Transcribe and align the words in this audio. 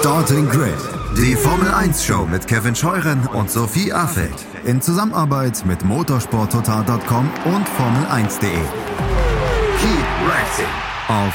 Starting 0.00 0.48
Grid, 0.48 0.78
die 1.14 1.36
Formel 1.36 1.68
1 1.68 2.02
Show 2.02 2.24
mit 2.24 2.46
Kevin 2.46 2.74
Scheuren 2.74 3.26
und 3.34 3.50
Sophie 3.50 3.92
Affeld 3.92 4.46
in 4.64 4.80
Zusammenarbeit 4.80 5.62
mit 5.66 5.84
motorsporttotal.com 5.84 7.30
und 7.44 7.68
Formel1.de. 7.68 8.50
Keep 9.78 10.06
racing 10.26 10.64
auf 11.08 11.32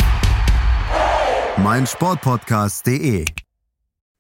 meinsportpodcast.de. 1.64 3.26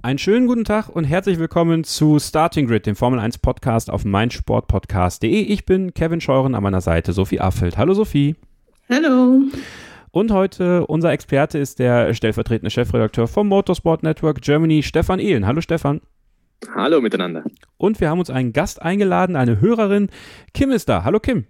Einen 0.04 0.20
schönen 0.20 0.46
guten 0.46 0.64
Tag 0.64 0.89
und 0.89 1.05
herzlich 1.05 1.39
willkommen 1.39 1.84
zu 1.84 2.20
Starting 2.20 2.68
Grid, 2.68 2.86
dem 2.86 2.96
Formel 2.96 3.20
1 3.20 3.39
Podcast 3.39 3.89
auf 3.89 4.05
meinsportpodcast.de. 4.05 5.41
Ich 5.41 5.66
bin 5.66 5.96
Kevin 5.96 6.21
Scheuren 6.21 6.54
an 6.54 6.62
meiner 6.62 6.82
Seite, 6.82 7.14
Sophie 7.14 7.39
Affeld. 7.39 7.77
Hallo 7.77 7.96
Sophie. 7.96 8.36
Hallo. 8.89 9.41
Und 10.16 10.32
heute 10.32 10.88
unser 10.88 11.11
Experte 11.11 11.57
ist 11.57 11.77
der 11.77 12.13
stellvertretende 12.13 12.70
Chefredakteur 12.71 13.27
vom 13.27 13.50
Motorsport 13.50 14.02
Network 14.02 14.41
Germany, 14.41 14.81
Stefan 14.81 15.20
Ehlen. 15.20 15.45
Hallo 15.45 15.59
Stefan. 15.59 15.99
Hallo 16.73 17.02
miteinander. 17.02 17.44
Und 17.76 17.99
wir 17.99 18.09
haben 18.09 18.20
uns 18.20 18.30
einen 18.30 18.54
Gast 18.54 18.81
eingeladen, 18.81 19.35
eine 19.35 19.59
Hörerin. 19.59 20.07
Kim 20.54 20.71
ist 20.71 20.88
da. 20.88 21.04
Hallo 21.04 21.20
Kim. 21.20 21.43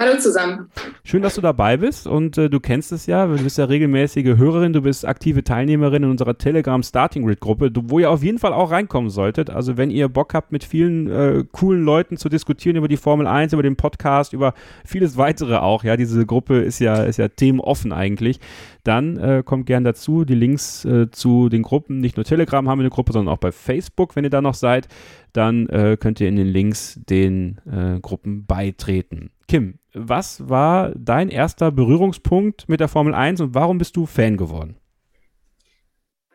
Hallo 0.00 0.18
zusammen. 0.18 0.70
Schön, 1.04 1.20
dass 1.20 1.34
du 1.34 1.42
dabei 1.42 1.76
bist 1.76 2.06
und 2.06 2.38
äh, 2.38 2.48
du 2.48 2.58
kennst 2.58 2.90
es 2.90 3.04
ja, 3.04 3.26
du 3.26 3.36
bist 3.42 3.58
ja 3.58 3.66
regelmäßige 3.66 4.38
Hörerin, 4.38 4.72
du 4.72 4.80
bist 4.80 5.06
aktive 5.06 5.44
Teilnehmerin 5.44 6.04
in 6.04 6.10
unserer 6.10 6.38
Telegram 6.38 6.82
Starting 6.82 7.26
Grid 7.26 7.40
Gruppe, 7.40 7.70
wo 7.74 7.98
ihr 7.98 8.10
auf 8.10 8.22
jeden 8.22 8.38
Fall 8.38 8.54
auch 8.54 8.70
reinkommen 8.70 9.10
solltet. 9.10 9.50
Also 9.50 9.76
wenn 9.76 9.90
ihr 9.90 10.08
Bock 10.08 10.32
habt, 10.32 10.52
mit 10.52 10.64
vielen 10.64 11.10
äh, 11.10 11.44
coolen 11.52 11.84
Leuten 11.84 12.16
zu 12.16 12.30
diskutieren 12.30 12.76
über 12.76 12.88
die 12.88 12.96
Formel 12.96 13.26
1, 13.26 13.52
über 13.52 13.62
den 13.62 13.76
Podcast, 13.76 14.32
über 14.32 14.54
vieles 14.86 15.18
weitere 15.18 15.56
auch, 15.56 15.84
ja, 15.84 15.98
diese 15.98 16.24
Gruppe 16.24 16.60
ist 16.60 16.78
ja, 16.78 17.02
ist 17.02 17.18
ja 17.18 17.28
themenoffen 17.28 17.92
eigentlich, 17.92 18.40
dann 18.84 19.18
äh, 19.18 19.42
kommt 19.44 19.66
gern 19.66 19.84
dazu. 19.84 20.24
Die 20.24 20.34
Links 20.34 20.82
äh, 20.86 21.10
zu 21.10 21.50
den 21.50 21.60
Gruppen, 21.60 22.00
nicht 22.00 22.16
nur 22.16 22.24
Telegram 22.24 22.66
haben 22.66 22.78
wir 22.78 22.84
eine 22.84 22.90
Gruppe, 22.90 23.12
sondern 23.12 23.34
auch 23.34 23.38
bei 23.38 23.52
Facebook, 23.52 24.16
wenn 24.16 24.24
ihr 24.24 24.30
da 24.30 24.40
noch 24.40 24.54
seid, 24.54 24.88
dann 25.34 25.68
äh, 25.68 25.98
könnt 26.00 26.22
ihr 26.22 26.28
in 26.28 26.36
den 26.36 26.46
Links 26.46 26.98
den 27.06 27.60
äh, 27.70 28.00
Gruppen 28.00 28.46
beitreten. 28.46 29.30
Kim, 29.46 29.79
was 29.92 30.48
war 30.48 30.92
dein 30.96 31.28
erster 31.28 31.70
Berührungspunkt 31.70 32.68
mit 32.68 32.80
der 32.80 32.88
Formel 32.88 33.14
1 33.14 33.40
und 33.40 33.54
warum 33.54 33.78
bist 33.78 33.96
du 33.96 34.06
Fan 34.06 34.36
geworden? 34.36 34.76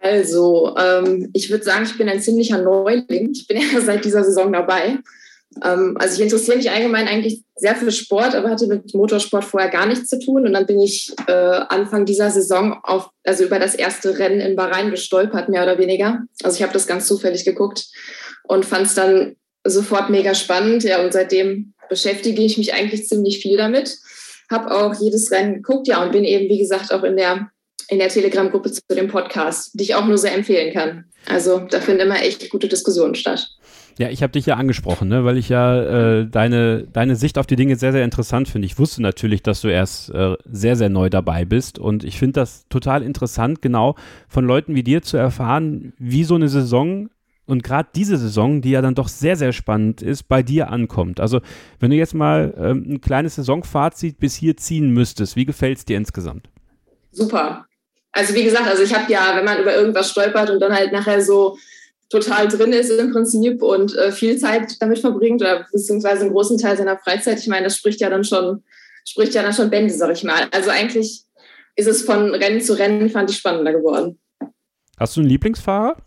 Also, 0.05 0.75
ähm, 0.77 1.31
ich 1.33 1.49
würde 1.49 1.63
sagen, 1.63 1.85
ich 1.85 1.97
bin 1.97 2.07
ein 2.07 2.21
ziemlicher 2.21 2.61
Neuling. 2.61 3.31
Ich 3.31 3.47
bin 3.47 3.57
ja 3.73 3.81
seit 3.81 4.05
dieser 4.05 4.23
Saison 4.23 4.53
dabei. 4.53 4.99
Ähm, 5.63 5.97
also, 5.99 6.15
ich 6.15 6.21
interessiere 6.21 6.57
mich 6.57 6.69
allgemein 6.69 7.07
eigentlich 7.07 7.43
sehr 7.55 7.75
für 7.75 7.91
Sport, 7.91 8.35
aber 8.35 8.51
hatte 8.51 8.67
mit 8.67 8.93
Motorsport 8.93 9.45
vorher 9.45 9.71
gar 9.71 9.87
nichts 9.87 10.09
zu 10.09 10.19
tun. 10.19 10.45
Und 10.45 10.53
dann 10.53 10.67
bin 10.67 10.79
ich 10.79 11.11
äh, 11.25 11.31
Anfang 11.31 12.05
dieser 12.05 12.29
Saison 12.29 12.79
auf, 12.83 13.09
also 13.23 13.45
über 13.45 13.57
das 13.57 13.73
erste 13.73 14.19
Rennen 14.19 14.41
in 14.41 14.55
Bahrain 14.55 14.91
gestolpert, 14.91 15.49
mehr 15.49 15.63
oder 15.63 15.79
weniger. 15.79 16.23
Also, 16.43 16.57
ich 16.57 16.61
habe 16.61 16.73
das 16.73 16.85
ganz 16.85 17.07
zufällig 17.07 17.43
geguckt 17.43 17.87
und 18.43 18.63
fand 18.63 18.85
es 18.85 18.93
dann 18.93 19.37
sofort 19.63 20.11
mega 20.11 20.35
spannend. 20.35 20.83
Ja, 20.83 21.03
und 21.03 21.13
seitdem 21.13 21.73
beschäftige 21.89 22.41
ich 22.41 22.57
mich 22.57 22.73
eigentlich 22.73 23.07
ziemlich 23.07 23.39
viel 23.39 23.57
damit. 23.57 23.97
Habe 24.51 24.71
auch 24.71 24.93
jedes 24.99 25.31
Rennen 25.31 25.55
geguckt, 25.55 25.87
ja, 25.87 26.03
und 26.03 26.11
bin 26.11 26.23
eben, 26.23 26.49
wie 26.49 26.59
gesagt, 26.59 26.93
auch 26.93 27.03
in 27.03 27.17
der, 27.17 27.49
in 27.89 27.99
der 27.99 28.09
Telegram-Gruppe 28.09 28.71
zu 28.71 28.81
dem 28.95 29.07
Podcast, 29.07 29.71
die 29.73 29.83
ich 29.83 29.95
auch 29.95 30.05
nur 30.05 30.17
sehr 30.17 30.35
empfehlen 30.35 30.73
kann. 30.73 31.05
Also 31.27 31.59
da 31.59 31.79
finden 31.79 32.01
immer 32.01 32.21
echt 32.21 32.49
gute 32.49 32.67
Diskussionen 32.67 33.15
statt. 33.15 33.49
Ja, 33.97 34.09
ich 34.09 34.21
habe 34.21 34.33
dich 34.33 34.45
ja 34.45 34.55
angesprochen, 34.55 35.07
ne, 35.07 35.23
weil 35.23 35.37
ich 35.37 35.47
ja 35.47 36.19
äh, 36.19 36.27
deine, 36.27 36.85
deine 36.91 37.15
Sicht 37.15 37.37
auf 37.37 37.47
die 37.47 37.55
Dinge 37.55 37.77
sehr, 37.77 37.93
sehr 37.93 38.03
interessant 38.03 38.49
finde. 38.49 38.65
Ich 38.65 38.77
wusste 38.77 39.01
natürlich, 39.01 39.41
dass 39.41 39.61
du 39.61 39.69
erst 39.69 40.09
äh, 40.09 40.35
sehr, 40.51 40.75
sehr 40.75 40.89
neu 40.89 41.09
dabei 41.09 41.45
bist 41.45 41.79
und 41.79 42.03
ich 42.03 42.19
finde 42.19 42.41
das 42.41 42.67
total 42.67 43.03
interessant, 43.03 43.61
genau 43.61 43.95
von 44.27 44.45
Leuten 44.45 44.75
wie 44.75 44.83
dir 44.83 45.01
zu 45.01 45.15
erfahren, 45.15 45.93
wie 45.97 46.25
so 46.25 46.35
eine 46.35 46.49
Saison 46.49 47.09
und 47.47 47.63
gerade 47.63 47.89
diese 47.95 48.17
Saison, 48.17 48.61
die 48.61 48.71
ja 48.71 48.81
dann 48.81 48.95
doch 48.95 49.07
sehr, 49.07 49.35
sehr 49.35 49.53
spannend 49.53 50.01
ist, 50.01 50.27
bei 50.27 50.41
dir 50.41 50.69
ankommt. 50.69 51.19
Also, 51.19 51.41
wenn 51.79 51.91
du 51.91 51.95
jetzt 51.95 52.13
mal 52.13 52.53
ähm, 52.57 52.85
ein 52.87 53.01
kleines 53.01 53.35
Saisonfazit 53.35 54.19
bis 54.19 54.35
hier 54.35 54.57
ziehen 54.57 54.89
müsstest, 54.89 55.35
wie 55.35 55.45
gefällt 55.45 55.77
es 55.77 55.85
dir 55.85 55.97
insgesamt? 55.97 56.49
Super. 57.11 57.65
Also, 58.11 58.33
wie 58.33 58.43
gesagt, 58.43 58.67
also 58.67 58.81
ich 58.81 58.93
habe 58.95 59.11
ja, 59.11 59.35
wenn 59.35 59.45
man 59.45 59.59
über 59.59 59.75
irgendwas 59.75 60.09
stolpert 60.09 60.49
und 60.49 60.59
dann 60.59 60.73
halt 60.73 60.91
nachher 60.91 61.21
so 61.21 61.57
total 62.09 62.47
drin 62.47 62.71
ist 62.71 62.89
im 62.89 63.11
Prinzip 63.11 63.61
und 63.61 63.95
äh, 63.95 64.11
viel 64.11 64.37
Zeit 64.37 64.81
damit 64.81 64.99
verbringt 64.99 65.41
oder 65.41 65.65
beziehungsweise 65.71 66.21
einen 66.21 66.31
großen 66.31 66.57
Teil 66.57 66.77
seiner 66.77 66.97
Freizeit, 66.97 67.39
ich 67.39 67.47
meine, 67.47 67.65
das 67.65 67.77
spricht 67.77 67.99
ja 67.99 68.09
dann 68.09 68.23
schon, 68.23 68.63
spricht 69.05 69.33
ja 69.33 69.41
dann 69.41 69.53
schon 69.53 69.69
Bände, 69.69 69.93
sag 69.93 70.11
ich 70.11 70.23
mal. 70.23 70.47
Also 70.51 70.69
eigentlich 70.69 71.23
ist 71.75 71.87
es 71.87 72.03
von 72.03 72.33
Rennen 72.33 72.61
zu 72.61 72.73
Rennen, 72.73 73.09
fand 73.09 73.29
ich 73.29 73.37
spannender 73.37 73.73
geworden. 73.73 74.19
Hast 74.97 75.17
du 75.17 75.21
einen 75.21 75.29
Lieblingsfahrer? 75.29 75.97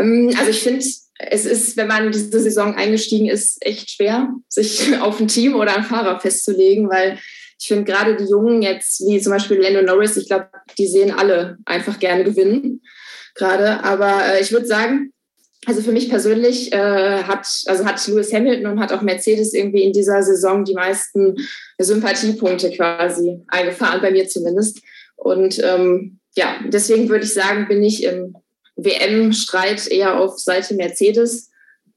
Ähm, 0.00 0.34
also 0.38 0.50
ich 0.50 0.60
finde, 0.60 0.84
es 1.18 1.44
ist, 1.44 1.76
wenn 1.76 1.86
man 1.86 2.10
diese 2.10 2.40
Saison 2.40 2.74
eingestiegen 2.74 3.28
ist, 3.28 3.58
echt 3.60 3.90
schwer, 3.90 4.28
sich 4.48 4.98
auf 5.00 5.20
ein 5.20 5.28
Team 5.28 5.54
oder 5.54 5.74
einen 5.74 5.84
Fahrer 5.84 6.18
festzulegen, 6.20 6.88
weil 6.88 7.18
ich 7.58 7.68
finde 7.68 7.84
gerade 7.84 8.16
die 8.16 8.24
Jungen 8.24 8.62
jetzt, 8.62 9.06
wie 9.06 9.20
zum 9.20 9.32
Beispiel 9.32 9.58
Lando 9.58 9.82
Norris, 9.82 10.16
ich 10.16 10.26
glaube, 10.26 10.48
die 10.78 10.86
sehen 10.86 11.12
alle 11.12 11.58
einfach 11.66 11.98
gerne 11.98 12.24
gewinnen 12.24 12.80
gerade. 13.34 13.84
Aber 13.84 14.24
äh, 14.24 14.40
ich 14.40 14.50
würde 14.50 14.66
sagen, 14.66 15.12
also 15.66 15.82
für 15.82 15.92
mich 15.92 16.08
persönlich 16.08 16.72
äh, 16.72 17.22
hat, 17.22 17.46
also 17.66 17.84
hat 17.84 18.06
Lewis 18.08 18.32
Hamilton 18.32 18.72
und 18.72 18.80
hat 18.80 18.92
auch 18.92 19.02
Mercedes 19.02 19.52
irgendwie 19.52 19.82
in 19.82 19.92
dieser 19.92 20.22
Saison 20.22 20.64
die 20.64 20.72
meisten 20.72 21.36
Sympathiepunkte 21.78 22.70
quasi 22.70 23.42
eingefahren, 23.48 24.00
bei 24.00 24.10
mir 24.10 24.26
zumindest. 24.26 24.80
Und 25.16 25.62
ähm, 25.62 26.18
ja, 26.34 26.56
deswegen 26.66 27.10
würde 27.10 27.26
ich 27.26 27.34
sagen, 27.34 27.68
bin 27.68 27.82
ich 27.82 28.04
im 28.04 28.36
WM-Streit 28.84 29.86
eher 29.88 30.18
auf 30.18 30.38
Seite 30.38 30.74
Mercedes. 30.74 31.50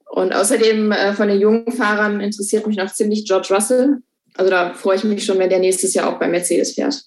Und 0.10 0.34
außerdem 0.34 0.92
äh, 0.92 1.14
von 1.14 1.28
den 1.28 1.40
jungen 1.40 1.72
Fahrern 1.72 2.22
interessiert 2.22 2.68
mich 2.68 2.78
noch 2.78 2.94
ziemlich 2.94 3.26
George 3.26 3.48
Russell. 3.52 3.98
Also 4.36 4.50
da 4.50 4.74
freue 4.74 4.98
ich 4.98 5.04
mich 5.04 5.26
schon, 5.26 5.40
wenn 5.40 5.50
der 5.50 5.60
nächstes 5.60 5.94
Jahr 5.94 6.10
auch 6.10 6.20
bei 6.20 6.28
Mercedes 6.28 6.74
fährt. 6.74 7.04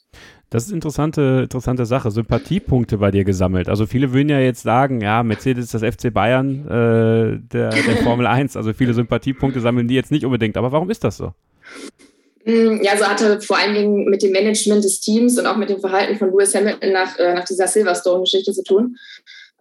Das 0.50 0.66
ist 0.66 0.72
interessante, 0.72 1.41
interessante 1.42 1.87
Sache. 1.87 2.10
Sympathiepunkte 2.10 2.98
bei 2.98 3.10
dir 3.10 3.25
gesammelt. 3.25 3.69
Also 3.69 3.87
viele 3.87 4.12
würden 4.12 4.28
ja 4.28 4.38
jetzt 4.38 4.62
sagen, 4.62 5.00
ja, 5.00 5.22
Mercedes 5.22 5.66
ist 5.66 5.75
das 5.75 5.82
FC 5.82 6.12
Bayern 6.12 6.66
äh, 6.66 7.38
der, 7.53 7.70
der 7.70 7.97
Formel 8.04 8.26
1. 8.26 8.56
Also 8.56 8.72
viele 8.72 8.94
Sympathiepunkte 8.94 9.60
sammeln 9.60 9.88
die 9.88 9.94
jetzt 9.94 10.12
nicht 10.12 10.25
unbedingt. 10.25 10.56
Aber 10.56 10.70
warum 10.70 10.88
ist 10.91 11.03
das 11.03 11.16
so? 11.16 11.32
Mm, 12.44 12.81
ja, 12.81 12.93
also 12.93 13.06
hatte 13.06 13.41
vor 13.41 13.58
allen 13.58 13.75
Dingen 13.75 14.04
mit 14.04 14.22
dem 14.22 14.31
Management 14.31 14.84
des 14.84 15.00
Teams 15.00 15.37
und 15.37 15.47
auch 15.47 15.56
mit 15.56 15.69
dem 15.69 15.81
Verhalten 15.81 16.16
von 16.16 16.31
Lewis 16.31 16.54
Hamilton 16.54 16.93
nach, 16.93 17.19
äh, 17.19 17.34
nach 17.34 17.44
dieser 17.44 17.66
Silverstone-Geschichte 17.66 18.53
zu 18.53 18.62
tun. 18.62 18.97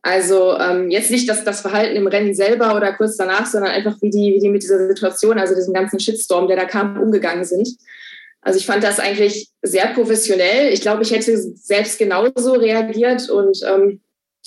Also 0.05 0.55
ähm, 0.59 0.91
jetzt 0.91 1.09
nicht 1.09 1.27
das, 1.27 1.43
das 1.43 1.61
Verhalten 1.61 1.95
im 1.95 2.05
Rennen 2.05 2.35
selber 2.35 2.75
oder 2.75 2.93
kurz 2.93 3.17
danach, 3.17 3.47
sondern 3.47 3.71
einfach 3.71 3.95
wie 4.01 4.11
die, 4.11 4.35
wie 4.35 4.39
die 4.39 4.49
mit 4.49 4.61
dieser 4.61 4.87
Situation, 4.87 5.39
also 5.39 5.55
diesem 5.55 5.73
ganzen 5.73 5.99
Shitstorm, 5.99 6.47
der 6.47 6.57
da 6.57 6.65
kam, 6.65 7.01
umgegangen 7.01 7.43
sind. 7.43 7.67
Also 8.39 8.59
ich 8.59 8.67
fand 8.67 8.83
das 8.83 8.99
eigentlich 8.99 9.49
sehr 9.63 9.87
professionell. 9.87 10.71
Ich 10.71 10.81
glaube, 10.81 11.01
ich 11.01 11.09
hätte 11.09 11.35
selbst 11.55 11.97
genauso 11.97 12.53
reagiert 12.53 13.31
und 13.31 13.57
ähm, 13.67 14.01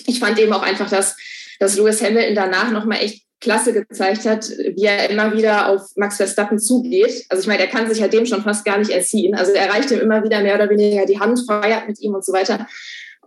ich 0.06 0.20
fand 0.20 0.38
eben 0.38 0.52
auch 0.52 0.62
einfach, 0.62 0.88
dass, 0.88 1.16
dass 1.58 1.76
Lewis 1.76 2.04
Hamilton 2.04 2.36
danach 2.36 2.70
nochmal 2.70 3.02
echt 3.02 3.24
klasse 3.40 3.72
gezeigt 3.72 4.26
hat, 4.26 4.48
wie 4.48 4.84
er 4.84 5.10
immer 5.10 5.36
wieder 5.36 5.70
auf 5.70 5.90
Max 5.96 6.18
Verstappen 6.18 6.60
zugeht. 6.60 7.26
Also 7.30 7.40
ich 7.40 7.48
meine, 7.48 7.62
er 7.62 7.68
kann 7.68 7.88
sich 7.88 7.98
ja 7.98 8.06
dem 8.06 8.26
schon 8.26 8.44
fast 8.44 8.64
gar 8.64 8.78
nicht 8.78 8.92
erziehen. 8.92 9.34
Also 9.34 9.50
er 9.50 9.70
reicht 9.70 9.90
ihm 9.90 9.98
immer 9.98 10.22
wieder 10.22 10.40
mehr 10.40 10.54
oder 10.54 10.70
weniger 10.70 11.04
die 11.04 11.18
Hand, 11.18 11.42
feiert 11.48 11.88
mit 11.88 11.98
ihm 11.98 12.14
und 12.14 12.24
so 12.24 12.32
weiter. 12.32 12.68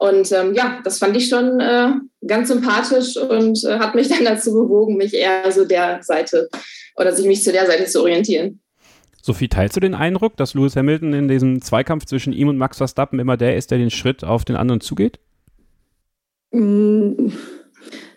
Und 0.02 0.32
ähm, 0.32 0.56
ja, 0.56 0.80
das 0.84 0.98
fand 0.98 1.16
ich 1.16 1.30
schon 1.30 1.60
äh, 1.60 1.90
ganz 2.26 2.48
sympathisch 2.48 3.18
und 3.18 3.64
äh, 3.64 3.78
hat 3.78 3.94
mich 3.94 4.08
dann 4.10 4.26
dazu 4.26 4.52
bewogen, 4.52 4.98
mich 4.98 5.14
eher 5.14 5.52
so 5.52 5.64
der 5.64 6.02
Seite 6.02 6.50
oder 6.96 7.14
sich 7.14 7.28
mich 7.28 7.44
zu 7.44 7.52
der 7.52 7.68
Seite 7.68 7.86
zu 7.86 8.02
orientieren. 8.02 8.60
Sophie, 9.22 9.48
teilst 9.48 9.76
du 9.76 9.80
den 9.80 9.94
Eindruck, 9.94 10.38
dass 10.38 10.56
Lewis 10.56 10.76
Hamilton 10.76 11.14
in 11.14 11.28
diesem 11.28 11.62
Zweikampf 11.62 12.06
zwischen 12.06 12.34
ihm 12.34 12.48
und 12.48 12.58
Max 12.58 12.78
Verstappen 12.78 13.20
immer 13.20 13.38
der 13.38 13.56
ist, 13.56 13.70
der 13.70 13.78
den 13.78 13.92
Schritt 13.92 14.24
auf 14.24 14.44
den 14.44 14.56
anderen 14.56 14.82
zugeht? 14.82 15.20
Mm, 16.50 17.28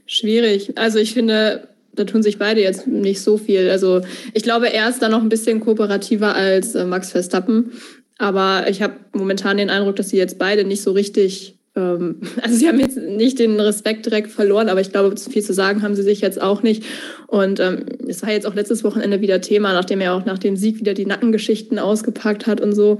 schwierig. 0.06 0.78
Also 0.78 0.98
ich 0.98 1.12
finde, 1.12 1.68
da 1.92 2.04
tun 2.04 2.22
sich 2.22 2.38
beide 2.38 2.62
jetzt 2.62 2.86
nicht 2.86 3.20
so 3.20 3.36
viel. 3.36 3.68
Also 3.68 4.00
ich 4.32 4.42
glaube, 4.42 4.72
er 4.72 4.88
ist 4.88 5.02
da 5.02 5.10
noch 5.10 5.20
ein 5.20 5.28
bisschen 5.28 5.60
kooperativer 5.60 6.34
als 6.34 6.74
äh, 6.74 6.86
Max 6.86 7.10
Verstappen. 7.10 7.72
Aber 8.16 8.70
ich 8.70 8.80
habe 8.80 8.94
momentan 9.12 9.58
den 9.58 9.68
Eindruck, 9.68 9.96
dass 9.96 10.08
sie 10.08 10.16
jetzt 10.16 10.38
beide 10.38 10.64
nicht 10.64 10.82
so 10.82 10.92
richtig 10.92 11.58
ähm, 11.76 12.20
also 12.42 12.56
sie 12.56 12.68
haben 12.68 12.80
jetzt 12.80 12.96
nicht 12.96 13.38
den 13.38 13.58
Respekt 13.60 14.06
direkt 14.06 14.30
verloren, 14.30 14.68
aber 14.68 14.80
ich 14.80 14.90
glaube, 14.90 15.14
viel 15.16 15.42
zu 15.42 15.52
sagen 15.52 15.82
haben 15.82 15.94
sie 15.94 16.02
sich 16.02 16.20
jetzt 16.20 16.40
auch 16.40 16.62
nicht. 16.62 16.84
Und 17.26 17.60
ähm, 17.60 17.86
es 18.06 18.22
war 18.22 18.30
jetzt 18.30 18.46
auch 18.46 18.54
letztes 18.54 18.84
Wochenende 18.84 19.20
wieder 19.20 19.40
Thema, 19.40 19.72
nachdem 19.72 20.00
er 20.00 20.14
auch 20.14 20.24
nach 20.24 20.38
dem 20.38 20.56
Sieg 20.56 20.78
wieder 20.78 20.94
die 20.94 21.06
Nackengeschichten 21.06 21.78
ausgepackt 21.78 22.46
hat 22.46 22.60
und 22.60 22.72
so. 22.72 22.98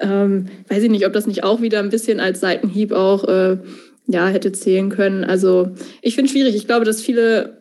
Ähm, 0.00 0.46
weiß 0.68 0.82
ich 0.82 0.90
nicht, 0.90 1.06
ob 1.06 1.12
das 1.12 1.26
nicht 1.26 1.44
auch 1.44 1.60
wieder 1.60 1.80
ein 1.80 1.90
bisschen 1.90 2.20
als 2.20 2.40
Seitenhieb 2.40 2.92
auch 2.92 3.24
äh, 3.24 3.58
ja, 4.06 4.28
hätte 4.28 4.52
zählen 4.52 4.88
können. 4.88 5.24
Also 5.24 5.70
ich 6.02 6.14
finde 6.14 6.30
schwierig. 6.30 6.54
Ich 6.54 6.66
glaube, 6.66 6.84
dass 6.84 7.00
viele 7.00 7.56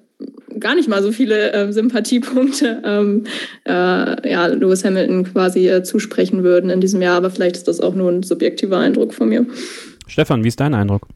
gar 0.59 0.75
nicht 0.75 0.87
mal 0.87 1.03
so 1.03 1.11
viele 1.11 1.51
äh, 1.51 1.71
Sympathiepunkte 1.73 2.81
ähm, 2.85 3.23
äh, 3.65 4.31
ja, 4.31 4.47
Lewis 4.47 4.85
Hamilton 4.85 5.25
quasi 5.25 5.67
äh, 5.67 5.83
zusprechen 5.83 6.43
würden 6.43 6.69
in 6.69 6.79
diesem 6.79 7.01
Jahr, 7.01 7.17
aber 7.17 7.29
vielleicht 7.29 7.57
ist 7.57 7.67
das 7.67 7.81
auch 7.81 7.95
nur 7.95 8.09
ein 8.09 8.23
subjektiver 8.23 8.77
Eindruck 8.77 9.13
von 9.13 9.27
mir. 9.27 9.45
Stefan, 10.07 10.43
wie 10.43 10.49
ist 10.49 10.59
dein 10.59 10.73
Eindruck? 10.73 11.07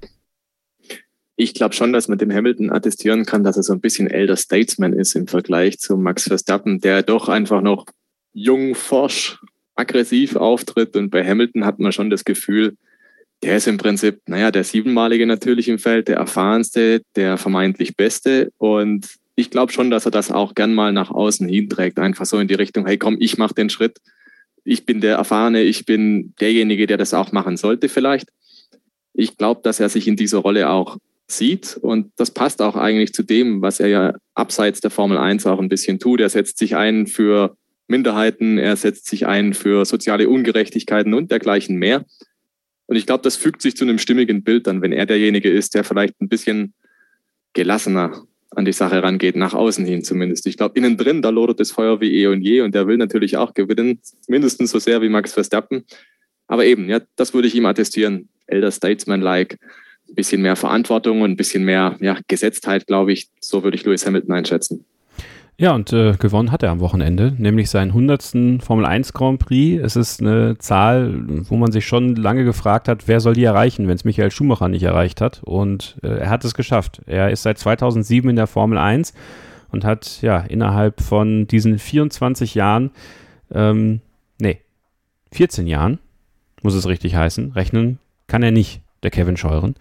ich 1.40 1.54
glaube 1.54 1.74
schon, 1.74 1.94
dass 1.94 2.10
man 2.10 2.18
dem 2.18 2.34
Hamilton 2.34 2.70
attestieren 2.70 3.26
kann, 3.26 3.46
dass 3.46 3.56
er 3.56 3.64
so 3.64 3.72
ein 3.72 3.80
bisschen 3.80 4.08
älter 4.08 4.36
Statesman 4.36 4.92
ist 4.92 5.16
im 5.16 5.26
Vergleich 5.26 5.80
zu 5.80 5.96
Max 5.96 6.24
Verstappen, 6.24 6.82
der 6.82 7.02
doch 7.02 7.30
einfach 7.30 7.62
noch 7.62 7.86
jung, 8.34 8.76
forsch, 8.76 9.40
aggressiv 9.74 10.36
auftritt. 10.36 10.98
Und 10.98 11.12
bei 11.12 11.26
Hamilton 11.26 11.64
hat 11.64 11.80
man 11.80 11.94
schon 11.94 12.10
das 12.10 12.26
Gefühl, 12.26 12.76
der 13.42 13.56
ist 13.56 13.68
im 13.68 13.78
Prinzip, 13.78 14.20
naja, 14.28 14.52
der 14.52 14.66
siebenmalige 14.66 15.26
natürlich 15.26 15.70
im 15.70 15.80
Feld, 15.80 16.10
der 16.10 16.18
erfahrenste, 16.18 17.04
der 17.16 17.38
vermeintlich 17.38 17.96
beste. 17.96 18.52
Und 18.58 19.08
ich 19.36 19.50
glaube 19.50 19.72
schon, 19.72 19.90
dass 19.90 20.04
er 20.04 20.12
das 20.12 20.32
auch 20.32 20.56
gern 20.56 20.76
mal 20.76 20.92
nach 20.92 21.10
außen 21.10 21.48
hinträgt. 21.48 22.00
Einfach 22.00 22.26
so 22.26 22.38
in 22.40 22.50
die 22.50 22.56
Richtung, 22.56 22.86
hey 22.86 22.98
komm, 22.98 23.16
ich 23.18 23.38
mache 23.38 23.54
den 23.54 23.70
Schritt. 23.70 24.00
Ich 24.66 24.86
bin 24.86 25.00
der 25.00 25.16
Erfahrene, 25.16 25.62
ich 25.62 25.86
bin 25.86 26.34
derjenige, 26.42 26.86
der 26.86 26.98
das 26.98 27.14
auch 27.14 27.32
machen 27.32 27.56
sollte 27.56 27.88
vielleicht. 27.88 28.28
Ich 29.20 29.36
glaube, 29.36 29.60
dass 29.64 29.82
er 29.82 29.90
sich 29.90 30.08
in 30.08 30.16
dieser 30.16 30.38
Rolle 30.40 30.70
auch 30.70 30.98
sieht. 31.28 31.78
Und 31.82 32.12
das 32.16 32.32
passt 32.32 32.62
auch 32.62 32.78
eigentlich 32.78 33.14
zu 33.14 33.22
dem, 33.22 33.62
was 33.62 33.82
er 33.82 33.88
ja 33.88 34.14
abseits 34.34 34.80
der 34.80 34.92
Formel 34.92 35.18
1 35.18 35.46
auch 35.46 35.60
ein 35.60 35.68
bisschen 35.68 36.00
tut. 36.00 36.22
Er 36.22 36.30
setzt 36.30 36.58
sich 36.58 36.78
ein 36.78 37.06
für 37.06 37.58
Minderheiten, 37.88 38.58
er 38.58 38.78
setzt 38.78 39.08
sich 39.08 39.28
ein 39.28 39.54
für 39.54 39.84
soziale 39.84 40.30
Ungerechtigkeiten 40.30 41.14
und 41.14 41.32
dergleichen 41.32 41.76
mehr. 41.76 42.06
Und 42.88 42.96
ich 42.96 43.06
glaube, 43.06 43.24
das 43.24 43.36
fügt 43.36 43.62
sich 43.62 43.76
zu 43.76 43.84
einem 43.84 44.00
stimmigen 44.00 44.44
Bild 44.44 44.68
dann, 44.68 44.82
wenn 44.82 44.94
er 44.94 45.06
derjenige 45.06 45.52
ist, 45.52 45.76
der 45.76 45.84
vielleicht 45.84 46.20
ein 46.22 46.30
bisschen 46.30 46.74
gelassener 47.54 48.24
an 48.52 48.64
die 48.64 48.74
Sache 48.74 49.04
rangeht, 49.04 49.36
nach 49.36 49.54
außen 49.54 49.86
hin 49.86 50.04
zumindest. 50.04 50.48
Ich 50.48 50.56
glaube, 50.56 50.78
innen 50.78 50.98
drin, 50.98 51.22
da 51.22 51.30
lodert 51.30 51.60
das 51.60 51.72
Feuer 51.72 52.00
wie 52.00 52.22
eh 52.22 52.28
und 52.28 52.42
je 52.42 52.62
und 52.62 52.74
der 52.74 52.88
will 52.88 52.98
natürlich 52.98 53.38
auch 53.38 53.54
gewinnen, 53.54 54.00
mindestens 54.28 54.72
so 54.72 54.80
sehr 54.80 55.02
wie 55.02 55.10
Max 55.10 55.34
Verstappen. 55.34 55.84
Aber 56.48 56.66
eben, 56.66 56.90
ja, 56.90 57.02
das 57.16 57.34
würde 57.34 57.48
ich 57.48 57.56
ihm 57.56 57.66
attestieren. 57.66 58.30
Elder 58.52 58.72
Statesman-like 58.72 59.58
ein 60.10 60.16
bisschen 60.16 60.42
mehr 60.42 60.56
Verantwortung 60.56 61.22
und 61.22 61.32
ein 61.32 61.38
bisschen 61.38 61.64
mehr 61.64 61.96
ja, 62.00 62.18
Gesetztheit, 62.28 62.88
glaube 62.88 63.14
ich. 63.14 63.30
So 63.40 63.64
würde 63.64 63.76
ich 63.78 63.86
Lewis 63.86 64.06
Hamilton 64.06 64.34
einschätzen. 64.34 64.86
Ja, 65.58 65.76
und 65.76 65.92
äh, 65.92 66.14
gewonnen 66.18 66.54
hat 66.54 66.64
er 66.64 66.72
am 66.72 66.80
Wochenende, 66.80 67.34
nämlich 67.38 67.70
seinen 67.70 67.90
100. 67.90 68.64
Formel 68.64 68.86
1 68.86 69.12
Grand 69.12 69.40
Prix. 69.40 69.84
Es 69.84 69.98
ist 69.98 70.22
eine 70.22 70.58
Zahl, 70.58 71.22
wo 71.50 71.58
man 71.58 71.74
sich 71.74 71.86
schon 71.86 72.16
lange 72.16 72.46
gefragt 72.46 72.88
hat, 72.88 73.10
wer 73.10 73.20
soll 73.20 73.34
die 73.34 73.44
erreichen, 73.44 73.90
wenn 73.90 73.96
es 73.96 74.06
Michael 74.06 74.32
Schumacher 74.32 74.70
nicht 74.70 74.84
erreicht 74.84 75.20
hat. 75.20 75.42
Und 75.44 75.98
äh, 76.02 76.20
er 76.20 76.30
hat 76.30 76.46
es 76.46 76.54
geschafft. 76.54 77.02
Er 77.08 77.30
ist 77.30 77.44
seit 77.44 77.58
2007 77.58 78.30
in 78.30 78.38
der 78.38 78.48
Formel 78.48 78.78
1 78.78 79.14
und 79.70 79.84
hat 79.84 80.22
ja 80.22 80.40
innerhalb 80.40 81.02
von 81.02 81.46
diesen 81.46 81.78
24 81.78 82.56
Jahren, 82.56 82.92
ähm, 83.54 84.00
nee, 84.40 84.60
14 85.34 85.68
Jahren, 85.68 86.00
muss 86.62 86.74
es 86.74 86.88
richtig 86.88 87.16
heißen, 87.16 87.52
rechnen 87.52 88.00
kann 88.30 88.44
er 88.44 88.52
nicht 88.52 88.82
der 89.04 89.12
Kevin 89.12 89.38
Scheuren, 89.38 89.76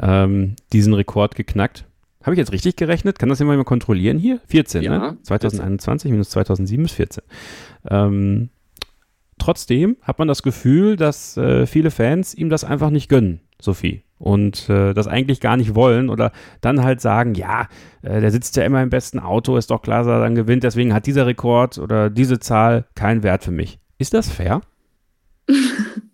ähm, 0.00 0.56
diesen 0.72 0.94
Rekord 0.94 1.36
geknackt. 1.36 1.84
Habe 2.22 2.34
ich 2.34 2.38
jetzt 2.38 2.52
richtig 2.52 2.76
gerechnet? 2.76 3.18
Kann 3.18 3.28
das 3.28 3.38
jemand 3.38 3.58
mal 3.58 3.64
kontrollieren 3.64 4.18
hier? 4.18 4.40
14, 4.46 4.82
ja, 4.82 4.98
ne? 4.98 5.16
2021 5.22 6.08
14. 6.08 6.12
minus 6.12 6.30
2007 6.30 6.84
ist 6.84 6.92
14. 6.92 7.24
Ähm, 7.90 8.50
trotzdem 9.38 9.96
hat 10.02 10.18
man 10.18 10.28
das 10.28 10.42
Gefühl, 10.42 10.96
dass 10.96 11.36
äh, 11.36 11.66
viele 11.66 11.90
Fans 11.90 12.34
ihm 12.34 12.48
das 12.48 12.64
einfach 12.64 12.90
nicht 12.90 13.08
gönnen, 13.08 13.40
Sophie. 13.60 14.02
Und 14.18 14.68
äh, 14.70 14.94
das 14.94 15.08
eigentlich 15.08 15.40
gar 15.40 15.56
nicht 15.56 15.74
wollen 15.74 16.08
oder 16.08 16.30
dann 16.60 16.84
halt 16.84 17.00
sagen, 17.00 17.34
ja, 17.34 17.66
äh, 18.02 18.20
der 18.20 18.30
sitzt 18.30 18.54
ja 18.56 18.62
immer 18.62 18.80
im 18.80 18.90
besten 18.90 19.18
Auto, 19.18 19.56
ist 19.56 19.72
doch 19.72 19.82
klar, 19.82 20.04
dass 20.04 20.06
er 20.06 20.20
dann 20.20 20.36
gewinnt, 20.36 20.62
deswegen 20.62 20.94
hat 20.94 21.06
dieser 21.06 21.26
Rekord 21.26 21.78
oder 21.78 22.08
diese 22.08 22.38
Zahl 22.38 22.84
keinen 22.94 23.24
Wert 23.24 23.42
für 23.42 23.50
mich. 23.50 23.80
Ist 23.98 24.14
das 24.14 24.30
fair? 24.30 24.60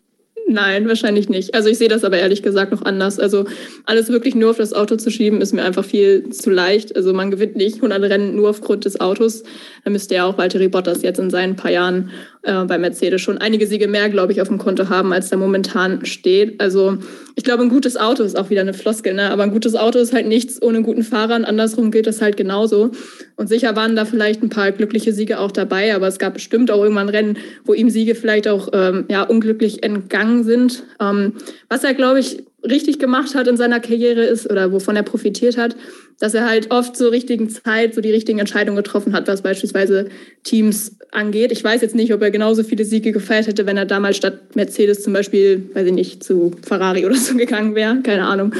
Nein, 0.51 0.89
wahrscheinlich 0.89 1.29
nicht. 1.29 1.55
Also 1.55 1.69
ich 1.69 1.77
sehe 1.77 1.91
das 1.91 2.05
aber 2.05 2.17
ehrlich 2.17 2.43
gesagt 2.43 2.73
noch 2.73 2.81
anders. 2.81 3.21
Also 3.21 3.45
alles 3.85 4.09
wirklich 4.09 4.35
nur 4.35 4.49
auf 4.49 4.57
das 4.57 4.73
Auto 4.73 4.97
zu 4.97 5.11
schieben, 5.11 5.43
ist 5.43 5.53
mir 5.53 5.63
einfach 5.63 5.85
viel 5.85 6.31
zu 6.31 6.49
leicht. 6.49 6.97
Also 6.97 7.13
man 7.13 7.31
gewinnt 7.31 7.55
nicht 7.55 7.77
100 7.77 8.01
Rennen 8.05 8.35
nur 8.35 8.49
aufgrund 8.49 8.87
des 8.87 8.99
Autos. 8.99 9.43
Da 9.85 9.91
müsste 9.91 10.15
ja 10.15 10.25
auch 10.25 10.39
Valtteri 10.39 10.69
Bottas 10.69 11.03
jetzt 11.03 11.19
in 11.19 11.29
seinen 11.29 11.55
paar 11.55 11.71
Jahren 11.71 12.09
äh, 12.43 12.65
bei 12.65 12.79
Mercedes 12.79 13.21
schon 13.21 13.39
einige 13.39 13.67
Siege 13.67 13.89
mehr, 13.89 14.09
glaube 14.09 14.33
ich, 14.33 14.41
auf 14.41 14.49
dem 14.49 14.59
Konto 14.59 14.89
haben, 14.89 15.13
als 15.13 15.29
da 15.29 15.37
momentan 15.37 16.05
steht. 16.05 16.61
Also 16.61 16.99
ich 17.35 17.45
glaube, 17.45 17.63
ein 17.63 17.69
gutes 17.69 17.97
Auto 17.97 18.23
ist 18.23 18.39
auch 18.39 18.51
wieder 18.51 18.61
eine 18.63 18.75
Floskel, 18.75 19.15
ne? 19.15 19.31
aber 19.31 19.43
ein 19.43 19.51
gutes 19.51 19.75
Auto 19.75 19.99
ist 19.99 20.13
halt 20.13 20.27
nichts 20.27 20.61
ohne 20.61 20.83
guten 20.83 21.03
Fahrer. 21.03 21.37
Und 21.37 21.45
andersrum 21.45 21.91
gilt 21.91 22.07
das 22.07 22.21
halt 22.21 22.37
genauso. 22.37 22.91
Und 23.37 23.49
sicher 23.49 23.77
waren 23.77 23.97
da 23.97 24.05
vielleicht 24.05 24.43
ein 24.43 24.49
paar 24.49 24.73
glückliche 24.73 25.13
Siege 25.13 25.39
auch 25.39 25.53
dabei, 25.53 25.95
aber 25.95 26.09
es 26.09 26.19
gab 26.19 26.35
bestimmt 26.35 26.71
auch 26.71 26.83
irgendwann 26.83 27.09
Rennen, 27.09 27.39
wo 27.65 27.75
ihm 27.75 27.91
Siege 27.91 28.15
vielleicht 28.15 28.49
auch 28.49 28.69
ähm, 28.73 29.05
ja, 29.09 29.23
unglücklich 29.23 29.83
entgangen 29.83 30.45
sind. 30.45 30.85
Ähm, 31.01 31.35
was 31.69 31.85
er, 31.85 31.95
glaube 31.95 32.21
ich, 32.21 32.45
richtig 32.63 32.99
gemacht 32.99 33.35
hat 33.35 33.47
in 33.47 33.57
seiner 33.57 33.81
Karriere 33.81 34.25
ist 34.25 34.51
oder 34.51 34.73
wovon 34.73 34.97
er 34.97 35.03
profitiert 35.03 35.57
hat, 35.57 35.77
dass 36.19 36.35
er 36.35 36.47
halt 36.47 36.71
oft 36.71 36.97
zur 36.97 37.13
richtigen 37.13 37.49
Zeit 37.49 37.95
so 37.95 38.01
die 38.01 38.11
richtigen 38.11 38.41
Entscheidungen 38.41 38.77
getroffen 38.77 39.13
hat, 39.13 39.29
was 39.29 39.43
beispielsweise 39.43 40.09
Teams 40.43 40.97
angeht. 41.13 41.53
Ich 41.53 41.63
weiß 41.63 41.81
jetzt 41.81 41.95
nicht, 41.95 42.13
ob 42.13 42.21
er 42.21 42.31
genauso 42.31 42.65
viele 42.65 42.85
Siege 42.85 43.13
gefeiert 43.13 43.47
hätte, 43.47 43.67
wenn 43.67 43.77
er 43.77 43.87
damals 43.87 44.17
statt 44.17 44.57
Mercedes 44.57 45.03
zum 45.03 45.13
Beispiel, 45.13 45.71
weiß 45.75 45.87
ich 45.87 45.93
nicht, 45.93 46.25
zu 46.25 46.53
Ferrari 46.67 47.07
oder 47.07 47.15
so 47.15 47.35
gegangen 47.37 47.75
wäre, 47.75 48.01
keine 48.03 48.27
Ahnung. 48.27 48.53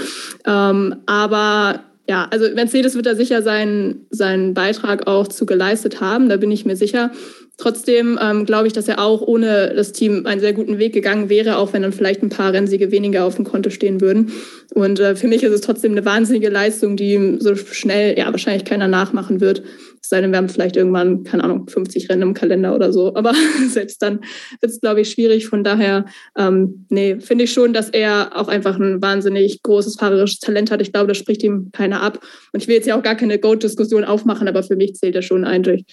Ähm, 0.47 0.97
aber 1.07 1.85
ja, 2.09 2.27
also 2.31 2.49
Mercedes 2.55 2.95
wird 2.95 3.07
da 3.07 3.15
sicher 3.15 3.43
seinen, 3.43 4.07
seinen 4.11 4.55
Beitrag 4.55 5.07
auch 5.07 5.29
zu 5.29 5.45
geleistet 5.45 6.01
haben, 6.01 6.29
da 6.29 6.37
bin 6.37 6.51
ich 6.51 6.65
mir 6.65 6.77
sicher. 6.77 7.11
Trotzdem 7.61 8.21
ähm, 8.23 8.45
glaube 8.45 8.69
ich, 8.69 8.73
dass 8.73 8.87
er 8.87 9.01
auch 9.01 9.21
ohne 9.21 9.75
das 9.75 9.91
Team 9.91 10.27
einen 10.27 10.41
sehr 10.41 10.53
guten 10.53 10.79
Weg 10.79 10.93
gegangen 10.93 11.29
wäre, 11.29 11.59
auch 11.59 11.73
wenn 11.73 11.83
dann 11.83 11.93
vielleicht 11.93 12.23
ein 12.23 12.29
paar 12.29 12.53
Rennsiege 12.53 12.93
weniger 12.93 13.25
auf 13.25 13.35
dem 13.35 13.45
Konto 13.45 13.69
stehen 13.71 14.01
würden. 14.01 14.31
Und 14.75 15.01
äh, 15.01 15.17
für 15.17 15.27
mich 15.27 15.43
ist 15.43 15.53
es 15.53 15.61
trotzdem 15.61 15.91
eine 15.91 16.05
wahnsinnige 16.05 16.51
Leistung, 16.51 16.97
die 16.97 17.37
so 17.41 17.57
schnell 17.57 18.17
ja 18.17 18.31
wahrscheinlich 18.31 18.65
keiner 18.65 18.87
nachmachen 18.87 19.41
wird. 19.41 19.65
Es 20.01 20.09
sei 20.09 20.21
denn, 20.21 20.31
wir 20.31 20.37
haben 20.37 20.49
vielleicht 20.49 20.77
irgendwann, 20.77 21.25
keine 21.25 21.43
Ahnung, 21.43 21.67
50 21.67 22.09
Rennen 22.09 22.23
im 22.23 22.35
Kalender 22.35 22.77
oder 22.77 22.93
so. 22.93 23.17
Aber 23.17 23.35
selbst 23.69 24.01
dann 24.03 24.21
wird 24.61 24.71
es, 24.71 24.81
glaube 24.81 25.01
ich, 25.01 25.11
schwierig. 25.11 25.49
Von 25.49 25.65
daher, 25.65 26.05
ähm, 26.39 26.87
nee, 26.91 27.19
finde 27.19 27.43
ich 27.43 27.53
schon, 27.53 27.73
dass 27.73 27.91
er 27.91 28.37
auch 28.37 28.47
einfach 28.47 28.79
ein 28.79 29.03
wahnsinnig 29.03 29.65
großes 29.65 29.97
fahrerisches 29.97 30.39
Talent 30.39 30.71
hat. 30.71 30.81
Ich 30.81 30.93
glaube, 30.93 31.09
das 31.09 31.19
spricht 31.19 31.43
ihm 31.43 31.71
keiner 31.73 32.03
ab. 32.03 32.21
Und 32.53 32.63
ich 32.63 32.69
will 32.69 32.77
jetzt 32.77 32.87
ja 32.87 32.97
auch 32.97 33.03
gar 33.03 33.17
keine 33.17 33.41
Goat-Diskussion 33.41 34.05
aufmachen, 34.05 34.47
aber 34.47 34.63
für 34.63 34.77
mich 34.77 34.95
zählt 34.95 35.17
er 35.17 35.23
schon 35.23 35.45
eindeutig 35.45 35.87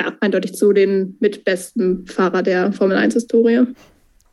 ja, 0.00 0.12
eindeutig 0.20 0.54
zu 0.54 0.72
den 0.72 1.16
mitbesten 1.20 2.06
Fahrer 2.06 2.42
der 2.42 2.72
Formel 2.72 2.96
1-Historie. 2.96 3.66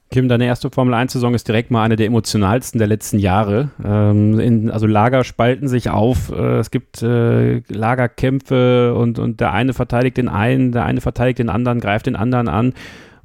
Kim, 0.09 0.29
deine 0.29 0.45
erste 0.45 0.69
Formel 0.69 0.93
1-Saison 0.93 1.33
ist 1.33 1.49
direkt 1.49 1.69
mal 1.69 1.83
eine 1.83 1.97
der 1.97 2.07
emotionalsten 2.07 2.79
der 2.79 2.87
letzten 2.87 3.19
Jahre. 3.19 3.71
Ähm, 3.83 4.39
in, 4.39 4.71
also 4.71 4.87
Lager 4.87 5.25
spalten 5.25 5.67
sich 5.67 5.89
auf, 5.89 6.31
äh, 6.31 6.59
es 6.59 6.71
gibt 6.71 7.01
äh, 7.03 7.59
Lagerkämpfe 7.68 8.95
und, 8.95 9.19
und 9.19 9.42
der 9.42 9.51
eine 9.51 9.73
verteidigt 9.73 10.15
den 10.15 10.30
einen, 10.30 10.71
der 10.71 10.85
eine 10.85 11.01
verteidigt 11.01 11.39
den 11.39 11.49
anderen, 11.49 11.81
greift 11.81 12.06
den 12.06 12.15
anderen 12.15 12.47
an. 12.47 12.73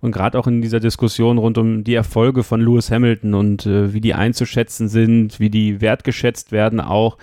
Und 0.00 0.10
gerade 0.10 0.36
auch 0.36 0.48
in 0.48 0.60
dieser 0.60 0.80
Diskussion 0.80 1.38
rund 1.38 1.56
um 1.56 1.84
die 1.84 1.94
Erfolge 1.94 2.42
von 2.42 2.60
Lewis 2.60 2.90
Hamilton 2.90 3.34
und 3.34 3.64
äh, 3.66 3.92
wie 3.94 4.00
die 4.00 4.14
einzuschätzen 4.14 4.88
sind, 4.88 5.38
wie 5.38 5.50
die 5.50 5.80
wertgeschätzt 5.80 6.50
werden 6.50 6.80
auch, 6.80 7.16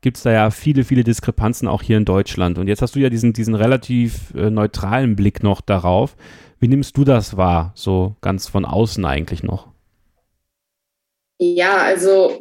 gibt 0.00 0.16
es 0.16 0.22
da 0.22 0.32
ja 0.32 0.50
viele, 0.50 0.84
viele 0.84 1.04
Diskrepanzen 1.04 1.68
auch 1.68 1.82
hier 1.82 1.96
in 1.96 2.04
Deutschland. 2.04 2.58
Und 2.58 2.68
jetzt 2.68 2.82
hast 2.82 2.94
du 2.94 3.00
ja 3.00 3.10
diesen, 3.10 3.32
diesen 3.32 3.54
relativ 3.54 4.32
äh, 4.34 4.50
neutralen 4.50 5.16
Blick 5.16 5.42
noch 5.42 5.60
darauf. 5.60 6.16
Wie 6.60 6.68
nimmst 6.68 6.96
du 6.96 7.04
das 7.04 7.36
wahr, 7.36 7.72
so 7.74 8.16
ganz 8.20 8.48
von 8.48 8.64
außen 8.64 9.04
eigentlich 9.04 9.42
noch? 9.42 9.68
Ja, 11.38 11.76
also 11.76 12.40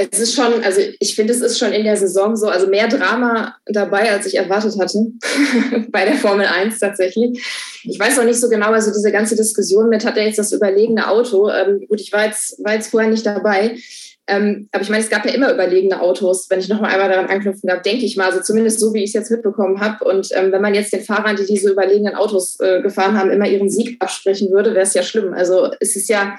es 0.00 0.20
ist 0.20 0.34
schon, 0.34 0.62
also 0.62 0.80
ich 1.00 1.16
finde, 1.16 1.32
es 1.32 1.40
ist 1.40 1.58
schon 1.58 1.72
in 1.72 1.82
der 1.82 1.96
Saison 1.96 2.36
so, 2.36 2.46
also 2.46 2.68
mehr 2.68 2.86
Drama 2.86 3.56
dabei, 3.66 4.12
als 4.12 4.26
ich 4.26 4.36
erwartet 4.36 4.78
hatte, 4.78 5.06
bei 5.90 6.04
der 6.04 6.14
Formel 6.14 6.46
1 6.46 6.78
tatsächlich. 6.78 7.44
Ich 7.82 7.98
weiß 7.98 8.18
auch 8.20 8.24
nicht 8.24 8.40
so 8.40 8.48
genau, 8.48 8.70
also 8.70 8.92
diese 8.92 9.10
ganze 9.10 9.34
Diskussion 9.34 9.88
mit, 9.88 10.04
hat 10.04 10.16
er 10.16 10.26
jetzt 10.26 10.38
das 10.38 10.52
überlegene 10.52 11.08
Auto? 11.08 11.50
Ähm, 11.50 11.84
gut, 11.88 12.00
ich 12.00 12.12
war 12.12 12.26
jetzt, 12.26 12.62
war 12.64 12.74
jetzt 12.74 12.90
vorher 12.90 13.10
nicht 13.10 13.26
dabei. 13.26 13.76
Ähm, 14.28 14.68
aber 14.72 14.82
ich 14.82 14.90
meine, 14.90 15.02
es 15.02 15.08
gab 15.08 15.24
ja 15.24 15.32
immer 15.32 15.52
überlegene 15.52 16.02
Autos, 16.02 16.48
wenn 16.50 16.60
ich 16.60 16.68
noch 16.68 16.80
mal 16.80 16.90
einmal 16.90 17.08
daran 17.08 17.30
anknüpfen 17.30 17.66
darf, 17.66 17.80
denke 17.80 18.04
ich 18.04 18.16
mal, 18.16 18.26
also 18.26 18.42
zumindest 18.42 18.78
so, 18.78 18.92
wie 18.92 19.02
ich 19.02 19.10
es 19.10 19.14
jetzt 19.14 19.30
mitbekommen 19.30 19.80
habe. 19.80 20.04
Und 20.04 20.28
ähm, 20.32 20.52
wenn 20.52 20.60
man 20.60 20.74
jetzt 20.74 20.92
den 20.92 21.02
Fahrern, 21.02 21.36
die 21.36 21.46
diese 21.46 21.70
überlegenen 21.70 22.14
Autos 22.14 22.60
äh, 22.60 22.82
gefahren 22.82 23.18
haben, 23.18 23.30
immer 23.30 23.48
ihren 23.48 23.70
Sieg 23.70 23.96
absprechen 24.00 24.50
würde, 24.50 24.74
wäre 24.74 24.82
es 24.82 24.92
ja 24.92 25.02
schlimm. 25.02 25.32
Also 25.32 25.70
es 25.80 25.96
ist 25.96 26.10
ja 26.10 26.38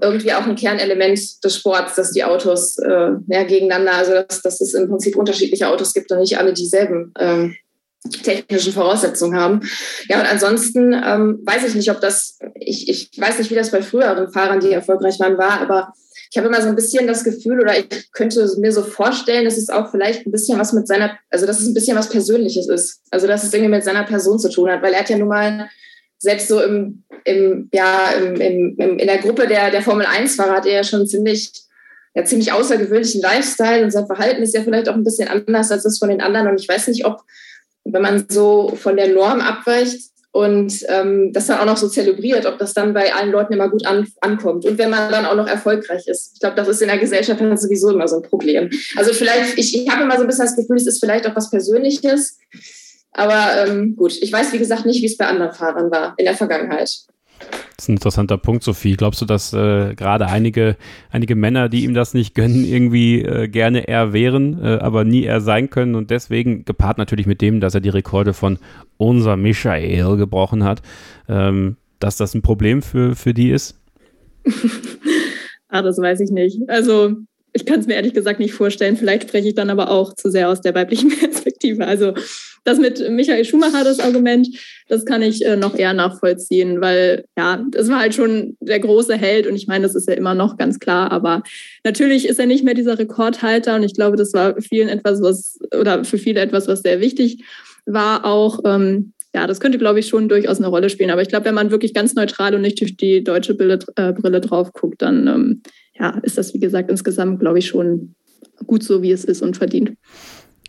irgendwie 0.00 0.32
auch 0.32 0.46
ein 0.46 0.56
Kernelement 0.56 1.44
des 1.44 1.56
Sports, 1.56 1.94
dass 1.94 2.10
die 2.10 2.24
Autos 2.24 2.78
äh, 2.78 3.10
ja, 3.28 3.44
gegeneinander, 3.44 3.94
also 3.94 4.12
dass, 4.14 4.42
dass 4.42 4.60
es 4.60 4.74
im 4.74 4.88
Prinzip 4.88 5.16
unterschiedliche 5.16 5.68
Autos 5.68 5.94
gibt 5.94 6.10
und 6.10 6.18
nicht 6.18 6.36
alle 6.36 6.52
dieselben 6.52 7.12
ähm, 7.18 7.54
technischen 8.22 8.72
Voraussetzungen 8.72 9.38
haben. 9.38 9.60
Ja, 10.08 10.20
und 10.20 10.26
ansonsten 10.26 10.92
ähm, 10.92 11.40
weiß 11.44 11.64
ich 11.68 11.74
nicht, 11.74 11.90
ob 11.90 12.00
das, 12.00 12.38
ich, 12.54 12.88
ich 12.88 13.10
weiß 13.20 13.38
nicht, 13.38 13.50
wie 13.50 13.56
das 13.56 13.70
bei 13.70 13.82
früheren 13.82 14.32
Fahrern, 14.32 14.60
die 14.60 14.72
erfolgreich 14.72 15.20
waren, 15.20 15.38
war, 15.38 15.60
aber 15.60 15.92
ich 16.30 16.38
habe 16.38 16.46
immer 16.46 16.62
so 16.62 16.68
ein 16.68 16.76
bisschen 16.76 17.08
das 17.08 17.24
Gefühl 17.24 17.60
oder 17.60 17.76
ich 17.76 18.12
könnte 18.12 18.48
mir 18.58 18.72
so 18.72 18.84
vorstellen, 18.84 19.44
dass 19.44 19.58
es 19.58 19.68
auch 19.68 19.90
vielleicht 19.90 20.26
ein 20.26 20.30
bisschen 20.30 20.58
was 20.60 20.72
mit 20.72 20.86
seiner, 20.86 21.18
also 21.28 21.44
dass 21.44 21.60
es 21.60 21.66
ein 21.66 21.74
bisschen 21.74 21.96
was 21.96 22.08
Persönliches 22.08 22.68
ist. 22.68 23.00
Also 23.10 23.26
dass 23.26 23.42
es 23.42 23.52
irgendwie 23.52 23.72
mit 23.72 23.82
seiner 23.82 24.04
Person 24.04 24.38
zu 24.38 24.48
tun 24.48 24.70
hat, 24.70 24.80
weil 24.80 24.92
er 24.92 25.00
hat 25.00 25.10
ja 25.10 25.18
nun 25.18 25.28
mal 25.28 25.68
selbst 26.18 26.46
so 26.46 26.62
im, 26.62 27.02
im 27.24 27.68
ja, 27.72 28.12
im, 28.12 28.36
im, 28.36 28.98
in 28.98 29.06
der 29.06 29.18
Gruppe 29.18 29.48
der, 29.48 29.72
der 29.72 29.82
Formel 29.82 30.06
1-Fahrer 30.06 30.52
hat 30.52 30.66
er 30.66 30.74
ja 30.74 30.84
schon 30.84 31.06
ziemlich 31.06 31.50
ja, 32.14 32.24
ziemlich 32.24 32.52
außergewöhnlichen 32.52 33.22
Lifestyle 33.22 33.84
und 33.84 33.90
sein 33.90 34.06
Verhalten 34.06 34.42
ist 34.42 34.54
ja 34.54 34.62
vielleicht 34.62 34.88
auch 34.88 34.94
ein 34.94 35.04
bisschen 35.04 35.28
anders 35.28 35.70
als 35.70 35.84
das 35.84 35.98
von 35.98 36.08
den 36.08 36.20
anderen. 36.20 36.48
Und 36.48 36.60
ich 36.60 36.68
weiß 36.68 36.88
nicht, 36.88 37.06
ob, 37.06 37.22
wenn 37.84 38.02
man 38.02 38.26
so 38.28 38.74
von 38.76 38.96
der 38.96 39.08
Norm 39.08 39.40
abweicht 39.40 40.09
und 40.32 40.84
ähm, 40.88 41.32
das 41.32 41.46
dann 41.46 41.58
auch 41.58 41.64
noch 41.64 41.76
so 41.76 41.88
zelebriert, 41.88 42.46
ob 42.46 42.58
das 42.58 42.72
dann 42.72 42.94
bei 42.94 43.12
allen 43.12 43.32
Leuten 43.32 43.52
immer 43.52 43.68
gut 43.68 43.84
an, 43.84 44.06
ankommt. 44.20 44.64
Und 44.64 44.78
wenn 44.78 44.90
man 44.90 45.10
dann 45.10 45.26
auch 45.26 45.34
noch 45.34 45.48
erfolgreich 45.48 46.06
ist. 46.06 46.34
Ich 46.34 46.40
glaube, 46.40 46.54
das 46.54 46.68
ist 46.68 46.82
in 46.82 46.88
der 46.88 46.98
Gesellschaft 46.98 47.40
sowieso 47.56 47.90
immer 47.90 48.06
so 48.06 48.16
ein 48.16 48.22
Problem. 48.22 48.70
Also 48.96 49.12
vielleicht, 49.12 49.58
ich, 49.58 49.76
ich 49.76 49.90
habe 49.90 50.04
immer 50.04 50.16
so 50.16 50.22
ein 50.22 50.28
bisschen 50.28 50.44
das 50.44 50.56
Gefühl, 50.56 50.76
es 50.76 50.86
ist 50.86 51.00
vielleicht 51.00 51.26
auch 51.26 51.34
was 51.34 51.50
Persönliches. 51.50 52.38
Aber 53.12 53.66
ähm, 53.66 53.96
gut, 53.96 54.16
ich 54.22 54.32
weiß, 54.32 54.52
wie 54.52 54.58
gesagt, 54.58 54.86
nicht, 54.86 55.02
wie 55.02 55.06
es 55.06 55.16
bei 55.16 55.26
anderen 55.26 55.52
Fahrern 55.52 55.90
war 55.90 56.14
in 56.16 56.26
der 56.26 56.36
Vergangenheit. 56.36 56.90
Das 57.80 57.84
ist 57.84 57.88
ein 57.88 57.94
interessanter 57.94 58.36
Punkt, 58.36 58.62
Sophie. 58.62 58.94
Glaubst 58.94 59.22
du, 59.22 59.24
dass 59.24 59.54
äh, 59.54 59.94
gerade 59.94 60.26
einige, 60.26 60.76
einige 61.08 61.34
Männer, 61.34 61.70
die 61.70 61.84
ihm 61.84 61.94
das 61.94 62.12
nicht 62.12 62.34
gönnen, 62.34 62.66
irgendwie 62.66 63.22
äh, 63.22 63.48
gerne 63.48 63.88
er 63.88 64.12
wären, 64.12 64.62
äh, 64.62 64.76
aber 64.82 65.04
nie 65.04 65.24
er 65.24 65.40
sein 65.40 65.70
können 65.70 65.94
und 65.94 66.10
deswegen, 66.10 66.66
gepaart 66.66 66.98
natürlich 66.98 67.24
mit 67.24 67.40
dem, 67.40 67.58
dass 67.58 67.74
er 67.74 67.80
die 67.80 67.88
Rekorde 67.88 68.34
von 68.34 68.58
unser 68.98 69.38
Michael 69.38 70.18
gebrochen 70.18 70.62
hat, 70.62 70.82
ähm, 71.26 71.78
dass 72.00 72.18
das 72.18 72.34
ein 72.34 72.42
Problem 72.42 72.82
für, 72.82 73.16
für 73.16 73.32
die 73.32 73.48
ist? 73.48 73.80
ah, 75.68 75.80
das 75.80 75.96
weiß 75.96 76.20
ich 76.20 76.30
nicht. 76.30 76.60
Also 76.68 77.16
ich 77.52 77.66
kann 77.66 77.80
es 77.80 77.86
mir 77.86 77.94
ehrlich 77.94 78.14
gesagt 78.14 78.40
nicht 78.40 78.54
vorstellen. 78.54 78.96
Vielleicht 78.96 79.28
spreche 79.28 79.48
ich 79.48 79.54
dann 79.54 79.70
aber 79.70 79.90
auch 79.90 80.14
zu 80.14 80.30
sehr 80.30 80.48
aus 80.48 80.60
der 80.60 80.74
weiblichen 80.74 81.10
Perspektive. 81.18 81.86
Also 81.86 82.14
das 82.64 82.78
mit 82.78 83.08
Michael 83.10 83.44
Schumacher, 83.44 83.84
das 83.84 84.00
Argument, 84.00 84.48
das 84.88 85.04
kann 85.04 85.22
ich 85.22 85.44
äh, 85.44 85.56
noch 85.56 85.74
eher 85.74 85.94
nachvollziehen, 85.94 86.80
weil 86.80 87.24
ja, 87.36 87.64
das 87.70 87.88
war 87.88 88.00
halt 88.00 88.14
schon 88.14 88.56
der 88.60 88.80
große 88.80 89.16
Held 89.16 89.46
und 89.46 89.56
ich 89.56 89.66
meine, 89.66 89.82
das 89.82 89.94
ist 89.94 90.08
ja 90.08 90.14
immer 90.14 90.34
noch 90.34 90.58
ganz 90.58 90.78
klar, 90.78 91.10
aber 91.10 91.42
natürlich 91.84 92.28
ist 92.28 92.38
er 92.38 92.46
nicht 92.46 92.64
mehr 92.64 92.74
dieser 92.74 92.98
Rekordhalter 92.98 93.76
und 93.76 93.82
ich 93.82 93.94
glaube, 93.94 94.16
das 94.16 94.34
war 94.34 94.60
vielen 94.60 94.88
etwas, 94.88 95.22
was 95.22 95.58
oder 95.78 96.04
für 96.04 96.18
viele 96.18 96.40
etwas, 96.40 96.68
was 96.68 96.82
sehr 96.82 97.00
wichtig 97.00 97.44
war 97.86 98.24
auch. 98.24 98.60
Ähm, 98.64 99.12
ja, 99.34 99.46
das 99.46 99.60
könnte, 99.60 99.78
glaube 99.78 100.00
ich, 100.00 100.08
schon 100.08 100.28
durchaus 100.28 100.58
eine 100.58 100.66
Rolle 100.66 100.90
spielen. 100.90 101.10
Aber 101.10 101.22
ich 101.22 101.28
glaube, 101.28 101.44
wenn 101.44 101.54
man 101.54 101.70
wirklich 101.70 101.94
ganz 101.94 102.14
neutral 102.14 102.54
und 102.54 102.62
nicht 102.62 102.80
durch 102.80 102.96
die 102.96 103.22
deutsche 103.22 103.54
Brille, 103.54 103.78
äh, 103.94 104.12
Brille 104.12 104.40
drauf 104.40 104.72
guckt, 104.72 105.02
dann 105.02 105.28
ähm, 105.28 105.62
ja, 106.00 106.18
ist 106.22 106.38
das, 106.38 106.54
wie 106.54 106.60
gesagt, 106.60 106.90
insgesamt, 106.90 107.40
glaube 107.40 107.58
ich, 107.58 107.68
schon 107.68 108.14
gut 108.66 108.82
so, 108.82 109.02
wie 109.02 109.12
es 109.12 109.24
ist 109.24 109.42
und 109.42 109.56
verdient. 109.56 109.92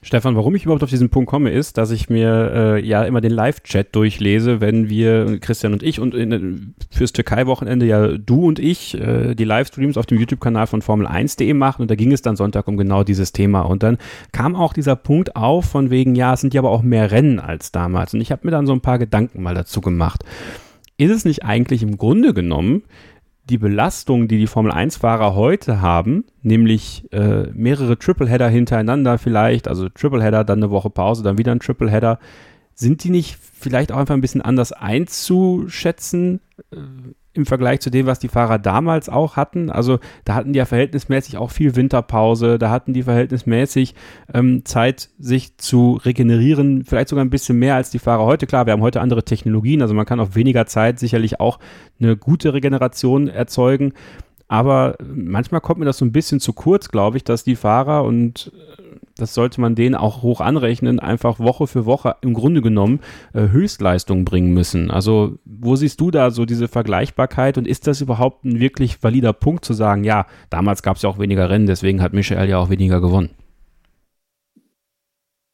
Stefan, 0.03 0.35
warum 0.35 0.55
ich 0.55 0.63
überhaupt 0.63 0.81
auf 0.81 0.89
diesen 0.89 1.11
Punkt 1.11 1.29
komme, 1.29 1.51
ist, 1.51 1.77
dass 1.77 1.91
ich 1.91 2.09
mir 2.09 2.51
äh, 2.55 2.83
ja 2.83 3.03
immer 3.03 3.21
den 3.21 3.31
Live-Chat 3.31 3.95
durchlese, 3.95 4.59
wenn 4.59 4.89
wir, 4.89 5.39
Christian 5.39 5.73
und 5.73 5.83
ich, 5.83 5.99
und 5.99 6.15
in, 6.15 6.73
fürs 6.89 7.13
Türkei-Wochenende 7.13 7.85
ja 7.85 8.17
du 8.17 8.47
und 8.47 8.57
ich 8.57 8.99
äh, 8.99 9.35
die 9.35 9.43
Livestreams 9.43 9.97
auf 9.97 10.07
dem 10.07 10.17
YouTube-Kanal 10.17 10.65
von 10.65 10.81
Formel1.de 10.81 11.53
machen 11.53 11.83
und 11.83 11.91
da 11.91 11.95
ging 11.95 12.11
es 12.11 12.23
dann 12.23 12.35
Sonntag 12.35 12.67
um 12.67 12.77
genau 12.77 13.03
dieses 13.03 13.31
Thema. 13.31 13.61
Und 13.61 13.83
dann 13.83 13.99
kam 14.31 14.55
auch 14.55 14.73
dieser 14.73 14.95
Punkt 14.95 15.35
auf, 15.35 15.65
von 15.65 15.91
wegen, 15.91 16.15
ja, 16.15 16.33
es 16.33 16.41
sind 16.41 16.55
ja 16.55 16.61
aber 16.61 16.71
auch 16.71 16.81
mehr 16.81 17.11
Rennen 17.11 17.39
als 17.39 17.71
damals. 17.71 18.15
Und 18.15 18.21
ich 18.21 18.31
habe 18.31 18.41
mir 18.43 18.51
dann 18.51 18.65
so 18.65 18.73
ein 18.73 18.81
paar 18.81 18.97
Gedanken 18.97 19.43
mal 19.43 19.53
dazu 19.53 19.81
gemacht. 19.81 20.23
Ist 20.97 21.11
es 21.11 21.25
nicht 21.25 21.45
eigentlich 21.45 21.83
im 21.83 21.97
Grunde 21.97 22.33
genommen 22.33 22.83
die 23.51 23.57
Belastung, 23.57 24.27
die 24.29 24.37
die 24.37 24.47
Formel-1-Fahrer 24.47 25.35
heute 25.35 25.81
haben, 25.81 26.23
nämlich 26.41 27.05
äh, 27.11 27.47
mehrere 27.53 27.99
Tripleheader 27.99 28.47
hintereinander 28.47 29.17
vielleicht, 29.17 29.67
also 29.67 29.89
Tripleheader, 29.89 30.45
dann 30.45 30.59
eine 30.59 30.71
Woche 30.71 30.89
Pause, 30.89 31.21
dann 31.21 31.37
wieder 31.37 31.51
ein 31.51 31.59
Tripleheader, 31.59 32.17
sind 32.73 33.03
die 33.03 33.09
nicht 33.09 33.37
vielleicht 33.37 33.91
auch 33.91 33.97
einfach 33.97 34.15
ein 34.15 34.21
bisschen 34.21 34.41
anders 34.41 34.71
einzuschätzen? 34.71 36.39
Äh, 37.33 37.37
im 37.41 37.45
Vergleich 37.45 37.79
zu 37.79 37.89
dem, 37.89 38.05
was 38.05 38.19
die 38.19 38.27
Fahrer 38.27 38.59
damals 38.59 39.09
auch 39.09 39.35
hatten. 39.35 39.69
Also 39.69 39.99
da 40.25 40.35
hatten 40.35 40.53
die 40.53 40.57
ja 40.57 40.65
verhältnismäßig 40.65 41.37
auch 41.37 41.51
viel 41.51 41.75
Winterpause, 41.75 42.59
da 42.59 42.69
hatten 42.69 42.93
die 42.93 43.03
verhältnismäßig 43.03 43.95
ähm, 44.33 44.65
Zeit, 44.65 45.09
sich 45.17 45.57
zu 45.57 45.99
regenerieren, 46.03 46.83
vielleicht 46.83 47.09
sogar 47.09 47.23
ein 47.23 47.29
bisschen 47.29 47.57
mehr 47.57 47.75
als 47.75 47.89
die 47.89 47.99
Fahrer 47.99 48.25
heute. 48.25 48.47
Klar, 48.47 48.65
wir 48.65 48.73
haben 48.73 48.81
heute 48.81 49.01
andere 49.01 49.23
Technologien, 49.23 49.81
also 49.81 49.93
man 49.93 50.05
kann 50.05 50.19
auf 50.19 50.35
weniger 50.35 50.65
Zeit 50.65 50.99
sicherlich 50.99 51.39
auch 51.39 51.59
eine 51.99 52.17
gute 52.17 52.53
Regeneration 52.53 53.27
erzeugen. 53.27 53.93
Aber 54.47 54.97
manchmal 55.01 55.61
kommt 55.61 55.79
mir 55.79 55.85
das 55.85 55.97
so 55.97 56.03
ein 56.03 56.11
bisschen 56.11 56.41
zu 56.41 56.51
kurz, 56.51 56.89
glaube 56.89 57.15
ich, 57.15 57.23
dass 57.23 57.45
die 57.45 57.55
Fahrer 57.55 58.03
und 58.03 58.51
das 59.17 59.33
sollte 59.33 59.61
man 59.61 59.75
denen 59.75 59.95
auch 59.95 60.21
hoch 60.21 60.41
anrechnen, 60.41 60.99
einfach 60.99 61.39
Woche 61.39 61.67
für 61.67 61.85
Woche 61.85 62.15
im 62.21 62.33
Grunde 62.33 62.61
genommen 62.61 62.99
äh, 63.33 63.49
Höchstleistungen 63.49 64.25
bringen 64.25 64.53
müssen. 64.53 64.91
Also 64.91 65.37
wo 65.45 65.75
siehst 65.75 65.99
du 66.01 66.11
da 66.11 66.31
so 66.31 66.45
diese 66.45 66.67
Vergleichbarkeit 66.67 67.57
und 67.57 67.67
ist 67.67 67.87
das 67.87 68.01
überhaupt 68.01 68.45
ein 68.45 68.59
wirklich 68.59 69.01
valider 69.03 69.33
Punkt 69.33 69.65
zu 69.65 69.73
sagen, 69.73 70.03
ja, 70.03 70.25
damals 70.49 70.83
gab 70.83 70.97
es 70.97 71.03
ja 71.03 71.09
auch 71.09 71.19
weniger 71.19 71.49
Rennen, 71.49 71.67
deswegen 71.67 72.01
hat 72.01 72.13
Michael 72.13 72.49
ja 72.49 72.57
auch 72.57 72.69
weniger 72.69 73.01
gewonnen? 73.01 73.29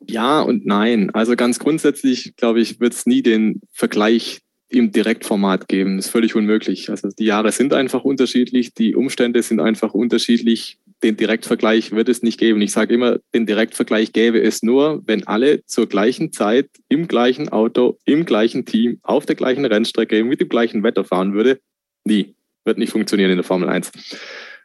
Ja 0.10 0.42
und 0.42 0.66
nein. 0.66 1.10
Also 1.14 1.36
ganz 1.36 1.60
grundsätzlich, 1.60 2.36
glaube 2.38 2.62
ich, 2.62 2.80
wird 2.80 2.94
es 2.94 3.06
nie 3.06 3.22
den 3.22 3.62
Vergleich 3.72 4.40
im 4.70 4.92
Direktformat 4.92 5.68
geben. 5.68 5.98
Das 5.98 6.08
ist 6.08 6.12
völlig 6.12 6.36
unmöglich. 6.36 6.90
Also 6.90 7.10
die 7.10 7.26
Jahre 7.26 7.52
sind 7.52 7.74
einfach 7.74 8.04
unterschiedlich, 8.04 8.74
die 8.74 8.96
Umstände 8.96 9.42
sind 9.42 9.60
einfach 9.60 9.94
unterschiedlich 9.94 10.78
den 11.04 11.16
Direktvergleich 11.16 11.92
wird 11.92 12.10
es 12.10 12.24
nicht 12.24 12.40
geben. 12.40 12.62
Ich 12.62 12.72
sage 12.72 12.94
immer, 12.94 13.20
den 13.34 13.46
Direktvergleich 13.46 14.14
gäbe 14.14 14.42
es 14.42 14.64
nur, 14.64 15.04
wenn 15.06 15.28
alle 15.28 15.64
zur 15.66 15.88
gleichen 15.88 16.32
Zeit 16.32 16.70
im 16.90 17.08
gleichen 17.08 17.50
Auto, 17.50 17.98
im 18.06 18.26
gleichen 18.26 18.66
Team, 18.66 19.00
auf 19.04 19.26
der 19.26 19.36
gleichen 19.36 19.66
Rennstrecke, 19.66 20.24
mit 20.24 20.42
dem 20.42 20.50
gleichen 20.50 20.84
Wetter 20.84 21.04
fahren 21.04 21.34
würde. 21.34 21.60
Nie. 22.04 22.36
Wird 22.66 22.80
nicht 22.80 22.92
funktionieren 22.92 23.30
in 23.30 23.38
der 23.38 23.44
Formel 23.44 23.70
1. 23.70 23.92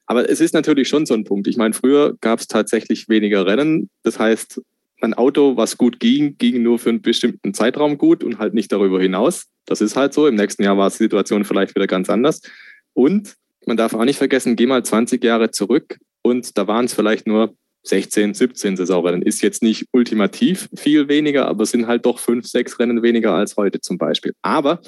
Aber 0.07 0.29
es 0.29 0.41
ist 0.41 0.55
natürlich 0.55 0.89
schon 0.89 1.07
so 1.07 1.15
ein 1.15 1.25
Punkt. 1.25 1.47
Ich 1.47 1.57
meine, 1.57 1.75
früher 1.75 2.17
gab 2.21 2.41
es 2.41 2.49
tatsächlich 2.49 3.09
weniger 3.09 3.47
Rennen. 3.47 3.91
Das 4.03 4.19
heißt, 4.19 4.61
ein 5.01 5.15
Auto, 5.15 5.57
was 5.57 5.77
gut 5.77 6.01
ging, 6.01 6.37
ging 6.39 6.63
nur 6.63 6.79
für 6.79 6.89
einen 6.89 7.03
bestimmten 7.03 7.55
Zeitraum 7.55 7.99
gut 7.99 8.25
und 8.25 8.39
halt 8.39 8.55
nicht 8.55 8.73
darüber 8.73 9.01
hinaus. 9.01 9.47
Das 9.67 9.81
ist 9.81 9.97
halt 9.97 10.15
so. 10.15 10.27
Im 10.27 10.35
nächsten 10.35 10.63
Jahr 10.63 10.79
war 10.79 10.91
die 10.91 10.97
Situation 10.97 11.45
vielleicht 11.45 11.75
wieder 11.75 11.87
ganz 11.87 12.09
anders. 12.11 12.41
Und 12.95 13.37
man 13.67 13.77
darf 13.77 13.95
auch 13.95 14.05
nicht 14.05 14.19
vergessen, 14.19 14.57
geh 14.57 14.67
mal 14.67 14.85
20 14.85 15.23
Jahre 15.23 15.51
zurück 15.51 15.99
und 16.23 16.57
da 16.57 16.67
waren 16.67 16.87
es 16.87 16.95
vielleicht 16.95 17.27
nur 17.27 17.55
16, 17.85 18.35
17 18.35 18.77
Saisonrennen. 18.77 19.23
Ist 19.23 19.43
jetzt 19.43 19.63
nicht 19.63 19.87
ultimativ 19.93 20.69
viel 20.77 21.09
weniger, 21.09 21.49
aber 21.49 21.67
sind 21.67 21.87
halt 21.87 22.07
doch 22.07 22.19
fünf, 22.19 22.47
sechs 22.47 22.79
Rennen 22.79 23.03
weniger 23.03 23.35
als 23.35 23.57
heute 23.57 23.81
zum 23.81 23.99
Beispiel. 23.99 24.35
Aber, 24.43 24.81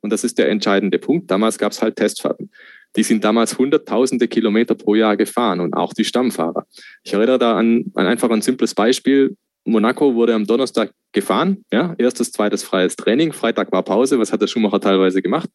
und 0.00 0.12
das 0.12 0.24
ist 0.24 0.38
der 0.38 0.48
entscheidende 0.48 0.98
Punkt, 0.98 1.30
damals 1.30 1.58
gab 1.58 1.72
es 1.72 1.80
halt 1.80 1.96
Testfahrten. 1.96 2.50
Die 2.96 3.04
sind 3.04 3.22
damals 3.22 3.56
hunderttausende 3.56 4.26
Kilometer 4.26 4.74
pro 4.74 4.96
Jahr 4.96 5.16
gefahren 5.16 5.60
und 5.60 5.74
auch 5.74 5.94
die 5.94 6.04
Stammfahrer. 6.04 6.66
Ich 7.04 7.12
erinnere 7.12 7.38
da 7.38 7.56
an, 7.56 7.84
an 7.94 8.06
einfach 8.06 8.30
ein 8.30 8.42
simples 8.42 8.74
Beispiel. 8.74 9.36
Monaco 9.64 10.14
wurde 10.14 10.34
am 10.34 10.46
Donnerstag 10.46 10.92
gefahren, 11.12 11.64
ja, 11.72 11.94
erstes, 11.98 12.32
zweites 12.32 12.64
freies 12.64 12.96
Training, 12.96 13.32
Freitag 13.32 13.70
war 13.70 13.84
Pause. 13.84 14.18
Was 14.18 14.32
hat 14.32 14.42
der 14.42 14.48
Schumacher 14.48 14.80
teilweise 14.80 15.22
gemacht? 15.22 15.48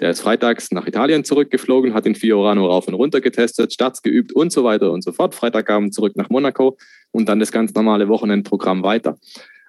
Der 0.00 0.10
ist 0.10 0.22
freitags 0.22 0.70
nach 0.72 0.86
Italien 0.86 1.24
zurückgeflogen, 1.24 1.92
hat 1.92 2.06
den 2.06 2.14
Fiorano 2.14 2.66
rauf 2.66 2.88
und 2.88 2.94
runter 2.94 3.20
getestet, 3.20 3.72
Starts 3.74 4.00
geübt 4.02 4.32
und 4.32 4.50
so 4.50 4.64
weiter 4.64 4.90
und 4.92 5.04
so 5.04 5.12
fort. 5.12 5.34
Freitagabend 5.34 5.92
zurück 5.92 6.16
nach 6.16 6.30
Monaco 6.30 6.78
und 7.10 7.28
dann 7.28 7.38
das 7.38 7.52
ganz 7.52 7.74
normale 7.74 8.08
Wochenendprogramm 8.08 8.82
weiter. 8.82 9.18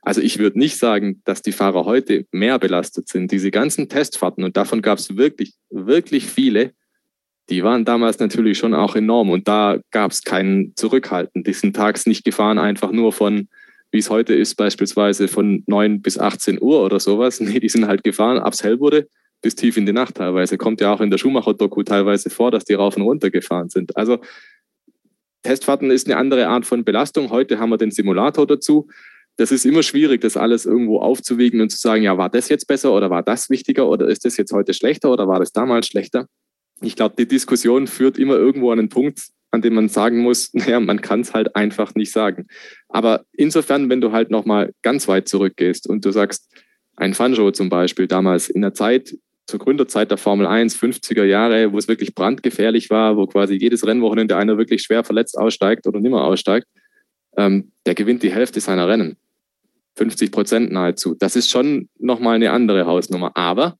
Also 0.01 0.21
ich 0.21 0.39
würde 0.39 0.57
nicht 0.57 0.77
sagen, 0.77 1.21
dass 1.25 1.41
die 1.41 1.51
Fahrer 1.51 1.85
heute 1.85 2.25
mehr 2.31 2.57
belastet 2.59 3.09
sind. 3.09 3.31
Diese 3.31 3.51
ganzen 3.51 3.89
Testfahrten, 3.89 4.43
und 4.43 4.55
davon 4.55 4.81
gab 4.81 4.97
es 4.99 5.17
wirklich, 5.17 5.53
wirklich 5.69 6.25
viele, 6.25 6.71
die 7.49 7.63
waren 7.63 7.83
damals 7.83 8.17
natürlich 8.19 8.57
schon 8.57 8.73
auch 8.73 8.95
enorm. 8.95 9.29
Und 9.29 9.49
da 9.49 9.79
gab 9.91 10.11
es 10.11 10.23
keinen 10.23 10.73
Zurückhalten. 10.77 11.43
Die 11.43 11.53
sind 11.53 11.75
tags 11.75 12.05
nicht 12.05 12.23
gefahren, 12.23 12.57
einfach 12.57 12.91
nur 12.91 13.11
von, 13.11 13.49
wie 13.91 13.99
es 13.99 14.09
heute 14.09 14.33
ist, 14.33 14.55
beispielsweise 14.55 15.27
von 15.27 15.63
9 15.67 16.01
bis 16.01 16.17
18 16.17 16.59
Uhr 16.61 16.83
oder 16.83 17.01
sowas. 17.01 17.39
Nee, 17.41 17.59
die 17.59 17.69
sind 17.69 17.85
halt 17.85 18.05
gefahren, 18.05 18.39
abs 18.39 18.63
hell 18.63 18.79
wurde 18.79 19.07
bis 19.41 19.55
tief 19.55 19.77
in 19.77 19.85
die 19.85 19.93
Nacht 19.93 20.15
teilweise. 20.15 20.57
Kommt 20.57 20.81
ja 20.81 20.93
auch 20.93 21.01
in 21.01 21.09
der 21.09 21.17
Schumacher-Doku 21.17 21.83
teilweise 21.83 22.29
vor, 22.29 22.51
dass 22.51 22.65
die 22.65 22.73
rauf 22.73 22.95
und 22.95 23.03
runter 23.03 23.29
gefahren 23.29 23.69
sind. 23.69 23.97
Also 23.97 24.19
Testfahrten 25.43 25.89
ist 25.89 26.07
eine 26.07 26.17
andere 26.17 26.47
Art 26.47 26.65
von 26.65 26.83
Belastung. 26.83 27.29
Heute 27.31 27.59
haben 27.59 27.69
wir 27.69 27.77
den 27.77 27.91
Simulator 27.91 28.45
dazu. 28.45 28.87
Das 29.37 29.51
ist 29.51 29.65
immer 29.65 29.81
schwierig, 29.81 30.21
das 30.21 30.37
alles 30.37 30.65
irgendwo 30.65 30.99
aufzuwiegen 30.99 31.61
und 31.61 31.69
zu 31.69 31.77
sagen, 31.77 32.03
ja, 32.03 32.17
war 32.17 32.29
das 32.29 32.49
jetzt 32.49 32.67
besser 32.67 32.93
oder 32.93 33.09
war 33.09 33.23
das 33.23 33.49
wichtiger 33.49 33.87
oder 33.89 34.07
ist 34.07 34.25
das 34.25 34.37
jetzt 34.37 34.51
heute 34.51 34.73
schlechter 34.73 35.11
oder 35.11 35.27
war 35.27 35.39
das 35.39 35.51
damals 35.51 35.87
schlechter? 35.87 36.27
Ich 36.81 36.95
glaube, 36.95 37.15
die 37.17 37.27
Diskussion 37.27 37.87
führt 37.87 38.17
immer 38.17 38.35
irgendwo 38.35 38.71
an 38.71 38.79
einen 38.79 38.89
Punkt, 38.89 39.29
an 39.49 39.61
dem 39.61 39.73
man 39.73 39.89
sagen 39.89 40.19
muss, 40.19 40.53
naja, 40.53 40.79
man 40.79 41.01
kann 41.01 41.21
es 41.21 41.33
halt 41.33 41.55
einfach 41.55 41.95
nicht 41.95 42.11
sagen. 42.11 42.47
Aber 42.89 43.25
insofern, 43.33 43.89
wenn 43.89 44.01
du 44.01 44.11
halt 44.11 44.29
nochmal 44.29 44.73
ganz 44.81 45.07
weit 45.07 45.27
zurückgehst 45.27 45.87
und 45.87 46.05
du 46.05 46.11
sagst, 46.11 46.53
ein 46.97 47.13
Fanjo 47.13 47.51
zum 47.51 47.69
Beispiel 47.69 48.07
damals 48.07 48.49
in 48.49 48.61
der 48.61 48.73
Zeit, 48.73 49.15
zur 49.47 49.59
Gründerzeit 49.59 50.09
der 50.11 50.17
Formel 50.17 50.47
1, 50.47 50.77
50er 50.77 51.23
Jahre, 51.23 51.73
wo 51.73 51.77
es 51.77 51.87
wirklich 51.87 52.15
brandgefährlich 52.15 52.89
war, 52.89 53.17
wo 53.17 53.27
quasi 53.27 53.55
jedes 53.55 53.85
Rennwochenende 53.85 54.37
einer 54.37 54.57
wirklich 54.57 54.81
schwer 54.83 55.03
verletzt 55.03 55.37
aussteigt 55.37 55.87
oder 55.87 55.99
nimmer 55.99 56.23
aussteigt, 56.23 56.67
ähm, 57.37 57.71
der 57.85 57.95
gewinnt 57.95 58.23
die 58.23 58.31
Hälfte 58.31 58.59
seiner 58.59 58.87
Rennen. 58.87 59.17
50 59.95 60.31
Prozent 60.31 60.71
nahezu. 60.71 61.15
Das 61.19 61.35
ist 61.35 61.49
schon 61.49 61.89
nochmal 61.99 62.35
eine 62.35 62.51
andere 62.51 62.85
Hausnummer. 62.85 63.31
Aber 63.35 63.77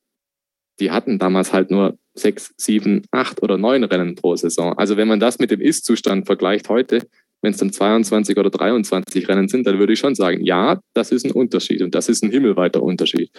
die 0.80 0.92
hatten 0.92 1.20
damals 1.20 1.54
halt 1.54 1.72
nur 1.72 1.98
sechs, 2.14 2.54
sieben, 2.58 3.04
acht 3.12 3.42
oder 3.42 3.58
neun 3.58 3.84
Rennen 3.84 4.16
pro 4.16 4.36
Saison. 4.36 4.78
Also 4.78 4.98
wenn 4.98 5.08
man 5.08 5.20
das 5.20 5.40
mit 5.40 5.52
dem 5.52 5.62
Ist-Zustand 5.62 6.26
vergleicht 6.26 6.68
heute, 6.70 7.08
wenn 7.42 7.52
es 7.52 7.58
dann 7.58 7.72
22 7.72 8.38
oder 8.38 8.50
23 8.50 9.28
Rennen 9.28 9.48
sind, 9.48 9.66
dann 9.66 9.80
würde 9.80 9.94
ich 9.94 10.00
schon 10.00 10.16
sagen, 10.16 10.44
ja, 10.44 10.80
das 10.94 11.12
ist 11.12 11.26
ein 11.26 11.32
Unterschied 11.32 11.82
und 11.82 11.96
das 11.96 12.10
ist 12.10 12.24
ein 12.24 12.32
himmelweiter 12.32 12.84
Unterschied. 12.84 13.32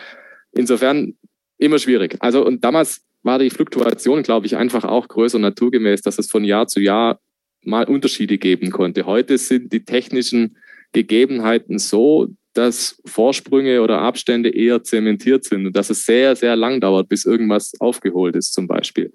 Insofern 0.53 1.15
immer 1.63 1.79
schwierig. 1.79 2.17
Also 2.21 2.45
und 2.45 2.65
damals 2.65 3.03
war 3.23 3.39
die 3.39 3.51
Fluktuation, 3.51 4.23
glaube 4.23 4.47
ich, 4.47 4.57
einfach 4.57 4.85
auch 4.85 5.09
größer 5.09 5.39
naturgemäß, 5.39 6.03
dass 6.03 6.19
es 6.19 6.31
von 6.31 6.45
Jahr 6.45 6.67
zu 6.67 6.81
Jahr 6.81 7.21
mal 7.65 7.85
Unterschiede 7.85 8.39
geben 8.39 8.71
konnte. 8.71 9.07
Heute 9.07 9.39
sind 9.39 9.73
die 9.73 9.85
technischen 9.85 10.57
Gegebenheiten 10.93 11.79
so, 11.79 12.29
dass 12.55 13.01
Vorsprünge 13.07 13.81
oder 13.81 14.01
Abstände 14.01 14.51
eher 14.51 14.83
zementiert 14.83 15.45
sind 15.45 15.67
und 15.67 15.77
dass 15.77 15.89
es 15.89 16.05
sehr, 16.05 16.37
sehr 16.37 16.57
lang 16.57 16.81
dauert, 16.81 17.09
bis 17.09 17.25
irgendwas 17.25 17.73
aufgeholt 17.81 18.37
ist 18.37 18.53
zum 18.53 18.67
Beispiel. 18.67 19.13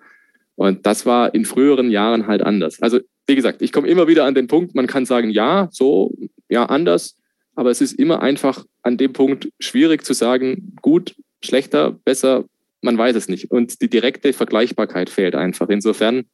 Und 0.55 0.85
das 0.85 1.05
war 1.05 1.35
in 1.35 1.45
früheren 1.45 1.91
Jahren 1.91 2.25
halt 2.25 2.41
anders. 2.41 2.81
Also 2.81 2.99
wie 3.27 3.35
gesagt, 3.35 3.61
ich 3.61 3.71
komme 3.71 3.87
immer 3.87 4.07
wieder 4.07 4.25
an 4.25 4.33
den 4.33 4.47
Punkt, 4.47 4.73
man 4.73 4.87
kann 4.87 5.05
sagen, 5.05 5.29
ja, 5.29 5.67
so, 5.71 6.15
ja, 6.49 6.65
anders, 6.65 7.17
aber 7.55 7.69
es 7.69 7.81
ist 7.81 7.93
immer 7.99 8.21
einfach 8.21 8.65
an 8.81 8.97
dem 8.97 9.13
Punkt 9.13 9.49
schwierig 9.59 10.03
zu 10.03 10.13
sagen, 10.13 10.75
gut, 10.81 11.15
schlechter, 11.47 11.91
besser, 11.91 12.45
man 12.81 12.97
weiß 12.97 13.15
es 13.15 13.27
nicht. 13.27 13.51
Und 13.51 13.81
die 13.81 13.89
direkte 13.89 14.33
Vergleichbarkeit 14.33 15.09
fehlt 15.09 15.35
einfach. 15.35 15.69
Insofern 15.69 16.25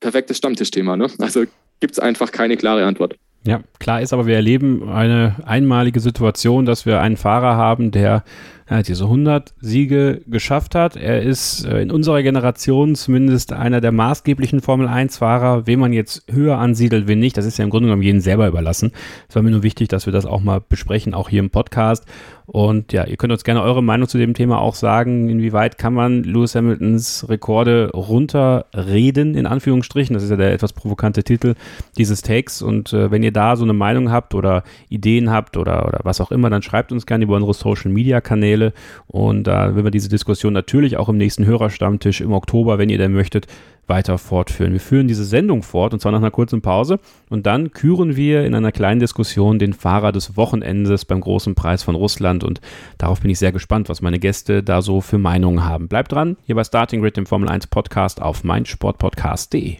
perfektes 0.00 0.38
Stammtischthema. 0.38 0.96
Ne? 0.96 1.08
Also 1.18 1.44
gibt 1.80 1.92
es 1.92 1.98
einfach 1.98 2.32
keine 2.32 2.56
klare 2.56 2.84
Antwort. 2.84 3.16
Ja, 3.46 3.62
klar 3.78 4.02
ist 4.02 4.12
aber, 4.12 4.26
wir 4.26 4.34
erleben 4.34 4.88
eine 4.88 5.36
einmalige 5.44 6.00
Situation, 6.00 6.66
dass 6.66 6.84
wir 6.84 7.00
einen 7.00 7.16
Fahrer 7.16 7.56
haben, 7.56 7.92
der 7.92 8.24
ja, 8.68 8.82
diese 8.82 9.04
100 9.04 9.54
Siege 9.60 10.22
geschafft 10.26 10.74
hat. 10.74 10.96
Er 10.96 11.22
ist 11.22 11.64
äh, 11.64 11.80
in 11.80 11.92
unserer 11.92 12.22
Generation 12.22 12.96
zumindest 12.96 13.52
einer 13.52 13.80
der 13.80 13.92
maßgeblichen 13.92 14.60
Formel-1-Fahrer. 14.60 15.66
Wen 15.66 15.78
man 15.78 15.92
jetzt 15.92 16.24
höher 16.30 16.58
ansiedelt, 16.58 17.06
wen 17.06 17.20
nicht, 17.20 17.36
das 17.36 17.46
ist 17.46 17.58
ja 17.58 17.64
im 17.64 17.70
Grunde 17.70 17.86
genommen 17.86 18.02
jedem 18.02 18.20
selber 18.20 18.48
überlassen. 18.48 18.90
Es 19.28 19.36
war 19.36 19.42
mir 19.42 19.52
nur 19.52 19.62
wichtig, 19.62 19.88
dass 19.88 20.06
wir 20.06 20.12
das 20.12 20.26
auch 20.26 20.40
mal 20.40 20.60
besprechen, 20.60 21.14
auch 21.14 21.28
hier 21.28 21.40
im 21.40 21.50
Podcast. 21.50 22.06
Und 22.46 22.92
ja, 22.92 23.04
ihr 23.04 23.16
könnt 23.16 23.32
uns 23.32 23.42
gerne 23.42 23.60
eure 23.60 23.82
Meinung 23.82 24.08
zu 24.08 24.18
dem 24.18 24.32
Thema 24.32 24.60
auch 24.60 24.76
sagen. 24.76 25.28
Inwieweit 25.28 25.78
kann 25.78 25.94
man 25.94 26.22
Lewis 26.22 26.54
Hamiltons 26.54 27.28
Rekorde 27.28 27.90
runterreden, 27.92 29.34
in 29.34 29.46
Anführungsstrichen? 29.46 30.14
Das 30.14 30.22
ist 30.22 30.30
ja 30.30 30.36
der 30.36 30.52
etwas 30.52 30.72
provokante 30.72 31.24
Titel 31.24 31.54
dieses 31.98 32.22
Takes. 32.22 32.62
Und 32.62 32.92
äh, 32.92 33.10
wenn 33.10 33.24
ihr 33.24 33.32
da 33.32 33.56
so 33.56 33.64
eine 33.64 33.72
Meinung 33.72 34.12
habt 34.12 34.34
oder 34.34 34.62
Ideen 34.88 35.30
habt 35.30 35.56
oder, 35.56 35.86
oder 35.88 36.00
was 36.04 36.20
auch 36.20 36.30
immer, 36.30 36.48
dann 36.48 36.62
schreibt 36.62 36.92
uns 36.92 37.04
gerne 37.04 37.24
über 37.24 37.34
unsere 37.34 37.54
Social 37.54 37.90
Media 37.90 38.20
Kanäle. 38.56 38.72
Und 39.06 39.44
da 39.44 39.66
äh, 39.66 39.74
werden 39.74 39.84
wir 39.84 39.90
diese 39.90 40.08
Diskussion 40.08 40.52
natürlich 40.52 40.96
auch 40.96 41.08
im 41.08 41.16
nächsten 41.16 41.46
Hörerstammtisch 41.46 42.20
im 42.20 42.32
Oktober, 42.32 42.78
wenn 42.78 42.88
ihr 42.88 42.98
denn 42.98 43.12
möchtet, 43.12 43.46
weiter 43.86 44.18
fortführen. 44.18 44.72
Wir 44.72 44.80
führen 44.80 45.06
diese 45.06 45.24
Sendung 45.24 45.62
fort 45.62 45.92
und 45.92 46.00
zwar 46.00 46.10
nach 46.10 46.18
einer 46.18 46.32
kurzen 46.32 46.60
Pause 46.60 46.98
und 47.30 47.46
dann 47.46 47.70
küren 47.70 48.16
wir 48.16 48.44
in 48.44 48.54
einer 48.54 48.72
kleinen 48.72 48.98
Diskussion 48.98 49.60
den 49.60 49.74
Fahrer 49.74 50.10
des 50.10 50.36
Wochenendes 50.36 51.04
beim 51.04 51.20
großen 51.20 51.54
Preis 51.54 51.84
von 51.84 51.94
Russland 51.94 52.42
und 52.42 52.60
darauf 52.98 53.20
bin 53.20 53.30
ich 53.30 53.38
sehr 53.38 53.52
gespannt, 53.52 53.88
was 53.88 54.02
meine 54.02 54.18
Gäste 54.18 54.64
da 54.64 54.82
so 54.82 55.00
für 55.00 55.18
Meinungen 55.18 55.64
haben. 55.64 55.86
Bleibt 55.86 56.10
dran, 56.10 56.36
hier 56.46 56.56
bei 56.56 56.64
Starting 56.64 57.00
Grid, 57.00 57.16
dem 57.16 57.26
Formel 57.26 57.48
1 57.48 57.68
Podcast 57.68 58.20
auf 58.20 58.42
meinsportpodcast.de. 58.42 59.76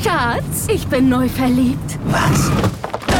Schatz, 0.00 0.68
ich 0.72 0.86
bin 0.86 1.08
neu 1.08 1.28
verliebt. 1.28 1.98
Was? 2.04 2.52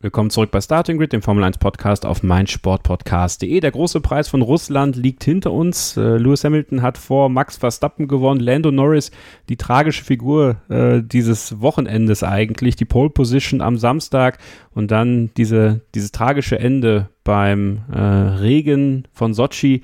Willkommen 0.00 0.30
zurück 0.30 0.50
bei 0.50 0.60
Starting 0.60 0.98
Grid, 0.98 1.12
dem 1.12 1.22
Formel 1.22 1.44
1 1.44 1.58
Podcast 1.58 2.04
auf 2.04 2.22
meinsportpodcast.de. 2.22 3.60
Der 3.60 3.70
große 3.70 4.00
Preis 4.00 4.28
von 4.28 4.42
Russland 4.42 4.96
liegt 4.96 5.24
hinter 5.24 5.52
uns. 5.52 5.96
Äh, 5.96 6.18
Lewis 6.18 6.44
Hamilton 6.44 6.82
hat 6.82 6.98
vor 6.98 7.28
Max 7.28 7.56
Verstappen 7.56 8.06
gewonnen. 8.06 8.40
Lando 8.40 8.70
Norris, 8.70 9.10
die 9.48 9.56
tragische 9.56 10.04
Figur 10.04 10.56
äh, 10.68 11.02
dieses 11.02 11.60
Wochenendes 11.60 12.22
eigentlich, 12.22 12.76
die 12.76 12.84
Pole 12.84 13.10
Position 13.10 13.60
am 13.60 13.78
Samstag 13.78 14.38
und 14.74 14.90
dann 14.90 15.30
diese, 15.36 15.80
dieses 15.94 16.12
tragische 16.12 16.58
Ende 16.58 17.08
beim 17.24 17.82
äh, 17.90 18.00
Regen 18.00 19.08
von 19.12 19.32
Sochi 19.32 19.82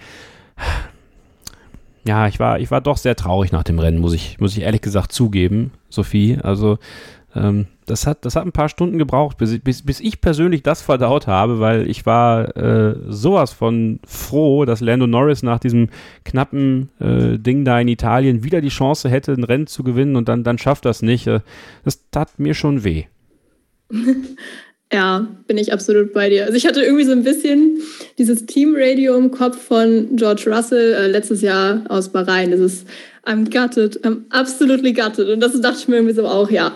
ja, 2.04 2.26
ich 2.26 2.40
war, 2.40 2.58
ich 2.58 2.70
war 2.70 2.80
doch 2.80 2.96
sehr 2.96 3.16
traurig 3.16 3.52
nach 3.52 3.62
dem 3.62 3.78
Rennen, 3.78 3.98
muss 3.98 4.14
ich, 4.14 4.40
muss 4.40 4.56
ich 4.56 4.62
ehrlich 4.62 4.80
gesagt 4.80 5.12
zugeben, 5.12 5.72
Sophie. 5.90 6.38
Also 6.42 6.78
ähm, 7.34 7.66
das, 7.90 8.06
hat, 8.06 8.24
das 8.24 8.36
hat 8.36 8.46
ein 8.46 8.52
paar 8.52 8.68
Stunden 8.68 8.98
gebraucht, 8.98 9.36
bis, 9.36 9.58
bis, 9.58 9.82
bis 9.82 10.00
ich 10.00 10.20
persönlich 10.20 10.62
das 10.62 10.80
verdaut 10.80 11.26
habe, 11.26 11.58
weil 11.58 11.90
ich 11.90 12.06
war 12.06 12.56
äh, 12.56 12.94
sowas 13.08 13.52
von 13.52 13.98
froh, 14.06 14.64
dass 14.64 14.80
Lando 14.80 15.06
Norris 15.06 15.42
nach 15.42 15.58
diesem 15.58 15.88
knappen 16.24 16.90
äh, 17.00 17.38
Ding 17.38 17.64
da 17.64 17.80
in 17.80 17.88
Italien 17.88 18.44
wieder 18.44 18.60
die 18.60 18.68
Chance 18.68 19.08
hätte, 19.08 19.32
ein 19.32 19.44
Rennen 19.44 19.66
zu 19.66 19.82
gewinnen 19.82 20.16
und 20.16 20.28
dann, 20.28 20.44
dann 20.44 20.58
schafft 20.58 20.84
das 20.84 21.02
nicht. 21.02 21.26
Äh, 21.26 21.40
das 21.84 22.08
tat 22.10 22.38
mir 22.38 22.54
schon 22.54 22.84
weh. 22.84 23.04
Ja, 24.92 25.28
bin 25.46 25.56
ich 25.56 25.72
absolut 25.72 26.12
bei 26.12 26.28
dir. 26.30 26.46
Also 26.46 26.56
ich 26.56 26.66
hatte 26.66 26.82
irgendwie 26.82 27.04
so 27.04 27.12
ein 27.12 27.22
bisschen 27.22 27.78
dieses 28.18 28.46
Teamradio 28.46 29.16
im 29.16 29.30
Kopf 29.30 29.56
von 29.56 30.16
George 30.16 30.50
Russell 30.52 30.94
äh, 30.94 31.06
letztes 31.06 31.42
Jahr 31.42 31.84
aus 31.88 32.08
Bahrain. 32.08 32.50
Das 32.50 32.58
ist 32.58 32.88
I'm 33.26 33.50
gutted, 33.50 34.02
I'm 34.04 34.24
absolutely 34.30 34.92
gutted. 34.92 35.28
Und 35.28 35.40
das 35.40 35.60
dachte 35.60 35.78
ich 35.78 35.88
mir 35.88 35.96
irgendwie 35.96 36.14
so 36.14 36.26
auch, 36.26 36.50
ja. 36.50 36.72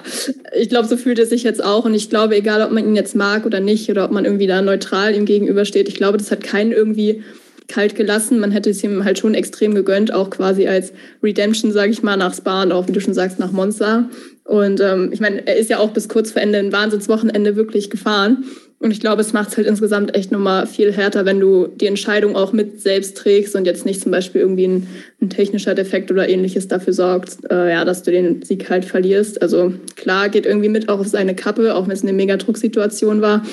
Ich 0.58 0.68
glaube, 0.68 0.86
so 0.86 0.96
fühlt 0.96 1.18
er 1.18 1.26
sich 1.26 1.42
jetzt 1.42 1.64
auch. 1.64 1.84
Und 1.84 1.94
ich 1.94 2.10
glaube, 2.10 2.36
egal, 2.36 2.62
ob 2.62 2.70
man 2.70 2.84
ihn 2.84 2.96
jetzt 2.96 3.16
mag 3.16 3.46
oder 3.46 3.60
nicht, 3.60 3.90
oder 3.90 4.04
ob 4.04 4.10
man 4.10 4.24
irgendwie 4.24 4.46
da 4.46 4.60
neutral 4.60 5.14
ihm 5.14 5.24
gegenübersteht, 5.24 5.88
ich 5.88 5.94
glaube, 5.94 6.18
das 6.18 6.30
hat 6.30 6.42
keinen 6.42 6.72
irgendwie 6.72 7.22
kalt 7.68 7.96
gelassen. 7.96 8.40
Man 8.40 8.50
hätte 8.50 8.70
es 8.70 8.84
ihm 8.84 9.04
halt 9.04 9.18
schon 9.18 9.34
extrem 9.34 9.74
gegönnt, 9.74 10.12
auch 10.12 10.30
quasi 10.30 10.68
als 10.68 10.92
Redemption, 11.22 11.72
sage 11.72 11.92
ich 11.92 12.02
mal, 12.02 12.16
nach 12.16 12.34
Spa 12.34 12.62
und 12.62 12.72
auch, 12.72 12.88
wie 12.88 12.92
du 12.92 13.00
schon 13.00 13.14
sagst, 13.14 13.38
nach 13.38 13.52
Monza. 13.52 14.10
Und 14.44 14.80
ähm, 14.80 15.10
ich 15.12 15.20
meine, 15.20 15.46
er 15.46 15.56
ist 15.56 15.70
ja 15.70 15.78
auch 15.78 15.90
bis 15.90 16.08
kurz 16.08 16.32
vor 16.32 16.42
Ende 16.42 16.58
ein 16.58 16.72
Wahnsinnswochenende 16.72 17.56
wirklich 17.56 17.88
gefahren. 17.88 18.44
Und 18.78 18.90
ich 18.90 19.00
glaube, 19.00 19.22
es 19.22 19.32
macht 19.32 19.48
es 19.48 19.56
halt 19.56 19.66
insgesamt 19.66 20.14
echt 20.14 20.30
nochmal 20.30 20.66
viel 20.66 20.92
härter, 20.92 21.24
wenn 21.24 21.40
du 21.40 21.68
die 21.68 21.86
Entscheidung 21.86 22.36
auch 22.36 22.52
mit 22.52 22.82
selbst 22.82 23.16
trägst 23.16 23.56
und 23.56 23.64
jetzt 23.64 23.86
nicht 23.86 24.00
zum 24.02 24.12
Beispiel 24.12 24.42
irgendwie 24.42 24.66
ein, 24.66 24.86
ein 25.22 25.30
technischer 25.30 25.74
Defekt 25.74 26.10
oder 26.10 26.28
ähnliches 26.28 26.68
dafür 26.68 26.92
sorgt, 26.92 27.38
äh, 27.50 27.70
ja, 27.70 27.84
dass 27.84 28.02
du 28.02 28.10
den 28.10 28.42
Sieg 28.42 28.68
halt 28.68 28.84
verlierst. 28.84 29.40
Also 29.40 29.72
klar, 29.96 30.28
geht 30.28 30.44
irgendwie 30.44 30.68
mit 30.68 30.88
auch 30.88 31.00
auf 31.00 31.08
seine 31.08 31.34
Kappe, 31.34 31.74
auch 31.74 31.86
wenn 31.86 31.94
es 31.94 32.02
eine 32.02 32.12
mega 32.12 32.36
Drucksituation 32.36 33.22
war. 33.22 33.44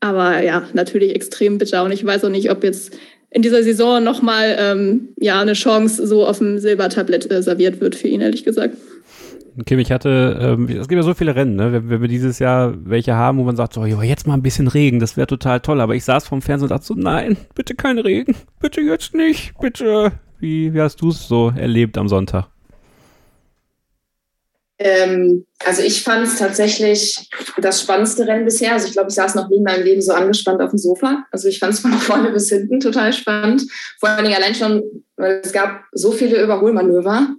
Aber 0.00 0.42
ja, 0.42 0.66
natürlich 0.72 1.14
extrem 1.14 1.58
bitter. 1.58 1.84
Und 1.84 1.92
ich 1.92 2.04
weiß 2.04 2.24
auch 2.24 2.30
nicht, 2.30 2.50
ob 2.50 2.64
jetzt 2.64 2.96
in 3.30 3.42
dieser 3.42 3.62
Saison 3.62 4.02
nochmal 4.02 4.56
ähm, 4.58 5.08
ja, 5.16 5.40
eine 5.40 5.52
Chance 5.52 6.06
so 6.06 6.26
auf 6.26 6.38
dem 6.38 6.58
Silbertablett 6.58 7.30
äh, 7.30 7.42
serviert 7.42 7.80
wird 7.80 7.94
für 7.94 8.08
ihn, 8.08 8.20
ehrlich 8.20 8.44
gesagt. 8.44 8.76
Kim, 9.64 9.78
ich 9.78 9.90
hatte, 9.90 10.38
ähm, 10.40 10.68
es 10.68 10.88
gibt 10.88 10.98
ja 10.98 11.02
so 11.02 11.14
viele 11.14 11.34
Rennen, 11.34 11.56
ne? 11.56 11.72
wenn, 11.72 11.90
wenn 11.90 12.00
wir 12.00 12.08
dieses 12.08 12.38
Jahr 12.38 12.74
welche 12.84 13.14
haben, 13.14 13.38
wo 13.38 13.44
man 13.44 13.56
sagt, 13.56 13.72
so, 13.72 13.84
jo, 13.84 14.02
jetzt 14.02 14.26
mal 14.26 14.34
ein 14.34 14.42
bisschen 14.42 14.68
Regen, 14.68 15.00
das 15.00 15.16
wäre 15.16 15.26
total 15.26 15.60
toll. 15.60 15.80
Aber 15.80 15.94
ich 15.94 16.04
saß 16.04 16.28
vorm 16.28 16.42
Fernsehen 16.42 16.64
und 16.66 16.70
dachte 16.70 16.86
so, 16.86 16.94
nein, 16.94 17.36
bitte 17.54 17.74
kein 17.74 17.98
Regen, 17.98 18.36
bitte 18.60 18.80
jetzt 18.80 19.14
nicht, 19.14 19.52
bitte. 19.60 20.12
Wie, 20.38 20.72
wie 20.72 20.80
hast 20.80 21.00
du 21.00 21.08
es 21.08 21.26
so 21.26 21.52
erlebt 21.56 21.98
am 21.98 22.08
Sonntag? 22.08 22.48
Ähm, 24.80 25.44
also 25.66 25.82
ich 25.82 26.04
fand 26.04 26.24
es 26.24 26.36
tatsächlich 26.36 27.28
das 27.60 27.82
spannendste 27.82 28.26
Rennen 28.26 28.44
bisher. 28.44 28.72
Also 28.72 28.86
ich 28.86 28.92
glaube, 28.92 29.08
ich 29.08 29.16
saß 29.16 29.34
noch 29.34 29.48
nie 29.48 29.56
in 29.56 29.64
meinem 29.64 29.82
Leben 29.82 30.00
so 30.00 30.12
angespannt 30.12 30.60
auf 30.60 30.70
dem 30.70 30.78
Sofa. 30.78 31.24
Also 31.32 31.48
ich 31.48 31.58
fand 31.58 31.74
es 31.74 31.80
von 31.80 31.92
vorne 31.98 32.30
bis 32.30 32.48
hinten 32.48 32.78
total 32.78 33.12
spannend. 33.12 33.62
Vor 33.98 34.08
allen 34.08 34.24
Dingen 34.24 34.36
allein 34.36 34.54
schon, 34.54 34.84
weil 35.16 35.40
es 35.42 35.52
gab 35.52 35.82
so 35.92 36.12
viele 36.12 36.40
Überholmanöver. 36.40 37.34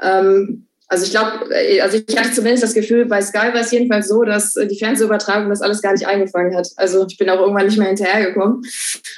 Ähm, 0.00 0.65
Also 0.88 1.04
ich 1.04 1.10
glaube, 1.10 1.52
äh, 1.52 1.80
also 1.80 1.98
ich 2.06 2.16
hatte 2.16 2.32
zumindest 2.32 2.62
das 2.62 2.74
Gefühl, 2.74 3.06
bei 3.06 3.20
Sky 3.20 3.52
war 3.52 3.60
es 3.60 3.72
jedenfalls 3.72 4.08
so, 4.08 4.22
dass 4.22 4.56
äh, 4.56 4.66
die 4.66 4.78
Fernsehübertragung 4.78 5.48
das 5.48 5.62
alles 5.62 5.82
gar 5.82 5.92
nicht 5.92 6.06
eingefangen 6.06 6.56
hat. 6.56 6.68
Also 6.76 7.06
ich 7.08 7.18
bin 7.18 7.28
auch 7.28 7.40
irgendwann 7.40 7.66
nicht 7.66 7.78
mehr 7.78 7.88
hinterhergekommen. 7.88 8.62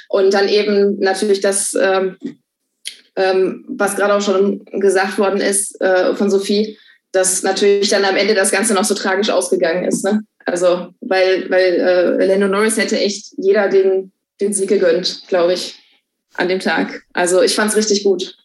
Und 0.09 0.33
dann 0.33 0.49
eben 0.49 0.99
natürlich 0.99 1.41
das, 1.41 1.75
ähm, 1.79 2.17
ähm, 3.15 3.65
was 3.67 3.95
gerade 3.95 4.15
auch 4.15 4.21
schon 4.21 4.65
gesagt 4.65 5.17
worden 5.19 5.41
ist 5.41 5.79
äh, 5.81 6.15
von 6.15 6.31
Sophie, 6.31 6.77
dass 7.11 7.43
natürlich 7.43 7.89
dann 7.89 8.05
am 8.05 8.15
Ende 8.15 8.33
das 8.33 8.51
Ganze 8.51 8.73
noch 8.73 8.85
so 8.85 8.95
tragisch 8.95 9.29
ausgegangen 9.29 9.85
ist. 9.85 10.03
Ne? 10.03 10.23
Also 10.45 10.87
weil, 11.01 11.49
weil 11.49 12.19
äh, 12.19 12.25
Lando 12.25 12.47
Norris 12.47 12.77
hätte 12.77 12.99
echt 12.99 13.33
jeder 13.37 13.69
den, 13.69 14.11
den 14.41 14.53
Sieg 14.53 14.69
gegönnt, 14.69 15.23
glaube 15.27 15.53
ich, 15.53 15.75
an 16.35 16.47
dem 16.47 16.59
Tag. 16.59 17.03
Also 17.13 17.41
ich 17.43 17.53
fand 17.53 17.71
es 17.71 17.77
richtig 17.77 18.03
gut. 18.03 18.35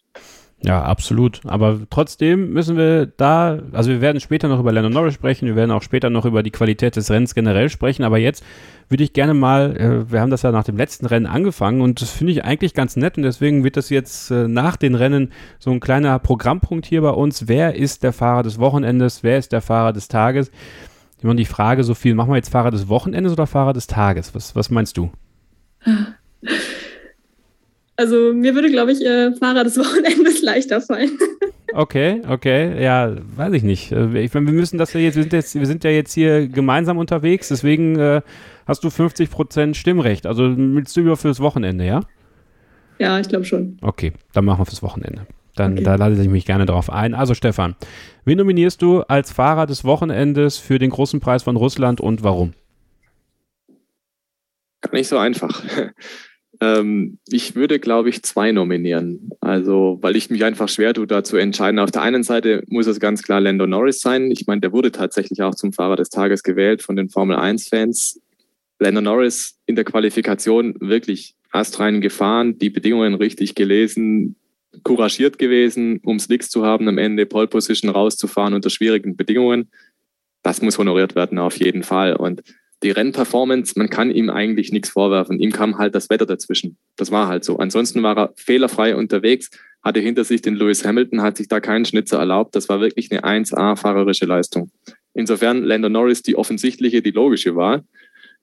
Ja, 0.65 0.81
absolut. 0.81 1.41
Aber 1.45 1.79
trotzdem 1.91 2.51
müssen 2.51 2.75
wir 2.75 3.05
da, 3.05 3.59
also 3.71 3.91
wir 3.91 4.01
werden 4.01 4.19
später 4.19 4.47
noch 4.47 4.59
über 4.59 4.71
Lennon 4.71 4.93
Norris 4.93 5.13
sprechen, 5.13 5.45
wir 5.45 5.55
werden 5.55 5.69
auch 5.69 5.83
später 5.83 6.09
noch 6.09 6.25
über 6.25 6.41
die 6.41 6.49
Qualität 6.49 6.95
des 6.95 7.11
Rennens 7.11 7.35
generell 7.35 7.69
sprechen, 7.69 8.03
aber 8.03 8.17
jetzt 8.17 8.43
würde 8.89 9.03
ich 9.03 9.13
gerne 9.13 9.35
mal, 9.35 9.77
äh, 9.77 10.11
wir 10.11 10.21
haben 10.21 10.31
das 10.31 10.41
ja 10.41 10.51
nach 10.51 10.63
dem 10.63 10.75
letzten 10.75 11.05
Rennen 11.05 11.27
angefangen 11.27 11.81
und 11.81 12.01
das 12.01 12.09
finde 12.09 12.33
ich 12.33 12.43
eigentlich 12.43 12.73
ganz 12.73 12.95
nett 12.95 13.15
und 13.15 13.23
deswegen 13.23 13.63
wird 13.63 13.77
das 13.77 13.91
jetzt 13.91 14.31
äh, 14.31 14.47
nach 14.47 14.75
den 14.75 14.95
Rennen 14.95 15.31
so 15.59 15.69
ein 15.69 15.79
kleiner 15.79 16.17
Programmpunkt 16.17 16.87
hier 16.87 17.01
bei 17.01 17.11
uns. 17.11 17.47
Wer 17.47 17.75
ist 17.75 18.01
der 18.01 18.11
Fahrer 18.11 18.41
des 18.41 18.57
Wochenendes? 18.57 19.21
Wer 19.21 19.37
ist 19.37 19.51
der 19.51 19.61
Fahrer 19.61 19.93
des 19.93 20.07
Tages? 20.07 20.49
Immer 21.21 21.35
die 21.35 21.45
Frage 21.45 21.83
so 21.83 21.93
viel, 21.93 22.15
machen 22.15 22.31
wir 22.31 22.37
jetzt 22.37 22.49
Fahrer 22.49 22.71
des 22.71 22.89
Wochenendes 22.89 23.33
oder 23.33 23.45
Fahrer 23.45 23.73
des 23.73 23.85
Tages? 23.85 24.33
Was, 24.33 24.55
was 24.55 24.71
meinst 24.71 24.97
du? 24.97 25.11
Also 27.97 28.33
mir 28.33 28.53
würde, 28.55 28.69
glaube 28.69 28.91
ich, 28.91 29.05
äh, 29.05 29.33
Fahrer 29.35 29.63
des 29.63 29.77
Wochenendes 29.79 30.41
leichter 30.41 30.81
fallen. 30.81 31.11
Okay, 31.73 32.21
okay, 32.29 32.81
ja, 32.81 33.15
weiß 33.35 33.53
ich 33.53 33.63
nicht. 33.63 33.91
Äh, 33.91 34.23
ich 34.23 34.33
meine, 34.33 34.47
wir 34.47 34.53
müssen 34.53 34.77
das 34.77 34.93
ja 34.93 34.99
jetzt, 34.99 35.15
wir 35.15 35.23
sind 35.23 35.33
jetzt, 35.33 35.55
wir 35.55 35.65
sind 35.65 35.83
ja 35.83 35.89
jetzt 35.89 36.13
hier 36.13 36.47
gemeinsam 36.47 36.97
unterwegs, 36.97 37.49
deswegen 37.49 37.99
äh, 37.99 38.21
hast 38.65 38.83
du 38.83 38.89
50 38.89 39.29
Prozent 39.29 39.77
Stimmrecht. 39.77 40.25
Also 40.25 40.53
willst 40.57 40.95
du 40.95 41.01
über 41.01 41.17
fürs 41.17 41.39
Wochenende, 41.39 41.85
ja? 41.85 42.01
Ja, 42.97 43.19
ich 43.19 43.27
glaube 43.27 43.45
schon. 43.45 43.77
Okay, 43.81 44.13
dann 44.33 44.45
machen 44.45 44.59
wir 44.59 44.65
fürs 44.65 44.83
Wochenende. 44.83 45.27
Dann 45.55 45.73
okay. 45.73 45.83
da 45.83 45.95
lade 45.95 46.21
ich 46.21 46.29
mich 46.29 46.45
gerne 46.45 46.65
drauf 46.65 46.89
ein. 46.89 47.13
Also 47.13 47.33
Stefan, 47.33 47.75
wen 48.25 48.37
nominierst 48.37 48.81
du 48.81 49.01
als 49.01 49.31
Fahrer 49.31 49.65
des 49.65 49.85
Wochenendes 49.85 50.57
für 50.57 50.79
den 50.79 50.89
großen 50.89 51.19
Preis 51.19 51.43
von 51.43 51.55
Russland 51.55 52.01
und 52.01 52.23
warum? 52.23 52.53
Gar 54.81 54.93
nicht 54.93 55.07
so 55.07 55.17
einfach. 55.17 55.63
Ähm, 56.61 57.17
ich 57.27 57.55
würde, 57.55 57.79
glaube 57.79 58.09
ich, 58.09 58.23
zwei 58.23 58.51
nominieren. 58.51 59.31
Also, 59.41 59.97
weil 60.01 60.15
ich 60.15 60.29
mich 60.29 60.43
einfach 60.43 60.69
schwer 60.69 60.93
tue, 60.93 61.07
da 61.07 61.23
zu 61.23 61.37
entscheiden. 61.37 61.79
Auf 61.79 61.91
der 61.91 62.01
einen 62.01 62.23
Seite 62.23 62.63
muss 62.67 62.87
es 62.87 62.99
ganz 62.99 63.23
klar 63.23 63.41
Lando 63.41 63.67
Norris 63.67 64.01
sein. 64.01 64.31
Ich 64.31 64.47
meine, 64.47 64.61
der 64.61 64.71
wurde 64.71 64.91
tatsächlich 64.91 65.41
auch 65.41 65.55
zum 65.55 65.73
Fahrer 65.73 65.95
des 65.95 66.09
Tages 66.09 66.43
gewählt 66.43 66.81
von 66.81 66.95
den 66.95 67.09
Formel 67.09 67.37
1-Fans. 67.37 68.21
Lando 68.79 69.01
Norris 69.01 69.57
in 69.65 69.75
der 69.75 69.85
Qualifikation 69.85 70.75
wirklich 70.79 71.35
astrein 71.51 72.01
gefahren, 72.01 72.59
die 72.59 72.69
Bedingungen 72.69 73.15
richtig 73.15 73.55
gelesen, 73.55 74.35
couragiert 74.83 75.39
gewesen, 75.39 76.01
um 76.03 76.17
es 76.17 76.27
nichts 76.27 76.49
zu 76.49 76.65
haben, 76.65 76.87
am 76.87 76.97
Ende 76.97 77.25
Pole 77.25 77.47
Position 77.47 77.89
rauszufahren 77.89 78.53
unter 78.53 78.69
schwierigen 78.69 79.15
Bedingungen. 79.15 79.69
Das 80.43 80.61
muss 80.61 80.77
honoriert 80.77 81.15
werden, 81.15 81.39
auf 81.39 81.57
jeden 81.57 81.83
Fall. 81.83 82.15
Und 82.15 82.43
die 82.83 82.91
Rennperformance, 82.91 83.73
man 83.77 83.89
kann 83.89 84.11
ihm 84.11 84.29
eigentlich 84.29 84.71
nichts 84.71 84.89
vorwerfen. 84.89 85.39
Ihm 85.39 85.51
kam 85.51 85.77
halt 85.77 85.95
das 85.95 86.09
Wetter 86.09 86.25
dazwischen. 86.25 86.77
Das 86.97 87.11
war 87.11 87.27
halt 87.27 87.43
so. 87.43 87.57
Ansonsten 87.57 88.03
war 88.03 88.17
er 88.17 88.33
fehlerfrei 88.35 88.95
unterwegs, 88.95 89.49
hatte 89.83 89.99
hinter 89.99 90.23
sich 90.23 90.41
den 90.41 90.55
Lewis 90.55 90.85
Hamilton, 90.85 91.21
hat 91.21 91.37
sich 91.37 91.47
da 91.47 91.59
keinen 91.59 91.85
Schnitzer 91.85 92.19
erlaubt. 92.19 92.55
Das 92.55 92.69
war 92.69 92.81
wirklich 92.81 93.11
eine 93.11 93.23
1A-fahrerische 93.23 94.25
Leistung. 94.25 94.71
Insofern 95.13 95.63
Lando 95.63 95.89
Norris 95.89 96.21
die 96.21 96.35
offensichtliche, 96.35 97.01
die 97.01 97.11
logische 97.11 97.55
Wahl. 97.55 97.83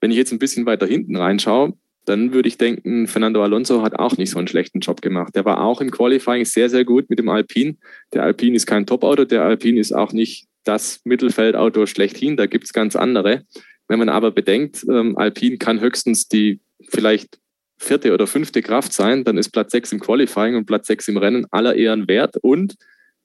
Wenn 0.01 0.11
ich 0.11 0.16
jetzt 0.16 0.33
ein 0.33 0.38
bisschen 0.38 0.66
weiter 0.66 0.87
hinten 0.87 1.16
reinschaue, 1.16 1.75
dann 2.05 2.33
würde 2.33 2.49
ich 2.49 2.59
denken, 2.59 3.07
Fernando 3.07 3.42
Alonso 3.42 3.83
hat 3.83 3.99
auch 3.99 4.16
nicht 4.16 4.31
so 4.31 4.38
einen 4.38 4.49
schlechten 4.49 4.81
Job 4.81 5.03
gemacht. 5.03 5.37
Der 5.37 5.45
war 5.45 5.62
auch 5.62 5.81
im 5.81 5.90
Qualifying 5.90 6.45
sehr, 6.45 6.68
sehr 6.68 6.85
gut 6.85 7.09
mit 7.11 7.18
dem 7.18 7.29
Alpine. 7.29 7.77
Der 8.12 8.25
Alpine 8.25 8.57
ist 8.57 8.66
kein 8.66 8.87
Top-Auto, 8.87 9.25
der 9.25 9.45
Alpine 9.45 9.79
ist 9.79 9.92
auch 9.92 10.12
nicht 10.12 10.47
das 10.64 11.01
Mittelfeldauto 11.05 11.87
schlechthin, 11.87 12.37
da 12.37 12.47
gibt 12.47 12.64
es 12.64 12.73
ganz 12.73 12.97
andere. 12.97 13.42
Wenn 13.88 13.99
man 13.99 14.09
aber 14.09 14.31
bedenkt, 14.31 14.85
ähm, 14.88 15.16
Alpine 15.16 15.59
kann 15.59 15.81
höchstens 15.81 16.29
die 16.29 16.61
vielleicht 16.88 17.38
vierte 17.79 18.14
oder 18.14 18.27
fünfte 18.27 18.62
Kraft 18.62 18.92
sein, 18.92 19.25
dann 19.25 19.38
ist 19.38 19.51
Platz 19.51 19.73
sechs 19.73 19.92
im 19.92 20.01
Qualifying 20.01 20.57
und 20.57 20.66
Platz 20.66 20.87
sechs 20.87 21.09
im 21.09 21.16
Rennen 21.16 21.47
aller 21.51 21.75
Ehren 21.75 22.09
wert. 22.09 22.37
Und 22.38 22.77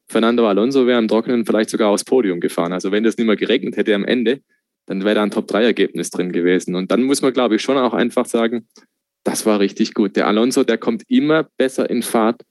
Fernando 0.07 0.47
Alonso 0.47 0.87
wäre 0.87 0.99
im 0.99 1.07
Trockenen 1.07 1.45
vielleicht 1.45 1.69
sogar 1.69 1.89
aufs 1.89 2.03
Podium 2.03 2.39
gefahren. 2.39 2.73
Also 2.73 2.91
wenn 2.91 3.03
das 3.03 3.17
nicht 3.17 3.27
mehr 3.27 3.35
geregnet 3.35 3.77
hätte 3.77 3.93
am 3.93 4.05
Ende, 4.05 4.41
dann 4.87 5.03
wäre 5.03 5.15
da 5.15 5.23
ein 5.23 5.31
Top-3-Ergebnis 5.31 6.09
drin 6.09 6.31
gewesen. 6.31 6.75
Und 6.75 6.91
dann 6.91 7.03
muss 7.03 7.21
man, 7.21 7.33
glaube 7.33 7.55
ich, 7.55 7.61
schon 7.61 7.77
auch 7.77 7.93
einfach 7.93 8.25
sagen, 8.25 8.67
das 9.23 9.45
war 9.45 9.59
richtig 9.59 9.93
gut. 9.93 10.15
Der 10.15 10.27
Alonso, 10.27 10.63
der 10.63 10.77
kommt 10.77 11.03
immer 11.09 11.47
besser 11.57 11.89
in 11.89 12.01
Fahrt. 12.01 12.41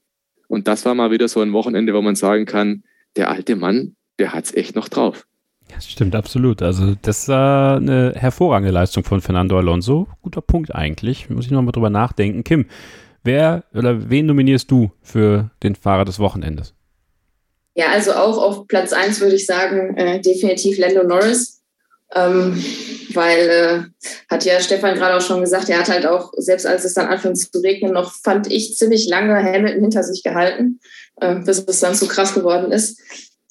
Und 0.47 0.67
das 0.67 0.85
war 0.85 0.93
mal 0.93 1.11
wieder 1.11 1.27
so 1.27 1.41
ein 1.41 1.51
Wochenende, 1.51 1.93
wo 1.93 2.01
man 2.01 2.15
sagen 2.15 2.45
kann, 2.45 2.83
der 3.15 3.31
alte 3.31 3.55
Mann, 3.55 3.95
der 4.19 4.33
hat 4.33 4.45
es 4.45 4.53
echt 4.53 4.75
noch 4.75 4.87
drauf. 4.87 5.25
Das 5.73 5.89
stimmt, 5.89 6.15
absolut. 6.15 6.61
Also 6.61 6.95
das 7.01 7.27
war 7.27 7.77
eine 7.77 8.13
hervorragende 8.15 8.71
Leistung 8.71 9.03
von 9.03 9.21
Fernando 9.21 9.57
Alonso. 9.57 10.07
Guter 10.21 10.41
Punkt 10.41 10.73
eigentlich. 10.73 11.29
Muss 11.29 11.45
ich 11.45 11.51
nochmal 11.51 11.71
drüber 11.71 11.89
nachdenken. 11.89 12.43
Kim, 12.43 12.65
wer 13.23 13.63
oder 13.73 14.09
wen 14.09 14.25
nominierst 14.25 14.71
du 14.71 14.91
für 15.01 15.51
den 15.63 15.75
Fahrer 15.75 16.05
des 16.05 16.19
Wochenendes? 16.19 16.73
Ja, 17.75 17.91
also 17.91 18.13
auch 18.13 18.37
auf 18.37 18.67
Platz 18.67 18.91
1 18.91 19.21
würde 19.21 19.35
ich 19.35 19.45
sagen, 19.45 19.95
äh, 19.97 20.19
definitiv 20.19 20.79
Lando 20.79 21.03
Norris. 21.03 21.61
Ähm, 22.15 22.63
weil, 23.13 23.49
äh, 23.49 23.79
hat 24.29 24.45
ja 24.45 24.59
Stefan 24.61 24.95
gerade 24.95 25.17
auch 25.17 25.21
schon 25.21 25.41
gesagt, 25.41 25.69
er 25.69 25.79
hat 25.79 25.89
halt 25.89 26.05
auch, 26.05 26.31
selbst 26.37 26.65
als 26.65 26.85
es 26.85 26.93
dann 26.93 27.07
anfing 27.07 27.35
zu 27.35 27.49
regnen, 27.59 27.91
noch, 27.91 28.13
fand 28.23 28.51
ich, 28.51 28.77
ziemlich 28.77 29.09
lange 29.09 29.35
Hamilton 29.35 29.81
hinter 29.81 30.03
sich 30.03 30.23
gehalten, 30.23 30.79
äh, 31.19 31.35
bis 31.35 31.65
es 31.67 31.81
dann 31.81 31.95
zu 31.95 32.07
krass 32.07 32.33
geworden 32.33 32.71
ist. 32.71 33.01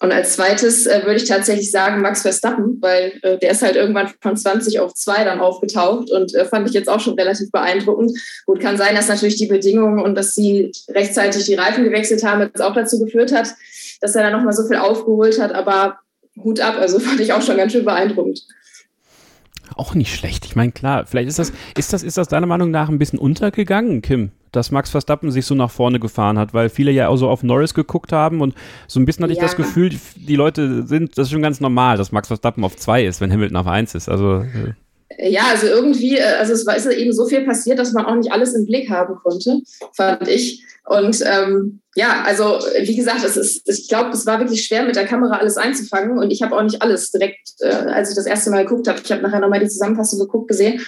Und 0.00 0.12
als 0.12 0.34
zweites 0.34 0.86
äh, 0.86 1.02
würde 1.04 1.16
ich 1.16 1.24
tatsächlich 1.24 1.70
sagen 1.70 2.02
Max 2.02 2.22
Verstappen, 2.22 2.78
weil 2.82 3.18
äh, 3.22 3.38
der 3.38 3.50
ist 3.50 3.62
halt 3.62 3.76
irgendwann 3.76 4.12
von 4.20 4.36
20 4.36 4.78
auf 4.80 4.92
2 4.92 5.24
dann 5.24 5.40
aufgetaucht 5.40 6.10
und 6.10 6.34
äh, 6.34 6.44
fand 6.44 6.68
ich 6.68 6.74
jetzt 6.74 6.88
auch 6.88 7.00
schon 7.00 7.14
relativ 7.14 7.50
beeindruckend. 7.50 8.12
Gut, 8.44 8.60
kann 8.60 8.76
sein, 8.76 8.94
dass 8.94 9.08
natürlich 9.08 9.36
die 9.36 9.46
Bedingungen 9.46 9.98
und 10.00 10.14
dass 10.14 10.34
sie 10.34 10.70
rechtzeitig 10.90 11.46
die 11.46 11.54
Reifen 11.54 11.84
gewechselt 11.84 12.22
haben, 12.24 12.42
jetzt 12.42 12.60
auch 12.60 12.74
dazu 12.74 12.98
geführt 12.98 13.32
hat, 13.32 13.54
dass 14.02 14.14
er 14.14 14.22
dann 14.22 14.32
nochmal 14.32 14.52
so 14.52 14.66
viel 14.66 14.76
aufgeholt 14.76 15.40
hat, 15.40 15.52
aber 15.54 15.98
Hut 16.44 16.60
ab, 16.60 16.76
also 16.78 16.98
fand 17.00 17.20
ich 17.20 17.32
auch 17.32 17.42
schon 17.42 17.56
ganz 17.56 17.72
schön 17.72 17.86
beeindruckend 17.86 18.42
auch 19.76 19.94
nicht 19.94 20.14
schlecht. 20.14 20.44
Ich 20.46 20.56
meine, 20.56 20.72
klar, 20.72 21.06
vielleicht 21.06 21.28
ist 21.28 21.38
das, 21.38 21.52
ist 21.76 21.92
das, 21.92 22.02
ist 22.02 22.16
das 22.16 22.28
deiner 22.28 22.46
Meinung 22.46 22.70
nach 22.70 22.88
ein 22.88 22.98
bisschen 22.98 23.18
untergegangen, 23.18 24.02
Kim, 24.02 24.30
dass 24.52 24.70
Max 24.70 24.90
Verstappen 24.90 25.30
sich 25.30 25.46
so 25.46 25.54
nach 25.54 25.70
vorne 25.70 26.00
gefahren 26.00 26.38
hat, 26.38 26.54
weil 26.54 26.68
viele 26.68 26.90
ja 26.90 27.08
auch 27.08 27.16
so 27.16 27.28
auf 27.28 27.42
Norris 27.42 27.74
geguckt 27.74 28.12
haben 28.12 28.40
und 28.40 28.54
so 28.86 28.98
ein 28.98 29.04
bisschen 29.04 29.24
hatte 29.24 29.34
ja. 29.34 29.38
ich 29.38 29.44
das 29.46 29.56
Gefühl, 29.56 29.90
die 30.16 30.36
Leute 30.36 30.86
sind, 30.86 31.18
das 31.18 31.26
ist 31.26 31.32
schon 31.32 31.42
ganz 31.42 31.60
normal, 31.60 31.96
dass 31.96 32.12
Max 32.12 32.28
Verstappen 32.28 32.64
auf 32.64 32.76
zwei 32.76 33.04
ist, 33.04 33.20
wenn 33.20 33.32
Hamilton 33.32 33.56
auf 33.56 33.66
eins 33.66 33.94
ist. 33.94 34.08
Also. 34.08 34.40
Äh. 34.40 34.74
Ja, 35.18 35.44
also 35.50 35.66
irgendwie, 35.66 36.18
äh, 36.18 36.34
also 36.38 36.52
es 36.52 36.66
war 36.66 36.76
ist 36.76 36.86
eben 36.86 37.12
so 37.12 37.26
viel 37.26 37.44
passiert, 37.44 37.78
dass 37.78 37.92
man 37.92 38.06
auch 38.06 38.16
nicht 38.16 38.32
alles 38.32 38.54
im 38.54 38.66
Blick 38.66 38.90
haben 38.90 39.14
konnte, 39.16 39.60
fand 39.94 40.26
ich. 40.28 40.64
Und 40.84 41.20
ähm, 41.24 41.80
ja, 41.96 42.22
also 42.24 42.60
wie 42.80 42.94
gesagt, 42.94 43.24
es 43.24 43.36
ist, 43.36 43.68
ich 43.68 43.88
glaube, 43.88 44.10
es 44.10 44.24
war 44.24 44.38
wirklich 44.38 44.64
schwer, 44.64 44.84
mit 44.84 44.94
der 44.94 45.06
Kamera 45.06 45.38
alles 45.38 45.56
einzufangen. 45.56 46.18
Und 46.18 46.30
ich 46.30 46.42
habe 46.42 46.56
auch 46.56 46.62
nicht 46.62 46.80
alles 46.80 47.10
direkt, 47.10 47.54
äh, 47.60 47.68
als 47.68 48.10
ich 48.10 48.16
das 48.16 48.26
erste 48.26 48.50
Mal 48.50 48.64
geguckt 48.64 48.86
habe. 48.86 49.00
Ich 49.02 49.10
habe 49.10 49.22
nachher 49.22 49.40
nochmal 49.40 49.58
die 49.58 49.68
Zusammenfassung 49.68 50.20
geguckt, 50.20 50.48
gesehen. 50.48 50.80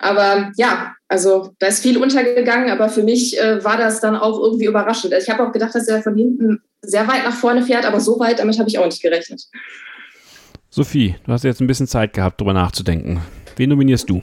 Aber 0.00 0.50
ja, 0.56 0.94
also 1.06 1.50
da 1.60 1.68
ist 1.68 1.82
viel 1.82 1.98
untergegangen, 1.98 2.70
aber 2.70 2.88
für 2.88 3.04
mich 3.04 3.38
äh, 3.38 3.62
war 3.62 3.76
das 3.76 4.00
dann 4.00 4.16
auch 4.16 4.40
irgendwie 4.40 4.64
überraschend. 4.64 5.14
Also 5.14 5.24
ich 5.24 5.30
habe 5.30 5.46
auch 5.46 5.52
gedacht, 5.52 5.74
dass 5.74 5.86
er 5.86 6.02
von 6.02 6.16
hinten 6.16 6.60
sehr 6.82 7.06
weit 7.06 7.24
nach 7.24 7.36
vorne 7.36 7.62
fährt, 7.62 7.84
aber 7.84 8.00
so 8.00 8.18
weit, 8.18 8.40
damit 8.40 8.58
habe 8.58 8.68
ich 8.68 8.78
auch 8.78 8.86
nicht 8.86 9.02
gerechnet. 9.02 9.42
Sophie, 10.70 11.14
du 11.24 11.32
hast 11.32 11.44
jetzt 11.44 11.60
ein 11.60 11.68
bisschen 11.68 11.86
Zeit 11.86 12.12
gehabt, 12.12 12.40
darüber 12.40 12.54
nachzudenken. 12.54 13.20
Wen 13.56 13.70
nominierst 13.70 14.08
du? 14.08 14.22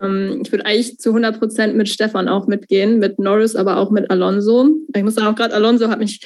Ähm, 0.00 0.40
ich 0.44 0.52
würde 0.52 0.66
eigentlich 0.66 0.98
zu 0.98 1.10
100 1.10 1.38
Prozent 1.38 1.76
mit 1.76 1.88
Stefan 1.88 2.28
auch 2.28 2.46
mitgehen, 2.46 2.98
mit 2.98 3.18
Norris, 3.18 3.56
aber 3.56 3.78
auch 3.78 3.90
mit 3.90 4.10
Alonso. 4.10 4.68
Ich 4.94 5.02
muss 5.02 5.14
sagen, 5.14 5.26
auch 5.28 5.34
gerade 5.34 5.54
Alonso 5.54 5.88
hat 5.88 5.98
mich 5.98 6.20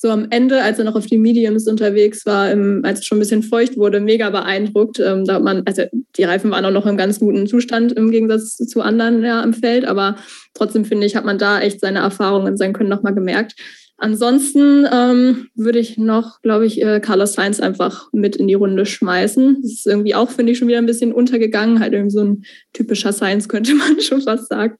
so 0.00 0.08
am 0.08 0.28
Ende, 0.30 0.62
als 0.62 0.78
er 0.78 0.86
noch 0.86 0.96
auf 0.96 1.04
die 1.04 1.18
Mediums 1.18 1.68
unterwegs 1.68 2.24
war, 2.24 2.44
als 2.84 3.00
es 3.00 3.04
schon 3.04 3.18
ein 3.18 3.20
bisschen 3.20 3.42
feucht 3.42 3.76
wurde, 3.76 4.00
mega 4.00 4.30
beeindruckt. 4.30 4.98
Ähm, 4.98 5.26
da 5.26 5.34
hat 5.34 5.42
man, 5.42 5.62
also 5.66 5.82
die 6.16 6.24
Reifen 6.24 6.50
waren 6.50 6.64
auch 6.64 6.70
noch 6.70 6.86
im 6.86 6.96
ganz 6.96 7.20
guten 7.20 7.46
Zustand 7.46 7.92
im 7.92 8.10
Gegensatz 8.10 8.56
zu 8.56 8.80
anderen 8.80 9.22
ja, 9.22 9.42
im 9.42 9.52
Feld, 9.52 9.84
aber 9.84 10.16
trotzdem 10.54 10.86
finde 10.86 11.06
ich, 11.06 11.16
hat 11.16 11.26
man 11.26 11.36
da 11.36 11.60
echt 11.60 11.80
seine 11.80 11.98
Erfahrungen 11.98 12.46
und 12.46 12.56
sein 12.56 12.72
Können 12.72 12.88
nochmal 12.88 13.14
gemerkt. 13.14 13.56
Ansonsten 14.02 14.86
ähm, 14.90 15.48
würde 15.54 15.78
ich 15.78 15.98
noch, 15.98 16.40
glaube 16.40 16.64
ich, 16.64 16.80
äh, 16.80 17.00
Carlos 17.00 17.34
Sainz 17.34 17.60
einfach 17.60 18.08
mit 18.12 18.34
in 18.34 18.48
die 18.48 18.54
Runde 18.54 18.86
schmeißen. 18.86 19.58
Das 19.60 19.72
ist 19.72 19.86
irgendwie 19.86 20.14
auch, 20.14 20.30
finde 20.30 20.52
ich, 20.52 20.58
schon 20.58 20.68
wieder 20.68 20.78
ein 20.78 20.86
bisschen 20.86 21.12
untergegangen. 21.12 21.80
Halt 21.80 21.92
irgendwie 21.92 22.16
so 22.16 22.24
ein 22.24 22.44
typischer 22.72 23.12
Sainz, 23.12 23.46
könnte 23.50 23.74
man 23.74 24.00
schon 24.00 24.22
fast 24.22 24.48
sagen. 24.48 24.76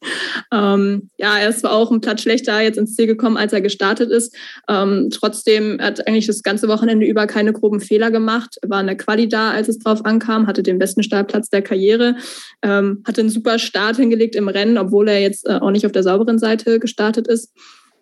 Ähm, 0.51 1.11
ja, 1.19 1.37
er 1.37 1.51
ist 1.51 1.61
zwar 1.61 1.73
auch 1.73 1.91
ein 1.91 2.01
Platz 2.01 2.23
schlechter 2.23 2.63
jetzt 2.63 2.79
ins 2.79 2.97
Ziel 2.97 3.07
gekommen, 3.07 3.37
als 3.37 3.53
er 3.53 3.61
gestartet 3.61 4.11
ist. 4.11 4.35
Ähm, 4.71 5.09
trotzdem 5.13 5.79
hat 5.83 6.09
eigentlich 6.09 6.27
das 6.27 6.43
ganze 6.43 6.69
Wochenende 6.69 7.05
über 7.05 7.27
keine 7.27 7.53
groben 7.53 7.81
Fehler 7.81 8.11
gemacht. 8.11 8.57
War 8.67 8.81
in 8.81 8.87
der 8.87 8.97
Quali 8.97 9.29
da, 9.29 9.51
als 9.51 9.69
es 9.69 9.81
drauf 9.81 10.07
ankam, 10.07 10.47
hatte 10.47 10.63
den 10.63 10.79
besten 10.79 11.03
Startplatz 11.03 11.51
der 11.51 11.61
Karriere, 11.61 12.17
ähm, 12.63 13.03
hatte 13.07 13.21
einen 13.21 13.29
super 13.29 13.59
Start 13.59 13.97
hingelegt 13.97 14.35
im 14.35 14.49
Rennen, 14.49 14.79
obwohl 14.79 15.09
er 15.09 15.21
jetzt 15.21 15.47
äh, 15.47 15.59
auch 15.61 15.73
nicht 15.73 15.85
auf 15.85 15.93
der 15.93 16.05
sauberen 16.05 16.39
Seite 16.39 16.81
gestartet 16.81 17.29
ist. 17.29 17.53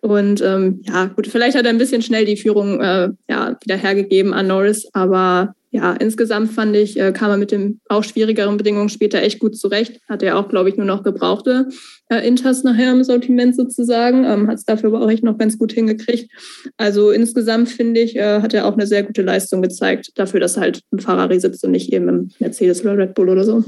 Und 0.01 0.41
ähm, 0.41 0.81
ja, 0.85 1.05
gut, 1.05 1.27
vielleicht 1.27 1.57
hat 1.57 1.65
er 1.65 1.71
ein 1.71 1.77
bisschen 1.77 2.01
schnell 2.01 2.25
die 2.25 2.37
Führung 2.37 2.79
äh, 2.79 3.09
ja, 3.29 3.57
wieder 3.61 3.75
hergegeben 3.75 4.33
an 4.33 4.47
Norris, 4.47 4.87
aber 4.93 5.53
ja, 5.71 5.93
insgesamt 5.93 6.51
fand 6.51 6.75
ich, 6.75 6.99
äh, 6.99 7.11
kam 7.11 7.29
er 7.29 7.37
mit 7.37 7.51
den 7.51 7.79
auch 7.89 8.03
schwierigeren 8.03 8.57
Bedingungen 8.57 8.89
später 8.89 9.21
echt 9.21 9.39
gut 9.39 9.55
zurecht. 9.55 10.01
Hat 10.09 10.23
er 10.23 10.39
auch, 10.39 10.49
glaube 10.49 10.69
ich, 10.69 10.77
nur 10.77 10.85
noch 10.85 11.03
gebrauchte 11.03 11.67
äh, 12.09 12.27
Inters 12.27 12.63
nachher 12.63 12.91
im 12.91 13.03
Sortiment 13.03 13.55
sozusagen. 13.55 14.25
Ähm, 14.25 14.47
hat 14.47 14.57
es 14.57 14.65
dafür 14.65 14.89
aber 14.89 15.03
auch 15.03 15.11
echt 15.11 15.23
noch 15.23 15.37
ganz 15.37 15.59
gut 15.59 15.71
hingekriegt. 15.71 16.31
Also 16.77 17.11
insgesamt 17.11 17.69
finde 17.69 17.99
ich, 17.99 18.15
äh, 18.15 18.41
hat 18.41 18.55
er 18.55 18.65
auch 18.65 18.73
eine 18.73 18.87
sehr 18.87 19.03
gute 19.03 19.21
Leistung 19.21 19.61
gezeigt, 19.61 20.11
dafür, 20.15 20.39
dass 20.39 20.57
er 20.57 20.61
halt 20.61 20.81
im 20.91 20.97
Ferrari 20.97 21.39
sitzt 21.39 21.63
und 21.63 21.71
nicht 21.71 21.93
eben 21.93 22.09
im 22.09 22.31
Mercedes 22.39 22.81
oder 22.81 22.97
Red 22.97 23.13
Bull 23.13 23.29
oder 23.29 23.43
so. 23.43 23.63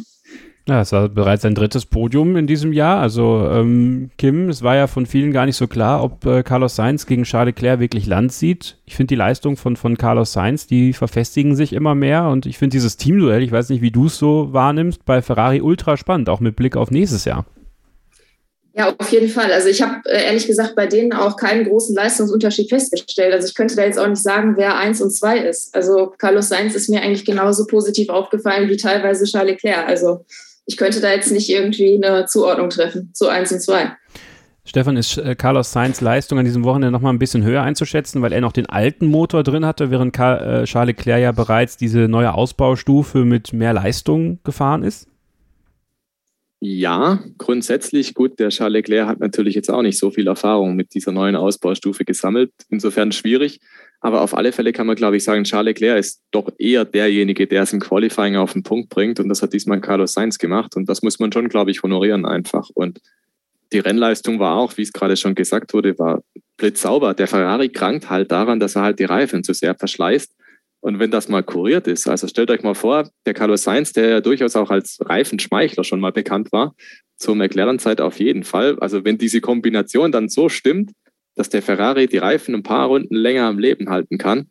Ja, 0.67 0.82
es 0.82 0.91
war 0.91 1.10
bereits 1.10 1.41
sein 1.41 1.56
drittes 1.56 1.88
Podium 1.88 2.36
in 2.38 2.45
diesem 2.45 2.71
Jahr. 2.71 3.00
Also 3.00 3.47
ähm, 3.52 4.12
Kim, 4.17 4.47
es 4.50 4.62
war 4.62 4.76
ja 4.76 4.86
von 4.86 5.08
vielen 5.08 5.32
gar 5.32 5.47
nicht 5.47 5.56
so 5.56 5.67
klar, 5.67 6.04
ob 6.04 6.24
äh, 6.26 6.43
Carlos 6.43 6.76
Sainz 6.76 7.08
gegen 7.08 7.24
Charles 7.24 7.56
Leclerc 7.56 7.80
wirklich 7.80 8.06
Land 8.06 8.32
sieht. 8.32 8.78
Ich 8.86 8.95
finde 8.95 9.08
die 9.08 9.15
Leistung 9.15 9.58
von, 9.58 9.76
von 9.76 9.97
Carlos 9.97 10.34
Sainz, 10.34 10.67
die 10.67 10.93
verfestigen 10.93 11.56
sich 11.56 11.74
immer 11.74 11.95
mehr 11.95 12.28
und 12.28 12.45
ich 12.45 12.60
finde 12.60 12.76
dieses 12.76 12.97
Teamduell, 12.97 13.41
ich 13.41 13.52
weiß 13.52 13.69
nicht, 13.69 13.82
wie 13.82 13.91
du 13.91 14.06
es 14.06 14.17
so 14.17 14.54
wahrnimmst, 14.54 15.04
bei 15.04 15.24
Ferrari 15.24 15.62
ultra 15.62 15.97
spannend, 15.97 16.30
auch 16.30 16.39
mit 16.39 16.56
Blick 16.56 16.78
auf 16.78 16.91
nächstes 16.91 17.26
Jahr. 17.26 17.45
Ja, 18.74 18.95
auf 18.97 19.10
jeden 19.10 19.28
Fall. 19.28 19.52
Also 19.52 19.67
ich 19.67 19.82
habe 19.82 19.95
äh, 20.06 20.26
ehrlich 20.26 20.47
gesagt 20.47 20.76
bei 20.76 20.88
denen 20.88 21.12
auch 21.12 21.36
keinen 21.36 21.65
großen 21.65 21.93
Leistungsunterschied 21.93 22.69
festgestellt. 22.69 23.34
Also 23.34 23.47
ich 23.47 23.56
könnte 23.56 23.76
da 23.76 23.84
jetzt 23.84 24.00
auch 24.00 24.08
nicht 24.08 24.24
sagen, 24.24 24.54
wer 24.56 24.78
eins 24.78 25.02
und 25.02 25.12
zwei 25.12 25.39
ist. 25.39 25.76
Also 25.76 26.13
Carlos 26.17 26.50
Sainz 26.50 26.76
ist 26.76 26.88
mir 26.88 27.02
eigentlich 27.02 27.26
genauso 27.26 27.65
positiv 27.65 28.10
aufgefallen 28.10 28.69
wie 28.69 28.78
teilweise 28.78 29.26
Charles 29.26 29.52
Leclerc. 29.52 29.88
Also 29.88 30.24
ich 30.65 30.78
könnte 30.78 31.02
da 31.02 31.12
jetzt 31.12 31.32
nicht 31.32 31.50
irgendwie 31.50 32.02
eine 32.04 32.26
Zuordnung 32.26 32.69
treffen 32.69 33.12
zu 33.13 33.28
1 33.28 33.52
und 33.52 33.62
2. 33.62 33.91
Stefan, 34.63 34.95
ist 34.95 35.17
äh, 35.17 35.36
Carlos 35.36 35.71
Sainz 35.71 36.02
Leistung 36.02 36.38
an 36.38 36.45
diesem 36.45 36.63
Wochenende 36.63 36.91
nochmal 36.91 37.13
ein 37.13 37.19
bisschen 37.19 37.43
höher 37.43 37.63
einzuschätzen, 37.63 38.21
weil 38.21 38.32
er 38.32 38.41
noch 38.41 38.52
den 38.52 38.67
alten 38.67 39.08
Motor 39.08 39.43
drin 39.43 39.65
hatte, 39.65 39.89
während 39.89 40.17
äh, 40.17 40.65
Charles 40.65 40.95
Leclerc 40.95 41.19
ja 41.19 41.32
bereits 41.32 41.78
diese 41.78 42.08
neue 42.08 42.34
Ausbaustufe 42.34 43.26
mit 43.26 43.54
mehr 43.54 43.74
Leistung 43.74 44.39
gefahren 44.43 44.84
ist? 44.84 45.08
Ja, 46.60 47.24
grundsätzlich 47.39 48.13
gut. 48.13 48.39
Der 48.39 48.50
Charles 48.50 48.74
Leclerc 48.74 49.08
hat 49.08 49.19
natürlich 49.19 49.56
jetzt 49.56 49.71
auch 49.71 49.82
nicht 49.82 49.97
so 49.97 50.12
viel 50.12 50.28
Erfahrung 50.28 50.76
mit 50.76 50.93
dieser 50.93 51.12
neuen 51.12 51.36
Ausbaustufe 51.36 52.06
gesammelt. 52.06 52.52
Insofern 52.69 53.12
schwierig. 53.12 53.62
Aber 54.02 54.22
auf 54.22 54.36
alle 54.36 54.52
Fälle 54.52 54.74
kann 54.74 54.88
man, 54.88 54.96
glaube 54.96 55.18
ich, 55.18 55.24
sagen, 55.24 55.44
Charles 55.44 55.80
Leclerc 55.80 56.00
ist 56.00 56.24
doch 56.32 56.50
eher 56.58 56.86
derjenige, 56.86 57.46
der 57.46 57.64
es 57.64 57.72
im 57.72 57.80
Qualifying 57.80 58.36
auf 58.36 58.54
den 58.54 58.64
Punkt 58.64 58.90
bringt. 58.90 59.20
Und 59.20 59.30
das 59.30 59.44
hat 59.44 59.54
diesmal 59.54 59.80
Carlos 59.80 60.14
Sainz 60.14 60.40
gemacht. 60.40 60.76
Und 60.76 60.90
das 60.90 61.04
muss 61.04 61.20
man 61.20 61.32
schon, 61.32 61.50
glaube 61.50 61.70
ich, 61.70 61.84
honorieren 61.84 62.26
einfach. 62.26 62.68
Und 62.74 63.00
die 63.72 63.80
Rennleistung 63.80 64.40
war 64.40 64.58
auch, 64.58 64.76
wie 64.78 64.82
es 64.82 64.92
gerade 64.92 65.16
schon 65.16 65.36
gesagt 65.36 65.74
wurde, 65.74 65.98
war 66.00 66.24
blitzsauber. 66.58 67.14
Der 67.14 67.28
Ferrari 67.28 67.70
krankt 67.70 68.10
halt 68.10 68.32
daran, 68.32 68.60
dass 68.60 68.76
er 68.76 68.82
halt 68.82 69.00
die 69.00 69.06
Reifen 69.06 69.44
zu 69.44 69.54
sehr 69.54 69.76
verschleißt. 69.76 70.36
Und 70.82 70.98
wenn 70.98 71.12
das 71.12 71.30
mal 71.30 71.44
kuriert 71.44 71.86
ist, 71.86 72.08
also 72.08 72.28
stellt 72.28 72.50
euch 72.50 72.64
mal 72.64 72.74
vor, 72.74 73.08
der 73.28 73.36
Carlos 73.36 73.62
Sainz, 73.64 73.94
der 73.94 74.10
ja 74.10 74.22
durchaus 74.22 74.56
auch 74.56 74.72
als 74.72 74.98
Reifenschmeichler 75.00 75.84
schon 75.84 76.00
mal 76.00 76.12
bekannt 76.12 76.52
war, 76.52 76.76
zur 77.18 77.36
McLaren-Zeit 77.36 78.02
auf 78.02 78.20
jeden 78.20 78.44
Fall. 78.44 78.80
Also 78.80 79.06
wenn 79.06 79.20
diese 79.20 79.42
Kombination 79.42 80.12
dann 80.12 80.28
so 80.28 80.50
stimmt, 80.50 80.92
dass 81.41 81.49
der 81.49 81.63
Ferrari 81.63 82.06
die 82.06 82.19
Reifen 82.19 82.54
ein 82.54 82.62
paar 82.62 82.86
Runden 82.86 83.15
länger 83.15 83.45
am 83.45 83.58
Leben 83.58 83.89
halten 83.89 84.19
kann, 84.19 84.45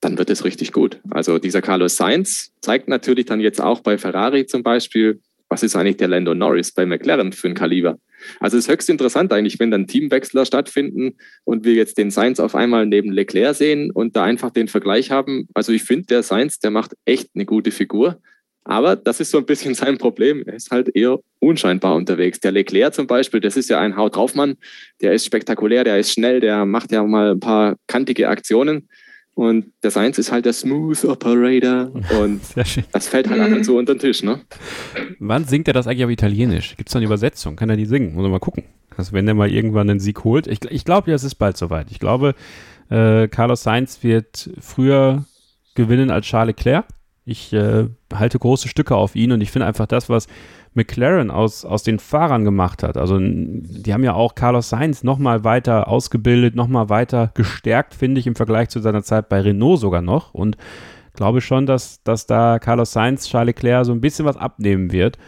dann 0.00 0.16
wird 0.16 0.30
es 0.30 0.46
richtig 0.46 0.72
gut. 0.72 0.98
Also 1.10 1.38
dieser 1.38 1.60
Carlos 1.60 1.96
Sainz 1.96 2.54
zeigt 2.62 2.88
natürlich 2.88 3.26
dann 3.26 3.38
jetzt 3.38 3.60
auch 3.60 3.80
bei 3.80 3.98
Ferrari 3.98 4.46
zum 4.46 4.62
Beispiel, 4.62 5.20
was 5.50 5.62
ist 5.62 5.76
eigentlich 5.76 5.98
der 5.98 6.08
Lando 6.08 6.32
Norris 6.34 6.72
bei 6.72 6.86
McLaren 6.86 7.32
für 7.32 7.48
ein 7.48 7.54
Kaliber. 7.54 7.98
Also 8.40 8.56
es 8.56 8.64
ist 8.64 8.72
höchst 8.72 8.88
interessant 8.88 9.30
eigentlich, 9.30 9.60
wenn 9.60 9.70
dann 9.70 9.86
Teamwechsler 9.86 10.46
stattfinden 10.46 11.18
und 11.44 11.66
wir 11.66 11.74
jetzt 11.74 11.98
den 11.98 12.10
Sainz 12.10 12.40
auf 12.40 12.54
einmal 12.54 12.86
neben 12.86 13.12
Leclerc 13.12 13.54
sehen 13.54 13.90
und 13.90 14.16
da 14.16 14.24
einfach 14.24 14.52
den 14.52 14.68
Vergleich 14.68 15.10
haben. 15.10 15.48
Also 15.52 15.70
ich 15.72 15.82
finde, 15.82 16.06
der 16.06 16.22
Sainz, 16.22 16.60
der 16.60 16.70
macht 16.70 16.92
echt 17.04 17.28
eine 17.34 17.44
gute 17.44 17.72
Figur. 17.72 18.22
Aber 18.64 18.96
das 18.96 19.20
ist 19.20 19.30
so 19.30 19.38
ein 19.38 19.46
bisschen 19.46 19.74
sein 19.74 19.98
Problem. 19.98 20.42
Er 20.46 20.54
ist 20.54 20.70
halt 20.70 20.94
eher 20.94 21.18
unscheinbar 21.40 21.94
unterwegs. 21.94 22.40
Der 22.40 22.52
Leclerc 22.52 22.94
zum 22.94 23.06
Beispiel, 23.06 23.40
das 23.40 23.56
ist 23.56 23.70
ja 23.70 23.80
ein 23.80 23.96
Haut 23.96 24.16
draufmann. 24.16 24.56
Der 25.00 25.12
ist 25.12 25.26
spektakulär, 25.26 25.84
der 25.84 25.98
ist 25.98 26.12
schnell, 26.12 26.40
der 26.40 26.64
macht 26.64 26.92
ja 26.92 27.02
mal 27.02 27.32
ein 27.32 27.40
paar 27.40 27.76
kantige 27.86 28.28
Aktionen. 28.28 28.88
Und 29.34 29.72
der 29.82 29.90
Sainz 29.90 30.18
ist 30.18 30.30
halt 30.30 30.44
der 30.44 30.52
Smooth 30.52 31.04
Operator. 31.06 31.90
Und 32.20 32.42
das 32.92 33.08
fällt 33.08 33.30
halt 33.30 33.40
einfach 33.40 33.64
so 33.64 33.78
unter 33.78 33.94
den 33.94 34.00
Tisch, 34.00 34.22
ne? 34.22 34.40
Wann 35.18 35.44
singt 35.44 35.68
er 35.68 35.74
das 35.74 35.86
eigentlich 35.86 36.04
auf 36.04 36.10
Italienisch? 36.10 36.76
Gibt 36.76 36.90
es 36.90 36.92
da 36.92 36.98
eine 36.98 37.06
Übersetzung? 37.06 37.56
Kann 37.56 37.70
er 37.70 37.76
die 37.76 37.86
singen? 37.86 38.14
Muss 38.14 38.22
man 38.22 38.30
mal 38.30 38.40
gucken. 38.40 38.64
Also 38.96 39.14
wenn 39.14 39.26
er 39.26 39.34
mal 39.34 39.50
irgendwann 39.50 39.88
einen 39.88 40.00
Sieg 40.00 40.22
holt. 40.24 40.46
Ich, 40.46 40.58
ich 40.70 40.84
glaube 40.84 41.10
ja, 41.10 41.16
es 41.16 41.24
ist 41.24 41.36
bald 41.36 41.56
soweit. 41.56 41.90
Ich 41.90 41.98
glaube, 41.98 42.34
äh, 42.90 43.26
Carlos 43.28 43.62
Sainz 43.62 44.02
wird 44.02 44.50
früher 44.60 45.24
gewinnen 45.74 46.10
als 46.10 46.26
Charles 46.26 46.48
Leclerc. 46.48 46.84
Ich 47.24 47.52
äh, 47.52 47.88
halte 48.12 48.38
große 48.38 48.68
Stücke 48.68 48.96
auf 48.96 49.14
ihn 49.14 49.32
und 49.32 49.40
ich 49.40 49.50
finde 49.50 49.66
einfach 49.66 49.86
das, 49.86 50.08
was 50.08 50.26
McLaren 50.74 51.30
aus, 51.30 51.64
aus 51.64 51.82
den 51.82 51.98
Fahrern 51.98 52.44
gemacht 52.44 52.82
hat. 52.82 52.96
Also 52.96 53.18
die 53.20 53.92
haben 53.92 54.04
ja 54.04 54.14
auch 54.14 54.34
Carlos 54.34 54.70
Sainz 54.70 55.04
nochmal 55.04 55.44
weiter 55.44 55.88
ausgebildet, 55.88 56.54
nochmal 56.54 56.88
weiter 56.88 57.30
gestärkt, 57.34 57.94
finde 57.94 58.20
ich, 58.20 58.26
im 58.26 58.34
Vergleich 58.34 58.70
zu 58.70 58.80
seiner 58.80 59.02
Zeit 59.02 59.28
bei 59.28 59.40
Renault 59.40 59.80
sogar 59.80 60.02
noch. 60.02 60.34
Und 60.34 60.56
glaube 61.14 61.40
schon, 61.40 61.66
dass, 61.66 62.02
dass 62.02 62.26
da 62.26 62.58
Carlos 62.58 62.92
Sainz, 62.92 63.28
Charles 63.28 63.54
Leclerc 63.54 63.84
so 63.84 63.92
ein 63.92 64.00
bisschen 64.00 64.24
was 64.24 64.36
abnehmen 64.36 64.92
wird. 64.92 65.18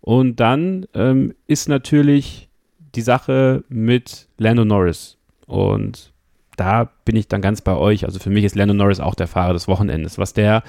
Und 0.00 0.40
dann 0.40 0.86
ähm, 0.94 1.34
ist 1.46 1.68
natürlich 1.68 2.48
die 2.94 3.02
Sache 3.02 3.64
mit 3.68 4.28
Lando 4.38 4.64
Norris. 4.64 5.18
Und 5.46 6.12
da 6.56 6.90
bin 7.04 7.16
ich 7.16 7.28
dann 7.28 7.42
ganz 7.42 7.60
bei 7.60 7.76
euch. 7.76 8.04
Also 8.04 8.18
für 8.18 8.30
mich 8.30 8.44
ist 8.44 8.54
Lando 8.54 8.74
Norris 8.74 9.00
auch 9.00 9.14
der 9.14 9.26
Fahrer 9.26 9.52
des 9.52 9.68
Wochenendes. 9.68 10.18
Was 10.18 10.32
der 10.32 10.62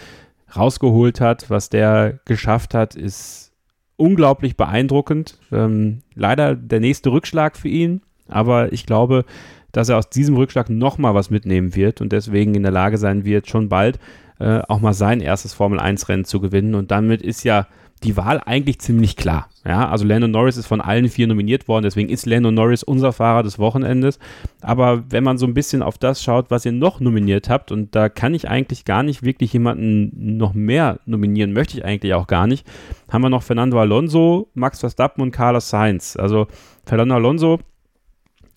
rausgeholt 0.56 1.22
hat, 1.22 1.50
was 1.50 1.70
der 1.70 2.20
geschafft 2.26 2.74
hat, 2.74 2.96
ist 2.96 3.52
unglaublich 3.98 4.56
beeindruckend. 4.56 5.40
Ähm, 5.52 6.00
leider 6.14 6.56
der 6.56 6.80
nächste 6.80 7.12
Rückschlag 7.12 7.58
für 7.58 7.68
ihn, 7.68 8.02
aber 8.28 8.72
ich 8.72 8.86
glaube, 8.86 9.26
dass 9.72 9.90
er 9.90 9.98
aus 9.98 10.10
diesem 10.10 10.36
Rückschlag 10.36 10.70
nochmal 10.70 11.14
was 11.14 11.30
mitnehmen 11.30 11.76
wird 11.76 12.02
und 12.02 12.12
deswegen 12.12 12.56
in 12.56 12.64
der 12.64 12.72
Lage 12.72 12.98
sein 12.98 13.26
wird, 13.26 13.48
schon 13.48 13.70
bald 13.70 14.00
äh, 14.40 14.60
auch 14.68 14.80
mal 14.80 14.94
sein 14.94 15.20
erstes 15.20 15.54
Formel-1-Rennen 15.54 16.26
zu 16.26 16.40
gewinnen. 16.40 16.76
Und 16.76 16.92
damit 16.92 17.22
ist 17.22 17.44
ja 17.44 17.68
die 18.04 18.16
Wahl 18.16 18.42
eigentlich 18.46 18.80
ziemlich 18.80 19.16
klar. 19.16 19.50
Ja, 19.66 19.90
also 19.90 20.06
Lando 20.06 20.28
Norris 20.28 20.56
ist 20.56 20.68
von 20.68 20.82
allen 20.82 21.10
vier 21.10 21.28
nominiert 21.28 21.68
worden, 21.68 21.84
deswegen 21.84 22.10
ist 22.10 22.26
Lando 22.26 22.52
Norris 22.52 22.84
unser 22.84 23.12
Fahrer 23.12 23.44
des 23.44 23.60
Wochenendes. 23.60 24.20
Aber 24.62 25.04
wenn 25.10 25.24
man 25.24 25.38
so 25.38 25.46
ein 25.46 25.54
bisschen 25.54 25.82
auf 25.82 25.98
das 25.98 26.24
schaut, 26.24 26.50
was 26.50 26.66
ihr 26.66 26.72
noch 26.72 27.00
nominiert 27.00 27.50
habt, 27.50 27.72
und 27.72 27.96
da 27.96 28.08
kann 28.08 28.34
ich 28.34 28.48
eigentlich 28.48 28.86
gar 28.86 29.04
nicht 29.04 29.24
wirklich 29.24 29.52
jemanden 29.54 30.38
noch 30.38 30.54
mehr 30.54 31.00
nominieren, 31.06 31.54
möchte 31.54 31.78
ich 31.78 31.86
eigentlich 31.86 32.14
auch 32.14 32.28
gar 32.28 32.48
nicht, 32.48 32.66
haben 33.10 33.24
wir 33.24 33.30
noch 33.30 33.44
Fernando 33.44 33.80
Alonso, 33.80 34.50
Max 34.54 34.80
Verstappen 34.80 35.22
und 35.22 35.32
Carlos 35.32 35.70
Sainz. 35.70 36.16
Also 36.16 36.48
Fernando 36.86 37.16
Alonso 37.16 37.60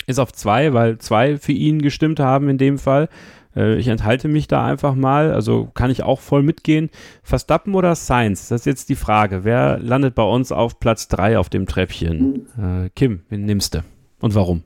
ist 0.07 0.19
auf 0.19 0.33
zwei, 0.33 0.73
weil 0.75 0.99
zwei 0.99 1.39
für 1.39 1.53
ihn 1.53 1.83
gestimmt 1.83 2.21
haben 2.21 2.49
in 2.49 2.59
dem 2.59 2.79
Fall. 2.79 3.09
Äh, 3.57 3.77
ich 3.77 3.89
enthalte 3.89 4.29
mich 4.29 4.49
da 4.49 4.65
einfach 4.65 4.95
mal, 4.95 5.33
also 5.33 5.71
kann 5.75 5.91
ich 5.91 6.03
auch 6.03 6.21
voll 6.21 6.43
mitgehen. 6.43 6.91
Verstappen 7.23 7.75
oder 7.75 7.95
Sainz? 7.95 8.49
Das 8.49 8.63
ist 8.63 8.67
jetzt 8.67 8.89
die 8.89 8.97
Frage. 8.97 9.45
Wer 9.45 9.79
landet 9.79 10.15
bei 10.15 10.23
uns 10.23 10.53
auf 10.53 10.81
Platz 10.81 11.09
3 11.09 11.39
auf 11.39 11.49
dem 11.49 11.67
Treppchen? 11.67 12.47
Äh, 12.59 12.91
Kim, 12.95 13.25
wen 13.29 13.45
nimmst 13.45 13.75
du 13.75 13.83
und 14.21 14.35
warum? 14.35 14.63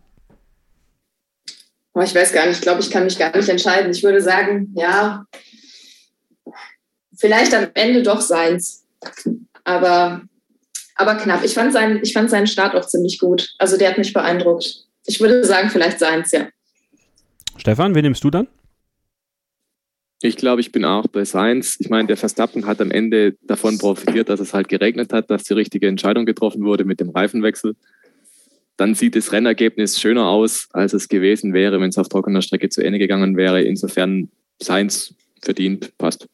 Oh, 1.95 2.01
ich 2.01 2.15
weiß 2.15 2.33
gar 2.33 2.47
nicht, 2.47 2.57
ich 2.57 2.63
glaube, 2.63 2.81
ich 2.81 2.91
kann 2.91 3.05
mich 3.05 3.19
gar 3.19 3.35
nicht 3.37 3.49
entscheiden. 3.49 3.93
Ich 3.93 4.03
würde 4.03 4.21
sagen, 4.21 4.73
ja, 4.75 5.25
vielleicht 7.17 7.55
am 7.55 7.69
Ende 7.75 8.03
doch 8.03 8.21
Sainz. 8.21 8.85
Aber, 9.63 10.23
aber 10.97 11.15
knapp. 11.15 11.45
Ich 11.45 11.55
fand, 11.55 11.73
seinen, 11.73 12.01
ich 12.03 12.13
fand 12.13 12.31
seinen 12.31 12.49
Start 12.49 12.75
auch 12.75 12.87
ziemlich 12.87 13.21
gut. 13.21 13.55
Also 13.59 13.77
der 13.77 13.91
hat 13.91 13.99
mich 13.99 14.13
beeindruckt. 14.13 14.87
Ich 15.07 15.21
würde 15.21 15.45
sagen, 15.45 15.71
vielleicht 15.71 16.01
Sainz, 16.01 16.33
ja. 16.33 16.49
Stefan, 17.57 17.95
wen 17.95 18.03
nimmst 18.03 18.25
du 18.25 18.31
dann? 18.31 18.49
Ich 20.25 20.37
glaube, 20.37 20.63
ich 20.63 20.73
bin 20.73 20.87
auch 20.87 21.07
bei 21.07 21.27
Sainz. 21.27 21.77
Ich 21.81 21.91
meine, 21.91 22.09
der 22.09 22.17
Verstappen 22.17 22.65
hat 22.65 22.81
am 22.81 22.91
Ende 22.91 23.37
davon 23.43 23.77
profitiert, 23.77 24.31
dass 24.31 24.41
es 24.41 24.55
halt 24.55 24.69
geregnet 24.71 25.13
hat, 25.13 25.29
dass 25.29 25.43
die 25.43 25.53
richtige 25.53 25.87
Entscheidung 25.87 26.25
getroffen 26.25 26.65
wurde 26.65 26.87
mit 26.87 26.99
dem 26.99 27.11
Reifenwechsel. 27.11 27.77
dann 28.79 28.95
sieht 28.95 29.17
das 29.17 29.33
Rennergebnis 29.33 30.01
schöner 30.01 30.27
aus, 30.27 30.69
als 30.73 30.95
es 30.95 31.11
gewesen 31.11 31.53
wäre, 31.53 31.79
wenn 31.79 31.91
es 31.91 31.99
auf 31.99 32.09
trockener 32.09 32.41
Strecke 32.41 32.71
zu 32.71 32.83
Ende 32.83 32.99
gegangen 32.99 33.37
wäre. 33.37 33.61
Insofern 33.61 34.31
Science 34.63 35.15
verdient, 35.43 35.93
passt. 35.99 36.27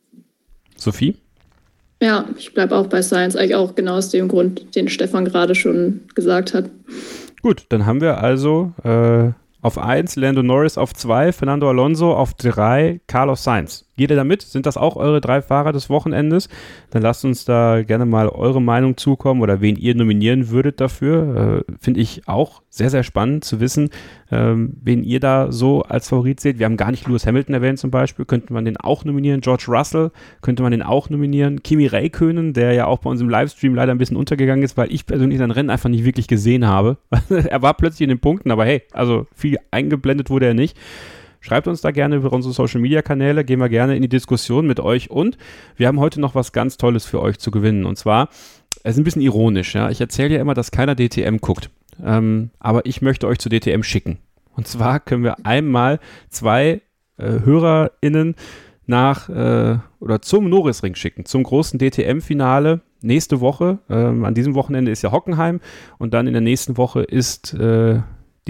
Sophie? 0.77 1.17
Ja, 2.01 2.29
ich 2.39 2.55
bleibe 2.55 2.77
auch 2.77 2.87
bei 2.87 3.03
Science, 3.03 3.35
eigentlich 3.35 3.57
auch 3.57 3.75
genau 3.75 3.97
aus 3.97 4.11
dem 4.11 4.29
Grund, 4.29 4.77
den 4.77 4.89
Stefan 4.89 5.25
gerade 5.25 5.57
schon 5.57 6.03
gesagt 6.15 6.55
hat. 6.55 6.71
Gut, 7.43 7.65
dann 7.71 7.87
haben 7.87 8.01
wir 8.01 8.19
also 8.19 8.73
äh, 8.85 9.33
auf 9.63 9.79
1 9.79 10.17
Lando 10.17 10.43
Norris, 10.43 10.79
auf 10.79 10.95
2 10.95 11.33
Fernando 11.33 11.69
Alonso, 11.69 12.15
auf 12.15 12.35
3 12.35 13.01
Carlos 13.07 13.45
Sainz. 13.45 13.90
Geht 14.01 14.09
ihr 14.09 14.17
damit? 14.17 14.41
Sind 14.41 14.65
das 14.65 14.79
auch 14.79 14.97
eure 14.97 15.21
drei 15.21 15.43
Fahrer 15.43 15.73
des 15.73 15.91
Wochenendes? 15.91 16.49
Dann 16.89 17.03
lasst 17.03 17.23
uns 17.27 17.45
da 17.45 17.83
gerne 17.83 18.07
mal 18.07 18.31
eure 18.31 18.63
Meinung 18.63 18.97
zukommen 18.97 19.43
oder 19.43 19.61
wen 19.61 19.77
ihr 19.77 19.95
nominieren 19.95 20.49
würdet 20.49 20.81
dafür. 20.81 21.65
Äh, 21.69 21.73
Finde 21.79 22.01
ich 22.01 22.27
auch 22.27 22.63
sehr, 22.71 22.89
sehr 22.89 23.03
spannend 23.03 23.45
zu 23.45 23.61
wissen, 23.61 23.91
ähm, 24.31 24.79
wen 24.83 25.05
ihr 25.05 25.21
da 25.21 25.53
so 25.53 25.83
als 25.83 26.09
Favorit 26.09 26.41
seht. 26.41 26.59
Wir 26.59 26.65
haben 26.65 26.79
gar 26.79 26.91
nicht 26.93 27.07
Lewis 27.07 27.27
Hamilton 27.27 27.55
erwähnt 27.55 27.79
zum 27.79 27.91
Beispiel. 27.91 28.25
Könnte 28.25 28.55
man 28.55 28.65
den 28.65 28.79
auch 28.79 29.05
nominieren? 29.05 29.43
George 29.43 29.67
Russell 29.69 30.13
könnte 30.41 30.63
man 30.63 30.73
den 30.73 30.83
auch 30.83 31.11
nominieren? 31.11 31.63
Kimi 31.63 31.87
Räikkönen, 31.87 32.55
der 32.55 32.73
ja 32.73 32.87
auch 32.87 33.01
bei 33.01 33.11
uns 33.11 33.21
im 33.21 33.29
Livestream 33.29 33.75
leider 33.75 33.93
ein 33.93 33.99
bisschen 33.99 34.17
untergegangen 34.17 34.65
ist, 34.65 34.79
weil 34.79 34.91
ich 34.91 35.05
persönlich 35.05 35.37
sein 35.37 35.51
Rennen 35.51 35.69
einfach 35.69 35.91
nicht 35.91 36.07
wirklich 36.07 36.27
gesehen 36.27 36.67
habe. 36.67 36.97
er 37.29 37.61
war 37.61 37.75
plötzlich 37.75 38.01
in 38.01 38.09
den 38.09 38.21
Punkten, 38.21 38.51
aber 38.51 38.65
hey, 38.65 38.81
also 38.93 39.27
viel 39.35 39.59
eingeblendet 39.71 40.31
wurde 40.31 40.47
er 40.47 40.55
nicht. 40.55 40.75
Schreibt 41.41 41.67
uns 41.67 41.81
da 41.81 41.91
gerne 41.91 42.17
über 42.17 42.33
unsere 42.33 42.53
Social 42.53 42.81
Media 42.81 43.03
Kanäle, 43.03 43.45
gehen 43.45 43.61
wir 43.61 43.69
gerne 43.69 43.97
in 43.97 44.03
die 44.03 44.09
Diskussion 44.09 44.67
mit 44.67 44.79
euch 44.79 45.11
und 45.11 45.39
wir 45.77 45.89
haben 45.89 45.99
heute 45.99 46.21
noch 46.21 46.35
was 46.35 46.53
ganz 46.53 46.77
Tolles 46.77 47.07
für 47.07 47.21
euch 47.21 47.39
zu 47.39 47.51
gewinnen 47.51 47.87
und 47.87 47.97
zwar, 47.97 48.29
es 48.83 48.93
ist 48.93 48.99
ein 48.99 49.05
bisschen 49.05 49.23
ironisch, 49.23 49.75
ja. 49.75 49.91
Ich 49.91 50.01
erzähle 50.01 50.35
ja 50.35 50.41
immer, 50.41 50.55
dass 50.55 50.71
keiner 50.71 50.95
DTM 50.95 51.39
guckt, 51.39 51.71
ähm, 52.05 52.51
aber 52.59 52.85
ich 52.87 53.03
möchte 53.03 53.27
euch 53.27 53.39
zu 53.39 53.49
DTM 53.49 53.83
schicken. 53.83 54.19
Und 54.55 54.69
zwar 54.69 55.01
können 55.01 55.25
wir 55.25 55.47
einmal 55.47 56.01
zwei 56.29 56.83
äh, 57.17 57.41
HörerInnen 57.45 58.35
nach 58.87 59.29
äh, 59.29 59.79
oder 60.01 60.21
zum 60.21 60.51
Norrisring 60.51 60.95
schicken, 60.95 61.25
zum 61.25 61.45
großen 61.45 61.79
DTM-Finale 61.79 62.81
nächste 63.01 63.41
Woche. 63.41 63.79
Ähm, 63.89 64.25
an 64.25 64.35
diesem 64.35 64.55
Wochenende 64.55 64.91
ist 64.91 65.03
ja 65.03 65.13
Hockenheim 65.13 65.61
und 65.99 66.13
dann 66.13 66.27
in 66.27 66.33
der 66.33 66.43
nächsten 66.43 66.77
Woche 66.77 67.03
ist 67.03 67.55
äh, 67.55 68.01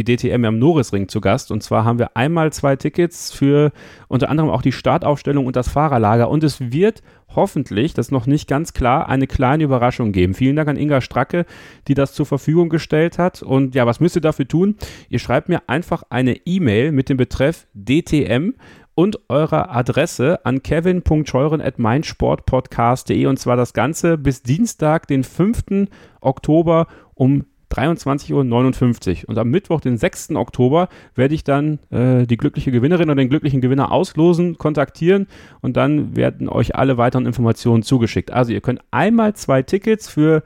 die 0.02 0.16
DTM 0.16 0.44
am 0.44 0.58
Norrisring 0.58 1.08
zu 1.08 1.20
Gast. 1.20 1.50
Und 1.50 1.62
zwar 1.62 1.84
haben 1.84 1.98
wir 1.98 2.16
einmal 2.16 2.52
zwei 2.52 2.76
Tickets 2.76 3.32
für 3.32 3.72
unter 4.08 4.28
anderem 4.28 4.50
auch 4.50 4.62
die 4.62 4.72
Startaufstellung 4.72 5.46
und 5.46 5.56
das 5.56 5.68
Fahrerlager. 5.68 6.28
Und 6.28 6.44
es 6.44 6.72
wird 6.72 7.02
hoffentlich, 7.34 7.94
das 7.94 8.06
ist 8.06 8.12
noch 8.12 8.26
nicht 8.26 8.48
ganz 8.48 8.72
klar, 8.72 9.08
eine 9.08 9.26
kleine 9.26 9.64
Überraschung 9.64 10.12
geben. 10.12 10.34
Vielen 10.34 10.56
Dank 10.56 10.68
an 10.68 10.76
Inga 10.76 11.00
Stracke, 11.00 11.46
die 11.88 11.94
das 11.94 12.12
zur 12.12 12.26
Verfügung 12.26 12.68
gestellt 12.68 13.18
hat. 13.18 13.42
Und 13.42 13.74
ja, 13.74 13.86
was 13.86 14.00
müsst 14.00 14.16
ihr 14.16 14.22
dafür 14.22 14.48
tun? 14.48 14.76
Ihr 15.08 15.18
schreibt 15.18 15.48
mir 15.48 15.62
einfach 15.68 16.02
eine 16.10 16.46
E-Mail 16.46 16.92
mit 16.92 17.08
dem 17.08 17.16
Betreff 17.16 17.66
DTM 17.74 18.52
und 18.94 19.18
eurer 19.28 19.74
Adresse 19.74 20.44
an 20.44 20.62
kevin.scheuren.meinsportpodcast.de 20.62 23.26
und 23.26 23.38
zwar 23.38 23.56
das 23.56 23.72
Ganze 23.72 24.18
bis 24.18 24.42
Dienstag, 24.42 25.06
den 25.06 25.24
5. 25.24 25.88
Oktober 26.20 26.86
um 27.14 27.46
23.59 27.72 29.22
Uhr. 29.24 29.28
Und 29.28 29.38
am 29.38 29.48
Mittwoch, 29.48 29.80
den 29.80 29.96
6. 29.96 30.30
Oktober, 30.32 30.88
werde 31.14 31.34
ich 31.34 31.44
dann 31.44 31.78
äh, 31.90 32.26
die 32.26 32.36
glückliche 32.36 32.72
Gewinnerin 32.72 33.08
oder 33.08 33.16
den 33.16 33.28
glücklichen 33.28 33.60
Gewinner 33.60 33.92
auslosen, 33.92 34.58
kontaktieren 34.58 35.26
und 35.60 35.76
dann 35.76 36.16
werden 36.16 36.48
euch 36.48 36.74
alle 36.74 36.98
weiteren 36.98 37.26
Informationen 37.26 37.82
zugeschickt. 37.82 38.32
Also 38.32 38.52
ihr 38.52 38.60
könnt 38.60 38.80
einmal 38.90 39.34
zwei 39.34 39.62
Tickets 39.62 40.08
für 40.08 40.42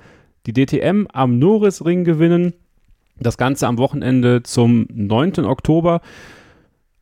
die 0.47 0.53
DTM 0.53 1.07
am 1.13 1.39
Norrisring 1.39 2.05
gewinnen. 2.05 2.53
Das 3.19 3.39
Ganze 3.39 3.67
am 3.67 3.79
Wochenende 3.79 4.43
zum 4.43 4.87
9. 4.93 5.45
Oktober 5.45 6.01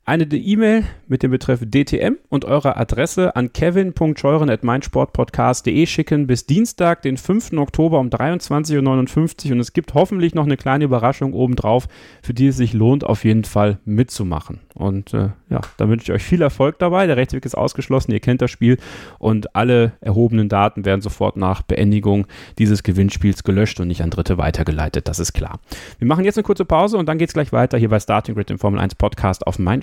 eine 0.05 0.25
E-Mail 0.25 0.83
mit 1.07 1.23
dem 1.23 1.31
Betreff 1.31 1.61
DTM 1.65 2.17
und 2.29 2.45
eurer 2.45 2.77
Adresse 2.77 3.37
an 3.37 3.53
kevin.scheuren.meinsportpodcast.de 3.53 5.87
schicken 5.87 6.27
bis 6.27 6.45
Dienstag, 6.45 7.03
den 7.03 7.17
5. 7.17 7.53
Oktober 7.53 8.01
um 8.01 8.09
23.59 8.09 9.47
Uhr 9.47 9.53
und 9.53 9.61
es 9.61 9.73
gibt 9.73 9.95
hoffentlich 9.95 10.35
noch 10.35 10.45
eine 10.45 10.57
kleine 10.57 10.83
Überraschung 10.85 11.35
obendrauf, 11.35 11.87
für 12.21 12.35
die 12.35 12.49
es 12.49 12.57
sich 12.57 12.73
lohnt, 12.73 13.05
auf 13.05 13.25
jeden 13.25 13.45
Fall 13.45 13.79
mitzumachen. 13.85 14.59
Und 14.75 15.15
äh, 15.15 15.29
ja, 15.51 15.61
da 15.77 15.89
wünsche 15.89 16.07
ich 16.07 16.13
euch 16.13 16.25
viel 16.25 16.43
Erfolg 16.43 16.81
dabei. 16.81 17.07
Der 17.07 17.17
Rechtsweg 17.17 17.45
ist 17.45 17.55
ausgeschlossen, 17.55 18.11
ihr 18.11 18.21
kennt 18.21 18.43
das 18.43 18.51
Spiel 18.51 18.79
und 19.21 19.55
alle 19.55 19.93
erhobenen 20.01 20.49
Daten 20.49 20.85
werden 20.85 21.03
sofort 21.03 21.37
nach 21.37 21.63
Beendigung 21.63 22.27
dieses 22.59 22.83
Gewinnspiels 22.83 23.45
gelöscht 23.45 23.79
und 23.79 23.87
nicht 23.87 24.03
an 24.03 24.11
Dritte 24.11 24.37
weitergeleitet, 24.37 25.07
das 25.07 25.21
ist 25.21 25.33
klar. 25.33 25.61
Wir 25.99 26.09
machen 26.09 26.25
jetzt 26.25 26.39
eine 26.39 26.43
kurze 26.43 26.65
Pause 26.65 26.99
und 26.99 27.07
dann 27.07 27.19
geht 27.19 27.29
es 27.29 27.35
gleich 27.35 27.53
weiter 27.53 27.79
hier 27.79 27.91
bei 27.91 28.01
Starting 28.01 28.35
Grid 28.35 28.51
im 28.51 28.59
Formel 28.59 28.81
1 28.81 28.97
Podcast 28.97 29.47
auf 29.47 29.61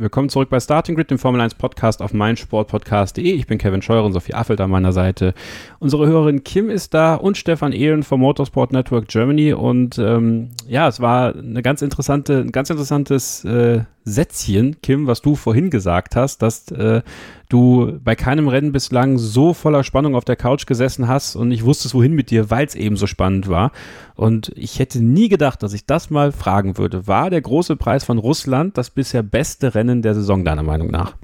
Willkommen 0.00 0.28
zurück 0.28 0.48
bei 0.48 0.60
Starting 0.60 0.94
Grid, 0.94 1.10
dem 1.10 1.18
Formel 1.18 1.40
1 1.40 1.56
Podcast 1.56 2.02
auf 2.02 2.14
meinsportpodcast.de. 2.14 3.32
Ich 3.32 3.48
bin 3.48 3.58
Kevin 3.58 3.82
Scheuren, 3.82 4.12
Sophie 4.12 4.32
Affelt 4.32 4.60
an 4.60 4.70
meiner 4.70 4.92
Seite. 4.92 5.34
Unsere 5.80 6.06
Hörerin 6.06 6.44
Kim 6.44 6.70
ist 6.70 6.94
da 6.94 7.16
und 7.16 7.36
Stefan 7.36 7.72
Ehlen 7.72 8.04
vom 8.04 8.20
Motorsport 8.20 8.70
Network 8.70 9.08
Germany. 9.08 9.54
Und 9.54 9.98
ähm, 9.98 10.50
ja, 10.68 10.86
es 10.86 11.00
war 11.00 11.34
eine 11.34 11.62
ganz 11.62 11.82
interessante, 11.82 12.38
ein 12.38 12.52
ganz 12.52 12.70
interessantes 12.70 13.44
äh, 13.44 13.80
Sätzchen, 14.04 14.80
Kim, 14.82 15.08
was 15.08 15.20
du 15.20 15.34
vorhin 15.34 15.68
gesagt 15.68 16.14
hast, 16.14 16.42
dass 16.42 16.70
äh, 16.70 17.02
du 17.48 17.98
bei 18.02 18.14
keinem 18.14 18.48
Rennen 18.48 18.72
bislang 18.72 19.18
so 19.18 19.54
voller 19.54 19.84
Spannung 19.84 20.14
auf 20.14 20.24
der 20.24 20.36
Couch 20.36 20.66
gesessen 20.66 21.08
hast 21.08 21.36
und 21.36 21.48
nicht 21.48 21.64
wusstest, 21.64 21.94
wohin 21.94 22.12
mit 22.12 22.30
dir, 22.30 22.50
weil 22.50 22.66
es 22.66 22.74
eben 22.74 22.96
so 22.96 23.06
spannend 23.06 23.48
war. 23.48 23.72
Und 24.14 24.52
ich 24.54 24.78
hätte 24.78 25.00
nie 25.00 25.28
gedacht, 25.28 25.62
dass 25.62 25.72
ich 25.72 25.86
das 25.86 26.10
mal 26.10 26.32
fragen 26.32 26.78
würde. 26.78 27.06
War 27.06 27.30
der 27.30 27.40
große 27.40 27.76
Preis 27.76 28.04
von 28.04 28.18
Russland 28.18 28.76
das 28.76 28.90
bisher 28.90 29.22
beste 29.22 29.74
Rennen 29.74 30.02
der 30.02 30.14
Saison, 30.14 30.44
deiner 30.44 30.62
Meinung 30.62 30.90
nach? 30.90 31.16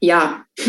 Ja. 0.00 0.44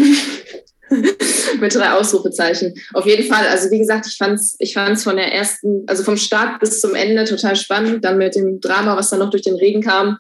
mit 1.60 1.76
drei 1.76 1.92
Ausrufezeichen. 1.92 2.74
Auf 2.94 3.06
jeden 3.06 3.28
Fall. 3.28 3.48
Also 3.48 3.70
wie 3.72 3.80
gesagt, 3.80 4.08
ich 4.08 4.18
fand's, 4.18 4.56
ich 4.60 4.74
fand's 4.74 5.04
von 5.04 5.16
der 5.16 5.34
ersten, 5.34 5.84
also 5.88 6.04
vom 6.04 6.18
Start 6.18 6.60
bis 6.60 6.80
zum 6.82 6.96
Ende 6.96 7.26
total 7.26 7.56
spannend. 7.56 8.06
Dann 8.06 8.18
mit 8.18 8.36
dem 8.36 8.62
Drama, 8.62 8.96
was 8.96 9.10
dann 9.10 9.20
noch 9.20 9.30
durch 9.30 9.44
den 9.44 9.56
Regen 9.56 9.82
kam. 9.82 10.18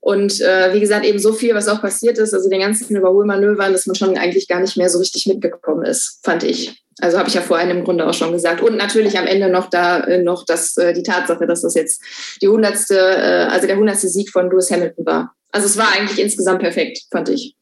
Und 0.00 0.40
äh, 0.40 0.72
wie 0.72 0.80
gesagt, 0.80 1.04
eben 1.04 1.18
so 1.18 1.32
viel, 1.32 1.54
was 1.54 1.68
auch 1.68 1.82
passiert 1.82 2.16
ist, 2.18 2.32
also 2.32 2.48
den 2.48 2.60
ganzen 2.60 2.96
Überholmanövern, 2.96 3.72
dass 3.72 3.86
man 3.86 3.94
schon 3.94 4.16
eigentlich 4.16 4.48
gar 4.48 4.60
nicht 4.60 4.76
mehr 4.76 4.88
so 4.88 4.98
richtig 4.98 5.26
mitgekommen 5.26 5.84
ist, 5.84 6.20
fand 6.22 6.42
ich. 6.42 6.82
Also 7.00 7.18
habe 7.18 7.28
ich 7.28 7.34
ja 7.34 7.42
vorhin 7.42 7.70
im 7.70 7.84
Grunde 7.84 8.06
auch 8.06 8.14
schon 8.14 8.32
gesagt. 8.32 8.62
Und 8.62 8.76
natürlich 8.76 9.18
am 9.18 9.26
Ende 9.26 9.50
noch 9.50 9.68
da 9.68 10.00
äh, 10.00 10.22
noch 10.22 10.44
das, 10.46 10.76
äh, 10.78 10.94
die 10.94 11.02
Tatsache, 11.02 11.46
dass 11.46 11.62
das 11.62 11.74
jetzt 11.74 12.02
die 12.40 12.48
hundertste, 12.48 12.96
äh, 12.98 13.48
also 13.50 13.66
der 13.66 13.76
hundertste 13.76 14.08
Sieg 14.08 14.30
von 14.30 14.50
Lewis 14.50 14.70
Hamilton 14.70 15.06
war. 15.06 15.34
Also 15.52 15.66
es 15.66 15.76
war 15.76 15.92
eigentlich 15.92 16.18
insgesamt 16.18 16.60
perfekt, 16.60 17.02
fand 17.10 17.28
ich. 17.28 17.56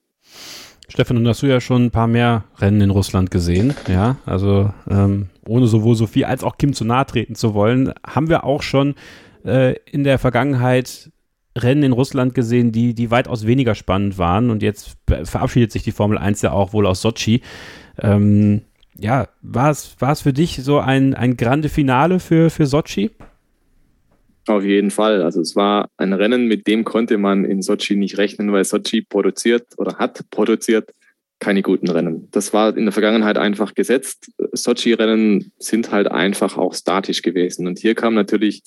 Stefan, 0.88 1.16
nun 1.16 1.28
hast 1.28 1.42
du 1.42 1.46
ja 1.46 1.60
schon 1.60 1.86
ein 1.86 1.90
paar 1.90 2.06
mehr 2.06 2.44
Rennen 2.58 2.80
in 2.80 2.90
Russland 2.90 3.30
gesehen, 3.30 3.74
ja, 3.88 4.16
also 4.24 4.72
ähm, 4.88 5.28
ohne 5.46 5.66
sowohl 5.66 5.94
Sophie 5.94 6.24
als 6.24 6.42
auch 6.42 6.56
Kim 6.56 6.72
zu 6.72 6.84
nahe 6.84 7.04
treten 7.04 7.34
zu 7.34 7.52
wollen, 7.52 7.92
haben 8.06 8.30
wir 8.30 8.44
auch 8.44 8.62
schon 8.62 8.94
äh, 9.44 9.74
in 9.90 10.02
der 10.02 10.18
Vergangenheit 10.18 11.10
Rennen 11.58 11.82
in 11.82 11.92
Russland 11.92 12.34
gesehen, 12.34 12.72
die, 12.72 12.94
die 12.94 13.10
weitaus 13.10 13.46
weniger 13.46 13.74
spannend 13.74 14.18
waren. 14.18 14.50
Und 14.50 14.62
jetzt 14.62 14.96
verabschiedet 15.24 15.72
sich 15.72 15.82
die 15.82 15.92
Formel 15.92 16.18
1 16.18 16.42
ja 16.42 16.52
auch 16.52 16.72
wohl 16.72 16.86
aus 16.86 17.02
Sochi. 17.02 17.42
Ähm, 18.00 18.62
ja, 18.98 19.28
war 19.42 19.70
es, 19.70 20.20
für 20.20 20.32
dich 20.32 20.62
so 20.62 20.78
ein, 20.78 21.14
ein 21.14 21.36
grande 21.36 21.68
Finale 21.68 22.20
für, 22.20 22.50
für 22.50 22.66
Sochi? 22.66 23.10
Auf 24.46 24.64
jeden 24.64 24.90
Fall. 24.90 25.22
Also 25.22 25.40
es 25.40 25.54
war 25.56 25.90
ein 25.98 26.12
Rennen, 26.12 26.46
mit 26.46 26.66
dem 26.66 26.84
konnte 26.84 27.18
man 27.18 27.44
in 27.44 27.62
Sochi 27.62 27.96
nicht 27.96 28.18
rechnen, 28.18 28.52
weil 28.52 28.64
Sochi 28.64 29.02
produziert 29.02 29.66
oder 29.76 29.98
hat 29.98 30.24
produziert 30.30 30.90
keine 31.38 31.62
guten 31.62 31.88
Rennen. 31.88 32.28
Das 32.32 32.52
war 32.52 32.76
in 32.76 32.84
der 32.84 32.92
Vergangenheit 32.92 33.38
einfach 33.38 33.74
gesetzt. 33.74 34.32
Sochi-Rennen 34.52 35.52
sind 35.58 35.92
halt 35.92 36.10
einfach 36.10 36.56
auch 36.56 36.74
statisch 36.74 37.22
gewesen. 37.22 37.66
Und 37.66 37.78
hier 37.78 37.94
kam 37.94 38.14
natürlich 38.14 38.62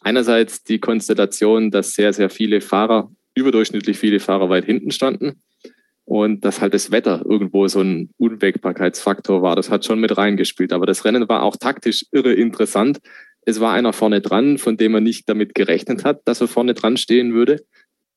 einerseits 0.00 0.62
die 0.62 0.78
Konstellation, 0.78 1.70
dass 1.70 1.94
sehr, 1.94 2.12
sehr 2.12 2.30
viele 2.30 2.60
Fahrer, 2.60 3.10
überdurchschnittlich 3.34 3.98
viele 3.98 4.20
Fahrer 4.20 4.48
weit 4.48 4.64
hinten 4.64 4.90
standen 4.90 5.42
und 6.08 6.42
dass 6.44 6.62
halt 6.62 6.72
das 6.72 6.90
Wetter 6.90 7.22
irgendwo 7.28 7.68
so 7.68 7.82
ein 7.82 8.08
Unwägbarkeitsfaktor 8.16 9.42
war. 9.42 9.56
Das 9.56 9.68
hat 9.70 9.84
schon 9.84 10.00
mit 10.00 10.16
reingespielt. 10.16 10.72
Aber 10.72 10.86
das 10.86 11.04
Rennen 11.04 11.28
war 11.28 11.42
auch 11.42 11.56
taktisch 11.56 12.06
irre 12.12 12.32
interessant. 12.32 12.98
Es 13.42 13.60
war 13.60 13.74
einer 13.74 13.92
vorne 13.92 14.22
dran, 14.22 14.56
von 14.56 14.78
dem 14.78 14.92
man 14.92 15.02
nicht 15.04 15.28
damit 15.28 15.54
gerechnet 15.54 16.04
hat, 16.04 16.22
dass 16.24 16.40
er 16.40 16.48
vorne 16.48 16.72
dran 16.72 16.96
stehen 16.96 17.34
würde. 17.34 17.62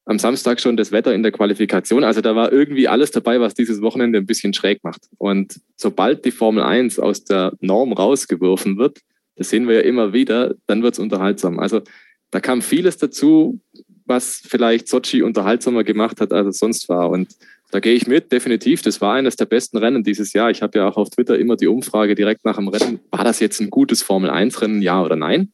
am 0.06 0.20
Samstag 0.20 0.60
schon 0.62 0.78
das 0.78 0.92
Wetter 0.92 1.14
in 1.14 1.22
der 1.22 1.32
Qualifikation. 1.34 2.04
Also 2.04 2.22
da 2.22 2.36
war 2.36 2.52
irgendwie 2.52 2.88
alles 2.88 3.12
dabei, 3.12 3.40
was 3.40 3.54
dieses 3.54 3.82
Wochenende 3.82 4.20
ein 4.20 4.26
bisschen 4.26 4.54
schräg 4.54 4.84
macht. 4.84 5.08
Und 5.18 5.60
sobald 5.76 6.26
die 6.26 6.32
Formel 6.32 6.64
1 6.64 6.98
aus 6.98 7.24
der 7.26 7.54
Norm 7.60 7.94
rausgeworfen 7.94 8.78
wird, 8.78 9.00
das 9.42 9.50
sehen 9.50 9.68
wir 9.68 9.76
ja 9.76 9.82
immer 9.82 10.14
wieder, 10.14 10.54
dann 10.68 10.84
wird 10.84 10.94
es 10.94 11.00
unterhaltsam. 11.00 11.60
Also 11.60 11.82
da 12.30 12.40
kam 12.40 12.62
vieles 12.62 12.98
dazu, 12.98 13.60
was 14.06 14.42
vielleicht 14.46 14.88
Sochi 14.88 15.24
unterhaltsamer 15.24 15.84
gemacht 15.84 16.22
hat, 16.22 16.32
als 16.32 16.48
es 16.48 16.60
sonst 16.60 16.88
war. 16.90 17.10
Und 17.10 17.36
da 17.72 17.80
gehe 17.80 17.96
ich 17.96 18.06
mit, 18.06 18.32
definitiv. 18.32 18.84
Das 18.84 19.02
war 19.02 19.16
eines 19.16 19.36
der 19.38 19.46
besten 19.46 19.78
Rennen 19.78 20.04
dieses 20.04 20.34
Jahr. 20.34 20.52
Ich 20.52 20.62
habe 20.62 20.78
ja 20.78 20.88
auch 20.88 20.98
auf 20.98 21.10
Twitter 21.10 21.40
immer 21.40 21.56
die 21.56 21.68
Umfrage 21.68 22.14
direkt 22.14 22.46
nach 22.46 22.58
dem 22.58 22.68
Rennen, 22.68 23.00
war 23.10 23.24
das 23.24 23.40
jetzt 23.40 23.60
ein 23.62 23.72
gutes 23.72 24.04
Formel-1-Rennen, 24.04 24.84
ja 24.84 25.02
oder 25.02 25.16
nein? 25.16 25.52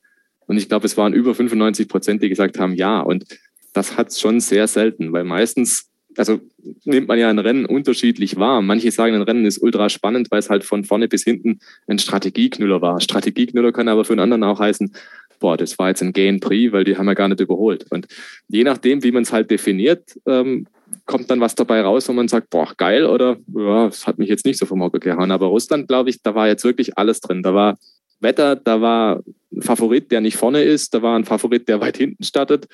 Und 0.48 0.58
ich 0.58 0.68
glaube, 0.68 0.86
es 0.86 0.98
waren 0.98 1.14
über 1.14 1.34
95 1.34 1.88
Prozent, 1.88 2.22
die 2.22 2.30
gesagt 2.30 2.60
haben, 2.60 2.74
ja. 2.74 3.00
Und 3.00 3.26
das 3.74 3.98
hat 3.98 4.10
es 4.10 4.20
schon 4.20 4.42
sehr 4.42 4.68
selten, 4.68 5.14
weil 5.14 5.24
meistens, 5.24 5.90
also 6.18 6.39
nimmt 6.84 7.07
man 7.07 7.20
ja 7.20 7.30
ein 7.30 7.39
Rennen 7.39 7.65
unterschiedlich 7.65 8.38
wahr. 8.38 8.61
Manche 8.61 8.91
sagen, 8.91 9.15
ein 9.15 9.22
Rennen 9.22 9.45
ist 9.45 9.59
ultra 9.59 9.89
spannend, 9.89 10.32
weil 10.32 10.39
es 10.39 10.49
halt 10.49 10.63
von 10.63 10.84
vorne 10.84 11.07
bis 11.07 11.24
hinten 11.24 11.59
ein 11.88 11.99
Strategieknüller 11.99 12.82
war. 12.82 12.99
Strategieknüller 12.99 13.72
kann 13.72 13.88
aber 13.88 14.05
für 14.05 14.13
einen 14.13 14.22
anderen 14.22 14.43
auch 14.43 14.59
heißen, 14.59 14.91
boah, 15.39 15.57
das 15.57 15.78
war 15.78 15.89
jetzt 15.89 16.01
ein 16.01 16.13
Gain 16.13 16.39
Prix, 16.39 16.74
weil 16.74 16.84
die 16.84 16.97
haben 16.97 17.07
ja 17.07 17.13
gar 17.13 17.28
nicht 17.28 17.39
überholt. 17.39 17.86
Und 17.89 18.07
je 18.47 18.63
nachdem, 18.63 19.03
wie 19.03 19.11
man 19.11 19.24
es 19.24 19.32
halt 19.32 19.51
definiert, 19.51 20.20
ähm, 20.26 20.68
kommt 21.05 21.30
dann 21.30 21.39
was 21.39 21.55
dabei 21.55 21.82
raus, 21.82 22.07
wo 22.09 22.13
man 22.13 22.28
sagt, 22.28 22.49
boah, 22.49 22.74
geil 22.76 23.05
oder 23.05 23.38
ja, 23.55 23.86
das 23.86 24.07
hat 24.07 24.18
mich 24.18 24.30
jetzt 24.30 24.45
nicht 24.45 24.57
so 24.57 24.65
vom 24.65 24.82
Hocker 24.82 24.99
gehauen. 24.99 25.32
Aber 25.32 25.47
Russland, 25.47 25.88
glaube 25.88 26.09
ich, 26.09 26.22
da 26.22 26.36
war 26.36 26.47
jetzt 26.47 26.63
wirklich 26.63 26.97
alles 26.97 27.22
drin. 27.22 27.43
Da 27.43 27.53
war 27.53 27.78
Wetter, 28.20 28.55
da 28.55 28.82
war 28.82 29.24
ein 29.51 29.61
Favorit, 29.61 30.11
der 30.11 30.22
nicht 30.22 30.38
vorne 30.38 30.63
ist, 30.63 30.93
da 30.93 31.01
war 31.01 31.18
ein 31.18 31.26
Favorit, 31.26 31.68
der 31.68 31.80
weit 31.82 31.97
hinten 31.97 32.24
startet. 32.24 32.68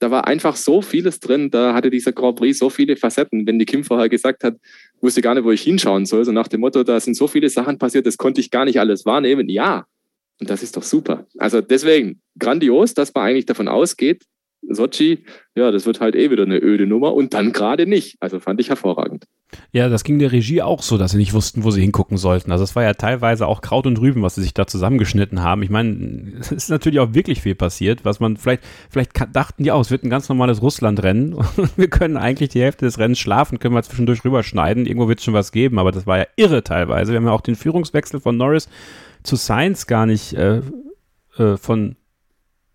Da 0.00 0.10
war 0.10 0.26
einfach 0.26 0.56
so 0.56 0.82
vieles 0.82 1.20
drin, 1.20 1.50
da 1.50 1.72
hatte 1.72 1.88
dieser 1.88 2.12
Grand 2.12 2.36
Prix 2.36 2.58
so 2.58 2.68
viele 2.68 2.96
Facetten. 2.96 3.46
Wenn 3.46 3.58
die 3.58 3.64
Kim 3.64 3.84
vorher 3.84 4.08
gesagt 4.08 4.44
hat, 4.44 4.56
wusste 5.00 5.22
gar 5.22 5.34
nicht, 5.34 5.44
wo 5.44 5.50
ich 5.50 5.62
hinschauen 5.62 6.04
soll, 6.04 6.24
so 6.24 6.32
nach 6.32 6.48
dem 6.48 6.60
Motto, 6.60 6.82
da 6.82 6.98
sind 7.00 7.16
so 7.16 7.28
viele 7.28 7.48
Sachen 7.48 7.78
passiert, 7.78 8.06
das 8.06 8.16
konnte 8.16 8.40
ich 8.40 8.50
gar 8.50 8.64
nicht 8.64 8.80
alles 8.80 9.06
wahrnehmen. 9.06 9.48
Ja, 9.48 9.86
und 10.40 10.50
das 10.50 10.62
ist 10.62 10.76
doch 10.76 10.82
super. 10.82 11.26
Also 11.38 11.60
deswegen 11.60 12.20
grandios, 12.38 12.94
dass 12.94 13.14
man 13.14 13.24
eigentlich 13.24 13.46
davon 13.46 13.68
ausgeht, 13.68 14.24
Sochi, 14.68 15.24
ja, 15.54 15.70
das 15.70 15.86
wird 15.86 16.00
halt 16.00 16.16
eh 16.16 16.30
wieder 16.30 16.44
eine 16.44 16.60
öde 16.60 16.86
Nummer 16.86 17.14
und 17.14 17.34
dann 17.34 17.52
gerade 17.52 17.86
nicht. 17.86 18.16
Also 18.20 18.40
fand 18.40 18.60
ich 18.60 18.68
hervorragend. 18.68 19.24
Ja, 19.72 19.88
das 19.88 20.04
ging 20.04 20.18
der 20.18 20.32
Regie 20.32 20.62
auch 20.62 20.82
so, 20.82 20.98
dass 20.98 21.12
sie 21.12 21.18
nicht 21.18 21.32
wussten, 21.32 21.64
wo 21.64 21.70
sie 21.70 21.80
hingucken 21.80 22.16
sollten. 22.16 22.50
Also 22.50 22.64
es 22.64 22.74
war 22.74 22.82
ja 22.82 22.94
teilweise 22.94 23.46
auch 23.46 23.60
Kraut 23.60 23.86
und 23.86 24.00
Rüben, 24.00 24.22
was 24.22 24.34
sie 24.34 24.42
sich 24.42 24.54
da 24.54 24.66
zusammengeschnitten 24.66 25.42
haben. 25.42 25.62
Ich 25.62 25.70
meine, 25.70 26.32
es 26.40 26.50
ist 26.50 26.70
natürlich 26.70 26.98
auch 27.00 27.14
wirklich 27.14 27.40
viel 27.40 27.54
passiert, 27.54 28.04
was 28.04 28.20
man 28.20 28.36
vielleicht, 28.36 28.62
vielleicht 28.90 29.12
dachten 29.32 29.62
die 29.62 29.70
auch, 29.70 29.80
es 29.80 29.90
wird 29.90 30.02
ein 30.02 30.10
ganz 30.10 30.28
normales 30.28 30.62
Russland-Rennen 30.62 31.36
wir 31.76 31.88
können 31.88 32.16
eigentlich 32.16 32.50
die 32.50 32.62
Hälfte 32.62 32.84
des 32.84 32.98
Rennens 32.98 33.18
schlafen, 33.18 33.58
können 33.58 33.74
wir 33.74 33.82
zwischendurch 33.82 34.24
rüberschneiden. 34.24 34.86
Irgendwo 34.86 35.08
wird 35.08 35.20
es 35.20 35.24
schon 35.24 35.34
was 35.34 35.52
geben, 35.52 35.78
aber 35.78 35.92
das 35.92 36.06
war 36.06 36.18
ja 36.18 36.26
irre 36.36 36.62
teilweise. 36.62 37.12
Wir 37.12 37.18
haben 37.18 37.26
ja 37.26 37.32
auch 37.32 37.40
den 37.40 37.56
Führungswechsel 37.56 38.20
von 38.20 38.36
Norris 38.36 38.68
zu 39.22 39.36
Sainz 39.36 39.86
gar 39.86 40.06
nicht 40.06 40.34
äh, 40.34 40.60
äh, 41.38 41.56
von 41.56 41.96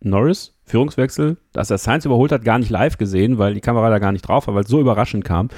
Norris, 0.01 0.55
Führungswechsel, 0.65 1.37
dass 1.51 1.69
er 1.69 1.77
Sainz 1.77 2.05
überholt 2.05 2.31
hat, 2.31 2.43
gar 2.43 2.59
nicht 2.59 2.69
live 2.69 2.97
gesehen, 2.97 3.37
weil 3.37 3.53
die 3.53 3.61
Kamera 3.61 3.89
da 3.89 3.99
gar 3.99 4.11
nicht 4.11 4.27
drauf 4.27 4.47
war, 4.47 4.55
weil 4.55 4.63
es 4.63 4.69
so 4.69 4.79
überraschend 4.79 5.25
kam. 5.25 5.49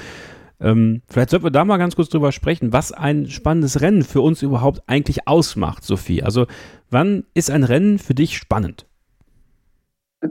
Ähm, 0.60 1.02
vielleicht 1.08 1.30
sollten 1.30 1.46
wir 1.46 1.50
da 1.50 1.64
mal 1.64 1.76
ganz 1.76 1.96
kurz 1.96 2.08
drüber 2.08 2.32
sprechen, 2.32 2.72
was 2.72 2.92
ein 2.92 3.28
spannendes 3.28 3.80
Rennen 3.80 4.02
für 4.02 4.20
uns 4.20 4.42
überhaupt 4.42 4.82
eigentlich 4.86 5.26
ausmacht, 5.26 5.84
Sophie. 5.84 6.22
Also, 6.22 6.46
wann 6.90 7.24
ist 7.34 7.50
ein 7.50 7.64
Rennen 7.64 7.98
für 7.98 8.14
dich 8.14 8.36
spannend? 8.36 8.86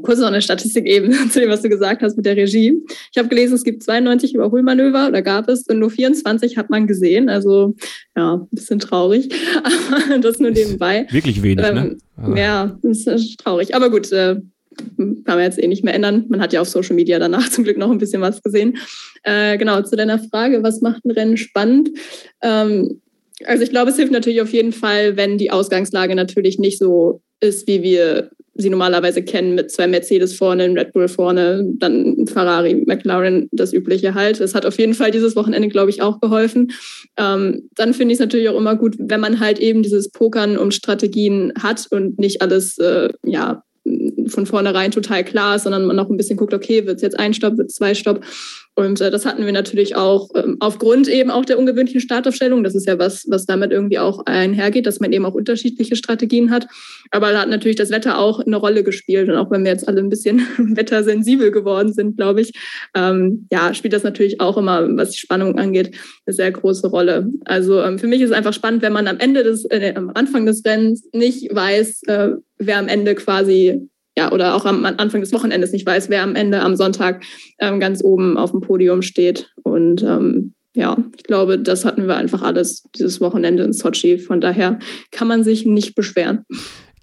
Kurz 0.02 0.20
noch 0.20 0.28
eine 0.28 0.42
Statistik 0.42 0.86
eben 0.86 1.12
zu 1.32 1.40
dem, 1.40 1.50
was 1.50 1.62
du 1.62 1.70
gesagt 1.70 2.02
hast 2.02 2.16
mit 2.18 2.26
der 2.26 2.38
Regie. 2.38 2.82
Ich 3.12 3.18
habe 3.18 3.30
gelesen, 3.30 3.56
es 3.56 3.64
gibt 3.64 3.84
92 3.84 4.36
Überholmanöver 4.36 5.08
oder 5.08 5.22
gab 5.22 5.50
es 5.50 5.68
und 5.68 5.80
nur 5.80 5.90
24 5.90 6.58
hat 6.58 6.70
man 6.70 6.88
gesehen. 6.88 7.30
Also 7.30 7.76
ja, 8.16 8.36
ein 8.36 8.48
bisschen 8.52 8.80
traurig, 8.80 9.30
aber 9.64 10.20
das 10.20 10.40
nur 10.40 10.52
nebenbei. 10.52 11.08
Wirklich 11.12 11.42
wenig, 11.44 11.58
ne? 11.58 11.70
ähm, 11.70 11.76
ne? 11.76 11.98
Also. 12.18 12.36
Ja, 12.36 12.80
das 12.82 13.08
ist 13.08 13.40
traurig. 13.40 13.76
Aber 13.76 13.90
gut, 13.90 14.12
äh, 14.12 14.38
kann 14.98 15.24
man 15.26 15.42
jetzt 15.42 15.62
eh 15.62 15.68
nicht 15.68 15.84
mehr 15.84 15.94
ändern. 15.94 16.26
Man 16.30 16.42
hat 16.42 16.54
ja 16.54 16.62
auf 16.62 16.70
Social 16.70 16.96
Media 16.96 17.20
danach 17.20 17.50
zum 17.52 17.64
Glück 17.64 17.78
noch 17.78 17.92
ein 17.92 17.98
bisschen 17.98 18.22
was 18.22 18.42
gesehen. 18.42 18.78
Äh, 19.24 19.58
genau, 19.58 19.82
zu 19.82 19.96
deiner 19.96 20.20
Frage, 20.20 20.64
was 20.64 20.82
macht 20.82 21.06
ein 21.06 21.12
Rennen 21.12 21.38
spannend? 21.38 21.90
Ähm, 22.42 23.02
also 23.46 23.64
ich 23.64 23.72
glaube, 23.72 23.90
es 23.90 23.98
hilft 23.98 24.12
natürlich 24.12 24.42
auf 24.42 24.54
jeden 24.54 24.72
Fall, 24.72 25.18
wenn 25.18 25.38
die 25.38 25.52
Ausgangslage 25.52 26.16
natürlich 26.16 26.60
nicht 26.60 26.78
so 26.78 27.22
ist, 27.40 27.68
wie 27.68 27.82
wir 27.82 28.30
sie 28.56 28.70
normalerweise 28.70 29.24
kennen, 29.24 29.56
mit 29.56 29.72
zwei 29.72 29.88
Mercedes 29.88 30.36
vorne, 30.36 30.64
ein 30.64 30.78
Red 30.78 30.94
Bull 30.94 31.08
vorne, 31.08 31.64
dann 31.78 32.28
Ferrari, 32.28 32.84
McLaren, 32.86 33.48
das 33.52 33.74
übliche 33.74 34.14
halt. 34.14 34.40
Es 34.42 34.54
hat 34.54 34.66
auf 34.66 34.78
jeden 34.78 34.94
Fall 34.94 35.12
dieses 35.12 35.36
Wochenende, 35.36 35.70
glaube 35.70 35.90
ich, 35.90 36.02
auch 36.02 36.20
geholfen. 36.20 36.72
Ähm, 37.18 37.70
dann 37.76 37.94
finde 37.94 38.14
ich 38.14 38.18
es 38.18 38.26
natürlich 38.26 38.50
auch 38.50 38.58
immer 38.58 38.76
gut, 38.76 38.96
wenn 39.00 39.22
man 39.22 39.40
halt 39.40 39.60
eben 39.60 39.84
dieses 39.84 40.12
Pokern 40.12 40.58
um 40.58 40.72
Strategien 40.72 41.54
hat 41.62 41.88
und 41.92 42.20
nicht 42.20 42.42
alles, 42.42 42.78
äh, 42.78 43.10
ja, 43.26 43.64
von 44.28 44.46
vornherein 44.46 44.92
total 44.92 45.24
klar 45.24 45.56
ist, 45.56 45.64
sondern 45.64 45.86
man 45.86 45.96
noch 45.96 46.10
ein 46.10 46.18
bisschen 46.18 46.38
guckt, 46.38 46.54
okay, 46.54 46.86
wird 46.86 46.98
es 46.98 47.02
jetzt 47.02 47.20
ein 47.20 47.34
Stopp, 47.34 47.58
wird 47.58 47.70
es 47.70 47.76
zwei 47.76 47.96
Stopp. 47.96 48.22
Und 48.76 49.02
äh, 49.02 49.12
das 49.12 49.26
hatten 49.26 49.46
wir 49.46 49.52
natürlich 49.52 49.96
auch 49.96 50.30
ähm, 50.36 50.58
aufgrund 50.60 51.08
eben 51.10 51.30
auch 51.30 51.44
der 51.44 51.60
ungewöhnlichen 51.60 52.00
Startaufstellung. 52.00 52.64
Das 52.64 52.74
ist 52.74 52.88
ja 52.88 52.98
was, 52.98 53.26
was 53.30 53.46
damit 53.46 53.72
irgendwie 53.72 54.00
auch 54.00 54.26
einhergeht, 54.26 54.86
dass 54.86 55.02
man 55.02 55.12
eben 55.12 55.26
auch 55.26 55.34
unterschiedliche 55.34 55.98
Strategien 55.98 56.52
hat. 56.52 56.68
Aber 57.12 57.32
da 57.32 57.42
hat 57.42 57.50
natürlich 57.50 57.76
das 57.76 57.90
Wetter 57.90 58.18
auch 58.18 58.40
eine 58.40 58.56
Rolle 58.56 58.84
gespielt. 58.84 59.30
Und 59.30 59.36
auch 59.36 59.52
wenn 59.52 59.66
wir 59.66 59.72
jetzt 59.72 59.88
alle 59.88 60.00
ein 60.00 60.10
bisschen 60.10 60.40
wettersensibel 60.58 61.52
geworden 61.52 61.92
sind, 61.92 62.16
glaube 62.16 62.42
ich, 62.42 62.54
ähm, 62.96 63.48
ja, 63.52 63.74
spielt 63.74 63.94
das 63.94 64.04
natürlich 64.04 64.40
auch 64.40 64.58
immer, 64.58 64.88
was 64.96 65.12
die 65.12 65.20
Spannung 65.20 65.60
angeht, 65.60 65.96
eine 66.26 66.34
sehr 66.34 66.52
große 66.52 66.88
Rolle. 66.88 67.28
Also 67.44 67.82
ähm, 67.82 68.00
für 68.00 68.08
mich 68.08 68.22
ist 68.22 68.30
es 68.30 68.36
einfach 68.36 68.54
spannend, 68.54 68.82
wenn 68.82 68.94
man 68.94 69.08
am 69.08 69.20
Ende 69.20 69.44
des, 69.44 69.66
äh, 69.66 69.94
am 69.96 70.12
Anfang 70.14 70.46
des 70.46 70.64
Rennens 70.64 71.10
nicht 71.12 71.54
weiß, 71.54 72.04
äh, 72.08 72.30
wer 72.58 72.78
am 72.78 72.88
Ende 72.88 73.16
quasi 73.16 73.91
ja, 74.18 74.32
oder 74.32 74.56
auch 74.56 74.66
am 74.66 74.84
Anfang 74.86 75.22
des 75.22 75.34
Wochenendes 75.34 75.72
nicht 75.72 75.86
weiß, 75.86 76.10
wer 76.10 76.24
am 76.24 76.36
Ende 76.36 76.62
am 76.62 76.76
Sonntag 76.76 77.24
ähm, 77.60 77.80
ganz 77.80 78.04
oben 78.04 78.38
auf 78.38 78.52
dem 78.52 78.62
Podium 78.62 79.02
steht. 79.02 79.50
Und 79.64 80.04
ähm, 80.04 80.54
ja, 80.74 80.98
ich 81.18 81.24
glaube, 81.24 81.60
das 81.60 81.86
hatten 81.86 82.08
wir 82.08 82.16
einfach 82.16 82.42
alles 82.42 82.84
dieses 82.96 83.22
Wochenende 83.22 83.64
in 83.64 83.74
Sochi. 83.74 84.18
Von 84.18 84.42
daher 84.42 84.80
kann 85.12 85.28
man 85.28 85.44
sich 85.44 85.66
nicht 85.66 85.96
beschweren. 85.96 86.46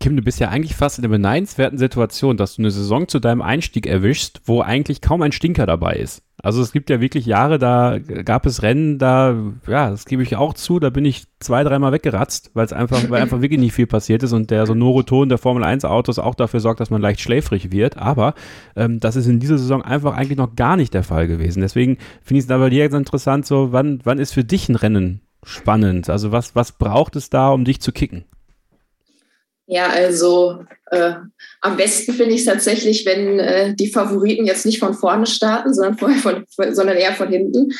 Kim, 0.01 0.17
du 0.17 0.23
bist 0.23 0.39
ja 0.39 0.49
eigentlich 0.49 0.77
fast 0.77 0.99
in 0.99 1.03
der 1.03 1.09
beneidenswerten 1.09 1.79
Situation, 1.79 2.37
dass 2.37 2.57
du 2.57 2.63
eine 2.63 2.71
Saison 2.71 3.09
zu 3.09 3.19
deinem 3.19 3.43
Einstieg 3.43 3.87
erwischst, 3.87 4.41
wo 4.45 4.61
eigentlich 4.61 5.01
kaum 5.01 5.23
ein 5.23 5.33
Stinker 5.33 5.67
dabei 5.67 5.97
ist. 5.97 6.23
Also 6.41 6.62
es 6.62 6.70
gibt 6.70 6.89
ja 6.89 7.01
wirklich 7.01 7.26
Jahre, 7.26 7.59
da 7.59 7.99
gab 7.99 8.47
es 8.47 8.62
Rennen, 8.62 8.99
da, 8.99 9.34
ja, 9.66 9.91
das 9.91 10.05
gebe 10.05 10.22
ich 10.22 10.36
auch 10.36 10.55
zu, 10.55 10.78
da 10.78 10.89
bin 10.89 11.05
ich 11.05 11.24
zwei, 11.41 11.64
dreimal 11.64 11.91
weggeratzt, 11.91 12.53
weil 12.55 12.64
es 12.64 12.72
einfach, 12.72 13.11
weil 13.11 13.20
einfach 13.20 13.41
wirklich 13.41 13.59
nicht 13.59 13.72
viel 13.72 13.89
passiert 13.89 14.22
ist 14.22 14.32
und 14.32 14.53
der 14.53 14.64
sonore 14.64 15.05
Ton 15.05 15.28
der 15.28 15.39
Formel 15.39 15.64
1 15.64 15.84
Autos 15.84 16.20
auch 16.20 16.36
dafür 16.36 16.61
sorgt, 16.61 16.78
dass 16.78 16.91
man 16.91 17.03
leicht 17.03 17.20
schläfrig 17.20 17.72
wird. 17.72 17.97
Aber 17.97 18.34
ähm, 18.76 19.01
das 19.01 19.16
ist 19.16 19.26
in 19.26 19.41
dieser 19.41 19.59
Saison 19.59 19.82
einfach 19.82 20.14
eigentlich 20.14 20.39
noch 20.39 20.55
gar 20.55 20.76
nicht 20.76 20.95
der 20.95 21.03
Fall 21.03 21.26
gewesen. 21.26 21.61
Deswegen 21.61 21.99
finde 22.22 22.39
ich 22.39 22.49
es 22.49 22.70
dir 22.70 22.70
jetzt 22.70 22.95
interessant, 22.95 23.45
so, 23.45 23.72
wann, 23.72 24.01
wann 24.05 24.20
ist 24.20 24.32
für 24.32 24.45
dich 24.45 24.68
ein 24.68 24.76
Rennen 24.76 25.22
spannend? 25.43 26.09
Also 26.09 26.30
was, 26.30 26.55
was 26.55 26.72
braucht 26.72 27.16
es 27.16 27.30
da, 27.30 27.49
um 27.49 27.64
dich 27.64 27.80
zu 27.80 27.91
kicken? 27.91 28.24
Ja, 29.71 29.89
also 29.89 30.64
äh, 30.91 31.12
am 31.61 31.77
besten 31.77 32.14
finde 32.14 32.35
ich 32.35 32.41
es 32.41 32.47
tatsächlich, 32.47 33.05
wenn 33.05 33.39
äh, 33.39 33.75
die 33.75 33.93
Favoriten 33.93 34.47
jetzt 34.47 34.64
nicht 34.64 34.79
von 34.79 34.95
vorne 34.95 35.27
starten, 35.27 35.75
sondern, 35.75 35.99
vorher 35.99 36.19
von, 36.19 36.47
sondern 36.75 36.97
eher 36.97 37.12
von 37.12 37.29
hinten. 37.29 37.73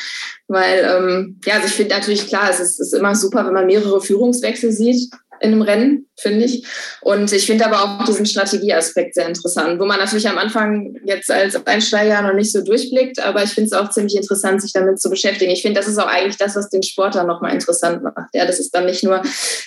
Weil, 0.47 0.87
ähm, 0.87 1.39
ja, 1.45 1.55
also 1.55 1.65
ich 1.65 1.73
finde 1.73 1.95
natürlich 1.95 2.27
klar, 2.27 2.47
es 2.51 2.59
ist, 2.59 2.79
ist 2.79 2.93
immer 2.93 3.15
super, 3.15 3.43
wenn 3.43 3.53
man 3.53 3.65
mehrere 3.65 4.01
Führungswechsel 4.01 4.71
sieht 4.71 5.09
in 5.41 5.53
einem 5.53 5.61
Rennen, 5.61 6.09
finde 6.17 6.45
ich. 6.45 6.65
Und 7.01 7.31
ich 7.31 7.45
finde 7.45 7.65
aber 7.65 7.83
auch 7.83 8.05
diesen 8.05 8.25
Strategieaspekt 8.25 9.15
sehr 9.15 9.27
interessant, 9.27 9.79
wo 9.79 9.85
man 9.85 9.99
natürlich 9.99 10.27
am 10.27 10.37
Anfang 10.37 10.95
jetzt 11.05 11.31
als 11.31 11.55
Einsteiger 11.65 12.21
noch 12.21 12.33
nicht 12.33 12.51
so 12.51 12.61
durchblickt, 12.61 13.19
aber 13.19 13.43
ich 13.43 13.51
finde 13.51 13.67
es 13.67 13.73
auch 13.73 13.89
ziemlich 13.89 14.15
interessant, 14.15 14.61
sich 14.61 14.73
damit 14.73 14.99
zu 14.99 15.09
beschäftigen. 15.09 15.51
Ich 15.51 15.61
finde, 15.61 15.79
das 15.79 15.87
ist 15.87 15.97
auch 15.97 16.07
eigentlich 16.07 16.37
das, 16.37 16.55
was 16.55 16.69
den 16.69 16.83
Sport 16.83 17.15
dann 17.15 17.27
nochmal 17.27 17.53
interessant 17.53 18.03
macht. 18.03 18.29
Ja, 18.33 18.45
dass 18.45 18.59
es 18.59 18.71
dann 18.71 18.85
nicht 18.85 19.03
nur 19.03 19.21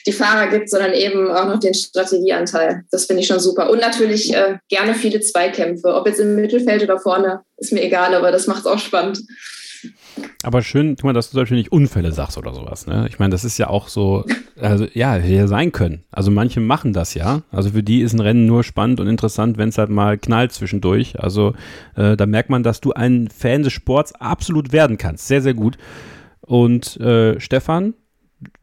die 0.06 0.12
Fahrer 0.12 0.48
gibt, 0.48 0.70
sondern 0.70 0.92
eben 0.92 1.30
auch 1.30 1.46
noch 1.46 1.58
den 1.58 1.74
Strategieanteil. 1.74 2.84
Das 2.90 3.06
finde 3.06 3.22
ich 3.22 3.28
schon 3.28 3.40
super. 3.40 3.70
Und 3.70 3.80
natürlich 3.80 4.34
äh, 4.34 4.58
gerne 4.68 4.94
viele 4.94 5.20
Zweikämpfe, 5.20 5.94
ob 5.94 6.06
jetzt 6.06 6.20
im 6.20 6.34
Mittelfeld 6.34 6.82
oder 6.82 6.98
vorne, 6.98 7.40
ist 7.56 7.72
mir 7.72 7.82
egal, 7.82 8.14
aber 8.14 8.32
das 8.32 8.46
macht 8.46 8.60
es 8.60 8.66
auch 8.66 8.78
spannend. 8.78 9.20
Aber 10.42 10.62
schön, 10.62 10.96
guck 10.96 11.04
mal, 11.04 11.12
dass 11.12 11.26
du 11.26 11.32
zum 11.32 11.42
Beispiel 11.42 11.58
nicht 11.58 11.72
Unfälle 11.72 12.12
sagst 12.12 12.36
oder 12.36 12.52
sowas. 12.54 12.86
Ne? 12.86 13.06
Ich 13.08 13.18
meine, 13.18 13.30
das 13.30 13.44
ist 13.44 13.58
ja 13.58 13.68
auch 13.68 13.88
so, 13.88 14.24
also 14.60 14.86
ja, 14.92 15.14
hätte 15.14 15.34
ja 15.34 15.46
sein 15.46 15.72
können. 15.72 16.04
Also 16.10 16.30
manche 16.30 16.60
machen 16.60 16.92
das 16.92 17.14
ja. 17.14 17.42
Also 17.50 17.70
für 17.70 17.82
die 17.82 18.00
ist 18.00 18.12
ein 18.12 18.20
Rennen 18.20 18.46
nur 18.46 18.64
spannend 18.64 19.00
und 19.00 19.06
interessant, 19.06 19.58
wenn 19.58 19.68
es 19.68 19.78
halt 19.78 19.90
mal 19.90 20.18
knallt 20.18 20.52
zwischendurch. 20.52 21.20
Also 21.20 21.54
äh, 21.94 22.16
da 22.16 22.26
merkt 22.26 22.50
man, 22.50 22.62
dass 22.62 22.80
du 22.80 22.92
ein 22.92 23.28
Fan 23.28 23.62
des 23.62 23.72
Sports 23.72 24.14
absolut 24.14 24.72
werden 24.72 24.98
kannst. 24.98 25.28
Sehr, 25.28 25.42
sehr 25.42 25.54
gut. 25.54 25.78
Und 26.40 26.98
äh, 27.00 27.38
Stefan, 27.40 27.94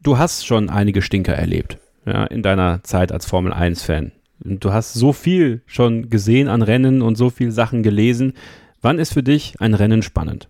du 0.02 0.18
hast 0.18 0.46
schon 0.46 0.68
einige 0.68 1.02
Stinker 1.02 1.34
erlebt 1.34 1.78
ja, 2.06 2.24
in 2.24 2.42
deiner 2.42 2.82
Zeit 2.82 3.12
als 3.12 3.26
Formel 3.26 3.52
1-Fan. 3.52 4.12
Du 4.42 4.72
hast 4.72 4.94
so 4.94 5.12
viel 5.12 5.62
schon 5.66 6.08
gesehen 6.08 6.48
an 6.48 6.62
Rennen 6.62 7.02
und 7.02 7.16
so 7.16 7.30
viele 7.30 7.52
Sachen 7.52 7.82
gelesen. 7.82 8.32
Wann 8.80 8.98
ist 8.98 9.12
für 9.12 9.22
dich 9.22 9.60
ein 9.60 9.74
Rennen 9.74 10.02
spannend? 10.02 10.48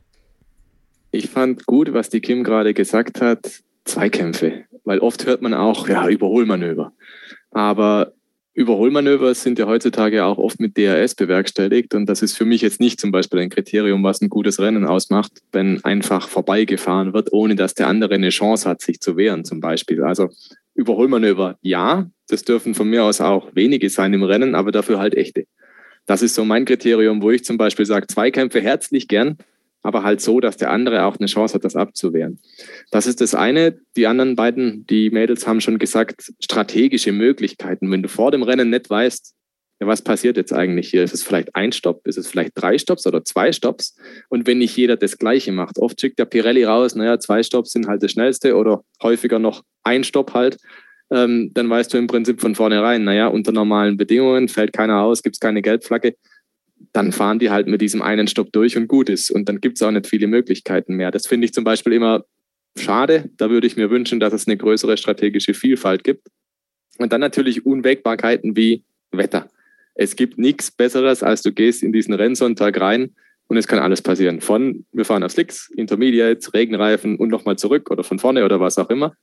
Ich 1.12 1.28
fand 1.28 1.66
gut, 1.66 1.92
was 1.92 2.08
die 2.08 2.20
Kim 2.20 2.44
gerade 2.44 2.74
gesagt 2.74 3.20
hat, 3.20 3.62
Zweikämpfe. 3.84 4.64
Weil 4.84 5.00
oft 5.00 5.26
hört 5.26 5.42
man 5.42 5.54
auch, 5.54 5.88
ja, 5.88 6.08
Überholmanöver. 6.08 6.92
Aber 7.50 8.12
Überholmanöver 8.54 9.34
sind 9.34 9.58
ja 9.58 9.66
heutzutage 9.66 10.24
auch 10.24 10.38
oft 10.38 10.60
mit 10.60 10.76
DRS 10.76 11.14
bewerkstelligt 11.14 11.94
und 11.94 12.06
das 12.06 12.20
ist 12.20 12.36
für 12.36 12.44
mich 12.44 12.62
jetzt 12.62 12.80
nicht 12.80 13.00
zum 13.00 13.12
Beispiel 13.12 13.40
ein 13.40 13.48
Kriterium, 13.48 14.02
was 14.02 14.20
ein 14.20 14.28
gutes 14.28 14.60
Rennen 14.60 14.84
ausmacht, 14.84 15.32
wenn 15.52 15.84
einfach 15.84 16.28
vorbeigefahren 16.28 17.12
wird, 17.12 17.32
ohne 17.32 17.54
dass 17.54 17.74
der 17.74 17.86
andere 17.86 18.14
eine 18.14 18.30
Chance 18.30 18.68
hat, 18.68 18.82
sich 18.82 19.00
zu 19.00 19.16
wehren 19.16 19.44
zum 19.44 19.60
Beispiel. 19.60 20.02
Also 20.02 20.30
Überholmanöver, 20.74 21.58
ja, 21.62 22.10
das 22.28 22.42
dürfen 22.44 22.74
von 22.74 22.88
mir 22.90 23.04
aus 23.04 23.20
auch 23.20 23.54
wenige 23.54 23.88
sein 23.88 24.12
im 24.14 24.24
Rennen, 24.24 24.54
aber 24.54 24.72
dafür 24.72 24.98
halt 24.98 25.14
echte. 25.14 25.44
Das 26.06 26.22
ist 26.22 26.34
so 26.34 26.44
mein 26.44 26.64
Kriterium, 26.64 27.22
wo 27.22 27.30
ich 27.30 27.44
zum 27.44 27.56
Beispiel 27.56 27.86
sage, 27.86 28.08
Zweikämpfe 28.08 28.60
herzlich 28.60 29.06
gern, 29.06 29.38
aber 29.82 30.02
halt 30.02 30.20
so, 30.20 30.40
dass 30.40 30.56
der 30.56 30.70
andere 30.70 31.04
auch 31.04 31.16
eine 31.18 31.26
Chance 31.26 31.54
hat, 31.54 31.64
das 31.64 31.76
abzuwehren. 31.76 32.38
Das 32.90 33.06
ist 33.06 33.20
das 33.20 33.34
eine. 33.34 33.78
Die 33.96 34.06
anderen 34.06 34.36
beiden, 34.36 34.86
die 34.86 35.10
Mädels 35.10 35.46
haben 35.46 35.60
schon 35.60 35.78
gesagt, 35.78 36.32
strategische 36.40 37.12
Möglichkeiten. 37.12 37.90
Wenn 37.90 38.02
du 38.02 38.08
vor 38.08 38.30
dem 38.30 38.42
Rennen 38.42 38.70
nicht 38.70 38.90
weißt, 38.90 39.34
ja, 39.80 39.86
was 39.86 40.02
passiert 40.02 40.36
jetzt 40.36 40.52
eigentlich 40.52 40.90
hier? 40.90 41.02
Ist 41.02 41.14
es 41.14 41.22
vielleicht 41.22 41.56
ein 41.56 41.72
Stopp? 41.72 42.06
Ist 42.06 42.18
es 42.18 42.28
vielleicht 42.28 42.52
drei 42.54 42.76
Stopps 42.76 43.06
oder 43.06 43.24
zwei 43.24 43.50
Stopps? 43.50 43.96
Und 44.28 44.46
wenn 44.46 44.58
nicht 44.58 44.76
jeder 44.76 44.96
das 44.96 45.16
Gleiche 45.16 45.52
macht, 45.52 45.78
oft 45.78 45.98
schickt 45.98 46.18
der 46.18 46.26
Pirelli 46.26 46.64
raus, 46.64 46.94
naja, 46.94 47.18
zwei 47.18 47.42
Stopps 47.42 47.70
sind 47.70 47.86
halt 47.86 48.02
das 48.02 48.12
Schnellste 48.12 48.56
oder 48.56 48.82
häufiger 49.02 49.38
noch 49.38 49.62
ein 49.82 50.04
Stopp 50.04 50.34
halt, 50.34 50.58
ähm, 51.10 51.50
dann 51.54 51.70
weißt 51.70 51.94
du 51.94 51.98
im 51.98 52.06
Prinzip 52.06 52.42
von 52.42 52.54
vornherein, 52.54 53.04
naja, 53.04 53.28
unter 53.28 53.52
normalen 53.52 53.96
Bedingungen 53.96 54.48
fällt 54.48 54.74
keiner 54.74 55.00
aus, 55.00 55.22
gibt 55.22 55.36
es 55.36 55.40
keine 55.40 55.62
Gelbflagge 55.62 56.14
dann 56.92 57.12
fahren 57.12 57.38
die 57.38 57.50
halt 57.50 57.66
mit 57.66 57.80
diesem 57.80 58.02
einen 58.02 58.26
Stopp 58.26 58.52
durch 58.52 58.76
und 58.76 58.88
gut 58.88 59.08
ist. 59.08 59.30
Und 59.30 59.48
dann 59.48 59.60
gibt 59.60 59.76
es 59.76 59.82
auch 59.82 59.90
nicht 59.90 60.06
viele 60.06 60.26
Möglichkeiten 60.26 60.96
mehr. 60.96 61.10
Das 61.10 61.26
finde 61.26 61.44
ich 61.44 61.52
zum 61.52 61.64
Beispiel 61.64 61.92
immer 61.92 62.24
schade. 62.76 63.30
Da 63.36 63.50
würde 63.50 63.66
ich 63.66 63.76
mir 63.76 63.90
wünschen, 63.90 64.20
dass 64.20 64.32
es 64.32 64.46
eine 64.46 64.56
größere 64.56 64.96
strategische 64.96 65.54
Vielfalt 65.54 66.04
gibt. 66.04 66.28
Und 66.98 67.12
dann 67.12 67.20
natürlich 67.20 67.64
Unwägbarkeiten 67.64 68.56
wie 68.56 68.84
Wetter. 69.12 69.48
Es 69.94 70.16
gibt 70.16 70.38
nichts 70.38 70.70
Besseres, 70.70 71.22
als 71.22 71.42
du 71.42 71.52
gehst 71.52 71.82
in 71.82 71.92
diesen 71.92 72.14
Rennsonntag 72.14 72.80
rein 72.80 73.14
und 73.48 73.56
es 73.56 73.66
kann 73.66 73.78
alles 73.78 74.02
passieren. 74.02 74.40
Von 74.40 74.84
wir 74.92 75.04
fahren 75.04 75.22
auf 75.22 75.32
Slicks, 75.32 75.70
Intermediates, 75.76 76.54
Regenreifen 76.54 77.16
und 77.16 77.28
nochmal 77.28 77.56
zurück 77.56 77.90
oder 77.90 78.04
von 78.04 78.18
vorne 78.18 78.44
oder 78.44 78.60
was 78.60 78.78
auch 78.78 78.90
immer. 78.90 79.14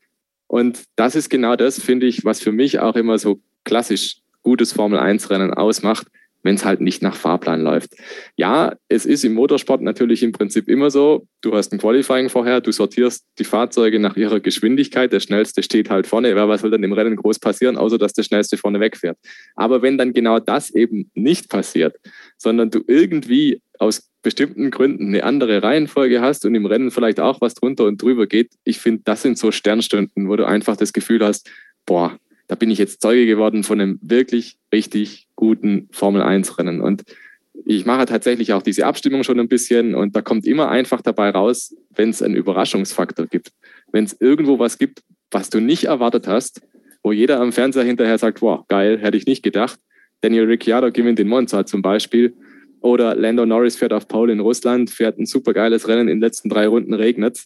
Und 0.47 0.83
das 0.95 1.15
ist 1.15 1.29
genau 1.29 1.55
das, 1.55 1.81
finde 1.81 2.07
ich, 2.07 2.25
was 2.25 2.41
für 2.41 2.51
mich 2.51 2.79
auch 2.79 2.95
immer 2.95 3.17
so 3.17 3.41
klassisch 3.63 4.17
gutes 4.43 4.71
Formel-1-Rennen 4.71 5.53
ausmacht 5.53 6.07
wenn 6.43 6.55
es 6.55 6.65
halt 6.65 6.81
nicht 6.81 7.01
nach 7.01 7.15
Fahrplan 7.15 7.61
läuft. 7.61 7.91
Ja, 8.35 8.75
es 8.87 9.05
ist 9.05 9.25
im 9.25 9.33
Motorsport 9.33 9.81
natürlich 9.81 10.23
im 10.23 10.31
Prinzip 10.31 10.67
immer 10.67 10.89
so, 10.89 11.27
du 11.41 11.53
hast 11.53 11.73
ein 11.73 11.79
Qualifying 11.79 12.29
vorher, 12.29 12.61
du 12.61 12.71
sortierst 12.71 13.25
die 13.39 13.43
Fahrzeuge 13.43 13.99
nach 13.99 14.15
ihrer 14.15 14.39
Geschwindigkeit, 14.39 15.11
der 15.11 15.19
schnellste 15.19 15.63
steht 15.63 15.89
halt 15.89 16.07
vorne, 16.07 16.29
ja, 16.29 16.47
was 16.47 16.61
soll 16.61 16.71
dann 16.71 16.83
im 16.83 16.93
Rennen 16.93 17.15
groß 17.15 17.39
passieren, 17.39 17.77
außer 17.77 17.97
dass 17.97 18.13
der 18.13 18.23
schnellste 18.23 18.57
vorne 18.57 18.79
wegfährt. 18.79 19.17
Aber 19.55 19.81
wenn 19.81 19.97
dann 19.97 20.13
genau 20.13 20.39
das 20.39 20.69
eben 20.69 21.11
nicht 21.13 21.49
passiert, 21.49 21.95
sondern 22.37 22.71
du 22.71 22.83
irgendwie 22.87 23.61
aus 23.79 24.09
bestimmten 24.23 24.71
Gründen 24.71 25.07
eine 25.07 25.23
andere 25.23 25.63
Reihenfolge 25.63 26.21
hast 26.21 26.45
und 26.45 26.55
im 26.55 26.65
Rennen 26.65 26.91
vielleicht 26.91 27.19
auch 27.19 27.41
was 27.41 27.53
drunter 27.53 27.85
und 27.85 28.01
drüber 28.01 28.27
geht, 28.27 28.51
ich 28.63 28.79
finde, 28.79 29.03
das 29.05 29.21
sind 29.21 29.37
so 29.37 29.51
Sternstunden, 29.51 30.27
wo 30.27 30.35
du 30.35 30.45
einfach 30.45 30.75
das 30.75 30.93
Gefühl 30.93 31.23
hast, 31.23 31.49
boah, 31.85 32.17
da 32.47 32.55
bin 32.55 32.71
ich 32.71 32.79
jetzt 32.79 33.01
Zeuge 33.01 33.25
geworden 33.25 33.63
von 33.63 33.79
einem 33.79 33.99
wirklich 34.01 34.57
richtig 34.73 35.27
guten 35.35 35.87
Formel-1-Rennen. 35.91 36.81
Und 36.81 37.03
ich 37.65 37.85
mache 37.85 38.05
tatsächlich 38.05 38.53
auch 38.53 38.61
diese 38.61 38.85
Abstimmung 38.85 39.23
schon 39.23 39.39
ein 39.39 39.47
bisschen 39.47 39.95
und 39.95 40.15
da 40.15 40.21
kommt 40.21 40.45
immer 40.45 40.69
einfach 40.69 41.01
dabei 41.01 41.29
raus, 41.29 41.75
wenn 41.95 42.09
es 42.09 42.21
einen 42.21 42.35
Überraschungsfaktor 42.35 43.27
gibt. 43.27 43.51
Wenn 43.91 44.05
es 44.05 44.15
irgendwo 44.19 44.59
was 44.59 44.77
gibt, 44.77 45.03
was 45.31 45.49
du 45.49 45.59
nicht 45.59 45.85
erwartet 45.85 46.27
hast, 46.27 46.61
wo 47.03 47.11
jeder 47.11 47.39
am 47.39 47.51
Fernseher 47.51 47.83
hinterher 47.83 48.17
sagt, 48.17 48.41
wow, 48.41 48.65
geil, 48.67 48.99
hätte 48.99 49.17
ich 49.17 49.25
nicht 49.25 49.43
gedacht. 49.43 49.79
Daniel 50.21 50.45
Ricciardo 50.45 50.91
gewinnt 50.91 51.19
den 51.19 51.27
Monza 51.27 51.65
zum 51.65 51.81
Beispiel. 51.81 52.35
Oder 52.79 53.15
Lando 53.15 53.45
Norris 53.45 53.75
fährt 53.75 53.93
auf 53.93 54.07
Pole 54.07 54.33
in 54.33 54.39
Russland, 54.39 54.89
fährt 54.89 55.17
ein 55.17 55.25
super 55.25 55.53
geiles 55.53 55.87
Rennen, 55.87 56.07
in 56.07 56.17
den 56.17 56.21
letzten 56.21 56.49
drei 56.49 56.67
Runden 56.67 56.93
regnet 56.93 57.45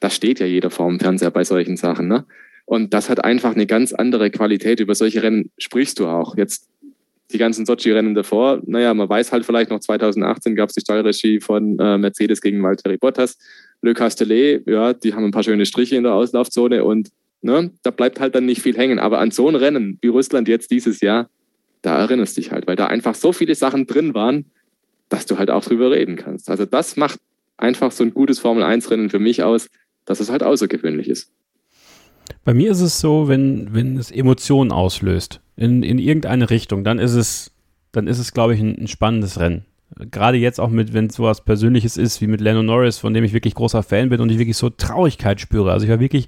Da 0.00 0.10
steht 0.10 0.40
ja 0.40 0.46
jeder 0.46 0.70
vor 0.70 0.88
dem 0.88 0.98
Fernseher 0.98 1.30
bei 1.30 1.44
solchen 1.44 1.76
Sachen. 1.76 2.08
Ne? 2.08 2.26
Und 2.66 2.92
das 2.92 3.08
hat 3.08 3.24
einfach 3.24 3.54
eine 3.54 3.66
ganz 3.66 3.92
andere 3.92 4.30
Qualität. 4.30 4.80
Über 4.80 4.94
solche 4.94 5.22
Rennen 5.22 5.50
sprichst 5.56 5.98
du 5.98 6.06
auch. 6.06 6.36
Jetzt 6.36 6.68
die 7.32 7.38
ganzen 7.38 7.66
Sochi-Rennen 7.66 8.14
davor, 8.14 8.60
naja, 8.66 8.94
man 8.94 9.08
weiß 9.08 9.32
halt 9.32 9.44
vielleicht 9.44 9.70
noch 9.70 9.80
2018 9.80 10.54
gab 10.54 10.68
es 10.68 10.74
die 10.74 10.80
Stallregie 10.80 11.40
von 11.40 11.78
äh, 11.78 11.98
Mercedes 11.98 12.40
gegen 12.40 12.62
Valtteri 12.62 12.98
Bottas. 12.98 13.36
Le 13.82 13.94
Castellet, 13.94 14.62
ja, 14.66 14.92
die 14.92 15.14
haben 15.14 15.24
ein 15.24 15.32
paar 15.32 15.42
schöne 15.42 15.66
Striche 15.66 15.96
in 15.96 16.04
der 16.04 16.14
Auslaufzone 16.14 16.84
und 16.84 17.10
ne, 17.42 17.72
da 17.82 17.90
bleibt 17.90 18.20
halt 18.20 18.34
dann 18.34 18.46
nicht 18.46 18.62
viel 18.62 18.76
hängen. 18.76 18.98
Aber 18.98 19.18
an 19.18 19.30
so 19.30 19.48
ein 19.48 19.54
Rennen 19.54 19.98
wie 20.02 20.08
Russland 20.08 20.48
jetzt 20.48 20.70
dieses 20.70 21.00
Jahr, 21.00 21.28
da 21.82 21.98
erinnerst 21.98 22.36
du 22.36 22.40
dich 22.40 22.52
halt, 22.52 22.66
weil 22.66 22.76
da 22.76 22.86
einfach 22.86 23.14
so 23.14 23.32
viele 23.32 23.54
Sachen 23.54 23.86
drin 23.86 24.14
waren, 24.14 24.46
dass 25.08 25.26
du 25.26 25.38
halt 25.38 25.50
auch 25.50 25.64
drüber 25.64 25.90
reden 25.90 26.16
kannst. 26.16 26.50
Also 26.50 26.64
das 26.64 26.96
macht 26.96 27.20
einfach 27.56 27.92
so 27.92 28.04
ein 28.04 28.14
gutes 28.14 28.38
Formel-1-Rennen 28.38 29.10
für 29.10 29.18
mich 29.18 29.42
aus, 29.42 29.68
dass 30.04 30.20
es 30.20 30.30
halt 30.30 30.42
außergewöhnlich 30.42 31.08
ist. 31.08 31.30
Bei 32.44 32.54
mir 32.54 32.70
ist 32.70 32.80
es 32.80 33.00
so, 33.00 33.28
wenn, 33.28 33.74
wenn 33.74 33.96
es 33.96 34.10
Emotionen 34.10 34.72
auslöst, 34.72 35.40
in, 35.56 35.82
in 35.82 35.98
irgendeine 35.98 36.50
Richtung, 36.50 36.84
dann 36.84 36.98
ist 36.98 37.14
es, 37.14 37.52
dann 37.92 38.06
ist 38.06 38.18
es, 38.18 38.32
glaube 38.32 38.54
ich, 38.54 38.60
ein, 38.60 38.76
ein 38.78 38.88
spannendes 38.88 39.40
Rennen. 39.40 39.64
Gerade 40.10 40.36
jetzt 40.36 40.60
auch 40.60 40.68
mit, 40.68 40.92
wenn 40.92 41.06
es 41.06 41.14
sowas 41.14 41.44
Persönliches 41.44 41.96
ist, 41.96 42.20
wie 42.20 42.26
mit 42.26 42.40
Lando 42.40 42.62
Norris, 42.62 42.98
von 42.98 43.14
dem 43.14 43.24
ich 43.24 43.32
wirklich 43.32 43.54
großer 43.54 43.82
Fan 43.82 44.08
bin 44.08 44.20
und 44.20 44.30
ich 44.30 44.38
wirklich 44.38 44.56
so 44.56 44.68
Traurigkeit 44.68 45.40
spüre. 45.40 45.72
Also 45.72 45.84
ich 45.84 45.90
war 45.90 46.00
wirklich, 46.00 46.26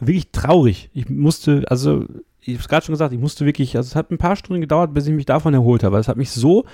wirklich 0.00 0.30
traurig. 0.32 0.90
Ich 0.92 1.08
musste, 1.08 1.64
also, 1.68 2.04
ich 2.40 2.54
habe 2.54 2.60
es 2.60 2.68
gerade 2.68 2.86
schon 2.86 2.92
gesagt, 2.92 3.14
ich 3.14 3.20
musste 3.20 3.46
wirklich, 3.46 3.76
also 3.76 3.86
es 3.86 3.96
hat 3.96 4.10
ein 4.10 4.18
paar 4.18 4.36
Stunden 4.36 4.60
gedauert, 4.60 4.94
bis 4.94 5.06
ich 5.06 5.14
mich 5.14 5.26
davon 5.26 5.54
erholt 5.54 5.84
habe. 5.84 5.98
Es 5.98 6.08
hat 6.08 6.16
mich 6.16 6.30
so 6.30 6.64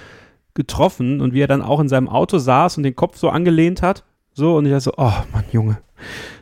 getroffen 0.54 1.20
und 1.20 1.34
wie 1.34 1.40
er 1.40 1.48
dann 1.48 1.62
auch 1.62 1.80
in 1.80 1.88
seinem 1.88 2.08
Auto 2.08 2.38
saß 2.38 2.76
und 2.78 2.84
den 2.84 2.96
Kopf 2.96 3.18
so 3.18 3.28
angelehnt 3.28 3.82
hat, 3.82 4.04
so, 4.34 4.56
und 4.56 4.66
ich 4.66 4.72
dachte 4.72 4.84
so, 4.84 4.92
oh 4.96 5.12
Mann, 5.32 5.44
Junge, 5.52 5.78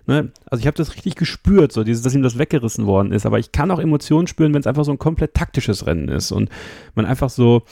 Ne? 0.06 0.32
Also 0.46 0.60
ich 0.60 0.66
habe 0.66 0.76
das 0.76 0.94
richtig 0.94 1.14
gespürt, 1.14 1.72
so 1.72 1.84
dieses, 1.84 2.02
dass 2.02 2.14
ihm 2.14 2.22
das 2.22 2.38
weggerissen 2.38 2.86
worden 2.86 3.12
ist. 3.12 3.26
Aber 3.26 3.38
ich 3.38 3.52
kann 3.52 3.70
auch 3.70 3.78
Emotionen 3.78 4.26
spüren, 4.26 4.52
wenn 4.52 4.60
es 4.60 4.66
einfach 4.66 4.84
so 4.84 4.92
ein 4.92 4.98
komplett 4.98 5.34
taktisches 5.34 5.86
Rennen 5.86 6.08
ist 6.08 6.32
und 6.32 6.50
man 6.94 7.06
einfach 7.06 7.30
so 7.30 7.62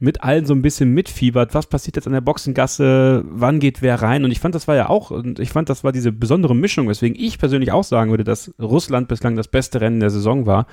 mit 0.00 0.22
allen 0.22 0.44
so 0.44 0.54
ein 0.54 0.62
bisschen 0.62 0.90
mitfiebert, 0.90 1.54
was 1.54 1.66
passiert 1.66 1.96
jetzt 1.96 2.06
an 2.06 2.12
der 2.12 2.20
Boxengasse, 2.20 3.24
wann 3.28 3.60
geht 3.60 3.80
wer 3.80 4.02
rein. 4.02 4.24
Und 4.24 4.32
ich 4.32 4.40
fand, 4.40 4.54
das 4.54 4.66
war 4.66 4.74
ja 4.74 4.88
auch, 4.88 5.10
und 5.10 5.38
ich 5.38 5.50
fand, 5.50 5.68
das 5.70 5.84
war 5.84 5.92
diese 5.92 6.10
besondere 6.10 6.54
Mischung, 6.54 6.88
weswegen 6.88 7.16
ich 7.18 7.38
persönlich 7.38 7.70
auch 7.70 7.84
sagen 7.84 8.10
würde, 8.10 8.24
dass 8.24 8.52
Russland 8.60 9.08
bislang 9.08 9.36
das 9.36 9.48
beste 9.48 9.80
Rennen 9.80 10.00
der 10.00 10.10
Saison 10.10 10.46
war, 10.46 10.66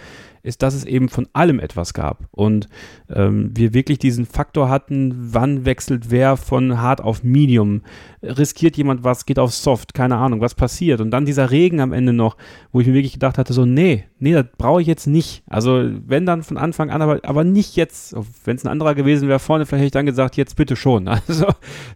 ist, 0.44 0.62
dass 0.62 0.74
es 0.74 0.86
eben 0.86 1.10
von 1.10 1.28
allem 1.34 1.60
etwas 1.60 1.94
gab. 1.94 2.28
Und 2.32 2.68
ähm, 3.10 3.52
wir 3.54 3.74
wirklich 3.74 4.00
diesen 4.00 4.26
Faktor 4.26 4.70
hatten, 4.70 5.14
wann 5.16 5.66
wechselt 5.66 6.10
wer 6.10 6.38
von 6.38 6.82
hart 6.82 7.02
auf 7.02 7.24
Medium, 7.24 7.82
riskiert 8.24 8.78
jemand 8.78 9.04
was, 9.04 9.26
geht 9.26 9.40
auf 9.40 9.54
Soft, 9.54 9.94
keine 9.94 10.18
Ahnung, 10.18 10.42
was 10.42 10.56
passiert. 10.56 11.02
Und 11.02 11.12
dann 11.12 11.26
dieser 11.26 11.52
Regen 11.52 11.80
am 11.80 11.94
Ende 11.94 12.14
noch, 12.14 12.38
wo 12.72 12.80
ich 12.80 12.88
mir 12.88 12.94
wirklich 12.94 13.14
gedacht 13.14 13.38
hatte, 13.38 13.54
so, 13.54 13.66
nee, 13.66 14.06
nee, 14.20 14.34
das 14.34 14.46
brauche 14.58 14.82
ich 14.82 14.88
jetzt 14.88 15.08
nicht. 15.08 15.44
Also 15.48 15.90
wenn 16.06 16.26
dann 16.26 16.44
von 16.44 16.58
Anfang 16.58 16.90
an, 16.90 17.02
aber, 17.02 17.20
aber 17.24 17.44
nicht 17.44 17.76
jetzt. 17.76 18.16
Wenn 18.44 18.56
es 18.56 18.64
ein 18.64 18.72
anderer 18.72 18.96
gewesen 18.96 19.28
wäre 19.28 19.40
vorne, 19.40 19.66
vielleicht 19.66 19.82
hätte 19.82 19.86
ich 19.86 19.92
dann 19.92 20.06
gesagt, 20.06 20.38
jetzt 20.38 20.56
bitte 20.56 20.76
schon. 20.76 21.10
Also 21.28 21.46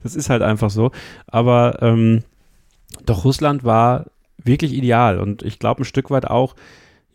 das 0.03 0.15
ist 0.15 0.29
halt 0.29 0.41
einfach 0.41 0.69
so. 0.69 0.91
Aber 1.27 1.81
ähm, 1.81 2.23
doch 3.05 3.25
Russland 3.25 3.63
war 3.63 4.05
wirklich 4.43 4.73
ideal 4.73 5.19
und 5.19 5.41
ich 5.41 5.59
glaube 5.59 5.81
ein 5.81 5.85
Stück 5.85 6.11
weit 6.11 6.27
auch, 6.27 6.55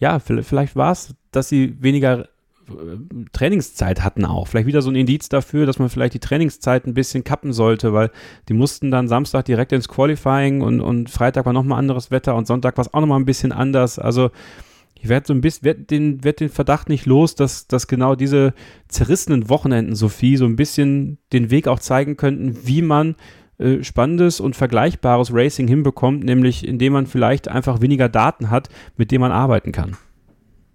ja, 0.01 0.19
vielleicht 0.19 0.77
war 0.77 0.93
es, 0.93 1.15
dass 1.31 1.49
sie 1.49 1.77
weniger 1.81 2.25
äh, 2.69 3.25
Trainingszeit 3.33 4.03
hatten 4.03 4.25
auch. 4.25 4.49
Vielleicht 4.49 4.67
wieder 4.67 4.83
so 4.83 4.91
ein 4.91 4.97
Indiz 4.97 5.29
dafür, 5.29 5.67
dass 5.67 5.79
man 5.79 5.91
vielleicht 5.91 6.15
die 6.15 6.21
Trainingszeit 6.21 6.87
ein 6.87 6.95
bisschen 6.95 7.23
kappen 7.23 7.53
sollte, 7.53 7.93
weil 7.93 8.11
die 8.49 8.55
mussten 8.55 8.91
dann 8.91 9.09
Samstag 9.09 9.45
direkt 9.45 9.73
ins 9.73 9.89
Qualifying 9.89 10.63
und, 10.63 10.81
und 10.81 11.11
Freitag 11.11 11.47
war 11.47 11.53
nochmal 11.53 11.79
anderes 11.79 12.11
Wetter 12.11 12.35
und 12.35 12.47
Sonntag 12.47 12.77
war 12.79 12.83
es 12.83 12.93
auch 12.93 13.01
nochmal 13.01 13.21
ein 13.21 13.27
bisschen 13.27 13.53
anders. 13.53 13.99
Also 13.99 14.31
ich 15.03 15.09
werde 15.09 15.27
so 15.27 15.35
ein 15.35 15.43
bisschen, 15.43 15.65
werd 15.65 15.91
den, 15.91 16.25
werd 16.25 16.41
den 16.41 16.49
Verdacht 16.49 16.89
nicht 16.89 17.07
los, 17.07 17.35
dass, 17.35 17.67
dass 17.67 17.87
genau 17.87 18.15
diese 18.15 18.55
zerrissenen 18.89 19.49
Wochenenden, 19.49 19.95
Sophie, 19.95 20.37
so 20.37 20.47
ein 20.47 20.57
bisschen 20.57 21.19
den 21.33 21.51
Weg 21.51 21.69
auch 21.69 21.79
zeigen 21.79 22.17
könnten, 22.17 22.67
wie 22.67 22.83
man 22.83 23.17
äh, 23.61 23.85
spannendes 23.85 24.41
und 24.41 24.57
vergleichbares 24.57 25.33
Racing 25.33 25.69
hinbekommt, 25.69 26.25
nämlich 26.25 26.67
indem 26.67 26.95
man 26.95 27.07
vielleicht 27.07 27.49
einfach 27.49 27.81
weniger 27.81 28.09
Daten 28.09 28.51
hat, 28.51 28.69
mit 28.97 29.11
denen 29.11 29.21
man 29.21 29.33
arbeiten 29.33 29.73
kann. 29.73 29.97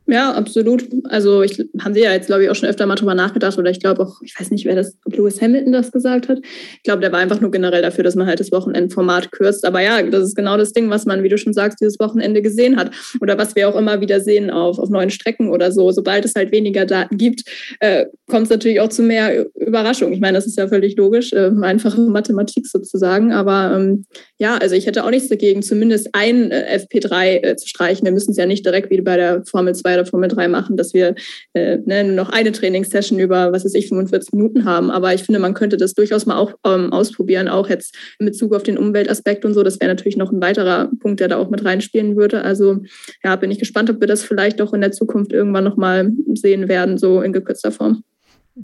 Ja, 0.07 0.33
absolut. 0.33 0.87
Also 1.05 1.41
ich 1.41 1.57
haben 1.81 1.95
Sie 1.95 2.01
ja 2.01 2.13
jetzt, 2.13 2.27
glaube 2.27 2.43
ich, 2.43 2.49
auch 2.51 2.55
schon 2.55 2.69
öfter 2.69 2.85
mal 2.85 2.93
drüber 2.93 3.15
nachgedacht 3.15 3.57
oder 3.57 3.71
ich 3.71 3.79
glaube 3.79 4.03
auch, 4.03 4.21
ich 4.21 4.39
weiß 4.39 4.51
nicht, 4.51 4.65
wer 4.65 4.75
das, 4.75 4.95
ob 5.03 5.15
Lewis 5.17 5.41
Hamilton 5.41 5.71
das 5.71 5.91
gesagt 5.91 6.29
hat. 6.29 6.39
Ich 6.43 6.83
glaube, 6.83 7.01
der 7.01 7.11
war 7.11 7.19
einfach 7.19 7.41
nur 7.41 7.49
generell 7.49 7.81
dafür, 7.81 8.03
dass 8.03 8.15
man 8.15 8.27
halt 8.27 8.39
das 8.39 8.51
Wochenendformat 8.51 9.31
kürzt. 9.31 9.65
Aber 9.65 9.81
ja, 9.81 10.03
das 10.03 10.23
ist 10.23 10.35
genau 10.35 10.57
das 10.57 10.73
Ding, 10.73 10.91
was 10.91 11.07
man, 11.07 11.23
wie 11.23 11.29
du 11.29 11.39
schon 11.39 11.53
sagst, 11.53 11.81
dieses 11.81 11.99
Wochenende 11.99 12.43
gesehen 12.43 12.77
hat 12.77 12.91
oder 13.19 13.39
was 13.39 13.55
wir 13.55 13.67
auch 13.67 13.75
immer 13.75 13.99
wieder 13.99 14.19
sehen 14.21 14.51
auf, 14.51 14.77
auf 14.77 14.89
neuen 14.89 15.09
Strecken 15.09 15.49
oder 15.49 15.71
so. 15.71 15.89
Sobald 15.91 16.23
es 16.23 16.35
halt 16.35 16.51
weniger 16.51 16.85
Daten 16.85 17.17
gibt, 17.17 17.43
äh, 17.79 18.05
kommt 18.29 18.43
es 18.43 18.51
natürlich 18.51 18.81
auch 18.81 18.89
zu 18.89 19.01
mehr 19.01 19.47
Überraschung. 19.55 20.13
Ich 20.13 20.19
meine, 20.19 20.37
das 20.37 20.45
ist 20.45 20.57
ja 20.57 20.67
völlig 20.67 20.95
logisch, 20.97 21.33
äh, 21.33 21.49
einfache 21.63 21.99
Mathematik 22.01 22.67
sozusagen. 22.67 23.33
Aber 23.33 23.75
ähm, 23.75 24.05
ja, 24.37 24.57
also 24.57 24.75
ich 24.75 24.85
hätte 24.85 25.03
auch 25.03 25.09
nichts 25.09 25.29
dagegen, 25.29 25.63
zumindest 25.63 26.09
ein 26.13 26.51
äh, 26.51 26.77
FP3 26.77 27.43
äh, 27.43 27.55
zu 27.55 27.67
streichen. 27.67 28.05
Wir 28.05 28.11
müssen 28.11 28.31
es 28.31 28.37
ja 28.37 28.45
nicht 28.45 28.63
direkt 28.63 28.91
wie 28.91 29.01
bei 29.01 29.17
der 29.17 29.43
Formel 29.45 29.73
2 29.73 29.94
oder 29.95 30.05
Formel 30.05 30.29
3 30.29 30.47
machen, 30.47 30.77
dass 30.77 30.93
wir 30.93 31.15
äh, 31.53 31.77
ne, 31.85 32.03
nur 32.03 32.15
noch 32.15 32.29
eine 32.29 32.51
Trainingssession 32.51 33.19
über, 33.19 33.51
was 33.51 33.65
weiß 33.65 33.73
ich, 33.73 33.89
45 33.89 34.33
Minuten 34.33 34.65
haben. 34.65 34.91
Aber 34.91 35.13
ich 35.13 35.23
finde, 35.23 35.39
man 35.39 35.53
könnte 35.53 35.77
das 35.77 35.93
durchaus 35.93 36.25
mal 36.25 36.37
auch 36.37 36.53
ähm, 36.65 36.93
ausprobieren, 36.93 37.47
auch 37.47 37.69
jetzt 37.69 37.95
in 38.19 38.25
Bezug 38.25 38.53
auf 38.53 38.63
den 38.63 38.77
Umweltaspekt 38.77 39.45
und 39.45 39.53
so. 39.53 39.63
Das 39.63 39.79
wäre 39.79 39.91
natürlich 39.91 40.17
noch 40.17 40.31
ein 40.31 40.41
weiterer 40.41 40.89
Punkt, 40.99 41.19
der 41.19 41.27
da 41.27 41.37
auch 41.37 41.49
mit 41.49 41.65
reinspielen 41.65 42.15
würde. 42.15 42.43
Also 42.43 42.77
ja, 43.23 43.35
bin 43.35 43.51
ich 43.51 43.59
gespannt, 43.59 43.89
ob 43.89 43.99
wir 43.99 44.07
das 44.07 44.23
vielleicht 44.23 44.61
auch 44.61 44.73
in 44.73 44.81
der 44.81 44.91
Zukunft 44.91 45.33
irgendwann 45.33 45.63
nochmal 45.63 46.11
sehen 46.33 46.67
werden, 46.67 46.97
so 46.97 47.21
in 47.21 47.33
gekürzter 47.33 47.71
Form. 47.71 48.03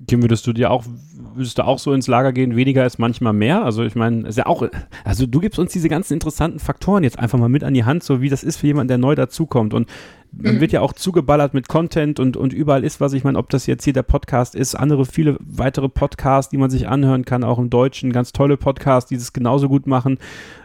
Kim, 0.07 0.21
würdest 0.21 0.47
du 0.47 0.53
dir 0.53 0.71
auch, 0.71 0.85
würdest 1.35 1.57
du 1.57 1.65
auch 1.65 1.77
so 1.77 1.91
ins 1.91 2.07
Lager 2.07 2.31
gehen, 2.31 2.55
weniger 2.55 2.85
ist 2.85 2.97
manchmal 2.97 3.33
mehr? 3.33 3.65
Also 3.65 3.83
ich 3.83 3.93
meine, 3.93 4.25
ist 4.25 4.37
ja 4.37 4.45
auch, 4.45 4.65
also 5.03 5.25
du 5.25 5.39
gibst 5.41 5.59
uns 5.59 5.73
diese 5.73 5.89
ganzen 5.89 6.13
interessanten 6.13 6.59
Faktoren 6.59 7.03
jetzt 7.03 7.19
einfach 7.19 7.37
mal 7.37 7.49
mit 7.49 7.65
an 7.65 7.73
die 7.73 7.83
Hand, 7.83 8.01
so 8.01 8.21
wie 8.21 8.29
das 8.29 8.41
ist 8.41 8.57
für 8.57 8.67
jemanden, 8.67 8.87
der 8.87 8.97
neu 8.97 9.15
dazukommt. 9.15 9.73
Und 9.73 9.89
man 10.31 10.61
wird 10.61 10.71
ja 10.71 10.81
auch 10.81 10.93
zugeballert 10.93 11.53
mit 11.53 11.67
Content 11.67 12.19
und, 12.19 12.37
und 12.37 12.53
überall 12.53 12.83
ist 12.83 13.01
was. 13.01 13.13
Ich 13.13 13.23
meine, 13.23 13.37
ob 13.37 13.49
das 13.49 13.65
jetzt 13.65 13.83
hier 13.83 13.93
der 13.93 14.03
Podcast 14.03 14.55
ist, 14.55 14.75
andere 14.75 15.05
viele 15.05 15.37
weitere 15.39 15.89
Podcasts, 15.89 16.49
die 16.49 16.57
man 16.57 16.69
sich 16.69 16.87
anhören 16.87 17.25
kann, 17.25 17.43
auch 17.43 17.59
im 17.59 17.69
Deutschen, 17.69 18.13
ganz 18.13 18.31
tolle 18.31 18.57
Podcasts, 18.57 19.09
die 19.09 19.17
das 19.17 19.33
genauso 19.33 19.67
gut 19.67 19.87
machen. 19.87 20.19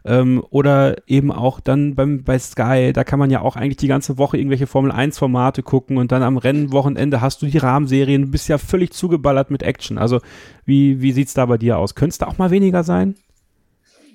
Ähm, 0.04 0.44
oder 0.50 0.96
eben 1.08 1.32
auch 1.32 1.60
dann 1.60 1.94
beim, 1.94 2.22
bei 2.22 2.38
Sky, 2.38 2.92
da 2.92 3.02
kann 3.02 3.18
man 3.18 3.30
ja 3.30 3.40
auch 3.40 3.56
eigentlich 3.56 3.78
die 3.78 3.88
ganze 3.88 4.18
Woche 4.18 4.38
irgendwelche 4.38 4.66
Formel-1-Formate 4.66 5.62
gucken 5.62 5.96
und 5.98 6.12
dann 6.12 6.22
am 6.22 6.36
Rennwochenende 6.36 7.20
hast 7.20 7.42
du 7.42 7.46
die 7.46 7.58
Rahmenserien, 7.58 8.22
du 8.22 8.28
bist 8.28 8.48
ja 8.48 8.58
völlig 8.58 8.92
zugeballert 8.92 9.50
mit 9.50 9.62
Action. 9.62 9.98
Also 9.98 10.20
wie, 10.64 11.00
wie 11.02 11.12
sieht 11.12 11.28
es 11.28 11.34
da 11.34 11.46
bei 11.46 11.58
dir 11.58 11.78
aus? 11.78 11.94
Könnte 11.94 12.12
es 12.12 12.18
da 12.18 12.26
auch 12.26 12.38
mal 12.38 12.50
weniger 12.50 12.84
sein? 12.84 13.16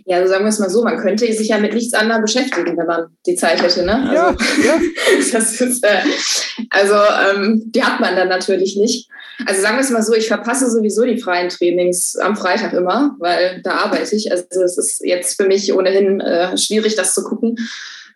Ja, 0.06 0.18
also 0.18 0.30
sagen 0.30 0.46
wir 0.46 0.50
es 0.50 0.60
mal 0.60 0.70
so, 0.70 0.84
man 0.84 0.98
könnte 0.98 1.32
sich 1.32 1.50
ja 1.50 1.58
mit 1.58 1.74
nichts 1.74 1.94
anderem 1.94 2.22
beschäftigen, 2.22 2.78
wenn 2.78 2.86
man 2.86 3.16
die 3.26 3.36
Zeit 3.36 3.62
hätte. 3.62 3.84
Ne? 3.84 4.10
Also, 4.10 4.14
ja, 4.14 4.36
ja. 4.66 4.82
das 5.32 5.62
ist, 5.62 5.84
äh, 5.84 6.02
also 6.70 6.94
ähm, 6.94 7.64
die 7.66 7.84
hat 7.84 8.00
man 8.00 8.16
dann 8.16 8.30
natürlich 8.30 8.78
nicht. 8.78 9.10
Also 9.46 9.62
sagen 9.62 9.78
wir 9.78 9.82
es 9.82 9.90
mal 9.90 10.04
so, 10.04 10.14
ich 10.14 10.28
verpasse 10.28 10.70
sowieso 10.70 11.04
die 11.06 11.20
freien 11.20 11.50
Trainings 11.50 12.16
am 12.18 12.36
Freitag 12.36 12.74
immer, 12.74 13.16
weil 13.20 13.62
da 13.64 13.72
arbeite 13.72 14.16
ich. 14.16 14.32
Also 14.32 14.46
es 14.62 14.78
ist 14.78 15.02
jetzt 15.04 15.40
für 15.40 15.48
mich 15.48 15.74
ohnehin 15.74 16.20
äh, 16.20 16.58
schwierig, 16.58 16.96
das 16.96 17.14
zu 17.14 17.24
gucken. 17.24 17.58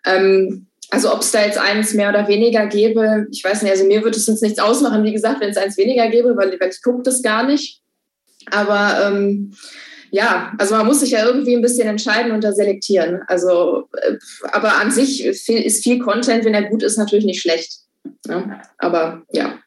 Ähm, 0.04 0.66
also 0.90 1.12
ob 1.12 1.22
es 1.22 1.32
da 1.32 1.44
jetzt 1.44 1.58
eins 1.58 1.94
mehr 1.94 2.10
oder 2.10 2.28
weniger 2.28 2.66
gäbe, 2.66 3.26
ich 3.32 3.42
weiß 3.42 3.62
nicht, 3.62 3.72
also 3.72 3.84
mir 3.84 4.04
würde 4.04 4.16
es 4.16 4.26
jetzt 4.26 4.42
nichts 4.42 4.60
ausmachen, 4.60 5.02
wie 5.02 5.12
gesagt, 5.12 5.40
wenn 5.40 5.50
es 5.50 5.56
eins 5.56 5.76
weniger 5.76 6.08
gäbe, 6.08 6.36
weil, 6.36 6.58
weil 6.60 6.70
ich 6.70 6.82
gucke 6.82 7.02
das 7.02 7.22
gar 7.22 7.44
nicht. 7.44 7.80
Aber 8.52 9.00
ähm, 9.04 9.52
ja, 10.16 10.52
also 10.56 10.74
man 10.74 10.86
muss 10.86 11.00
sich 11.00 11.10
ja 11.10 11.26
irgendwie 11.26 11.54
ein 11.54 11.60
bisschen 11.60 11.86
entscheiden 11.86 12.32
und 12.32 12.42
da 12.42 12.52
selektieren. 12.52 13.20
Also, 13.26 13.88
äh, 13.92 14.14
aber 14.50 14.76
an 14.76 14.90
sich 14.90 15.22
ist 15.22 15.84
viel 15.84 15.98
Content, 15.98 16.46
wenn 16.46 16.54
er 16.54 16.70
gut 16.70 16.82
ist, 16.82 16.96
natürlich 16.96 17.26
nicht 17.26 17.42
schlecht. 17.42 17.80
Ne? 18.26 18.60
aber 18.78 19.22
ja. 19.30 19.58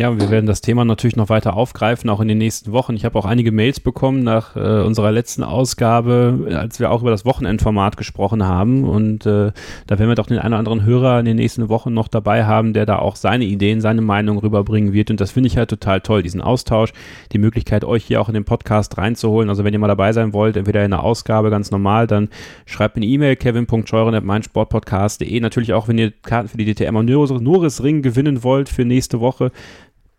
Ja, 0.00 0.18
wir 0.18 0.30
werden 0.30 0.46
das 0.46 0.62
Thema 0.62 0.86
natürlich 0.86 1.16
noch 1.16 1.28
weiter 1.28 1.58
aufgreifen, 1.58 2.08
auch 2.08 2.20
in 2.20 2.28
den 2.28 2.38
nächsten 2.38 2.72
Wochen. 2.72 2.94
Ich 2.94 3.04
habe 3.04 3.18
auch 3.18 3.26
einige 3.26 3.52
Mails 3.52 3.80
bekommen 3.80 4.22
nach 4.22 4.56
äh, 4.56 4.80
unserer 4.80 5.12
letzten 5.12 5.44
Ausgabe, 5.44 6.48
als 6.54 6.80
wir 6.80 6.90
auch 6.90 7.02
über 7.02 7.10
das 7.10 7.26
Wochenendformat 7.26 7.98
gesprochen 7.98 8.46
haben. 8.46 8.84
Und 8.84 9.26
äh, 9.26 9.52
da 9.86 9.98
werden 9.98 10.08
wir 10.08 10.14
doch 10.14 10.28
den 10.28 10.38
einen 10.38 10.54
oder 10.54 10.60
anderen 10.60 10.86
Hörer 10.86 11.20
in 11.20 11.26
den 11.26 11.36
nächsten 11.36 11.68
Wochen 11.68 11.92
noch 11.92 12.08
dabei 12.08 12.46
haben, 12.46 12.72
der 12.72 12.86
da 12.86 12.98
auch 12.98 13.14
seine 13.14 13.44
Ideen, 13.44 13.82
seine 13.82 14.00
Meinung 14.00 14.38
rüberbringen 14.38 14.94
wird. 14.94 15.10
Und 15.10 15.20
das 15.20 15.32
finde 15.32 15.48
ich 15.48 15.58
halt 15.58 15.68
total 15.68 16.00
toll, 16.00 16.22
diesen 16.22 16.40
Austausch, 16.40 16.94
die 17.32 17.38
Möglichkeit, 17.38 17.84
euch 17.84 18.06
hier 18.06 18.22
auch 18.22 18.28
in 18.28 18.34
den 18.34 18.46
Podcast 18.46 18.96
reinzuholen. 18.96 19.50
Also 19.50 19.64
wenn 19.64 19.74
ihr 19.74 19.80
mal 19.80 19.88
dabei 19.88 20.14
sein 20.14 20.32
wollt, 20.32 20.56
entweder 20.56 20.82
in 20.82 20.92
der 20.92 21.02
Ausgabe 21.02 21.50
ganz 21.50 21.70
normal, 21.70 22.06
dann 22.06 22.30
schreibt 22.64 22.96
eine 22.96 23.04
E-Mail, 23.04 23.36
kevin.scheuren.meinsportpodcast.de. 23.36 25.40
Natürlich 25.40 25.74
auch, 25.74 25.88
wenn 25.88 25.98
ihr 25.98 26.10
Karten 26.22 26.48
für 26.48 26.56
die 26.56 26.72
DTM 26.72 26.96
und 26.96 27.04
Norris 27.04 27.82
Ring 27.82 28.00
gewinnen 28.00 28.42
wollt 28.42 28.70
für 28.70 28.86
nächste 28.86 29.20
Woche 29.20 29.52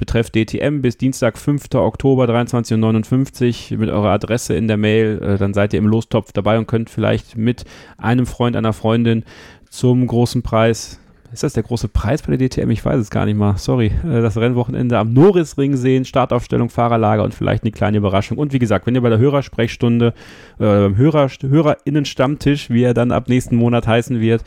betreff 0.01 0.31
DTM 0.31 0.81
bis 0.81 0.97
Dienstag, 0.97 1.37
5. 1.37 1.75
Oktober 1.75 2.25
23.59 2.25 3.71
Uhr 3.71 3.77
mit 3.77 3.91
eurer 3.91 4.09
Adresse 4.09 4.55
in 4.55 4.67
der 4.67 4.77
Mail. 4.77 5.21
Äh, 5.21 5.37
dann 5.37 5.53
seid 5.53 5.73
ihr 5.73 5.77
im 5.77 5.85
Lostopf 5.85 6.31
dabei 6.31 6.57
und 6.57 6.67
könnt 6.67 6.89
vielleicht 6.89 7.37
mit 7.37 7.65
einem 7.99 8.25
Freund, 8.25 8.55
einer 8.55 8.73
Freundin 8.73 9.23
zum 9.69 10.07
großen 10.07 10.41
Preis 10.41 10.99
ist 11.31 11.43
das 11.43 11.53
der 11.53 11.63
große 11.63 11.87
Preis 11.87 12.23
bei 12.23 12.35
der 12.35 12.49
DTM? 12.49 12.69
Ich 12.71 12.83
weiß 12.83 12.99
es 12.99 13.09
gar 13.09 13.25
nicht 13.25 13.37
mal. 13.37 13.57
Sorry. 13.57 13.91
Äh, 14.03 14.21
das 14.21 14.37
Rennwochenende 14.37 14.97
am 14.97 15.13
Norrisring 15.13 15.77
sehen, 15.77 16.03
Startaufstellung, 16.03 16.69
Fahrerlager 16.69 17.23
und 17.23 17.33
vielleicht 17.33 17.63
eine 17.63 17.71
kleine 17.71 17.97
Überraschung. 17.97 18.37
Und 18.37 18.51
wie 18.51 18.59
gesagt, 18.59 18.85
wenn 18.85 18.95
ihr 18.95 19.01
bei 19.01 19.09
der 19.09 19.19
Hörersprechstunde 19.19 20.07
äh, 20.07 20.11
beim 20.57 20.97
Hörer, 20.97 21.29
HörerInnen-Stammtisch, 21.29 22.69
wie 22.69 22.83
er 22.83 22.93
dann 22.93 23.11
ab 23.11 23.29
nächsten 23.29 23.55
Monat 23.55 23.87
heißen 23.87 24.19
wird, 24.19 24.43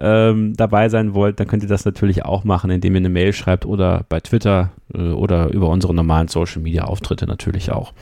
ähm, 0.00 0.54
dabei 0.56 0.88
sein 0.88 1.14
wollt, 1.14 1.38
dann 1.38 1.46
könnt 1.46 1.62
ihr 1.62 1.68
das 1.68 1.84
natürlich 1.84 2.24
auch 2.24 2.44
machen, 2.44 2.70
indem 2.70 2.94
ihr 2.94 3.00
eine 3.00 3.10
Mail 3.10 3.32
schreibt 3.32 3.66
oder 3.66 4.04
bei 4.08 4.20
Twitter 4.20 4.70
äh, 4.94 5.10
oder 5.10 5.50
über 5.50 5.68
unsere 5.68 5.94
normalen 5.94 6.28
Social 6.28 6.62
Media 6.62 6.84
Auftritte 6.84 7.26
natürlich 7.26 7.70
auch. 7.70 7.92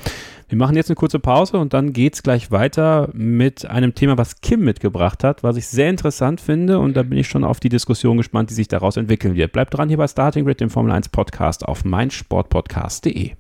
Wir 0.49 0.57
machen 0.57 0.77
jetzt 0.77 0.89
eine 0.89 0.97
kurze 0.97 1.19
Pause 1.19 1.59
und 1.59 1.75
dann 1.75 1.93
geht 1.93 2.15
es 2.15 2.23
gleich 2.23 2.51
weiter 2.51 3.11
mit 3.13 3.67
einem 3.67 3.95
Thema, 3.95 4.17
was 4.17 4.41
Kim 4.41 4.65
mitgebracht 4.65 5.23
hat, 5.23 5.43
was 5.43 5.57
ich 5.57 5.67
sehr 5.67 5.91
interessant 5.91 6.41
finde 6.41 6.79
und 6.79 6.97
da 6.97 7.03
bin 7.03 7.19
ich 7.19 7.29
schon 7.29 7.45
auf 7.45 7.61
die 7.61 7.69
Diskussion 7.69 8.17
gespannt, 8.17 8.49
die 8.49 8.55
sich 8.55 8.69
daraus 8.69 8.97
entwickeln 8.97 9.35
wird. 9.35 9.53
Bleibt 9.53 9.77
dran 9.77 9.89
hier 9.89 9.99
bei 9.99 10.09
Starting 10.09 10.47
Grid, 10.47 10.61
dem 10.61 10.71
Formel 10.71 10.93
1 10.93 11.11
Podcast 11.11 11.67
auf 11.67 11.85
meinsportpodcast.de. 11.85 13.33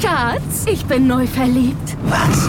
Schatz, 0.00 0.66
ich 0.70 0.84
bin 0.84 1.06
neu 1.06 1.26
verliebt. 1.26 1.96
Was? 2.04 2.48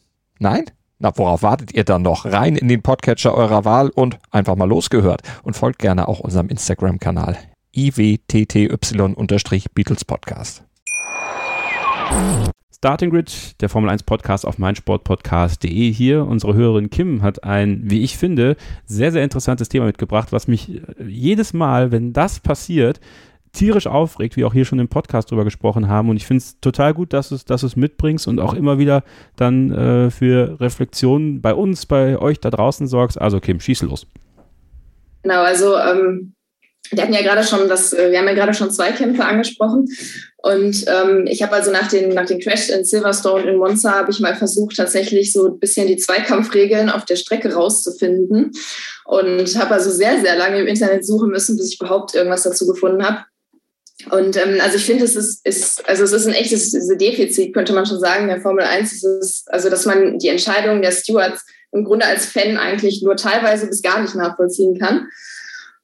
Nein? 0.41 0.65
Na, 0.97 1.15
worauf 1.15 1.43
wartet 1.43 1.75
ihr 1.75 1.83
dann 1.83 2.01
noch? 2.01 2.25
Rein 2.25 2.55
in 2.55 2.67
den 2.67 2.81
Podcatcher 2.81 3.35
eurer 3.35 3.63
Wahl 3.63 3.89
und 3.89 4.17
einfach 4.31 4.55
mal 4.55 4.67
losgehört. 4.67 5.21
Und 5.43 5.55
folgt 5.55 5.77
gerne 5.77 6.07
auch 6.07 6.19
unserem 6.19 6.49
Instagram-Kanal 6.49 7.37
iwtty-Beatles 7.75 10.05
Podcast. 10.05 10.63
Starting 12.75 13.11
Grid, 13.11 13.61
der 13.61 13.69
Formel 13.69 13.91
1 13.91 14.01
Podcast 14.01 14.47
auf 14.47 14.57
meinsportpodcast.de 14.57 15.93
hier. 15.93 16.25
Unsere 16.25 16.55
Hörerin 16.55 16.89
Kim 16.89 17.21
hat 17.21 17.43
ein, 17.43 17.81
wie 17.83 18.01
ich 18.01 18.17
finde, 18.17 18.55
sehr, 18.85 19.11
sehr 19.11 19.23
interessantes 19.23 19.69
Thema 19.69 19.85
mitgebracht, 19.85 20.31
was 20.31 20.47
mich 20.47 20.81
jedes 21.05 21.53
Mal, 21.53 21.91
wenn 21.91 22.13
das 22.13 22.39
passiert, 22.39 22.99
tierisch 23.53 23.87
aufregt, 23.87 24.37
wie 24.37 24.45
auch 24.45 24.53
hier 24.53 24.65
schon 24.65 24.79
im 24.79 24.87
Podcast 24.87 25.31
drüber 25.31 25.43
gesprochen 25.43 25.87
haben. 25.87 26.09
Und 26.09 26.17
ich 26.17 26.25
finde 26.25 26.41
es 26.41 26.59
total 26.59 26.93
gut, 26.93 27.13
dass 27.13 27.29
du 27.29 27.35
es 27.35 27.45
dass 27.45 27.75
mitbringst 27.75 28.27
und 28.27 28.39
auch 28.39 28.53
immer 28.53 28.77
wieder 28.77 29.03
dann 29.35 29.71
äh, 29.71 30.11
für 30.11 30.59
Reflexionen 30.59 31.41
bei 31.41 31.53
uns, 31.53 31.85
bei 31.85 32.17
euch 32.17 32.39
da 32.39 32.49
draußen 32.49 32.87
sorgst. 32.87 33.19
Also 33.19 33.39
Kim, 33.39 33.59
schieß 33.59 33.81
los. 33.83 34.07
Genau, 35.23 35.41
also 35.41 35.77
ähm, 35.77 36.33
wir 36.91 37.03
hatten 37.03 37.13
ja 37.13 37.21
gerade 37.21 37.43
schon 37.43 37.69
das, 37.69 37.93
äh, 37.93 38.11
wir 38.11 38.19
haben 38.19 38.27
ja 38.27 38.33
gerade 38.33 38.53
schon 38.53 38.71
Zweikämpfe 38.71 39.23
angesprochen. 39.23 39.87
Und 40.37 40.85
ähm, 40.87 41.25
ich 41.27 41.43
habe 41.43 41.53
also 41.53 41.71
nach 41.71 41.87
den, 41.87 42.09
nach 42.09 42.25
den 42.25 42.39
Crash 42.39 42.69
in 42.69 42.83
Silverstone 42.83 43.43
in 43.49 43.57
Monza 43.57 43.91
habe 43.91 44.11
ich 44.11 44.19
mal 44.19 44.35
versucht, 44.35 44.75
tatsächlich 44.75 45.31
so 45.31 45.47
ein 45.47 45.59
bisschen 45.59 45.87
die 45.87 45.97
Zweikampfregeln 45.97 46.89
auf 46.89 47.05
der 47.05 47.15
Strecke 47.15 47.53
rauszufinden. 47.53 48.51
Und 49.05 49.59
habe 49.59 49.73
also 49.73 49.91
sehr, 49.91 50.19
sehr 50.21 50.37
lange 50.37 50.59
im 50.59 50.67
Internet 50.67 51.05
suchen 51.05 51.29
müssen, 51.29 51.57
bis 51.57 51.73
ich 51.73 51.79
überhaupt 51.79 52.15
irgendwas 52.15 52.43
dazu 52.43 52.65
gefunden 52.65 53.03
habe. 53.03 53.23
Und 54.09 54.35
ähm, 54.37 54.59
also 54.61 54.77
ich 54.77 54.85
finde, 54.85 55.05
es 55.05 55.15
ist, 55.15 55.45
ist, 55.45 55.87
also 55.87 56.03
es 56.03 56.11
ist 56.11 56.25
ein 56.25 56.33
echtes 56.33 56.71
Defizit, 56.97 57.53
könnte 57.53 57.73
man 57.73 57.85
schon 57.85 57.99
sagen, 57.99 58.27
der 58.27 58.41
Formel 58.41 58.63
1. 58.63 58.91
Es 58.93 59.03
ist, 59.03 59.53
also 59.53 59.69
dass 59.69 59.85
man 59.85 60.17
die 60.17 60.29
Entscheidung 60.29 60.81
der 60.81 60.91
Stewards 60.91 61.45
im 61.71 61.85
Grunde 61.85 62.05
als 62.05 62.25
Fan 62.25 62.57
eigentlich 62.57 63.01
nur 63.03 63.15
teilweise 63.15 63.67
bis 63.67 63.81
gar 63.81 64.01
nicht 64.01 64.15
nachvollziehen 64.15 64.79
kann. 64.79 65.07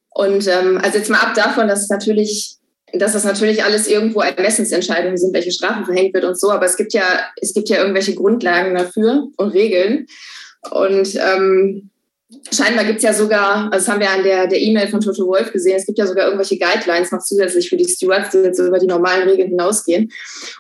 Und 0.09 0.47
ähm, 0.47 0.79
also 0.81 0.97
jetzt 0.97 1.09
mal 1.09 1.19
ab 1.19 1.35
davon, 1.35 1.67
dass 1.67 1.83
es 1.83 1.89
natürlich, 1.89 2.57
dass 2.93 3.13
das 3.13 3.23
natürlich 3.23 3.63
alles 3.63 3.87
irgendwo 3.87 4.21
Ermessensentscheidungen 4.21 5.17
sind, 5.17 5.33
welche 5.33 5.51
Strafe 5.51 5.85
verhängt 5.85 6.13
wird 6.13 6.25
und 6.25 6.39
so, 6.39 6.49
aber 6.49 6.65
es 6.65 6.75
gibt 6.75 6.93
ja, 6.93 7.03
es 7.39 7.53
gibt 7.53 7.69
ja 7.69 7.77
irgendwelche 7.77 8.15
Grundlagen 8.15 8.75
dafür 8.75 9.27
und 9.37 9.49
Regeln. 9.49 10.07
Und 10.71 11.15
ähm, 11.15 11.91
scheinbar 12.51 12.85
gibt 12.85 12.97
es 12.97 13.03
ja 13.03 13.13
sogar, 13.13 13.71
also 13.71 13.71
das 13.71 13.87
haben 13.87 13.99
wir 13.99 14.09
an 14.09 14.23
der 14.23 14.61
E-Mail 14.61 14.87
von 14.87 14.99
Toto 14.99 15.25
Wolf 15.27 15.51
gesehen, 15.51 15.77
es 15.77 15.85
gibt 15.85 15.97
ja 15.97 16.05
sogar 16.05 16.25
irgendwelche 16.25 16.57
Guidelines 16.57 17.11
noch 17.11 17.23
zusätzlich 17.23 17.69
für 17.69 17.77
die 17.77 17.87
Stewards, 17.87 18.31
die 18.31 18.39
jetzt 18.39 18.59
über 18.59 18.79
die 18.79 18.87
normalen 18.87 19.29
Regeln 19.29 19.49
hinausgehen. 19.49 20.11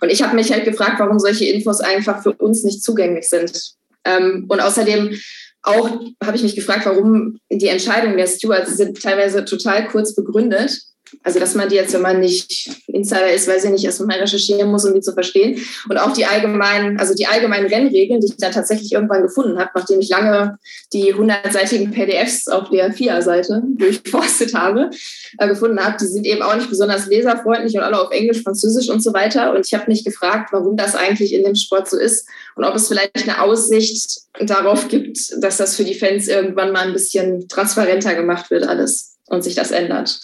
Und 0.01 0.09
ich 0.09 0.21
habe 0.21 0.35
mich 0.35 0.51
halt 0.51 0.65
gefragt, 0.65 0.99
warum 0.99 1.19
solche 1.19 1.45
Infos 1.45 1.81
einfach 1.81 2.23
für 2.23 2.33
uns 2.33 2.63
nicht 2.63 2.83
zugänglich 2.83 3.29
sind. 3.29 3.73
Ähm, 4.05 4.45
und 4.47 4.61
außerdem 4.61 5.17
auch 5.63 5.99
habe 6.23 6.37
ich 6.37 6.43
mich 6.43 6.55
gefragt, 6.55 6.85
warum 6.85 7.39
die 7.51 7.67
Entscheidungen 7.67 8.15
der 8.15 8.27
Stewards 8.27 8.77
sind 8.77 9.01
teilweise 9.01 9.43
total 9.43 9.87
kurz 9.87 10.15
begründet. 10.15 10.79
Also, 11.23 11.39
dass 11.39 11.55
man 11.55 11.69
die 11.69 11.75
jetzt, 11.75 11.93
wenn 11.93 12.01
man 12.01 12.19
nicht 12.19 12.69
Insider 12.87 13.31
ist, 13.31 13.47
weiß 13.47 13.65
ich 13.65 13.71
nicht, 13.71 13.85
erst 13.85 14.01
mal 14.01 14.17
recherchieren 14.17 14.69
muss, 14.69 14.85
um 14.85 14.93
die 14.93 15.01
zu 15.01 15.13
verstehen. 15.13 15.59
Und 15.89 15.97
auch 15.97 16.13
die 16.13 16.25
allgemeinen, 16.25 16.99
also 16.99 17.13
die 17.13 17.27
allgemeinen 17.27 17.67
Rennregeln, 17.67 18.21
die 18.21 18.27
ich 18.27 18.37
dann 18.37 18.51
tatsächlich 18.51 18.91
irgendwann 18.91 19.21
gefunden 19.21 19.57
habe, 19.59 19.71
nachdem 19.75 19.99
ich 19.99 20.09
lange 20.09 20.57
die 20.93 21.13
100-seitigen 21.13 21.91
PDFs 21.91 22.47
auf 22.47 22.69
der 22.69 22.91
FIA-Seite 22.91 23.61
durchforstet 23.77 24.53
habe, 24.53 24.89
äh, 25.37 25.47
gefunden 25.47 25.79
habe, 25.79 25.97
die 25.99 26.07
sind 26.07 26.25
eben 26.25 26.41
auch 26.41 26.55
nicht 26.55 26.69
besonders 26.69 27.07
leserfreundlich 27.07 27.75
und 27.75 27.83
alle 27.83 28.01
auf 28.01 28.11
Englisch, 28.11 28.43
Französisch 28.43 28.89
und 28.89 29.01
so 29.01 29.13
weiter. 29.13 29.53
Und 29.53 29.65
ich 29.65 29.73
habe 29.73 29.85
mich 29.87 30.03
gefragt, 30.03 30.49
warum 30.51 30.77
das 30.77 30.95
eigentlich 30.95 31.33
in 31.33 31.43
dem 31.43 31.55
Sport 31.55 31.89
so 31.89 31.97
ist 31.97 32.27
und 32.55 32.63
ob 32.63 32.75
es 32.75 32.87
vielleicht 32.87 33.23
eine 33.23 33.41
Aussicht 33.41 34.21
darauf 34.39 34.87
gibt, 34.87 35.17
dass 35.41 35.57
das 35.57 35.75
für 35.75 35.83
die 35.83 35.95
Fans 35.95 36.27
irgendwann 36.27 36.71
mal 36.71 36.87
ein 36.87 36.93
bisschen 36.93 37.47
transparenter 37.47 38.15
gemacht 38.15 38.49
wird 38.51 38.67
alles 38.67 39.17
und 39.27 39.43
sich 39.43 39.55
das 39.55 39.71
ändert. 39.71 40.19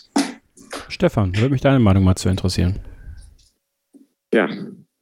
Stefan, 0.89 1.35
würde 1.35 1.51
mich 1.51 1.61
deine 1.61 1.79
Meinung 1.79 2.03
mal 2.03 2.15
zu 2.15 2.29
interessieren. 2.29 2.79
Ja, 4.33 4.49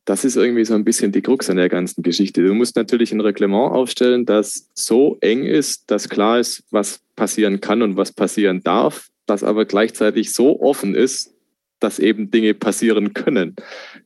das 0.05 0.25
ist 0.25 0.35
irgendwie 0.35 0.65
so 0.65 0.73
ein 0.73 0.83
bisschen 0.83 1.11
die 1.11 1.21
Krux 1.21 1.49
an 1.49 1.57
der 1.57 1.69
ganzen 1.69 2.03
Geschichte. 2.03 2.43
Du 2.43 2.53
musst 2.53 2.75
natürlich 2.75 3.11
ein 3.11 3.21
Reglement 3.21 3.71
aufstellen, 3.71 4.25
das 4.25 4.69
so 4.73 5.17
eng 5.21 5.43
ist, 5.43 5.89
dass 5.91 6.09
klar 6.09 6.39
ist, 6.39 6.63
was 6.71 7.01
passieren 7.15 7.61
kann 7.61 7.81
und 7.81 7.97
was 7.97 8.11
passieren 8.11 8.61
darf, 8.63 9.09
das 9.25 9.43
aber 9.43 9.65
gleichzeitig 9.65 10.33
so 10.33 10.59
offen 10.61 10.95
ist, 10.95 11.33
dass 11.79 11.99
eben 11.99 12.31
Dinge 12.31 12.53
passieren 12.53 13.13
können. 13.13 13.55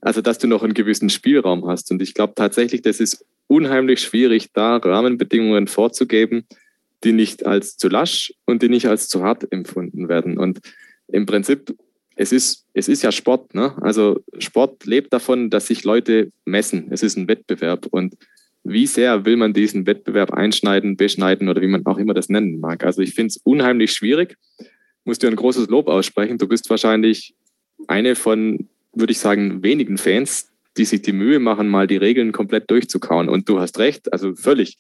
Also, 0.01 0.21
dass 0.21 0.37
du 0.37 0.47
noch 0.47 0.63
einen 0.63 0.73
gewissen 0.73 1.09
Spielraum 1.09 1.67
hast. 1.67 1.91
Und 1.91 2.01
ich 2.01 2.13
glaube 2.13 2.33
tatsächlich, 2.35 2.81
das 2.81 2.99
ist 2.99 3.25
unheimlich 3.47 4.01
schwierig, 4.01 4.49
da 4.53 4.77
Rahmenbedingungen 4.77 5.67
vorzugeben, 5.67 6.45
die 7.03 7.13
nicht 7.13 7.45
als 7.45 7.77
zu 7.77 7.89
lasch 7.89 8.33
und 8.45 8.61
die 8.61 8.69
nicht 8.69 8.87
als 8.87 9.07
zu 9.07 9.23
hart 9.23 9.51
empfunden 9.51 10.09
werden. 10.09 10.37
Und 10.37 10.59
im 11.07 11.25
Prinzip, 11.25 11.75
es 12.15 12.31
ist, 12.31 12.65
es 12.73 12.87
ist 12.87 13.03
ja 13.03 13.11
Sport. 13.11 13.53
Ne? 13.53 13.73
Also 13.81 14.23
Sport 14.39 14.85
lebt 14.85 15.11
davon, 15.13 15.49
dass 15.49 15.67
sich 15.67 15.83
Leute 15.83 16.31
messen. 16.45 16.87
Es 16.91 17.03
ist 17.03 17.17
ein 17.17 17.27
Wettbewerb. 17.27 17.87
Und 17.87 18.15
wie 18.63 18.87
sehr 18.87 19.25
will 19.25 19.37
man 19.37 19.53
diesen 19.53 19.85
Wettbewerb 19.85 20.31
einschneiden, 20.31 20.97
beschneiden 20.97 21.49
oder 21.49 21.61
wie 21.61 21.67
man 21.67 21.85
auch 21.85 21.97
immer 21.97 22.13
das 22.13 22.29
nennen 22.29 22.59
mag. 22.59 22.83
Also 22.83 23.01
ich 23.01 23.13
finde 23.13 23.27
es 23.27 23.37
unheimlich 23.37 23.91
schwierig. 23.91 24.37
Muss 25.03 25.19
dir 25.19 25.27
ein 25.27 25.35
großes 25.35 25.67
Lob 25.67 25.87
aussprechen. 25.87 26.37
Du 26.37 26.47
bist 26.47 26.69
wahrscheinlich 26.69 27.35
eine 27.87 28.15
von, 28.15 28.67
würde 28.93 29.11
ich 29.11 29.19
sagen, 29.19 29.61
wenigen 29.61 29.97
Fans, 29.97 30.51
die 30.77 30.85
sich 30.85 31.01
die 31.01 31.13
Mühe 31.13 31.39
machen, 31.39 31.67
mal 31.67 31.85
die 31.85 31.97
Regeln 31.97 32.31
komplett 32.31 32.71
durchzukauen. 32.71 33.29
Und 33.29 33.47
du 33.47 33.59
hast 33.59 33.77
recht, 33.77 34.11
also 34.11 34.35
völlig. 34.35 34.77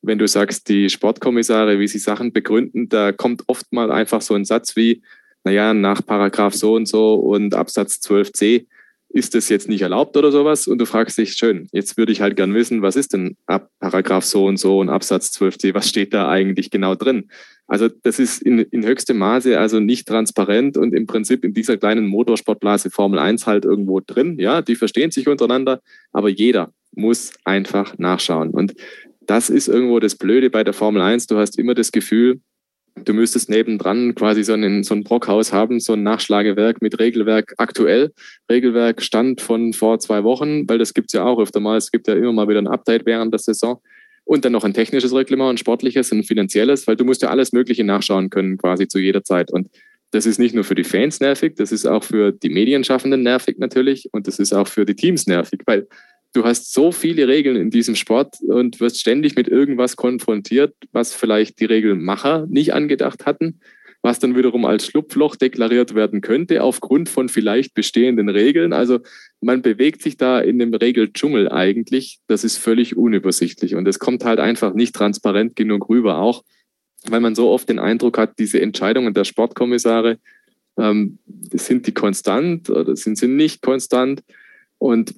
Wenn 0.00 0.18
du 0.18 0.26
sagst, 0.26 0.68
die 0.68 0.90
Sportkommissare, 0.90 1.78
wie 1.78 1.86
sie 1.86 2.00
Sachen 2.00 2.32
begründen, 2.32 2.88
da 2.88 3.12
kommt 3.12 3.44
oft 3.46 3.72
mal 3.72 3.92
einfach 3.92 4.20
so 4.20 4.34
ein 4.34 4.44
Satz 4.44 4.74
wie, 4.74 5.02
naja, 5.44 5.74
nach 5.74 6.04
Paragraph 6.04 6.54
so 6.54 6.74
und 6.74 6.86
so 6.86 7.14
und 7.14 7.54
Absatz 7.54 8.00
12c 8.04 8.66
ist 9.14 9.34
das 9.34 9.48
jetzt 9.50 9.68
nicht 9.68 9.82
erlaubt 9.82 10.16
oder 10.16 10.32
sowas? 10.32 10.66
Und 10.66 10.78
du 10.78 10.86
fragst 10.86 11.18
dich, 11.18 11.34
schön, 11.34 11.68
jetzt 11.72 11.98
würde 11.98 12.12
ich 12.12 12.22
halt 12.22 12.36
gern 12.36 12.54
wissen, 12.54 12.80
was 12.80 12.96
ist 12.96 13.12
denn 13.12 13.36
ab 13.46 13.68
Paragraph 13.78 14.24
so 14.24 14.46
und 14.46 14.58
so 14.58 14.78
und 14.78 14.88
Absatz 14.88 15.36
12c, 15.36 15.74
was 15.74 15.88
steht 15.88 16.14
da 16.14 16.28
eigentlich 16.28 16.70
genau 16.70 16.94
drin? 16.94 17.28
Also 17.66 17.88
das 17.88 18.18
ist 18.18 18.42
in, 18.42 18.58
in 18.58 18.84
höchstem 18.84 19.18
Maße 19.18 19.58
also 19.58 19.80
nicht 19.80 20.08
transparent 20.08 20.76
und 20.76 20.94
im 20.94 21.06
Prinzip 21.06 21.44
in 21.44 21.52
dieser 21.52 21.76
kleinen 21.76 22.06
Motorsportblase 22.06 22.90
Formel 22.90 23.18
1 23.18 23.46
halt 23.46 23.64
irgendwo 23.64 24.00
drin. 24.00 24.38
Ja, 24.38 24.62
die 24.62 24.76
verstehen 24.76 25.10
sich 25.10 25.28
untereinander, 25.28 25.80
aber 26.12 26.28
jeder 26.28 26.72
muss 26.94 27.32
einfach 27.44 27.96
nachschauen. 27.98 28.50
Und 28.50 28.74
das 29.26 29.50
ist 29.50 29.68
irgendwo 29.68 30.00
das 30.00 30.16
Blöde 30.16 30.50
bei 30.50 30.64
der 30.64 30.74
Formel 30.74 31.02
1. 31.02 31.26
Du 31.26 31.36
hast 31.36 31.58
immer 31.58 31.74
das 31.74 31.92
Gefühl, 31.92 32.40
Du 32.94 33.14
müsstest 33.14 33.48
nebendran 33.48 34.14
quasi 34.14 34.44
so, 34.44 34.52
einen, 34.52 34.84
so 34.84 34.94
ein 34.94 35.02
Brockhaus 35.02 35.52
haben, 35.52 35.80
so 35.80 35.94
ein 35.94 36.02
Nachschlagewerk 36.02 36.82
mit 36.82 36.98
Regelwerk 37.00 37.54
aktuell. 37.56 38.12
Regelwerk 38.50 39.02
stand 39.02 39.40
von 39.40 39.72
vor 39.72 39.98
zwei 39.98 40.24
Wochen, 40.24 40.68
weil 40.68 40.78
das 40.78 40.94
gibt 40.94 41.08
es 41.08 41.14
ja 41.14 41.24
auch 41.24 41.40
öfter 41.40 41.60
mal. 41.60 41.76
Es 41.76 41.90
gibt 41.90 42.06
ja 42.06 42.14
immer 42.14 42.32
mal 42.32 42.48
wieder 42.48 42.60
ein 42.60 42.68
Update 42.68 43.06
während 43.06 43.32
der 43.32 43.38
Saison. 43.38 43.80
Und 44.24 44.44
dann 44.44 44.52
noch 44.52 44.64
ein 44.64 44.74
technisches 44.74 45.14
Reglement, 45.14 45.50
ein 45.50 45.58
sportliches, 45.58 46.12
ein 46.12 46.22
finanzielles, 46.22 46.86
weil 46.86 46.96
du 46.96 47.04
musst 47.04 47.22
ja 47.22 47.30
alles 47.30 47.52
Mögliche 47.52 47.82
nachschauen 47.82 48.30
können, 48.30 48.56
quasi 48.56 48.86
zu 48.86 49.00
jeder 49.00 49.24
Zeit. 49.24 49.52
Und 49.52 49.68
das 50.12 50.26
ist 50.26 50.38
nicht 50.38 50.54
nur 50.54 50.62
für 50.62 50.74
die 50.74 50.84
Fans 50.84 51.20
nervig, 51.20 51.54
das 51.56 51.72
ist 51.72 51.86
auch 51.86 52.04
für 52.04 52.32
die 52.32 52.50
Medienschaffenden 52.50 53.22
nervig 53.22 53.56
natürlich 53.58 54.10
und 54.12 54.26
das 54.26 54.38
ist 54.38 54.52
auch 54.52 54.68
für 54.68 54.84
die 54.84 54.94
Teams 54.94 55.26
nervig, 55.26 55.60
weil 55.64 55.88
du 56.32 56.44
hast 56.44 56.72
so 56.72 56.92
viele 56.92 57.28
Regeln 57.28 57.56
in 57.56 57.70
diesem 57.70 57.94
Sport 57.94 58.36
und 58.46 58.80
wirst 58.80 59.00
ständig 59.00 59.36
mit 59.36 59.48
irgendwas 59.48 59.96
konfrontiert, 59.96 60.74
was 60.92 61.14
vielleicht 61.14 61.60
die 61.60 61.66
Regelmacher 61.66 62.46
nicht 62.48 62.74
angedacht 62.74 63.26
hatten, 63.26 63.60
was 64.00 64.18
dann 64.18 64.36
wiederum 64.36 64.64
als 64.64 64.86
Schlupfloch 64.86 65.36
deklariert 65.36 65.94
werden 65.94 66.20
könnte 66.20 66.62
aufgrund 66.62 67.08
von 67.08 67.28
vielleicht 67.28 67.74
bestehenden 67.74 68.28
Regeln. 68.28 68.72
Also 68.72 69.00
man 69.40 69.62
bewegt 69.62 70.02
sich 70.02 70.16
da 70.16 70.40
in 70.40 70.58
dem 70.58 70.74
Regeldschungel 70.74 71.48
eigentlich. 71.48 72.18
Das 72.26 72.44
ist 72.44 72.56
völlig 72.56 72.96
unübersichtlich 72.96 73.74
und 73.74 73.86
es 73.86 73.98
kommt 73.98 74.24
halt 74.24 74.40
einfach 74.40 74.74
nicht 74.74 74.94
transparent 74.94 75.54
genug 75.54 75.88
rüber, 75.88 76.18
auch 76.18 76.42
weil 77.04 77.20
man 77.20 77.34
so 77.34 77.50
oft 77.50 77.68
den 77.68 77.78
Eindruck 77.78 78.18
hat, 78.18 78.38
diese 78.38 78.60
Entscheidungen 78.60 79.14
der 79.14 79.24
Sportkommissare, 79.24 80.18
ähm, 80.78 81.18
sind 81.52 81.86
die 81.86 81.92
konstant 81.92 82.70
oder 82.70 82.96
sind 82.96 83.18
sie 83.18 83.28
nicht 83.28 83.60
konstant? 83.60 84.22
Und 84.78 85.14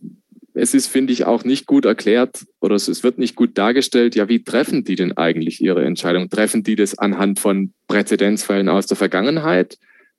es 0.54 0.72
ist, 0.72 0.86
finde 0.86 1.12
ich, 1.12 1.24
auch 1.24 1.44
nicht 1.44 1.66
gut 1.66 1.84
erklärt 1.84 2.46
oder 2.60 2.76
es 2.76 3.02
wird 3.02 3.18
nicht 3.18 3.34
gut 3.34 3.58
dargestellt, 3.58 4.14
ja, 4.14 4.28
wie 4.28 4.44
treffen 4.44 4.84
die 4.84 4.94
denn 4.94 5.16
eigentlich 5.16 5.60
ihre 5.60 5.84
Entscheidung? 5.84 6.30
Treffen 6.30 6.62
die 6.62 6.76
das 6.76 6.96
anhand 6.96 7.40
von 7.40 7.74
Präzedenzfällen 7.88 8.68
aus 8.68 8.86
der 8.86 8.96
Vergangenheit? 8.96 9.78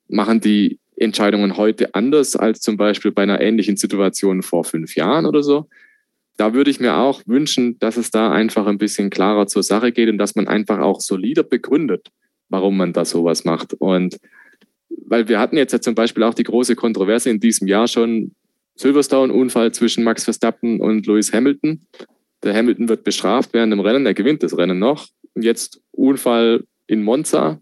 Machen 0.09 0.41
die 0.41 0.77
Entscheidungen 0.97 1.55
heute 1.55 1.95
anders 1.95 2.35
als 2.35 2.59
zum 2.59 2.75
Beispiel 2.75 3.11
bei 3.11 3.23
einer 3.23 3.39
ähnlichen 3.39 3.77
Situation 3.77 4.43
vor 4.43 4.65
fünf 4.65 4.95
Jahren 4.95 5.25
oder 5.25 5.41
so? 5.41 5.67
Da 6.35 6.53
würde 6.53 6.69
ich 6.69 6.81
mir 6.81 6.97
auch 6.97 7.21
wünschen, 7.25 7.79
dass 7.79 7.95
es 7.95 8.11
da 8.11 8.29
einfach 8.31 8.67
ein 8.67 8.77
bisschen 8.77 9.09
klarer 9.09 9.47
zur 9.47 9.63
Sache 9.63 9.93
geht 9.93 10.09
und 10.09 10.17
dass 10.17 10.35
man 10.35 10.49
einfach 10.49 10.79
auch 10.79 10.99
solider 10.99 11.43
begründet, 11.43 12.09
warum 12.49 12.75
man 12.75 12.91
da 12.91 13.05
sowas 13.05 13.45
macht. 13.45 13.73
Und 13.73 14.17
weil 14.89 15.29
wir 15.29 15.39
hatten 15.39 15.55
jetzt 15.55 15.71
ja 15.71 15.79
zum 15.79 15.95
Beispiel 15.95 16.23
auch 16.23 16.33
die 16.33 16.43
große 16.43 16.75
Kontroverse 16.75 17.29
in 17.29 17.39
diesem 17.39 17.69
Jahr 17.69 17.87
schon 17.87 18.35
Silverstone-Unfall 18.75 19.71
zwischen 19.71 20.03
Max 20.03 20.23
Verstappen 20.23 20.79
und 20.79 21.07
Lewis 21.07 21.33
Hamilton. 21.33 21.81
Der 22.43 22.53
Hamilton 22.53 22.89
wird 22.89 23.03
bestraft 23.03 23.53
während 23.53 23.71
dem 23.71 23.79
Rennen, 23.79 24.05
er 24.05 24.13
gewinnt 24.13 24.43
das 24.43 24.57
Rennen 24.57 24.79
noch. 24.79 25.07
Und 25.33 25.43
jetzt 25.43 25.81
Unfall 25.91 26.63
in 26.87 27.03
Monza 27.03 27.59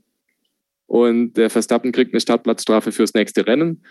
und 0.88 1.34
der 1.34 1.49
Verstappen 1.49 1.91
kriegt 1.91 2.14
eine 2.14 2.22
Startplatzstrafe 2.22 2.91
fürs 2.91 3.14
nächste 3.14 3.47
Rennen 3.47 3.84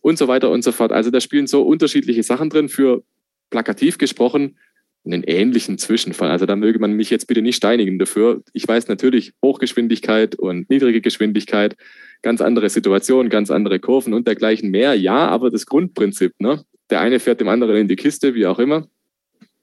und 0.00 0.18
so 0.18 0.28
weiter 0.28 0.50
und 0.50 0.62
so 0.62 0.72
fort. 0.72 0.92
Also 0.92 1.10
da 1.10 1.20
spielen 1.20 1.46
so 1.46 1.62
unterschiedliche 1.62 2.22
Sachen 2.22 2.50
drin 2.50 2.68
für 2.68 3.02
plakativ 3.50 3.98
gesprochen 3.98 4.56
einen 5.04 5.22
ähnlichen 5.22 5.78
Zwischenfall. 5.78 6.30
Also 6.30 6.46
da 6.46 6.56
möge 6.56 6.78
man 6.78 6.92
mich 6.92 7.10
jetzt 7.10 7.26
bitte 7.26 7.42
nicht 7.42 7.56
steinigen 7.56 7.98
dafür. 7.98 8.42
Ich 8.52 8.68
weiß 8.68 8.88
natürlich 8.88 9.32
Hochgeschwindigkeit 9.42 10.34
und 10.34 10.68
niedrige 10.68 11.00
Geschwindigkeit, 11.00 11.76
ganz 12.22 12.40
andere 12.40 12.68
Situationen, 12.68 13.30
ganz 13.30 13.50
andere 13.50 13.80
Kurven 13.80 14.12
und 14.12 14.26
dergleichen 14.26 14.70
mehr. 14.70 14.94
Ja, 14.94 15.28
aber 15.28 15.50
das 15.50 15.66
Grundprinzip, 15.66 16.34
ne? 16.38 16.64
Der 16.90 17.00
eine 17.00 17.20
fährt 17.20 17.40
dem 17.40 17.48
anderen 17.48 17.76
in 17.76 17.88
die 17.88 17.96
Kiste, 17.96 18.34
wie 18.34 18.46
auch 18.46 18.58
immer. 18.58 18.88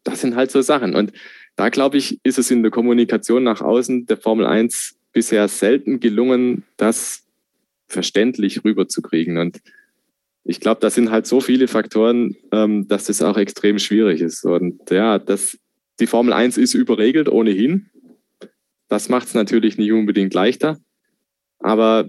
Das 0.03 0.21
sind 0.21 0.35
halt 0.35 0.51
so 0.51 0.61
Sachen. 0.61 0.95
Und 0.95 1.11
da 1.55 1.69
glaube 1.69 1.97
ich, 1.97 2.19
ist 2.23 2.37
es 2.37 2.51
in 2.51 2.61
der 2.61 2.71
Kommunikation 2.71 3.43
nach 3.43 3.61
außen 3.61 4.05
der 4.05 4.17
Formel 4.17 4.45
1 4.45 4.95
bisher 5.11 5.47
selten 5.47 5.99
gelungen, 5.99 6.63
das 6.77 7.25
verständlich 7.87 8.63
rüberzukriegen. 8.63 9.37
Und 9.37 9.61
ich 10.43 10.59
glaube, 10.59 10.79
da 10.79 10.89
sind 10.89 11.11
halt 11.11 11.27
so 11.27 11.41
viele 11.41 11.67
Faktoren, 11.67 12.35
ähm, 12.51 12.87
dass 12.87 13.05
das 13.05 13.21
auch 13.21 13.37
extrem 13.37 13.79
schwierig 13.79 14.21
ist. 14.21 14.45
Und 14.45 14.89
ja, 14.89 15.19
das, 15.19 15.57
die 15.99 16.07
Formel 16.07 16.33
1 16.33 16.57
ist 16.57 16.73
überregelt 16.73 17.27
ohnehin. 17.27 17.89
Das 18.87 19.09
macht 19.09 19.27
es 19.27 19.33
natürlich 19.33 19.77
nicht 19.77 19.91
unbedingt 19.91 20.33
leichter. 20.33 20.77
Aber 21.59 22.07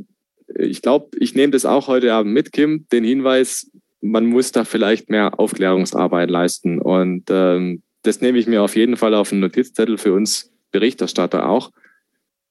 ich 0.54 0.82
glaube, 0.82 1.16
ich 1.18 1.34
nehme 1.34 1.52
das 1.52 1.64
auch 1.64 1.88
heute 1.88 2.12
Abend 2.12 2.32
mit, 2.32 2.52
Kim, 2.52 2.86
den 2.92 3.04
Hinweis, 3.04 3.70
man 4.01 4.26
muss 4.26 4.53
da 4.53 4.64
vielleicht 4.64 5.11
mehr 5.11 5.38
Aufklärungsarbeit 5.38 6.30
leisten. 6.30 6.80
Und 6.80 7.24
ähm, 7.30 7.82
das 8.03 8.20
nehme 8.20 8.38
ich 8.38 8.46
mir 8.46 8.62
auf 8.62 8.76
jeden 8.76 8.96
Fall 8.96 9.14
auf 9.14 9.32
einen 9.32 9.40
Notizzettel 9.40 9.99
für 9.99 10.12
uns 10.12 10.53
Berichterstatter 10.70 11.49
auch, 11.49 11.72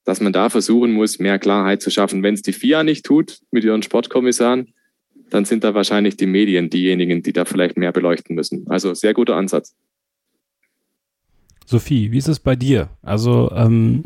dass 0.04 0.22
man 0.22 0.34
da 0.34 0.50
versuchen 0.50 0.91
muss, 0.91 1.20
mehr 1.20 1.39
Klarheit 1.39 1.82
zu 1.82 1.91
schaffen. 1.91 2.24
Wenn 2.24 2.34
es 2.34 2.41
die 2.41 2.54
FIA 2.54 2.84
nicht 2.84 3.06
tut 3.06 3.39
mit 3.52 3.64
ihren 3.64 3.84
Sportkommissaren, 3.84 4.74
dann 5.30 5.45
sind 5.45 5.64
da 5.64 5.74
wahrscheinlich 5.74 6.18
die 6.18 6.26
Medien 6.26 6.70
diejenigen, 6.70 7.22
die 7.22 7.34
da 7.34 7.45
vielleicht 7.45 7.78
mehr 7.78 7.91
beleuchten 7.91 8.36
müssen. 8.36 8.66
Also 8.70 8.93
sehr 8.93 9.14
guter 9.14 9.36
Ansatz. 9.36 9.76
Sophie, 11.66 12.12
wie 12.14 12.18
ist 12.18 12.30
es 12.30 12.39
bei 12.39 12.56
dir? 12.56 12.89
Also 13.02 13.52
ähm, 13.54 14.06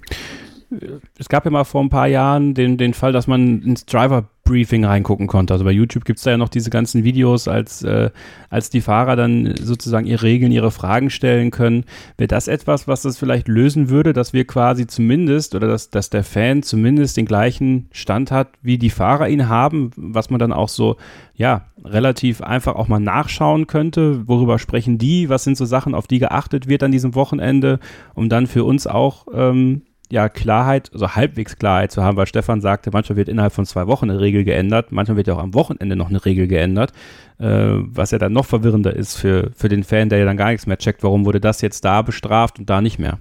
es 1.18 1.28
gab 1.28 1.44
ja 1.46 1.52
mal 1.52 1.66
vor 1.66 1.84
ein 1.84 1.90
paar 1.90 2.08
Jahren 2.08 2.54
den, 2.54 2.78
den 2.78 2.94
Fall, 2.94 3.12
dass 3.12 3.28
man 3.28 3.62
ins 3.62 3.86
Driver-Briefing 3.86 4.86
reingucken 4.86 5.28
konnte. 5.28 5.54
Also 5.54 5.66
bei 5.66 5.72
YouTube 5.72 6.06
gibt 6.06 6.20
es 6.20 6.24
da 6.24 6.32
ja 6.32 6.38
noch 6.38 6.48
diese 6.48 6.70
ganzen 6.70 7.04
Videos, 7.04 7.50
als, 7.50 7.84
äh, 7.84 8.10
als 8.50 8.70
die 8.70 8.80
Fahrer 8.80 9.18
dann 9.18 9.54
sozusagen 9.58 10.06
ihre 10.08 10.24
Regeln, 10.24 10.52
ihre 10.52 10.72
Fragen 10.72 11.10
stellen 11.10 11.52
können. 11.52 11.84
Wäre 12.18 12.30
das 12.30 12.48
etwas, 12.48 12.88
was 12.88 13.02
das 13.02 13.18
vielleicht 13.18 13.50
lösen 13.50 13.90
würde, 13.90 14.14
dass 14.14 14.32
wir 14.32 14.48
quasi 14.48 14.88
zumindest 14.88 15.56
oder 15.56 15.68
dass, 15.68 15.90
dass 15.90 16.10
der 16.10 16.24
Fan 16.24 16.64
zumindest 16.64 17.18
den 17.18 17.26
gleichen 17.26 17.90
Stand 17.92 18.32
hat, 18.32 18.50
wie 18.62 18.78
die 18.78 18.90
Fahrer 18.90 19.28
ihn 19.28 19.50
haben, 19.50 19.92
was 19.98 20.30
man 20.30 20.40
dann 20.40 20.54
auch 20.54 20.70
so, 20.70 20.96
ja, 21.36 21.66
relativ 21.84 22.42
einfach 22.42 22.76
auch 22.76 22.88
mal 22.88 23.00
nachschauen 23.00 23.68
könnte. 23.68 24.28
Worüber 24.28 24.58
sprechen 24.58 24.98
die? 24.98 25.28
Was 25.28 25.44
sind 25.44 25.58
so 25.58 25.66
Sachen, 25.66 25.96
auf 25.96 26.08
die 26.08 26.20
geachtet 26.20 26.68
wird 26.68 26.84
an 26.84 26.92
diesem 26.92 27.14
Wochenende, 27.14 27.80
um 28.14 28.30
dann 28.30 28.48
für 28.48 28.64
uns 28.64 28.88
auch 28.88 29.26
ähm, 29.34 29.82
ja 30.12 30.30
Klarheit, 30.30 30.92
also 30.94 31.16
halbwegs 31.16 31.58
Klarheit 31.58 31.92
zu 31.92 32.04
haben, 32.04 32.18
weil 32.18 32.28
Stefan 32.28 32.62
sagte, 32.62 32.92
manchmal 32.92 33.18
wird 33.18 33.30
innerhalb 33.30 33.54
von 33.54 33.66
zwei 33.66 33.88
Wochen 33.88 34.10
eine 34.10 34.20
Regel 34.20 34.44
geändert, 34.44 34.92
manchmal 34.92 35.18
wird 35.18 35.28
ja 35.28 35.36
auch 35.36 35.44
am 35.44 35.54
Wochenende 35.54 35.96
noch 35.96 36.10
eine 36.10 36.24
Regel 36.24 36.48
geändert, 36.48 36.92
äh, 37.40 37.46
was 37.48 38.12
ja 38.12 38.18
dann 38.18 38.34
noch 38.34 38.46
verwirrender 38.46 38.96
ist 38.96 39.16
für, 39.16 39.52
für 39.56 39.70
den 39.70 39.84
Fan, 39.84 40.10
der 40.10 40.20
ja 40.20 40.26
dann 40.26 40.38
gar 40.38 40.52
nichts 40.52 40.68
mehr 40.68 40.78
checkt, 40.78 41.04
warum 41.04 41.26
wurde 41.26 41.40
das 41.40 41.62
jetzt 41.62 41.86
da 41.86 42.02
bestraft 42.02 42.60
und 42.60 42.70
da 42.70 42.82
nicht 42.82 43.00
mehr. 43.00 43.18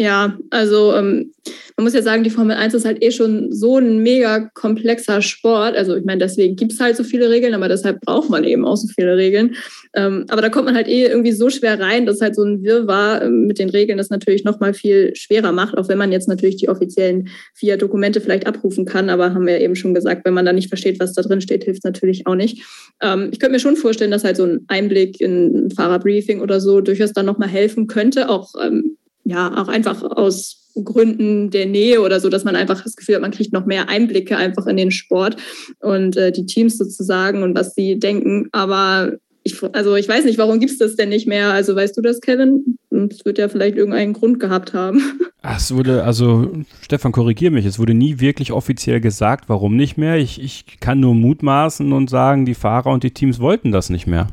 Ja, 0.00 0.38
also 0.50 0.94
ähm, 0.94 1.32
man 1.76 1.82
muss 1.84 1.92
ja 1.92 2.02
sagen, 2.02 2.22
die 2.22 2.30
Formel 2.30 2.54
1 2.54 2.72
ist 2.72 2.84
halt 2.84 3.02
eh 3.02 3.10
schon 3.10 3.52
so 3.52 3.78
ein 3.78 3.98
mega 3.98 4.48
komplexer 4.54 5.22
Sport. 5.22 5.76
Also 5.76 5.96
ich 5.96 6.04
meine, 6.04 6.20
deswegen 6.20 6.54
gibt 6.54 6.70
es 6.70 6.78
halt 6.78 6.96
so 6.96 7.02
viele 7.02 7.28
Regeln, 7.30 7.52
aber 7.52 7.66
deshalb 7.68 8.00
braucht 8.02 8.30
man 8.30 8.44
eben 8.44 8.64
auch 8.64 8.76
so 8.76 8.86
viele 8.86 9.16
Regeln. 9.16 9.56
Ähm, 9.94 10.24
aber 10.28 10.40
da 10.40 10.50
kommt 10.50 10.66
man 10.66 10.76
halt 10.76 10.86
eh 10.86 11.06
irgendwie 11.06 11.32
so 11.32 11.50
schwer 11.50 11.80
rein, 11.80 12.06
dass 12.06 12.20
halt 12.20 12.36
so 12.36 12.44
ein 12.44 12.62
Wirrwarr 12.62 13.22
ähm, 13.22 13.48
mit 13.48 13.58
den 13.58 13.70
Regeln 13.70 13.98
das 13.98 14.08
natürlich 14.08 14.44
nochmal 14.44 14.72
viel 14.72 15.16
schwerer 15.16 15.50
macht, 15.50 15.76
auch 15.76 15.88
wenn 15.88 15.98
man 15.98 16.12
jetzt 16.12 16.28
natürlich 16.28 16.58
die 16.58 16.68
offiziellen 16.68 17.28
vier 17.54 17.76
Dokumente 17.76 18.20
vielleicht 18.20 18.46
abrufen 18.46 18.84
kann. 18.84 19.10
Aber 19.10 19.34
haben 19.34 19.48
wir 19.48 19.60
eben 19.60 19.74
schon 19.74 19.94
gesagt, 19.94 20.24
wenn 20.24 20.34
man 20.34 20.46
da 20.46 20.52
nicht 20.52 20.68
versteht, 20.68 21.00
was 21.00 21.12
da 21.12 21.22
drin 21.22 21.40
steht, 21.40 21.64
hilft 21.64 21.78
es 21.78 21.84
natürlich 21.84 22.24
auch 22.28 22.36
nicht. 22.36 22.62
Ähm, 23.02 23.30
ich 23.32 23.40
könnte 23.40 23.54
mir 23.54 23.60
schon 23.60 23.74
vorstellen, 23.74 24.12
dass 24.12 24.22
halt 24.22 24.36
so 24.36 24.44
ein 24.44 24.64
Einblick 24.68 25.20
in 25.20 25.66
ein 25.66 25.70
Fahrerbriefing 25.72 26.40
oder 26.40 26.60
so 26.60 26.80
durchaus 26.80 27.12
dann 27.12 27.26
nochmal 27.26 27.48
helfen 27.48 27.88
könnte, 27.88 28.28
auch 28.28 28.52
ähm, 28.62 28.96
ja, 29.28 29.60
auch 29.60 29.68
einfach 29.68 30.02
aus 30.02 30.70
Gründen 30.84 31.50
der 31.50 31.66
Nähe 31.66 32.00
oder 32.00 32.20
so, 32.20 32.28
dass 32.28 32.44
man 32.44 32.56
einfach 32.56 32.82
das 32.82 32.96
Gefühl 32.96 33.16
hat, 33.16 33.22
man 33.22 33.30
kriegt 33.30 33.52
noch 33.52 33.66
mehr 33.66 33.88
Einblicke 33.88 34.36
einfach 34.36 34.66
in 34.66 34.76
den 34.76 34.90
Sport 34.90 35.36
und 35.80 36.16
äh, 36.16 36.32
die 36.32 36.46
Teams 36.46 36.78
sozusagen 36.78 37.42
und 37.42 37.54
was 37.54 37.74
sie 37.74 37.98
denken. 37.98 38.48
Aber 38.52 39.18
ich, 39.42 39.62
also 39.72 39.96
ich 39.96 40.08
weiß 40.08 40.24
nicht, 40.24 40.38
warum 40.38 40.60
gibt 40.60 40.72
es 40.72 40.78
das 40.78 40.96
denn 40.96 41.08
nicht 41.10 41.26
mehr? 41.26 41.52
Also 41.52 41.74
weißt 41.74 41.96
du 41.96 42.00
das, 42.00 42.20
Kevin? 42.20 42.78
Es 42.90 43.24
wird 43.24 43.38
ja 43.38 43.48
vielleicht 43.48 43.76
irgendeinen 43.76 44.12
Grund 44.12 44.40
gehabt 44.40 44.74
haben. 44.74 45.02
Es 45.40 45.72
wurde, 45.72 46.02
also 46.02 46.50
Stefan, 46.82 47.12
korrigier 47.12 47.52
mich, 47.52 47.64
es 47.64 47.78
wurde 47.78 47.94
nie 47.94 48.18
wirklich 48.18 48.50
offiziell 48.52 49.00
gesagt, 49.00 49.48
warum 49.48 49.76
nicht 49.76 49.96
mehr. 49.96 50.16
Ich, 50.16 50.42
ich 50.42 50.80
kann 50.80 50.98
nur 50.98 51.14
mutmaßen 51.14 51.92
und 51.92 52.10
sagen, 52.10 52.44
die 52.44 52.54
Fahrer 52.54 52.90
und 52.90 53.04
die 53.04 53.12
Teams 53.12 53.38
wollten 53.38 53.70
das 53.70 53.88
nicht 53.88 54.06
mehr. 54.08 54.26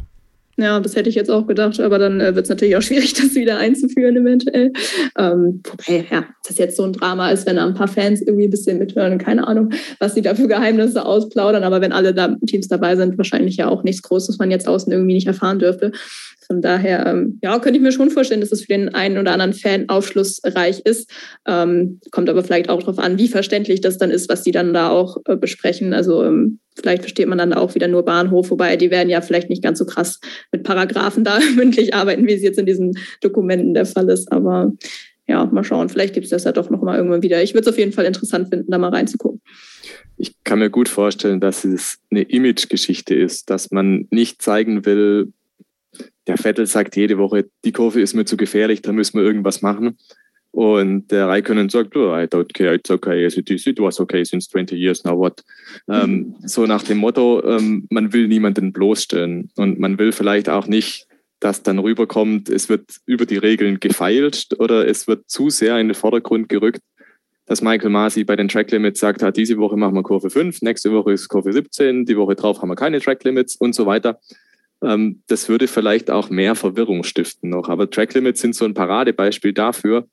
Ja, 0.57 0.79
das 0.79 0.95
hätte 0.95 1.09
ich 1.09 1.15
jetzt 1.15 1.29
auch 1.29 1.47
gedacht, 1.47 1.81
aber 1.81 1.99
dann 1.99 2.21
äh, 2.21 2.33
wird 2.33 2.45
es 2.45 2.49
natürlich 2.49 2.77
auch 2.77 2.81
schwierig, 2.81 3.13
das 3.21 3.35
wieder 3.35 3.57
einzuführen 3.57 4.15
eventuell. 4.15 4.71
Ähm, 5.17 5.61
wobei, 5.65 6.05
ja, 6.09 6.25
das 6.47 6.57
jetzt 6.57 6.77
so 6.77 6.83
ein 6.83 6.93
Drama 6.93 7.29
ist, 7.31 7.45
wenn 7.45 7.57
da 7.57 7.65
ein 7.65 7.73
paar 7.73 7.89
Fans 7.89 8.21
irgendwie 8.21 8.45
ein 8.45 8.51
bisschen 8.51 8.77
mithören, 8.77 9.17
keine 9.17 9.47
Ahnung, 9.47 9.71
was 9.99 10.15
sie 10.15 10.21
da 10.21 10.33
für 10.33 10.47
Geheimnisse 10.47 11.05
ausplaudern, 11.05 11.63
aber 11.63 11.81
wenn 11.81 11.91
alle 11.91 12.13
da 12.13 12.37
Teams 12.47 12.69
dabei 12.69 12.95
sind, 12.95 13.17
wahrscheinlich 13.17 13.57
ja 13.57 13.67
auch 13.67 13.83
nichts 13.83 14.01
Großes, 14.03 14.29
was 14.29 14.37
man 14.37 14.51
jetzt 14.51 14.67
außen 14.67 14.91
irgendwie 14.91 15.15
nicht 15.15 15.27
erfahren 15.27 15.59
dürfte. 15.59 15.91
Von 16.47 16.61
daher, 16.61 17.05
ähm, 17.07 17.39
ja, 17.41 17.57
könnte 17.59 17.77
ich 17.77 17.83
mir 17.83 17.91
schon 17.91 18.11
vorstellen, 18.11 18.41
dass 18.41 18.51
es 18.51 18.61
für 18.61 18.67
den 18.67 18.93
einen 18.93 19.17
oder 19.17 19.31
anderen 19.31 19.53
Fan 19.53 19.89
aufschlussreich 19.89 20.81
ist. 20.81 21.09
Ähm, 21.47 21.99
kommt 22.11 22.29
aber 22.29 22.43
vielleicht 22.43 22.69
auch 22.69 22.79
darauf 22.79 22.99
an, 22.99 23.17
wie 23.17 23.27
verständlich 23.27 23.81
das 23.81 23.97
dann 23.97 24.11
ist, 24.11 24.29
was 24.29 24.43
die 24.43 24.51
dann 24.51 24.73
da 24.73 24.89
auch 24.89 25.17
äh, 25.25 25.35
besprechen. 25.35 25.93
Also 25.93 26.23
ähm, 26.23 26.59
vielleicht 26.75 27.03
versteht 27.03 27.27
man 27.27 27.37
dann 27.37 27.53
auch 27.53 27.75
wieder 27.75 27.87
nur 27.87 28.03
Bahnhof, 28.03 28.51
wobei 28.51 28.75
die 28.75 28.91
werden 28.91 29.09
ja 29.09 29.21
vielleicht 29.21 29.49
nicht 29.49 29.63
ganz 29.63 29.79
so 29.79 29.85
krass 29.85 30.19
mit 30.51 30.63
Paragraphen 30.63 31.23
da 31.23 31.39
mündlich 31.55 31.93
arbeiten, 31.93 32.27
wie 32.27 32.33
es 32.33 32.41
jetzt 32.41 32.59
in 32.59 32.65
diesen 32.65 32.97
Dokumenten 33.21 33.73
der 33.73 33.85
Fall 33.85 34.09
ist. 34.09 34.31
Aber 34.31 34.71
ja, 35.27 35.45
mal 35.45 35.63
schauen, 35.63 35.89
vielleicht 35.89 36.13
gibt 36.13 36.25
es 36.25 36.29
das 36.29 36.43
ja 36.43 36.51
doch 36.51 36.69
noch 36.69 36.81
mal 36.81 36.97
irgendwann 36.97 37.23
wieder. 37.23 37.41
Ich 37.41 37.53
würde 37.53 37.67
es 37.67 37.73
auf 37.73 37.79
jeden 37.79 37.93
Fall 37.93 38.05
interessant 38.05 38.49
finden, 38.49 38.69
da 38.69 38.77
mal 38.77 38.89
reinzugucken. 38.89 39.41
Ich 40.17 40.43
kann 40.43 40.59
mir 40.59 40.69
gut 40.69 40.87
vorstellen, 40.87 41.39
dass 41.39 41.65
es 41.65 41.97
eine 42.11 42.21
Image-Geschichte 42.21 43.15
ist, 43.15 43.49
dass 43.49 43.71
man 43.71 44.07
nicht 44.11 44.41
zeigen 44.41 44.85
will, 44.85 45.33
der 46.27 46.37
Vettel 46.37 46.65
sagt 46.65 46.95
jede 46.95 47.17
Woche, 47.17 47.45
die 47.63 47.71
Kurve 47.71 48.01
ist 48.01 48.13
mir 48.13 48.25
zu 48.25 48.37
gefährlich, 48.37 48.81
da 48.81 48.91
müssen 48.91 49.17
wir 49.17 49.25
irgendwas 49.25 49.61
machen. 49.61 49.97
Und 50.55 51.11
der 51.11 51.27
Raikkonen 51.27 51.67
sagt, 51.67 51.97
oh, 51.97 52.15
I 52.15 52.27
don't 52.27 52.53
care, 52.53 52.73
it's 52.73 52.89
okay, 52.89 53.25
it, 53.25 53.49
it 53.49 53.77
was 53.77 53.99
okay 53.99 54.23
since 54.23 54.49
20 54.49 54.77
years, 54.77 55.03
now 55.03 55.11
what? 55.11 55.43
Ähm, 55.89 56.33
so 56.45 56.65
nach 56.65 56.81
dem 56.81 56.99
Motto, 56.99 57.43
ähm, 57.45 57.87
man 57.89 58.13
will 58.13 58.29
niemanden 58.29 58.71
bloßstellen 58.71 59.49
und 59.57 59.79
man 59.79 59.99
will 59.99 60.13
vielleicht 60.13 60.47
auch 60.47 60.65
nicht, 60.67 61.07
dass 61.41 61.61
dann 61.61 61.77
rüberkommt, 61.77 62.47
es 62.47 62.69
wird 62.69 62.85
über 63.05 63.25
die 63.25 63.35
Regeln 63.35 63.81
gefeilt 63.81 64.47
oder 64.57 64.87
es 64.87 65.09
wird 65.09 65.29
zu 65.29 65.49
sehr 65.49 65.77
in 65.77 65.89
den 65.89 65.93
Vordergrund 65.93 66.47
gerückt, 66.47 66.79
dass 67.47 67.61
Michael 67.61 67.89
Masi 67.89 68.23
bei 68.23 68.37
den 68.37 68.47
Track 68.47 68.71
Limits 68.71 69.01
sagt, 69.01 69.23
ah, 69.23 69.31
diese 69.31 69.57
Woche 69.57 69.75
machen 69.75 69.95
wir 69.95 70.03
Kurve 70.03 70.29
5, 70.29 70.61
nächste 70.61 70.89
Woche 70.93 71.11
ist 71.11 71.27
Kurve 71.27 71.51
17, 71.51 72.05
die 72.05 72.15
Woche 72.15 72.35
drauf 72.35 72.61
haben 72.61 72.69
wir 72.69 72.77
keine 72.77 73.01
Track 73.01 73.25
Limits 73.25 73.57
und 73.57 73.75
so 73.75 73.85
weiter. 73.87 74.21
Ähm, 74.81 75.21
das 75.27 75.49
würde 75.49 75.67
vielleicht 75.67 76.09
auch 76.09 76.29
mehr 76.29 76.55
Verwirrung 76.55 77.03
stiften 77.03 77.49
noch. 77.49 77.67
Aber 77.67 77.89
Track 77.89 78.13
Limits 78.13 78.39
sind 78.39 78.55
so 78.55 78.63
ein 78.63 78.73
Paradebeispiel 78.73 79.51
dafür, 79.51 80.07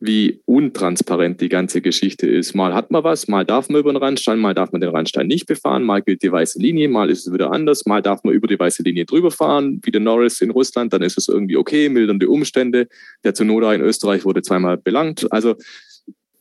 wie 0.00 0.40
untransparent 0.44 1.40
die 1.40 1.48
ganze 1.48 1.80
Geschichte 1.80 2.28
ist. 2.28 2.54
Mal 2.54 2.72
hat 2.72 2.90
man 2.90 3.02
was, 3.02 3.26
mal 3.26 3.44
darf 3.44 3.68
man 3.68 3.80
über 3.80 3.92
den 3.92 3.96
Randstein, 3.96 4.38
mal 4.38 4.54
darf 4.54 4.70
man 4.70 4.80
den 4.80 4.90
Randstein 4.90 5.26
nicht 5.26 5.46
befahren, 5.46 5.82
mal 5.82 6.02
gilt 6.02 6.22
die 6.22 6.30
weiße 6.30 6.60
Linie, 6.60 6.88
mal 6.88 7.10
ist 7.10 7.26
es 7.26 7.32
wieder 7.32 7.50
anders, 7.52 7.84
mal 7.84 8.00
darf 8.00 8.22
man 8.22 8.32
über 8.32 8.46
die 8.46 8.58
weiße 8.58 8.82
Linie 8.84 9.06
drüber 9.06 9.32
fahren, 9.32 9.80
wie 9.82 9.90
der 9.90 10.00
Norris 10.00 10.40
in 10.40 10.50
Russland, 10.50 10.92
dann 10.92 11.02
ist 11.02 11.18
es 11.18 11.26
irgendwie 11.26 11.56
okay, 11.56 11.88
mildernde 11.88 12.28
Umstände. 12.28 12.86
Der 13.24 13.34
Zunoda 13.34 13.74
in 13.74 13.80
Österreich 13.80 14.24
wurde 14.24 14.42
zweimal 14.42 14.76
belangt. 14.76 15.30
Also 15.32 15.56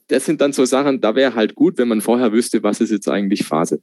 das 0.08 0.26
sind 0.26 0.40
dann 0.40 0.54
so 0.54 0.66
Sachen, 0.66 1.02
da 1.02 1.16
wäre 1.16 1.34
halt 1.34 1.56
gut, 1.56 1.80
wenn 1.80 1.88
man 1.88 2.02
vorher 2.02 2.32
wüsste, 2.32 2.62
was 2.62 2.80
ist 2.80 2.92
jetzt 2.92 3.10
eigentlich 3.10 3.44
Phase. 3.44 3.82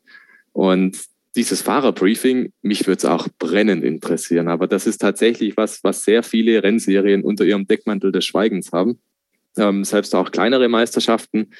Und 0.52 0.98
dieses 1.36 1.62
Fahrerbriefing, 1.62 2.52
mich 2.62 2.86
würde 2.86 2.98
es 2.98 3.04
auch 3.04 3.26
brennend 3.38 3.82
interessieren. 3.82 4.48
Aber 4.48 4.68
das 4.68 4.86
ist 4.86 4.98
tatsächlich 4.98 5.56
was, 5.56 5.82
was 5.82 6.04
sehr 6.04 6.22
viele 6.22 6.62
Rennserien 6.62 7.24
unter 7.24 7.44
ihrem 7.44 7.66
Deckmantel 7.66 8.12
des 8.12 8.24
Schweigens 8.24 8.70
haben. 8.72 9.00
Ähm, 9.56 9.84
selbst 9.84 10.14
auch 10.14 10.30
kleinere 10.30 10.68
Meisterschaften, 10.68 11.50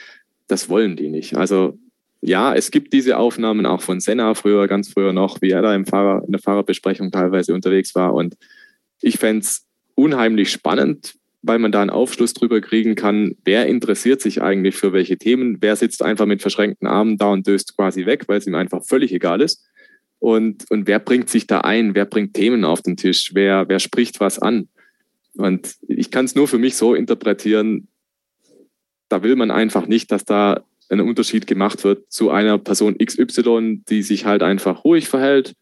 das 0.49 0.69
wollen 0.69 0.97
die 0.97 1.09
nicht. 1.09 1.37
Also 1.37 1.79
ja, 2.21 2.55
es 2.55 2.71
gibt 2.71 2.93
diese 2.93 3.19
Aufnahmen 3.19 3.67
auch 3.67 3.83
von 3.83 4.01
Senna 4.01 4.35
früher, 4.35 4.67
ganz 4.67 4.91
früher 4.91 5.13
noch, 5.13 5.43
wie 5.43 5.51
er 5.51 5.61
da 5.61 5.75
im 5.75 5.85
Fahrer, 5.85 6.25
in 6.25 6.33
der 6.33 6.41
Fahrerbesprechung 6.41 7.11
teilweise 7.11 7.53
unterwegs 7.53 7.95
war. 7.95 8.15
Und 8.15 8.37
ich 9.03 9.19
fände 9.19 9.41
es 9.41 9.67
unheimlich 9.95 10.51
spannend, 10.51 11.15
weil 11.43 11.59
man 11.59 11.71
da 11.71 11.83
einen 11.83 11.91
Aufschluss 11.91 12.33
drüber 12.33 12.63
kriegen 12.63 12.95
kann, 12.95 13.37
wer 13.45 13.67
interessiert 13.67 14.23
sich 14.23 14.41
eigentlich 14.41 14.75
für 14.75 14.95
welche 14.95 15.19
Themen, 15.19 15.59
wer 15.61 15.77
sitzt 15.77 16.03
einfach 16.03 16.25
mit 16.25 16.41
verschränkten 16.41 16.89
Armen 16.89 17.19
da 17.19 17.27
und 17.27 17.47
döst 17.47 17.77
quasi 17.77 18.07
weg, 18.07 18.25
weil 18.27 18.39
es 18.39 18.47
ihm 18.47 18.55
einfach 18.55 18.83
völlig 18.83 19.13
egal 19.13 19.43
ist. 19.43 19.63
Und, 20.19 20.65
und 20.71 20.87
wer 20.87 21.01
bringt 21.01 21.29
sich 21.29 21.47
da 21.47 21.61
ein, 21.61 21.95
wer 21.95 22.07
bringt 22.07 22.33
Themen 22.33 22.65
auf 22.65 22.81
den 22.81 22.97
Tisch, 22.97 23.33
wer, 23.35 23.69
wer 23.69 23.79
spricht 23.79 24.21
was 24.21 24.39
an. 24.39 24.69
Und 25.37 25.76
ich 25.89 26.11
kann 26.11 26.24
es 26.24 26.35
nur 26.35 26.49
für 26.49 26.59
mich 26.59 26.76
so 26.76 26.95
interpretieren, 26.95 27.89
da 29.09 29.22
will 29.22 29.37
man 29.37 29.51
einfach 29.51 29.87
nicht, 29.87 30.11
dass 30.11 30.24
da 30.24 30.64
ein 30.89 31.01
Unterschied 31.01 31.47
gemacht 31.47 31.85
wird 31.85 32.11
zu 32.11 32.30
einer 32.30 32.59
Person 32.59 32.99
XY, 32.99 33.82
die 33.89 34.03
sich 34.03 34.24
halt 34.24 34.43
einfach 34.43 34.85
ruhig 34.85 35.09
verhält 35.09 35.55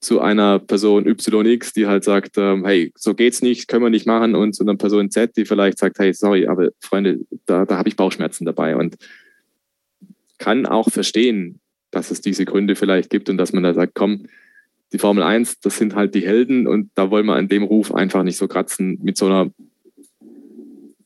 zu 0.00 0.20
einer 0.20 0.58
Person 0.58 1.06
YX, 1.06 1.72
die 1.72 1.86
halt 1.86 2.04
sagt, 2.04 2.36
ähm, 2.36 2.64
hey, 2.64 2.92
so 2.96 3.14
geht's 3.14 3.42
nicht, 3.42 3.66
können 3.66 3.82
wir 3.82 3.90
nicht 3.90 4.06
machen, 4.06 4.34
und 4.34 4.54
zu 4.54 4.62
einer 4.62 4.76
Person 4.76 5.10
Z, 5.10 5.36
die 5.36 5.44
vielleicht 5.44 5.78
sagt, 5.78 5.98
hey, 5.98 6.12
sorry, 6.12 6.46
aber 6.46 6.68
Freunde, 6.80 7.20
da, 7.46 7.64
da 7.64 7.78
habe 7.78 7.88
ich 7.88 7.96
Bauchschmerzen 7.96 8.44
dabei. 8.44 8.76
Und 8.76 8.96
kann 10.38 10.66
auch 10.66 10.90
verstehen, 10.90 11.60
dass 11.90 12.10
es 12.10 12.20
diese 12.20 12.44
Gründe 12.44 12.76
vielleicht 12.76 13.10
gibt 13.10 13.30
und 13.30 13.38
dass 13.38 13.52
man 13.52 13.62
da 13.62 13.72
sagt, 13.72 13.94
komm, 13.94 14.26
die 14.92 14.98
Formel 14.98 15.22
1, 15.22 15.60
das 15.60 15.78
sind 15.78 15.94
halt 15.94 16.14
die 16.14 16.26
Helden 16.26 16.66
und 16.66 16.90
da 16.94 17.10
wollen 17.10 17.26
wir 17.26 17.34
an 17.34 17.48
dem 17.48 17.64
Ruf 17.64 17.94
einfach 17.94 18.22
nicht 18.22 18.36
so 18.36 18.46
kratzen 18.46 18.98
mit 19.02 19.16
so 19.16 19.26
einer, 19.26 19.50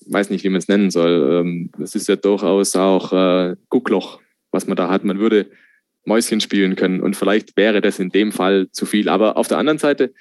weiß 0.06 0.30
nicht, 0.30 0.44
wie 0.44 0.50
man 0.50 0.58
es 0.58 0.68
nennen 0.68 0.90
soll. 0.90 1.40
Ähm, 1.40 1.70
das 1.78 1.94
ist 1.94 2.08
ja 2.08 2.16
durchaus 2.16 2.76
auch 2.76 3.12
äh, 3.12 3.56
Guckloch, 3.68 4.20
was 4.50 4.66
man 4.66 4.76
da 4.76 4.90
hat. 4.90 5.04
Man 5.04 5.18
würde 5.18 5.50
Mäuschen 6.04 6.40
spielen 6.40 6.76
können. 6.76 7.00
Und 7.00 7.16
vielleicht 7.16 7.56
wäre 7.56 7.80
das 7.80 7.98
in 7.98 8.10
dem 8.10 8.32
Fall 8.32 8.68
zu 8.72 8.86
viel. 8.86 9.08
Aber 9.08 9.36
auf 9.36 9.48
der 9.48 9.58
anderen 9.58 9.78
Seite, 9.78 10.12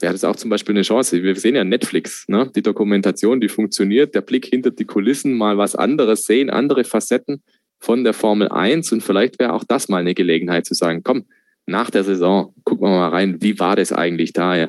wäre 0.00 0.12
das 0.12 0.24
auch 0.24 0.36
zum 0.36 0.50
Beispiel 0.50 0.74
eine 0.74 0.82
Chance. 0.82 1.22
Wir 1.22 1.34
sehen 1.36 1.56
ja 1.56 1.64
Netflix, 1.64 2.26
ne? 2.28 2.50
die 2.54 2.62
Dokumentation, 2.62 3.40
die 3.40 3.48
funktioniert, 3.48 4.14
der 4.14 4.20
Blick 4.20 4.46
hinter 4.46 4.70
die 4.70 4.84
Kulissen, 4.84 5.36
mal 5.36 5.58
was 5.58 5.74
anderes 5.74 6.24
sehen, 6.24 6.50
andere 6.50 6.84
Facetten 6.84 7.42
von 7.80 8.04
der 8.04 8.12
Formel 8.12 8.48
1 8.48 8.92
und 8.92 9.02
vielleicht 9.02 9.38
wäre 9.38 9.52
auch 9.52 9.64
das 9.64 9.88
mal 9.88 9.98
eine 9.98 10.14
Gelegenheit 10.14 10.66
zu 10.66 10.74
sagen, 10.74 11.02
komm, 11.04 11.26
nach 11.68 11.90
der 11.90 12.04
Saison 12.04 12.54
gucken 12.64 12.86
wir 12.86 12.90
mal 12.90 13.08
rein, 13.10 13.40
wie 13.40 13.58
war 13.58 13.76
das 13.76 13.92
eigentlich 13.92 14.32
da 14.32 14.56
ja? 14.56 14.68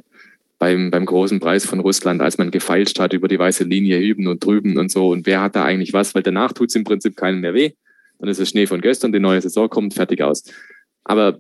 beim, 0.60 0.91
beim 0.91 1.06
großen 1.06 1.39
Preis 1.39 1.66
von 1.66 1.80
Russland, 1.80 2.22
als 2.22 2.38
man 2.38 2.52
gefeilscht 2.52 3.00
hat 3.00 3.14
über 3.14 3.28
die 3.28 3.39
weiße 3.39 3.64
Linie 3.64 4.00
hüben 4.00 4.28
und 4.28 4.43
drüben 4.43 4.78
und 4.78 4.91
so 4.91 5.10
und 5.10 5.26
wer 5.26 5.41
hat 5.41 5.56
da 5.56 5.64
eigentlich 5.64 5.93
was, 5.93 6.14
weil 6.14 6.24
danach 6.24 6.54
tut 6.54 6.70
es 6.70 6.76
im 6.76 6.84
Prinzip 6.84 7.16
keinen 7.16 7.39
mehr 7.39 7.54
weh. 7.54 7.72
Dann 8.20 8.30
ist 8.30 8.39
es 8.39 8.50
Schnee 8.50 8.68
von 8.68 8.82
gestern, 8.82 9.14
die 9.14 9.20
neue 9.20 9.41
Saison 9.41 9.70
kommt, 9.70 9.93
fertig 9.93 10.22
aus. 10.22 10.43
Aber 11.06 11.39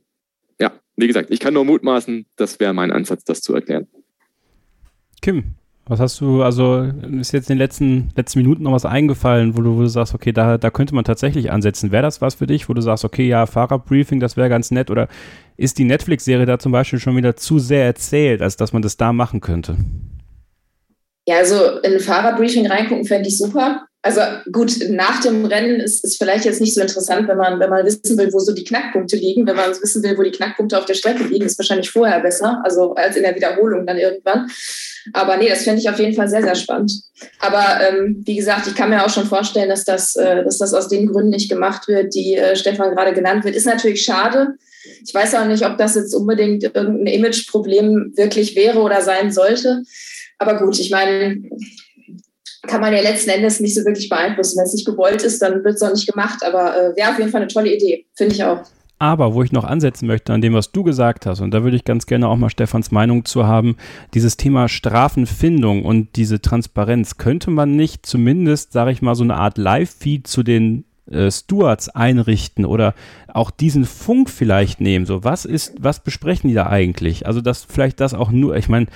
ja, 0.59 0.71
wie 0.95 1.07
gesagt, 1.07 1.29
ich 1.29 1.41
kann 1.41 1.53
nur 1.53 1.65
mutmaßen, 1.65 2.25
das 2.37 2.59
wäre 2.61 2.73
mein 2.73 2.91
Ansatz, 2.91 3.25
das 3.25 3.41
zu 3.41 3.53
erklären. 3.53 3.87
Kim, 5.21 5.55
was 5.89 5.99
hast 5.99 6.21
du, 6.21 6.43
also 6.43 6.87
ist 7.19 7.31
jetzt 7.31 7.49
in 7.49 7.55
den 7.55 7.57
letzten, 7.57 8.09
letzten 8.15 8.39
Minuten 8.39 8.61
noch 8.61 8.73
was 8.73 8.85
eingefallen, 8.85 9.57
wo 9.57 9.61
du, 9.61 9.75
wo 9.75 9.81
du 9.81 9.87
sagst, 9.87 10.13
okay, 10.13 10.31
da, 10.31 10.59
da 10.59 10.69
könnte 10.69 10.93
man 10.93 11.03
tatsächlich 11.03 11.51
ansetzen. 11.51 11.91
Wäre 11.91 12.03
das 12.03 12.21
was 12.21 12.35
für 12.35 12.45
dich, 12.45 12.69
wo 12.69 12.73
du 12.75 12.81
sagst, 12.81 13.03
okay, 13.03 13.27
ja, 13.27 13.47
Fahrerbriefing, 13.47 14.19
das 14.19 14.37
wäre 14.37 14.49
ganz 14.49 14.69
nett? 14.69 14.91
Oder 14.91 15.07
ist 15.57 15.79
die 15.79 15.85
Netflix-Serie 15.85 16.45
da 16.45 16.59
zum 16.59 16.71
Beispiel 16.71 16.99
schon 16.99 17.17
wieder 17.17 17.35
zu 17.35 17.57
sehr 17.57 17.85
erzählt, 17.85 18.43
als 18.43 18.55
dass 18.55 18.71
man 18.71 18.83
das 18.83 18.97
da 18.97 19.13
machen 19.13 19.41
könnte? 19.41 19.77
Ja, 21.27 21.37
also 21.37 21.79
in 21.79 21.93
ein 21.93 21.99
Fahrerbriefing 21.99 22.67
reingucken 22.67 23.05
fände 23.05 23.27
ich 23.27 23.39
super. 23.39 23.87
Also 24.01 24.21
gut, 24.49 24.77
nach 24.89 25.19
dem 25.19 25.43
Rennen 25.43 25.81
ist 25.81 26.05
es 26.05 26.15
vielleicht 26.15 26.45
jetzt 26.45 26.61
nicht 26.61 26.73
so 26.73 26.79
interessant, 26.79 27.27
wenn 27.27 27.37
man, 27.37 27.59
wenn 27.59 27.69
man 27.69 27.85
wissen 27.85 28.17
will, 28.17 28.31
wo 28.31 28.39
so 28.39 28.53
die 28.53 28.63
Knackpunkte 28.63 29.17
liegen. 29.17 29.45
Wenn 29.45 29.57
man 29.57 29.71
wissen 29.71 30.01
will, 30.03 30.17
wo 30.17 30.23
die 30.23 30.31
Knackpunkte 30.31 30.77
auf 30.77 30.85
der 30.85 30.93
Strecke 30.93 31.25
liegen, 31.25 31.45
ist 31.45 31.59
wahrscheinlich 31.59 31.91
vorher 31.91 32.21
besser, 32.21 32.61
also 32.63 32.93
als 32.93 33.17
in 33.17 33.23
der 33.23 33.35
Wiederholung 33.35 33.85
dann 33.85 33.97
irgendwann. 33.97 34.49
Aber 35.11 35.35
nee, 35.35 35.49
das 35.49 35.63
fände 35.63 35.81
ich 35.81 35.89
auf 35.89 35.99
jeden 35.99 36.13
Fall 36.13 36.29
sehr, 36.29 36.43
sehr 36.43 36.55
spannend. 36.55 36.93
Aber 37.39 37.81
ähm, 37.81 38.23
wie 38.25 38.37
gesagt, 38.37 38.67
ich 38.67 38.75
kann 38.75 38.89
mir 38.89 39.05
auch 39.05 39.09
schon 39.09 39.25
vorstellen, 39.25 39.69
dass 39.69 39.83
das, 39.83 40.15
äh, 40.15 40.45
dass 40.45 40.59
das 40.59 40.73
aus 40.73 40.87
den 40.87 41.07
Gründen 41.07 41.31
nicht 41.31 41.49
gemacht 41.49 41.89
wird, 41.89 42.13
die 42.15 42.35
äh, 42.35 42.55
Stefan 42.55 42.95
gerade 42.95 43.13
genannt 43.13 43.43
wird. 43.43 43.55
Ist 43.55 43.65
natürlich 43.65 44.03
schade. 44.03 44.55
Ich 45.05 45.13
weiß 45.13 45.35
auch 45.35 45.45
nicht, 45.45 45.65
ob 45.65 45.77
das 45.77 45.95
jetzt 45.95 46.13
unbedingt 46.15 46.63
irgendein 46.63 47.05
Imageproblem 47.05 48.13
wirklich 48.15 48.55
wäre 48.55 48.79
oder 48.79 49.01
sein 49.01 49.31
sollte. 49.31 49.83
Aber 50.37 50.57
gut, 50.57 50.79
ich 50.79 50.89
meine, 50.89 51.41
kann 52.67 52.81
man 52.81 52.93
ja 52.93 53.01
letzten 53.01 53.29
Endes 53.29 53.59
nicht 53.59 53.75
so 53.75 53.85
wirklich 53.85 54.09
beeinflussen. 54.09 54.57
Wenn 54.57 54.65
es 54.65 54.73
nicht 54.73 54.85
gewollt 54.85 55.21
ist, 55.21 55.41
dann 55.41 55.63
wird 55.63 55.75
es 55.75 55.81
auch 55.81 55.93
nicht 55.93 56.07
gemacht. 56.07 56.43
Aber 56.43 56.75
äh, 56.75 56.95
wäre 56.95 57.11
auf 57.11 57.17
jeden 57.17 57.31
Fall 57.31 57.41
eine 57.41 57.51
tolle 57.51 57.73
Idee, 57.73 58.05
finde 58.15 58.35
ich 58.35 58.43
auch. 58.43 58.61
Aber 59.01 59.33
wo 59.33 59.43
ich 59.43 59.53
noch 59.53 59.63
ansetzen 59.63 60.07
möchte 60.07 60.33
an 60.33 60.41
dem, 60.41 60.53
was 60.53 60.73
du 60.73 60.83
gesagt 60.83 61.25
hast, 61.25 61.39
und 61.39 61.51
da 61.51 61.63
würde 61.63 61.77
ich 61.77 61.85
ganz 61.85 62.05
gerne 62.05 62.27
auch 62.27 62.35
mal 62.35 62.49
Stefans 62.49 62.91
Meinung 62.91 63.23
zu 63.23 63.47
haben, 63.47 63.77
dieses 64.13 64.35
Thema 64.35 64.67
Strafenfindung 64.67 65.85
und 65.85 66.17
diese 66.17 66.41
Transparenz, 66.41 67.15
könnte 67.15 67.49
man 67.49 67.77
nicht 67.77 68.05
zumindest, 68.05 68.73
sage 68.73 68.91
ich 68.91 69.01
mal, 69.01 69.15
so 69.15 69.23
eine 69.23 69.35
Art 69.35 69.57
Live-Feed 69.57 70.27
zu 70.27 70.43
den 70.43 70.83
äh, 71.09 71.31
Stewards 71.31 71.87
einrichten 71.87 72.65
oder 72.65 72.93
auch 73.29 73.51
diesen 73.51 73.85
Funk 73.85 74.29
vielleicht 74.29 74.81
nehmen? 74.81 75.05
So, 75.05 75.23
was 75.23 75.45
ist, 75.45 75.75
was 75.79 76.03
besprechen 76.03 76.49
die 76.49 76.53
da 76.53 76.67
eigentlich? 76.67 77.25
Also, 77.25 77.39
dass 77.39 77.63
vielleicht 77.63 78.01
das 78.01 78.13
auch 78.13 78.31
nur, 78.31 78.57
ich 78.57 78.67
meine, 78.67 78.87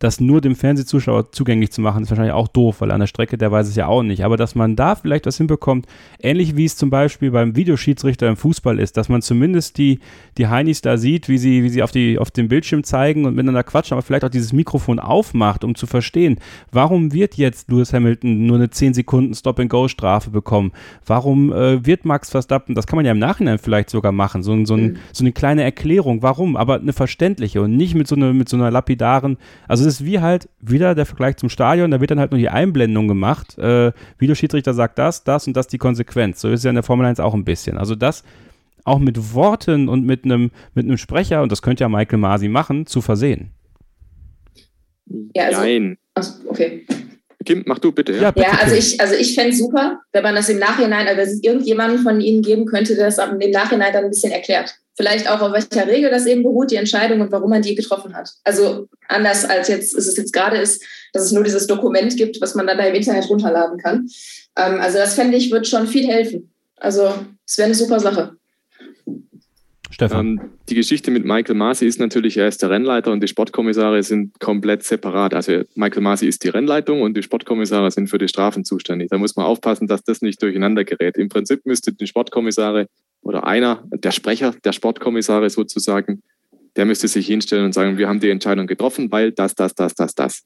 das 0.00 0.18
nur 0.18 0.40
dem 0.40 0.56
Fernsehzuschauer 0.56 1.30
zugänglich 1.30 1.70
zu 1.70 1.82
machen, 1.82 2.02
ist 2.02 2.10
wahrscheinlich 2.10 2.32
auch 2.32 2.48
doof, 2.48 2.80
weil 2.80 2.90
an 2.90 3.00
der 3.00 3.06
Strecke 3.06 3.36
der 3.36 3.52
weiß 3.52 3.68
es 3.68 3.76
ja 3.76 3.86
auch 3.86 4.02
nicht. 4.02 4.24
Aber 4.24 4.38
dass 4.38 4.54
man 4.54 4.74
da 4.74 4.94
vielleicht 4.94 5.26
was 5.26 5.36
hinbekommt, 5.36 5.86
ähnlich 6.18 6.56
wie 6.56 6.64
es 6.64 6.76
zum 6.76 6.88
Beispiel 6.88 7.30
beim 7.30 7.54
Videoschiedsrichter 7.54 8.26
im 8.26 8.36
Fußball 8.36 8.78
ist, 8.78 8.96
dass 8.96 9.10
man 9.10 9.20
zumindest 9.20 9.76
die, 9.76 10.00
die 10.38 10.48
Heinis 10.48 10.80
da 10.80 10.96
sieht, 10.96 11.28
wie 11.28 11.36
sie, 11.36 11.62
wie 11.62 11.68
sie 11.68 11.82
auf, 11.82 11.92
die, 11.92 12.18
auf 12.18 12.30
dem 12.30 12.48
Bildschirm 12.48 12.82
zeigen 12.82 13.26
und 13.26 13.34
miteinander 13.34 13.62
quatschen, 13.62 13.94
aber 13.94 14.02
vielleicht 14.02 14.24
auch 14.24 14.30
dieses 14.30 14.54
Mikrofon 14.54 14.98
aufmacht, 14.98 15.64
um 15.64 15.74
zu 15.74 15.86
verstehen, 15.86 16.38
warum 16.72 17.12
wird 17.12 17.34
jetzt 17.34 17.70
Lewis 17.70 17.92
Hamilton 17.92 18.46
nur 18.46 18.56
eine 18.56 18.70
10 18.70 18.94
Sekunden 18.94 19.34
Stop-and-Go-Strafe 19.34 20.30
bekommen? 20.30 20.72
Warum 21.04 21.52
äh, 21.52 21.84
wird 21.84 22.06
Max 22.06 22.30
Verstappen, 22.30 22.74
das 22.74 22.86
kann 22.86 22.96
man 22.96 23.04
ja 23.04 23.12
im 23.12 23.18
Nachhinein 23.18 23.58
vielleicht 23.58 23.90
sogar 23.90 24.12
machen, 24.12 24.42
so, 24.42 24.64
so, 24.64 24.74
ein, 24.74 24.82
mhm. 24.82 24.96
so 25.12 25.24
eine 25.24 25.32
kleine 25.32 25.62
Erklärung, 25.62 26.22
warum, 26.22 26.56
aber 26.56 26.80
eine 26.80 26.94
verständliche 26.94 27.60
und 27.60 27.76
nicht 27.76 27.94
mit 27.94 28.08
so, 28.08 28.16
eine, 28.16 28.32
mit 28.32 28.48
so 28.48 28.56
einer 28.56 28.70
lapidaren, 28.70 29.36
also 29.68 29.89
ist 29.94 30.04
wie 30.04 30.20
halt 30.20 30.48
wieder 30.60 30.94
der 30.94 31.06
Vergleich 31.06 31.36
zum 31.36 31.48
Stadion, 31.48 31.90
da 31.90 32.00
wird 32.00 32.10
dann 32.10 32.20
halt 32.20 32.30
nur 32.30 32.38
die 32.38 32.48
Einblendung 32.48 33.08
gemacht. 33.08 33.58
Äh, 33.58 33.92
Videoschiedsrichter 34.18 34.74
sagt 34.74 34.98
das, 34.98 35.24
das 35.24 35.46
und 35.46 35.56
das 35.56 35.66
die 35.66 35.78
Konsequenz. 35.78 36.40
So 36.40 36.48
ist 36.48 36.60
es 36.60 36.64
ja 36.64 36.70
in 36.70 36.76
der 36.76 36.82
Formel 36.82 37.06
1 37.06 37.20
auch 37.20 37.34
ein 37.34 37.44
bisschen. 37.44 37.78
Also 37.78 37.94
das 37.94 38.24
auch 38.84 38.98
mit 38.98 39.34
Worten 39.34 39.88
und 39.88 40.04
mit 40.04 40.24
einem 40.24 40.50
mit 40.74 40.86
einem 40.86 40.96
Sprecher, 40.96 41.42
und 41.42 41.52
das 41.52 41.62
könnte 41.62 41.84
ja 41.84 41.88
Michael 41.88 42.18
Masi 42.18 42.48
machen, 42.48 42.86
zu 42.86 43.00
versehen. 43.00 43.50
Ja, 45.34 45.46
also, 45.46 45.60
Nein. 45.60 45.98
Also, 46.14 46.32
okay. 46.46 46.86
Kim, 47.44 47.62
mach 47.66 47.78
du 47.78 47.90
bitte. 47.90 48.12
Ja, 48.12 48.22
ja, 48.22 48.30
bitte, 48.30 48.46
ja 48.46 48.58
also 48.60 48.74
ich, 48.74 49.00
also 49.00 49.14
ich 49.14 49.34
fände 49.34 49.50
es 49.50 49.58
super, 49.58 50.00
wenn 50.12 50.22
man 50.22 50.34
das 50.34 50.48
im 50.48 50.58
Nachhinein, 50.58 51.06
also 51.06 51.22
es 51.22 51.42
irgendjemanden 51.42 52.00
von 52.00 52.20
Ihnen 52.20 52.42
geben 52.42 52.66
könnte, 52.66 52.94
der 52.94 53.06
das 53.06 53.18
im 53.18 53.50
Nachhinein 53.50 53.92
dann 53.92 54.04
ein 54.04 54.10
bisschen 54.10 54.32
erklärt. 54.32 54.74
Vielleicht 55.00 55.30
auch, 55.30 55.40
auf 55.40 55.54
welcher 55.54 55.88
Regel 55.88 56.10
das 56.10 56.26
eben 56.26 56.42
beruht, 56.42 56.70
die 56.70 56.76
Entscheidung 56.76 57.22
und 57.22 57.32
warum 57.32 57.48
man 57.48 57.62
die 57.62 57.74
getroffen 57.74 58.14
hat. 58.14 58.34
Also 58.44 58.86
anders 59.08 59.46
als 59.46 59.68
jetzt, 59.68 59.94
ist 59.94 60.06
es 60.06 60.18
jetzt 60.18 60.30
gerade 60.30 60.58
ist, 60.58 60.84
dass 61.14 61.24
es 61.24 61.32
nur 61.32 61.42
dieses 61.42 61.66
Dokument 61.66 62.18
gibt, 62.18 62.38
was 62.42 62.54
man 62.54 62.66
dann 62.66 62.76
da 62.76 62.84
im 62.84 62.94
Internet 62.94 63.30
runterladen 63.30 63.78
kann. 63.78 64.10
Ähm, 64.56 64.78
also 64.78 64.98
das 64.98 65.14
fände 65.14 65.38
ich, 65.38 65.50
wird 65.50 65.66
schon 65.66 65.86
viel 65.86 66.06
helfen. 66.06 66.52
Also 66.76 67.14
es 67.46 67.56
wäre 67.56 67.64
eine 67.64 67.74
super 67.74 67.98
Sache. 67.98 68.36
Stefan. 69.90 70.26
Ähm, 70.26 70.40
die 70.68 70.74
Geschichte 70.74 71.10
mit 71.10 71.24
Michael 71.24 71.54
Masi 71.54 71.86
ist 71.86 71.98
natürlich, 71.98 72.36
er 72.36 72.48
ist 72.48 72.60
der 72.60 72.68
Rennleiter 72.68 73.10
und 73.10 73.22
die 73.22 73.28
Sportkommissare 73.28 74.02
sind 74.02 74.38
komplett 74.38 74.82
separat. 74.82 75.32
Also 75.32 75.62
Michael 75.76 76.02
Masi 76.02 76.26
ist 76.26 76.44
die 76.44 76.50
Rennleitung 76.50 77.00
und 77.00 77.16
die 77.16 77.22
Sportkommissare 77.22 77.90
sind 77.90 78.08
für 78.08 78.18
die 78.18 78.28
Strafen 78.28 78.66
zuständig. 78.66 79.08
Da 79.08 79.16
muss 79.16 79.34
man 79.34 79.46
aufpassen, 79.46 79.86
dass 79.86 80.04
das 80.04 80.20
nicht 80.20 80.42
durcheinander 80.42 80.84
gerät. 80.84 81.16
Im 81.16 81.30
Prinzip 81.30 81.64
müsste 81.64 81.94
die 81.94 82.06
Sportkommissare 82.06 82.86
oder 83.22 83.46
einer, 83.46 83.84
der 83.90 84.10
Sprecher 84.12 84.54
der 84.64 84.72
Sportkommissare 84.72 85.50
sozusagen, 85.50 86.22
der 86.76 86.86
müsste 86.86 87.08
sich 87.08 87.26
hinstellen 87.26 87.64
und 87.64 87.74
sagen, 87.74 87.98
wir 87.98 88.08
haben 88.08 88.20
die 88.20 88.30
Entscheidung 88.30 88.66
getroffen, 88.66 89.10
weil 89.10 89.32
das, 89.32 89.54
das, 89.54 89.74
das, 89.74 89.94
das, 89.94 90.14
das. 90.14 90.44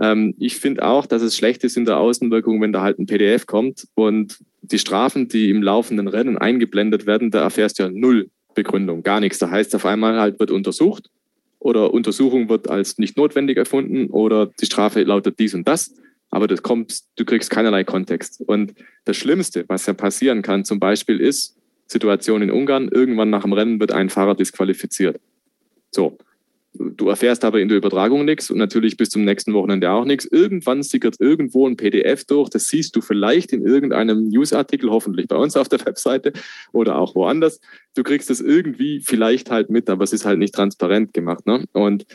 Ähm, 0.00 0.34
ich 0.38 0.56
finde 0.56 0.84
auch, 0.84 1.06
dass 1.06 1.22
es 1.22 1.36
schlecht 1.36 1.64
ist 1.64 1.76
in 1.76 1.84
der 1.84 1.98
Außenwirkung, 1.98 2.60
wenn 2.60 2.72
da 2.72 2.82
halt 2.82 2.98
ein 2.98 3.06
PDF 3.06 3.46
kommt 3.46 3.86
und 3.94 4.38
die 4.62 4.78
Strafen, 4.78 5.28
die 5.28 5.50
im 5.50 5.62
laufenden 5.62 6.08
Rennen 6.08 6.38
eingeblendet 6.38 7.06
werden, 7.06 7.30
da 7.30 7.42
erfährst 7.42 7.78
du 7.78 7.84
ja 7.84 7.90
null 7.90 8.30
Begründung, 8.54 9.02
gar 9.02 9.20
nichts. 9.20 9.38
Da 9.38 9.50
heißt 9.50 9.74
auf 9.74 9.86
einmal 9.86 10.18
halt, 10.18 10.38
wird 10.40 10.50
untersucht 10.50 11.10
oder 11.58 11.92
Untersuchung 11.92 12.48
wird 12.48 12.68
als 12.68 12.98
nicht 12.98 13.16
notwendig 13.16 13.56
erfunden 13.56 14.06
oder 14.10 14.46
die 14.46 14.66
Strafe 14.66 15.02
lautet 15.02 15.38
dies 15.38 15.54
und 15.54 15.66
das. 15.66 15.94
Aber 16.30 16.48
das 16.48 16.62
kommt, 16.62 17.00
du 17.16 17.24
kriegst 17.24 17.50
keinerlei 17.50 17.84
Kontext. 17.84 18.42
Und 18.44 18.74
das 19.04 19.16
Schlimmste, 19.16 19.64
was 19.68 19.86
ja 19.86 19.92
passieren 19.92 20.42
kann, 20.42 20.64
zum 20.64 20.80
Beispiel 20.80 21.20
ist, 21.20 21.56
Situation 21.86 22.42
in 22.42 22.50
Ungarn, 22.50 22.88
irgendwann 22.88 23.30
nach 23.30 23.42
dem 23.42 23.52
Rennen 23.52 23.80
wird 23.80 23.92
ein 23.92 24.10
Fahrer 24.10 24.34
disqualifiziert. 24.34 25.20
So, 25.90 26.18
Du 26.76 27.08
erfährst 27.08 27.44
aber 27.44 27.60
in 27.60 27.68
der 27.68 27.78
Übertragung 27.78 28.24
nichts 28.24 28.50
und 28.50 28.58
natürlich 28.58 28.96
bis 28.96 29.08
zum 29.08 29.24
nächsten 29.24 29.54
Wochenende 29.54 29.92
auch 29.92 30.04
nichts. 30.04 30.24
Irgendwann 30.24 30.82
sickert 30.82 31.20
irgendwo 31.20 31.68
ein 31.68 31.76
PDF 31.76 32.24
durch, 32.24 32.50
das 32.50 32.66
siehst 32.66 32.96
du 32.96 33.00
vielleicht 33.00 33.52
in 33.52 33.64
irgendeinem 33.64 34.24
Newsartikel, 34.28 34.90
hoffentlich 34.90 35.28
bei 35.28 35.36
uns 35.36 35.56
auf 35.56 35.68
der 35.68 35.78
Webseite 35.86 36.32
oder 36.72 36.98
auch 36.98 37.14
woanders. 37.14 37.60
Du 37.94 38.02
kriegst 38.02 38.28
es 38.28 38.40
irgendwie 38.40 39.00
vielleicht 39.00 39.52
halt 39.52 39.70
mit, 39.70 39.88
aber 39.88 40.02
es 40.02 40.12
ist 40.12 40.24
halt 40.24 40.40
nicht 40.40 40.52
transparent 40.52 41.14
gemacht. 41.14 41.46
Ne? 41.46 41.64
Und 41.72 42.06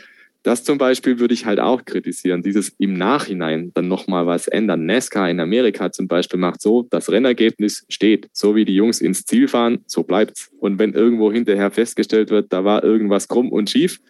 das 0.42 0.64
zum 0.64 0.78
Beispiel 0.78 1.18
würde 1.18 1.34
ich 1.34 1.44
halt 1.44 1.60
auch 1.60 1.84
kritisieren, 1.84 2.42
dieses 2.42 2.70
im 2.78 2.94
Nachhinein 2.94 3.72
dann 3.74 3.88
nochmal 3.88 4.26
was 4.26 4.48
ändern. 4.48 4.86
NASCAR 4.86 5.30
in 5.30 5.40
Amerika 5.40 5.92
zum 5.92 6.08
Beispiel 6.08 6.40
macht 6.40 6.62
so, 6.62 6.86
das 6.90 7.10
Rennergebnis 7.10 7.84
steht, 7.88 8.28
so 8.32 8.54
wie 8.54 8.64
die 8.64 8.74
Jungs 8.74 9.00
ins 9.00 9.24
Ziel 9.24 9.48
fahren, 9.48 9.84
so 9.86 10.02
bleibt's. 10.02 10.50
Und 10.58 10.78
wenn 10.78 10.94
irgendwo 10.94 11.30
hinterher 11.30 11.70
festgestellt 11.70 12.30
wird, 12.30 12.52
da 12.52 12.64
war 12.64 12.82
irgendwas 12.82 13.28
krumm 13.28 13.52
und 13.52 13.68
schief, 13.68 14.00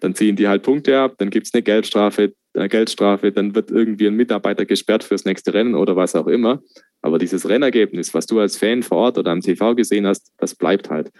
dann 0.00 0.14
ziehen 0.14 0.36
die 0.36 0.48
halt 0.48 0.62
Punkte 0.62 0.98
ab, 0.98 1.14
dann 1.18 1.30
gibt 1.30 1.46
es 1.46 1.54
eine 1.54 1.62
Geldstrafe, 1.62 2.32
eine 2.54 2.68
Geldstrafe, 2.68 3.32
dann 3.32 3.54
wird 3.54 3.70
irgendwie 3.70 4.06
ein 4.06 4.14
Mitarbeiter 4.14 4.64
gesperrt 4.64 5.04
fürs 5.04 5.24
nächste 5.24 5.54
Rennen 5.54 5.74
oder 5.74 5.96
was 5.96 6.14
auch 6.14 6.26
immer. 6.26 6.62
Aber 7.02 7.18
dieses 7.18 7.48
Rennergebnis, 7.48 8.14
was 8.14 8.26
du 8.26 8.40
als 8.40 8.56
Fan 8.56 8.82
vor 8.82 8.98
Ort 8.98 9.18
oder 9.18 9.30
am 9.30 9.40
TV 9.40 9.74
gesehen 9.74 10.06
hast, 10.06 10.32
das 10.38 10.54
bleibt 10.54 10.88
halt. 10.88 11.10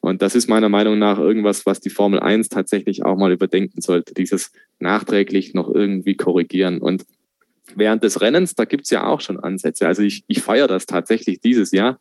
Und 0.00 0.22
das 0.22 0.34
ist 0.34 0.48
meiner 0.48 0.68
Meinung 0.68 0.98
nach 0.98 1.18
irgendwas, 1.18 1.66
was 1.66 1.80
die 1.80 1.90
Formel 1.90 2.20
1 2.20 2.48
tatsächlich 2.48 3.04
auch 3.04 3.16
mal 3.16 3.32
überdenken 3.32 3.80
sollte, 3.82 4.14
dieses 4.14 4.50
nachträglich 4.78 5.52
noch 5.52 5.72
irgendwie 5.72 6.16
korrigieren. 6.16 6.78
Und 6.78 7.04
während 7.74 8.02
des 8.02 8.20
Rennens, 8.20 8.54
da 8.54 8.64
gibt 8.64 8.84
es 8.84 8.90
ja 8.90 9.06
auch 9.06 9.20
schon 9.20 9.38
Ansätze. 9.38 9.86
Also 9.86 10.02
ich, 10.02 10.24
ich 10.26 10.40
feiere 10.40 10.68
das 10.68 10.86
tatsächlich 10.86 11.40
dieses 11.40 11.70
Jahr, 11.70 11.98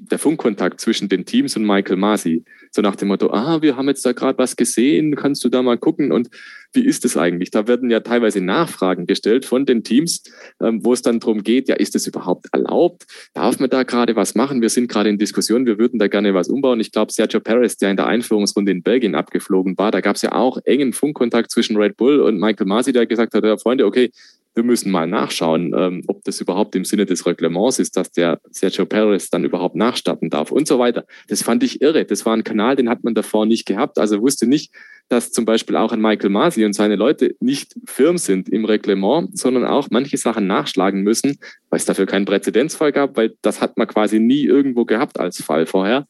der 0.00 0.18
Funkkontakt 0.18 0.80
zwischen 0.80 1.08
den 1.08 1.26
Teams 1.26 1.56
und 1.56 1.66
Michael 1.66 1.96
Masi. 1.96 2.44
So 2.70 2.82
nach 2.82 2.96
dem 2.96 3.08
Motto, 3.08 3.30
ah, 3.30 3.60
wir 3.60 3.76
haben 3.76 3.88
jetzt 3.88 4.06
da 4.06 4.12
gerade 4.12 4.38
was 4.38 4.56
gesehen, 4.56 5.14
kannst 5.14 5.44
du 5.44 5.48
da 5.48 5.62
mal 5.62 5.76
gucken 5.76 6.10
und 6.12 6.30
wie 6.72 6.84
ist 6.84 7.04
es 7.04 7.16
eigentlich? 7.16 7.50
Da 7.50 7.66
werden 7.66 7.90
ja 7.90 8.00
teilweise 8.00 8.40
Nachfragen 8.40 9.06
gestellt 9.06 9.44
von 9.44 9.66
den 9.66 9.82
Teams, 9.82 10.22
ähm, 10.62 10.84
wo 10.84 10.92
es 10.92 11.02
dann 11.02 11.18
darum 11.18 11.42
geht, 11.42 11.68
ja, 11.68 11.74
ist 11.74 11.96
es 11.96 12.06
überhaupt 12.06 12.46
erlaubt? 12.52 13.06
Darf 13.34 13.58
man 13.58 13.70
da 13.70 13.82
gerade 13.82 14.14
was 14.16 14.34
machen? 14.34 14.62
Wir 14.62 14.68
sind 14.68 14.88
gerade 14.88 15.10
in 15.10 15.18
Diskussion, 15.18 15.66
wir 15.66 15.78
würden 15.78 15.98
da 15.98 16.06
gerne 16.06 16.32
was 16.32 16.48
umbauen. 16.48 16.80
Ich 16.80 16.92
glaube, 16.92 17.12
Sergio 17.12 17.40
Perez, 17.40 17.76
der 17.76 17.90
in 17.90 17.96
der 17.96 18.06
Einführungsrunde 18.06 18.70
in 18.70 18.82
Belgien 18.82 19.14
abgeflogen 19.14 19.76
war, 19.76 19.90
da 19.90 20.00
gab 20.00 20.16
es 20.16 20.22
ja 20.22 20.32
auch 20.32 20.58
engen 20.64 20.92
Funkkontakt 20.92 21.50
zwischen 21.50 21.76
Red 21.76 21.96
Bull 21.96 22.20
und 22.20 22.38
Michael 22.38 22.66
Masi, 22.66 22.92
der 22.92 23.06
gesagt 23.06 23.34
hat, 23.34 23.44
ja, 23.44 23.56
Freunde, 23.56 23.84
okay, 23.84 24.12
wir 24.54 24.64
müssen 24.64 24.90
mal 24.90 25.06
nachschauen, 25.06 25.72
ähm, 25.76 26.02
ob 26.08 26.24
das 26.24 26.40
überhaupt 26.40 26.74
im 26.74 26.84
Sinne 26.84 27.06
des 27.06 27.24
Reglements 27.24 27.78
ist, 27.78 27.96
dass 27.96 28.10
der 28.10 28.40
Sergio 28.50 28.84
Perez 28.84 29.30
dann 29.30 29.44
überhaupt 29.44 29.76
nachstarten 29.76 30.28
darf 30.28 30.50
und 30.50 30.66
so 30.66 30.78
weiter. 30.78 31.04
Das 31.28 31.42
fand 31.42 31.62
ich 31.62 31.80
irre. 31.80 32.04
Das 32.04 32.26
war 32.26 32.34
ein 32.34 32.44
Kanal, 32.44 32.76
den 32.76 32.88
hat 32.88 33.04
man 33.04 33.14
davor 33.14 33.46
nicht 33.46 33.66
gehabt. 33.66 33.98
Also 33.98 34.20
wusste 34.20 34.46
nicht, 34.46 34.72
dass 35.08 35.32
zum 35.32 35.44
Beispiel 35.44 35.76
auch 35.76 35.92
ein 35.92 36.00
Michael 36.00 36.30
Masi 36.30 36.64
und 36.64 36.72
seine 36.72 36.96
Leute 36.96 37.34
nicht 37.40 37.74
firm 37.84 38.18
sind 38.18 38.48
im 38.48 38.64
Reglement, 38.64 39.36
sondern 39.36 39.64
auch 39.64 39.88
manche 39.90 40.16
Sachen 40.16 40.46
nachschlagen 40.46 41.02
müssen, 41.02 41.38
weil 41.68 41.78
es 41.78 41.84
dafür 41.84 42.06
keinen 42.06 42.24
Präzedenzfall 42.24 42.92
gab, 42.92 43.16
weil 43.16 43.36
das 43.42 43.60
hat 43.60 43.76
man 43.76 43.86
quasi 43.86 44.20
nie 44.20 44.44
irgendwo 44.44 44.84
gehabt 44.84 45.18
als 45.18 45.42
Fall 45.42 45.66
vorher. 45.66 46.06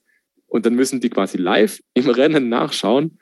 Und 0.46 0.66
dann 0.66 0.74
müssen 0.74 1.00
die 1.00 1.10
quasi 1.10 1.38
live 1.38 1.80
im 1.94 2.10
Rennen 2.10 2.48
nachschauen, 2.48 3.18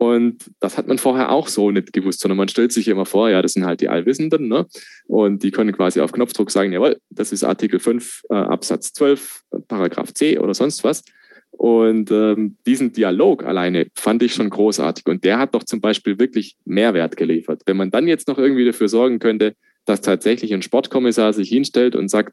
und 0.00 0.46
das 0.60 0.78
hat 0.78 0.86
man 0.86 0.96
vorher 0.96 1.30
auch 1.30 1.46
so 1.46 1.70
nicht 1.70 1.92
gewusst, 1.92 2.20
sondern 2.20 2.38
man 2.38 2.48
stellt 2.48 2.72
sich 2.72 2.88
immer 2.88 3.04
vor, 3.04 3.28
ja, 3.28 3.42
das 3.42 3.52
sind 3.52 3.66
halt 3.66 3.82
die 3.82 3.90
Allwissenden, 3.90 4.48
ne? 4.48 4.66
Und 5.06 5.42
die 5.42 5.50
können 5.50 5.72
quasi 5.72 6.00
auf 6.00 6.12
Knopfdruck 6.12 6.50
sagen, 6.50 6.72
jawohl, 6.72 6.96
das 7.10 7.32
ist 7.32 7.44
Artikel 7.44 7.78
5 7.78 8.22
äh, 8.30 8.34
Absatz 8.34 8.94
12, 8.94 9.42
Paragraph 9.68 10.14
C 10.14 10.38
oder 10.38 10.54
sonst 10.54 10.84
was. 10.84 11.04
Und 11.50 12.10
ähm, 12.12 12.56
diesen 12.64 12.94
Dialog 12.94 13.44
alleine 13.44 13.88
fand 13.94 14.22
ich 14.22 14.32
schon 14.32 14.48
großartig. 14.48 15.04
Und 15.06 15.22
der 15.22 15.38
hat 15.38 15.54
doch 15.54 15.64
zum 15.64 15.82
Beispiel 15.82 16.18
wirklich 16.18 16.56
Mehrwert 16.64 17.18
geliefert. 17.18 17.60
Wenn 17.66 17.76
man 17.76 17.90
dann 17.90 18.08
jetzt 18.08 18.26
noch 18.26 18.38
irgendwie 18.38 18.64
dafür 18.64 18.88
sorgen 18.88 19.18
könnte, 19.18 19.52
dass 19.84 20.00
tatsächlich 20.00 20.54
ein 20.54 20.62
Sportkommissar 20.62 21.34
sich 21.34 21.50
hinstellt 21.50 21.94
und 21.94 22.08
sagt, 22.08 22.32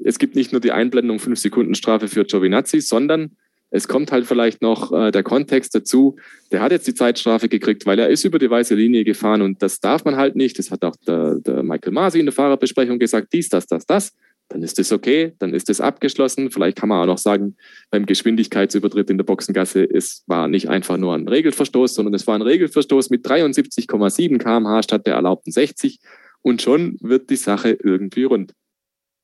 es 0.00 0.18
gibt 0.18 0.34
nicht 0.34 0.50
nur 0.50 0.60
die 0.60 0.72
Einblendung 0.72 1.20
5 1.20 1.38
Sekunden 1.38 1.76
Strafe 1.76 2.08
für 2.08 2.24
Giovinazzi, 2.24 2.80
sondern 2.80 3.36
es 3.70 3.88
kommt 3.88 4.12
halt 4.12 4.26
vielleicht 4.26 4.62
noch 4.62 4.92
äh, 4.92 5.10
der 5.10 5.22
Kontext 5.22 5.74
dazu. 5.74 6.16
Der 6.52 6.60
hat 6.60 6.72
jetzt 6.72 6.86
die 6.86 6.94
Zeitstrafe 6.94 7.48
gekriegt, 7.48 7.84
weil 7.86 7.98
er 7.98 8.08
ist 8.08 8.24
über 8.24 8.38
die 8.38 8.48
weiße 8.50 8.74
Linie 8.74 9.04
gefahren 9.04 9.42
und 9.42 9.62
das 9.62 9.80
darf 9.80 10.04
man 10.04 10.16
halt 10.16 10.36
nicht. 10.36 10.58
Das 10.58 10.70
hat 10.70 10.84
auch 10.84 10.96
der, 11.06 11.36
der 11.40 11.62
Michael 11.62 11.92
Masi 11.92 12.20
in 12.20 12.26
der 12.26 12.32
Fahrerbesprechung 12.32 12.98
gesagt, 12.98 13.32
dies, 13.32 13.48
das, 13.48 13.66
das, 13.66 13.86
das. 13.86 14.12
Dann 14.48 14.62
ist 14.62 14.78
es 14.78 14.92
okay, 14.92 15.32
dann 15.40 15.52
ist 15.52 15.68
es 15.68 15.80
abgeschlossen. 15.80 16.52
Vielleicht 16.52 16.78
kann 16.78 16.88
man 16.88 17.02
auch 17.02 17.06
noch 17.06 17.18
sagen, 17.18 17.56
beim 17.90 18.06
Geschwindigkeitsübertritt 18.06 19.10
in 19.10 19.18
der 19.18 19.24
Boxengasse, 19.24 19.82
es 19.82 20.22
war 20.28 20.46
nicht 20.46 20.68
einfach 20.68 20.96
nur 20.96 21.14
ein 21.14 21.26
Regelverstoß, 21.26 21.94
sondern 21.94 22.14
es 22.14 22.28
war 22.28 22.36
ein 22.36 22.42
Regelverstoß 22.42 23.10
mit 23.10 23.26
73,7 23.26 24.38
km/h 24.38 24.82
statt 24.84 25.06
der 25.06 25.14
erlaubten 25.14 25.50
60. 25.50 25.98
Und 26.42 26.62
schon 26.62 26.96
wird 27.00 27.28
die 27.30 27.36
Sache 27.36 27.76
irgendwie 27.82 28.22
rund. 28.22 28.52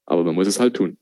Aber 0.07 0.25
man 0.25 0.35
muss 0.35 0.49
es 0.49 0.59
halt 0.59 0.75
tun 0.75 0.97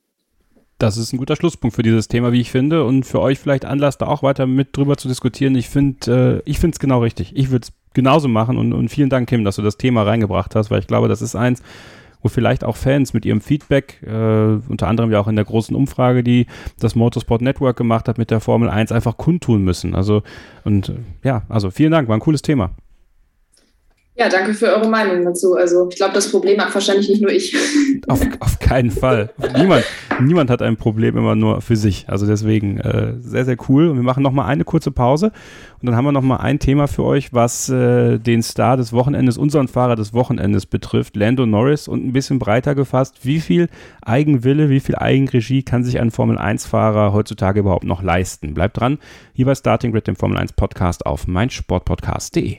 das 0.80 0.96
ist 0.96 1.12
ein 1.12 1.18
guter 1.18 1.36
Schlusspunkt 1.36 1.76
für 1.76 1.82
dieses 1.82 2.08
Thema, 2.08 2.32
wie 2.32 2.40
ich 2.40 2.50
finde. 2.50 2.84
Und 2.84 3.04
für 3.04 3.20
euch 3.20 3.38
vielleicht 3.38 3.64
Anlass, 3.64 3.98
da 3.98 4.06
auch 4.06 4.22
weiter 4.22 4.46
mit 4.46 4.76
drüber 4.76 4.96
zu 4.96 5.08
diskutieren. 5.08 5.54
Ich 5.54 5.68
finde, 5.68 6.42
äh, 6.44 6.50
ich 6.50 6.58
finde 6.58 6.74
es 6.74 6.80
genau 6.80 7.00
richtig. 7.00 7.36
Ich 7.36 7.50
würde 7.50 7.64
es 7.64 7.72
genauso 7.94 8.28
machen. 8.28 8.56
Und, 8.56 8.72
und 8.72 8.88
vielen 8.88 9.10
Dank, 9.10 9.28
Kim, 9.28 9.44
dass 9.44 9.56
du 9.56 9.62
das 9.62 9.76
Thema 9.76 10.02
reingebracht 10.02 10.54
hast, 10.54 10.70
weil 10.70 10.80
ich 10.80 10.86
glaube, 10.86 11.08
das 11.08 11.22
ist 11.22 11.36
eins, 11.36 11.62
wo 12.22 12.28
vielleicht 12.28 12.64
auch 12.64 12.76
Fans 12.76 13.12
mit 13.12 13.24
ihrem 13.24 13.40
Feedback, 13.40 14.02
äh, 14.02 14.58
unter 14.68 14.88
anderem 14.88 15.10
ja 15.10 15.20
auch 15.20 15.28
in 15.28 15.36
der 15.36 15.44
großen 15.44 15.76
Umfrage, 15.76 16.22
die 16.22 16.46
das 16.78 16.94
Motorsport 16.94 17.42
Network 17.42 17.76
gemacht 17.76 18.08
hat 18.08 18.18
mit 18.18 18.30
der 18.30 18.40
Formel 18.40 18.68
1, 18.68 18.92
einfach 18.92 19.16
kundtun 19.16 19.62
müssen. 19.62 19.94
Also, 19.94 20.22
und 20.64 20.88
äh, 20.88 20.94
ja, 21.24 21.42
also 21.48 21.70
vielen 21.70 21.92
Dank, 21.92 22.08
war 22.08 22.16
ein 22.16 22.20
cooles 22.20 22.42
Thema. 22.42 22.70
Ja, 24.20 24.28
danke 24.28 24.52
für 24.52 24.66
eure 24.66 24.86
Meinung 24.86 25.24
dazu. 25.24 25.54
Also 25.54 25.88
ich 25.88 25.96
glaube, 25.96 26.12
das 26.12 26.30
Problem 26.30 26.60
hat 26.60 26.74
wahrscheinlich 26.74 27.08
nicht 27.08 27.22
nur 27.22 27.32
ich. 27.32 27.56
Auf, 28.08 28.20
auf 28.40 28.58
keinen 28.58 28.90
Fall. 28.90 29.30
niemand, 29.56 29.84
niemand 30.20 30.50
hat 30.50 30.62
ein 30.62 30.76
Problem 30.76 31.16
immer 31.16 31.34
nur 31.34 31.62
für 31.62 31.76
sich. 31.76 32.06
Also 32.08 32.26
deswegen 32.26 32.78
äh, 32.80 33.14
sehr, 33.20 33.44
sehr 33.46 33.56
cool. 33.68 33.88
Und 33.88 33.96
wir 33.96 34.02
machen 34.02 34.22
nochmal 34.22 34.46
eine 34.46 34.64
kurze 34.64 34.90
Pause 34.90 35.32
und 35.80 35.86
dann 35.86 35.96
haben 35.96 36.04
wir 36.04 36.12
nochmal 36.12 36.40
ein 36.40 36.58
Thema 36.58 36.86
für 36.86 37.04
euch, 37.04 37.32
was 37.32 37.70
äh, 37.70 38.18
den 38.18 38.42
Star 38.42 38.76
des 38.76 38.92
Wochenendes, 38.92 39.38
unseren 39.38 39.68
Fahrer 39.68 39.96
des 39.96 40.12
Wochenendes 40.12 40.66
betrifft, 40.66 41.16
Lando 41.16 41.46
Norris 41.46 41.88
und 41.88 42.04
ein 42.04 42.12
bisschen 42.12 42.38
breiter 42.38 42.74
gefasst. 42.74 43.20
Wie 43.22 43.40
viel 43.40 43.68
Eigenwille, 44.02 44.68
wie 44.68 44.80
viel 44.80 44.96
Eigenregie 44.96 45.62
kann 45.62 45.82
sich 45.82 45.98
ein 45.98 46.10
Formel-1-Fahrer 46.10 47.14
heutzutage 47.14 47.60
überhaupt 47.60 47.84
noch 47.84 48.02
leisten? 48.02 48.52
Bleibt 48.52 48.78
dran, 48.78 48.98
hier 49.32 49.46
bei 49.46 49.54
Starting 49.54 49.92
Grid, 49.92 50.06
dem 50.08 50.16
Formel 50.16 50.36
1 50.36 50.52
Podcast 50.52 51.06
auf 51.06 51.26
meinsportpodcast.de. 51.26 52.58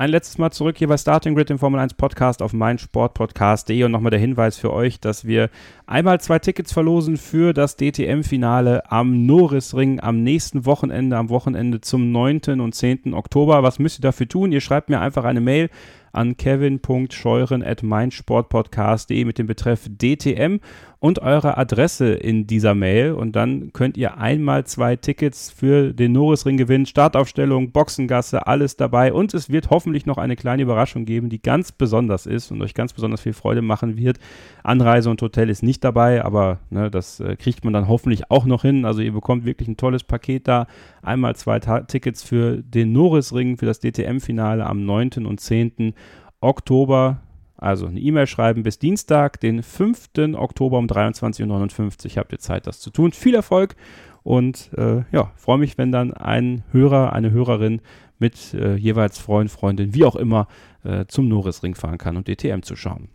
Ein 0.00 0.08
letztes 0.08 0.38
Mal 0.38 0.50
zurück 0.50 0.78
hier 0.78 0.88
bei 0.88 0.96
Starting 0.96 1.34
Grid, 1.34 1.50
dem 1.50 1.58
Formel 1.58 1.78
1 1.78 1.92
Podcast 1.92 2.40
auf 2.40 2.54
meinsportpodcast.de 2.54 3.84
und 3.84 3.92
nochmal 3.92 4.08
der 4.08 4.18
Hinweis 4.18 4.56
für 4.56 4.72
euch, 4.72 4.98
dass 4.98 5.26
wir 5.26 5.50
einmal 5.86 6.22
zwei 6.22 6.38
Tickets 6.38 6.72
verlosen 6.72 7.18
für 7.18 7.52
das 7.52 7.76
DTM-Finale 7.76 8.90
am 8.90 9.26
Norrisring 9.26 10.00
am 10.00 10.22
nächsten 10.22 10.64
Wochenende, 10.64 11.18
am 11.18 11.28
Wochenende 11.28 11.82
zum 11.82 12.12
9. 12.12 12.60
und 12.60 12.74
10. 12.74 13.12
Oktober. 13.12 13.62
Was 13.62 13.78
müsst 13.78 13.98
ihr 13.98 14.02
dafür 14.02 14.26
tun? 14.26 14.52
Ihr 14.52 14.62
schreibt 14.62 14.88
mir 14.88 15.00
einfach 15.00 15.24
eine 15.24 15.42
Mail 15.42 15.68
an 16.12 16.38
kevin.scheuren 16.38 17.62
at 17.62 17.82
meinsportpodcast.de 17.82 19.26
mit 19.26 19.36
dem 19.36 19.46
Betreff 19.46 19.86
DTM 19.86 20.60
und 21.00 21.20
eure 21.20 21.56
Adresse 21.56 22.12
in 22.12 22.46
dieser 22.46 22.74
Mail 22.74 23.12
und 23.12 23.34
dann 23.34 23.72
könnt 23.72 23.96
ihr 23.96 24.18
einmal 24.18 24.64
zwei 24.66 24.96
Tickets 24.96 25.50
für 25.50 25.94
den 25.94 26.12
Norrisring 26.12 26.58
gewinnen. 26.58 26.84
Startaufstellung, 26.84 27.72
Boxengasse, 27.72 28.46
alles 28.46 28.76
dabei 28.76 29.12
und 29.14 29.32
es 29.32 29.48
wird 29.48 29.70
hoffentlich 29.70 30.04
noch 30.04 30.18
eine 30.18 30.36
kleine 30.36 30.62
Überraschung 30.62 31.06
geben, 31.06 31.30
die 31.30 31.40
ganz 31.40 31.72
besonders 31.72 32.26
ist 32.26 32.52
und 32.52 32.60
euch 32.60 32.74
ganz 32.74 32.92
besonders 32.92 33.22
viel 33.22 33.32
Freude 33.32 33.62
machen 33.62 33.96
wird. 33.96 34.18
Anreise 34.62 35.08
und 35.08 35.22
Hotel 35.22 35.48
ist 35.48 35.62
nicht 35.62 35.82
dabei, 35.82 36.22
aber 36.22 36.58
ne, 36.68 36.90
das 36.90 37.18
äh, 37.18 37.34
kriegt 37.34 37.64
man 37.64 37.72
dann 37.72 37.88
hoffentlich 37.88 38.30
auch 38.30 38.44
noch 38.44 38.62
hin. 38.62 38.84
Also 38.84 39.00
ihr 39.00 39.12
bekommt 39.12 39.46
wirklich 39.46 39.68
ein 39.68 39.78
tolles 39.78 40.04
Paket 40.04 40.48
da. 40.48 40.66
Einmal 41.00 41.34
zwei 41.34 41.60
Ta 41.60 41.80
Tickets 41.80 42.22
für 42.22 42.58
den 42.58 42.92
Norrisring, 42.92 43.56
für 43.56 43.64
das 43.64 43.80
DTM-Finale 43.80 44.66
am 44.66 44.84
9. 44.84 45.24
und 45.24 45.40
10. 45.40 45.94
Oktober. 46.42 47.22
Also 47.60 47.86
eine 47.86 48.00
E-Mail 48.00 48.26
schreiben 48.26 48.62
bis 48.62 48.78
Dienstag, 48.78 49.38
den 49.40 49.62
5. 49.62 50.10
Oktober 50.34 50.78
um 50.78 50.86
23.59 50.86 52.12
Uhr 52.12 52.16
habt 52.16 52.32
ihr 52.32 52.38
Zeit, 52.38 52.66
das 52.66 52.80
zu 52.80 52.90
tun. 52.90 53.12
Viel 53.12 53.34
Erfolg 53.34 53.76
und 54.22 54.70
äh, 54.76 55.02
ja, 55.12 55.32
freue 55.36 55.58
mich, 55.58 55.76
wenn 55.76 55.92
dann 55.92 56.14
ein 56.14 56.64
Hörer, 56.72 57.12
eine 57.12 57.30
Hörerin 57.30 57.80
mit 58.18 58.54
äh, 58.54 58.76
jeweils 58.76 59.18
Freund, 59.18 59.50
Freundin, 59.50 59.94
wie 59.94 60.04
auch 60.04 60.16
immer, 60.16 60.48
äh, 60.84 61.04
zum 61.06 61.28
Norrisring 61.28 61.74
fahren 61.74 61.98
kann 61.98 62.16
und 62.16 62.28
DTM 62.28 62.62
zu 62.62 62.76
schauen. 62.76 63.08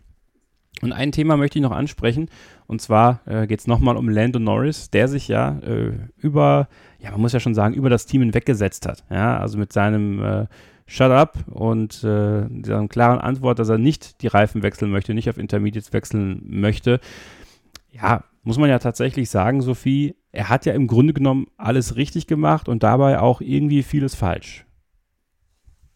Und 0.82 0.92
ein 0.92 1.10
Thema 1.10 1.36
möchte 1.36 1.58
ich 1.58 1.62
noch 1.62 1.72
ansprechen, 1.72 2.28
und 2.66 2.82
zwar 2.82 3.22
äh, 3.24 3.46
geht 3.46 3.60
es 3.60 3.66
nochmal 3.66 3.96
um 3.96 4.08
Lando 4.08 4.38
Norris, 4.38 4.90
der 4.90 5.08
sich 5.08 5.26
ja 5.26 5.58
äh, 5.60 5.92
über, 6.18 6.68
ja, 6.98 7.12
man 7.12 7.20
muss 7.22 7.32
ja 7.32 7.40
schon 7.40 7.54
sagen, 7.54 7.74
über 7.74 7.88
das 7.88 8.06
Team 8.06 8.20
hinweggesetzt 8.20 8.86
hat. 8.86 9.04
Ja, 9.10 9.38
also 9.38 9.58
mit 9.58 9.72
seinem 9.72 10.22
äh, 10.22 10.46
Shut 10.86 11.10
up 11.10 11.38
und 11.50 12.04
äh, 12.04 12.46
dieser 12.48 12.86
klaren 12.88 13.18
Antwort, 13.18 13.58
dass 13.58 13.68
er 13.68 13.78
nicht 13.78 14.22
die 14.22 14.28
Reifen 14.28 14.62
wechseln 14.62 14.90
möchte, 14.90 15.14
nicht 15.14 15.28
auf 15.28 15.38
Intermediates 15.38 15.92
wechseln 15.92 16.42
möchte. 16.44 17.00
Ja, 17.90 18.24
muss 18.44 18.58
man 18.58 18.70
ja 18.70 18.78
tatsächlich 18.78 19.28
sagen, 19.28 19.62
Sophie, 19.62 20.14
er 20.30 20.48
hat 20.48 20.64
ja 20.64 20.74
im 20.74 20.86
Grunde 20.86 21.12
genommen 21.12 21.48
alles 21.56 21.96
richtig 21.96 22.28
gemacht 22.28 22.68
und 22.68 22.84
dabei 22.84 23.18
auch 23.18 23.40
irgendwie 23.40 23.82
vieles 23.82 24.14
falsch. 24.14 24.64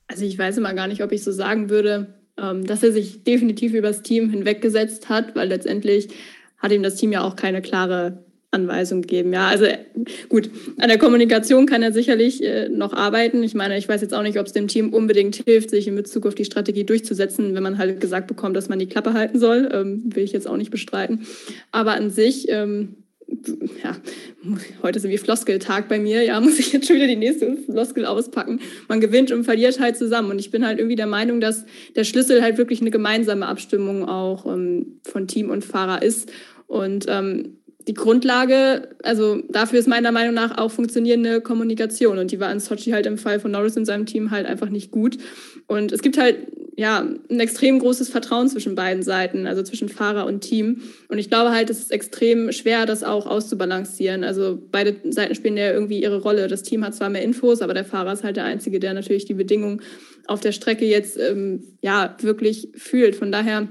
Also 0.09 0.25
ich 0.25 0.37
weiß 0.37 0.59
immer 0.59 0.75
gar 0.75 0.89
nicht, 0.89 1.05
ob 1.05 1.13
ich 1.13 1.23
so 1.23 1.31
sagen 1.31 1.71
würde, 1.71 2.21
ähm, 2.37 2.67
dass 2.67 2.83
er 2.83 2.91
sich 2.91 3.23
definitiv 3.23 3.75
über 3.75 3.89
das 3.89 4.03
Team 4.03 4.31
hinweggesetzt 4.31 5.09
hat, 5.09 5.37
weil 5.37 5.49
letztendlich 5.49 6.09
hat 6.59 6.73
ihm 6.73 6.83
das 6.83 6.97
Team 6.97 7.13
ja 7.13 7.23
auch 7.23 7.37
keine 7.37 7.63
klare 7.63 8.25
Anweisung 8.53 9.03
gegeben. 9.03 9.33
Ja, 9.33 9.49
also 9.49 9.67
gut, 10.29 10.51
an 10.79 10.89
der 10.89 10.99
Kommunikation 10.99 11.67
kann 11.67 11.83
er 11.83 11.93
sicherlich 11.93 12.43
äh, 12.43 12.69
noch 12.69 12.93
arbeiten. 12.93 13.43
Ich 13.43 13.55
meine, 13.55 13.79
ich 13.79 13.89
weiß 13.89 14.01
jetzt 14.01 14.13
auch 14.15 14.23
nicht, 14.23 14.39
ob 14.39 14.47
es 14.47 14.53
dem 14.53 14.67
Team 14.67 14.93
unbedingt 14.93 15.37
hilft, 15.37 15.71
sich 15.71 15.87
in 15.87 15.95
Bezug 15.95 16.27
auf 16.27 16.35
die 16.35 16.45
Strategie 16.45 16.85
durchzusetzen, 16.85 17.55
wenn 17.55 17.63
man 17.63 17.79
halt 17.79 18.01
gesagt 18.01 18.27
bekommt, 18.27 18.57
dass 18.57 18.69
man 18.69 18.79
die 18.79 18.89
Klappe 18.89 19.13
halten 19.13 19.39
soll. 19.39 19.69
Ähm, 19.73 20.03
will 20.15 20.25
ich 20.25 20.33
jetzt 20.33 20.49
auch 20.49 20.57
nicht 20.57 20.71
bestreiten. 20.71 21.27
Aber 21.71 21.93
an 21.93 22.11
sich 22.11 22.49
ähm, 22.49 22.97
ja, 23.83 23.97
heute 24.83 24.99
ist 24.99 25.09
wie 25.09 25.19
Floskeltag 25.19 25.89
bei 25.89 25.99
mir, 25.99 26.23
ja, 26.23 26.41
muss 26.41 26.59
ich 26.59 26.73
jetzt 26.73 26.87
schon 26.87 26.97
wieder 26.97 27.07
die 27.07 27.17
nächste 27.17 27.57
Floskel 27.57 28.05
auspacken. 28.07 28.61
Man 28.89 29.01
gewinnt 29.01 29.31
und 29.31 29.45
verliert 29.45 29.81
halt 29.81 29.97
zusammen. 29.97 30.31
Und 30.31 30.39
ich 30.39 30.51
bin 30.51 30.67
halt 30.67 30.79
irgendwie 30.79 30.97
der 30.97 31.07
Meinung, 31.07 31.41
dass 31.41 31.65
der 31.97 32.05
Schlüssel 32.05 32.43
halt 32.43 32.59
wirklich 32.59 32.81
eine 32.81 32.91
gemeinsame 32.91 33.47
Abstimmung 33.47 34.09
auch 34.09 34.47
ähm, 34.47 35.01
von 35.05 35.29
Team 35.29 35.51
und 35.51 35.65
Fahrer 35.65 36.03
ist. 36.03 36.31
Und 36.67 37.07
ähm, 37.09 37.59
die 37.91 37.95
Grundlage, 37.95 38.89
also 39.03 39.43
dafür 39.49 39.81
ist 39.81 39.89
meiner 39.89 40.13
Meinung 40.13 40.33
nach 40.33 40.57
auch 40.57 40.71
funktionierende 40.71 41.41
Kommunikation. 41.41 42.19
Und 42.19 42.31
die 42.31 42.39
war 42.39 42.53
in 42.53 42.61
Sochi 42.61 42.93
halt 42.93 43.05
im 43.05 43.19
Fall 43.19 43.41
von 43.41 43.51
Norris 43.51 43.77
und 43.77 43.85
seinem 43.85 44.07
Team 44.07 44.31
halt 44.31 44.47
einfach 44.47 44.69
nicht 44.69 44.93
gut. 44.93 45.19
Und 45.67 45.91
es 45.91 46.01
gibt 46.01 46.17
halt 46.17 46.37
ja, 46.77 47.01
ein 47.01 47.41
extrem 47.41 47.81
großes 47.81 48.09
Vertrauen 48.09 48.49
zwischen 48.49 48.77
beiden 48.77 49.03
Seiten, 49.03 49.49
also 49.49 49.65
zwischen 49.65 49.89
Fahrer 49.89 50.25
und 50.25 50.43
Team. 50.43 50.83
Und 51.09 51.19
ich 51.19 51.29
glaube 51.29 51.51
halt, 51.51 51.69
es 51.69 51.81
ist 51.81 51.91
extrem 51.91 52.53
schwer, 52.53 52.87
das 52.87 53.03
auch 53.03 53.27
auszubalancieren. 53.27 54.23
Also 54.23 54.57
beide 54.71 54.95
Seiten 55.11 55.35
spielen 55.35 55.57
ja 55.57 55.73
irgendwie 55.73 56.01
ihre 56.01 56.23
Rolle. 56.23 56.47
Das 56.47 56.63
Team 56.63 56.85
hat 56.85 56.95
zwar 56.95 57.11
mehr 57.11 57.25
Infos, 57.25 57.61
aber 57.61 57.75
der 57.75 57.85
Fahrer 57.85 58.13
ist 58.13 58.23
halt 58.23 58.37
der 58.37 58.45
Einzige, 58.45 58.79
der 58.79 58.95
natürlich 58.95 59.25
die 59.25 59.35
Bedingungen 59.35 59.83
auf 60.29 60.39
der 60.39 60.53
Strecke 60.53 60.87
jetzt 60.87 61.19
ähm, 61.19 61.65
ja 61.83 62.17
wirklich 62.21 62.69
fühlt. 62.77 63.17
Von 63.17 63.33
daher 63.33 63.67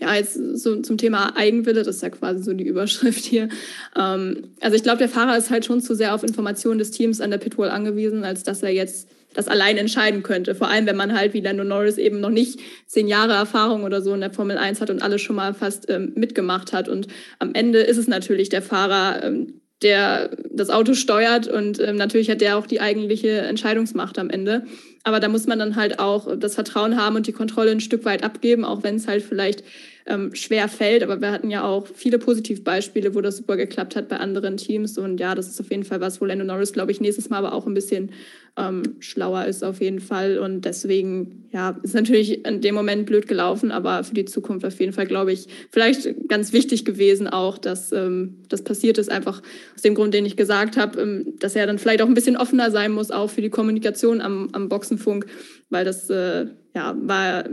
ja, 0.00 0.14
jetzt 0.14 0.34
so 0.34 0.80
zum 0.82 0.98
Thema 0.98 1.36
Eigenwille, 1.36 1.82
das 1.82 1.96
ist 1.96 2.02
ja 2.02 2.10
quasi 2.10 2.42
so 2.42 2.52
die 2.52 2.66
Überschrift 2.66 3.24
hier. 3.24 3.48
Ähm, 3.96 4.48
also 4.60 4.76
ich 4.76 4.82
glaube, 4.82 4.98
der 4.98 5.08
Fahrer 5.08 5.36
ist 5.36 5.50
halt 5.50 5.64
schon 5.64 5.80
zu 5.80 5.94
sehr 5.94 6.14
auf 6.14 6.22
Informationen 6.22 6.78
des 6.78 6.90
Teams 6.90 7.20
an 7.20 7.30
der 7.30 7.38
Pitwall 7.38 7.70
angewiesen, 7.70 8.24
als 8.24 8.42
dass 8.42 8.62
er 8.62 8.70
jetzt 8.70 9.08
das 9.34 9.48
allein 9.48 9.76
entscheiden 9.76 10.22
könnte. 10.22 10.54
Vor 10.54 10.68
allem, 10.68 10.86
wenn 10.86 10.96
man 10.96 11.14
halt 11.16 11.34
wie 11.34 11.40
Lando 11.40 11.62
Norris 11.62 11.98
eben 11.98 12.20
noch 12.20 12.30
nicht 12.30 12.58
zehn 12.86 13.06
Jahre 13.06 13.34
Erfahrung 13.34 13.84
oder 13.84 14.00
so 14.00 14.14
in 14.14 14.20
der 14.20 14.32
Formel 14.32 14.56
1 14.56 14.80
hat 14.80 14.90
und 14.90 15.02
alles 15.02 15.20
schon 15.20 15.36
mal 15.36 15.54
fast 15.54 15.90
ähm, 15.90 16.12
mitgemacht 16.14 16.72
hat. 16.72 16.88
Und 16.88 17.06
am 17.38 17.54
Ende 17.54 17.80
ist 17.80 17.98
es 17.98 18.08
natürlich 18.08 18.48
der 18.48 18.62
Fahrer, 18.62 19.22
ähm, 19.22 19.60
der 19.82 20.30
das 20.50 20.70
Auto 20.70 20.94
steuert 20.94 21.48
und 21.48 21.78
ähm, 21.80 21.96
natürlich 21.96 22.30
hat 22.30 22.40
der 22.40 22.56
auch 22.56 22.66
die 22.66 22.80
eigentliche 22.80 23.38
Entscheidungsmacht 23.38 24.18
am 24.18 24.30
Ende. 24.30 24.64
Aber 25.04 25.20
da 25.20 25.28
muss 25.28 25.46
man 25.46 25.58
dann 25.58 25.76
halt 25.76 25.98
auch 25.98 26.36
das 26.36 26.54
Vertrauen 26.54 26.96
haben 26.96 27.16
und 27.16 27.26
die 27.26 27.32
Kontrolle 27.32 27.70
ein 27.70 27.80
Stück 27.80 28.04
weit 28.04 28.24
abgeben, 28.24 28.64
auch 28.64 28.82
wenn 28.82 28.96
es 28.96 29.06
halt 29.06 29.22
vielleicht 29.22 29.62
ähm, 30.06 30.34
schwer 30.34 30.68
fällt. 30.68 31.02
Aber 31.02 31.20
wir 31.20 31.30
hatten 31.30 31.50
ja 31.50 31.64
auch 31.64 31.86
viele 31.86 32.18
Positivbeispiele, 32.18 33.14
wo 33.14 33.20
das 33.20 33.38
super 33.38 33.56
geklappt 33.56 33.96
hat 33.96 34.08
bei 34.08 34.18
anderen 34.18 34.56
Teams. 34.56 34.98
Und 34.98 35.18
ja, 35.18 35.34
das 35.34 35.48
ist 35.48 35.60
auf 35.60 35.70
jeden 35.70 35.84
Fall 35.84 36.00
was, 36.00 36.20
wo 36.20 36.24
Lando 36.24 36.44
Norris, 36.44 36.72
glaube 36.72 36.92
ich, 36.92 37.00
nächstes 37.00 37.28
Mal 37.28 37.38
aber 37.38 37.52
auch 37.52 37.66
ein 37.66 37.74
bisschen 37.74 38.10
ähm, 38.56 38.96
schlauer 39.00 39.44
ist 39.44 39.62
auf 39.62 39.80
jeden 39.80 40.00
Fall. 40.00 40.38
Und 40.38 40.64
deswegen, 40.64 41.48
ja, 41.52 41.78
ist 41.82 41.94
natürlich 41.94 42.46
in 42.46 42.60
dem 42.60 42.74
Moment 42.74 43.06
blöd 43.06 43.28
gelaufen, 43.28 43.70
aber 43.70 44.02
für 44.04 44.14
die 44.14 44.24
Zukunft 44.24 44.64
auf 44.64 44.78
jeden 44.80 44.92
Fall, 44.92 45.06
glaube 45.06 45.32
ich, 45.32 45.46
vielleicht 45.70 46.28
ganz 46.28 46.52
wichtig 46.52 46.84
gewesen 46.84 47.28
auch, 47.28 47.58
dass 47.58 47.92
ähm, 47.92 48.38
das 48.48 48.62
passiert 48.62 48.98
ist, 48.98 49.10
einfach 49.10 49.42
aus 49.74 49.82
dem 49.82 49.94
Grund, 49.94 50.14
den 50.14 50.24
ich 50.24 50.36
gesagt 50.36 50.76
habe, 50.76 51.00
ähm, 51.00 51.34
dass 51.38 51.54
er 51.54 51.66
dann 51.66 51.78
vielleicht 51.78 52.00
auch 52.00 52.08
ein 52.08 52.14
bisschen 52.14 52.36
offener 52.36 52.70
sein 52.70 52.92
muss, 52.92 53.10
auch 53.10 53.28
für 53.28 53.42
die 53.42 53.50
Kommunikation 53.50 54.20
am, 54.20 54.48
am 54.52 54.68
Boxenfunk, 54.68 55.26
weil 55.68 55.84
das, 55.84 56.08
äh, 56.08 56.46
ja, 56.74 56.96
war 56.98 57.44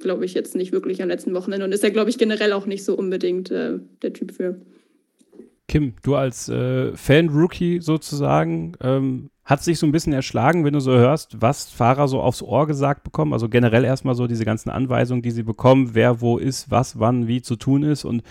glaube 0.00 0.24
ich, 0.24 0.34
jetzt 0.34 0.54
nicht 0.54 0.72
wirklich 0.72 1.02
am 1.02 1.08
letzten 1.08 1.34
Wochenende 1.34 1.64
und 1.64 1.72
ist 1.72 1.84
er, 1.84 1.90
glaube 1.90 2.10
ich, 2.10 2.18
generell 2.18 2.52
auch 2.52 2.66
nicht 2.66 2.84
so 2.84 2.96
unbedingt 2.96 3.50
äh, 3.50 3.78
der 4.02 4.12
Typ 4.12 4.32
für. 4.32 4.60
Kim, 5.68 5.94
du 6.02 6.16
als 6.16 6.48
äh, 6.48 6.94
Fan-Rookie 6.96 7.80
sozusagen, 7.80 8.72
ähm, 8.82 9.30
hat 9.44 9.62
sich 9.62 9.78
so 9.78 9.86
ein 9.86 9.92
bisschen 9.92 10.12
erschlagen, 10.12 10.64
wenn 10.64 10.72
du 10.72 10.80
so 10.80 10.92
hörst, 10.92 11.40
was 11.40 11.68
Fahrer 11.68 12.06
so 12.08 12.20
aufs 12.20 12.42
Ohr 12.42 12.66
gesagt 12.66 13.02
bekommen? 13.02 13.32
Also 13.32 13.48
generell 13.48 13.84
erstmal 13.84 14.14
so 14.14 14.26
diese 14.26 14.44
ganzen 14.44 14.70
Anweisungen, 14.70 15.22
die 15.22 15.32
sie 15.32 15.42
bekommen, 15.42 15.90
wer 15.94 16.20
wo 16.20 16.38
ist, 16.38 16.70
was, 16.70 16.98
wann, 16.98 17.26
wie 17.26 17.42
zu 17.42 17.56
tun 17.56 17.82
ist 17.82 18.04
und 18.04 18.22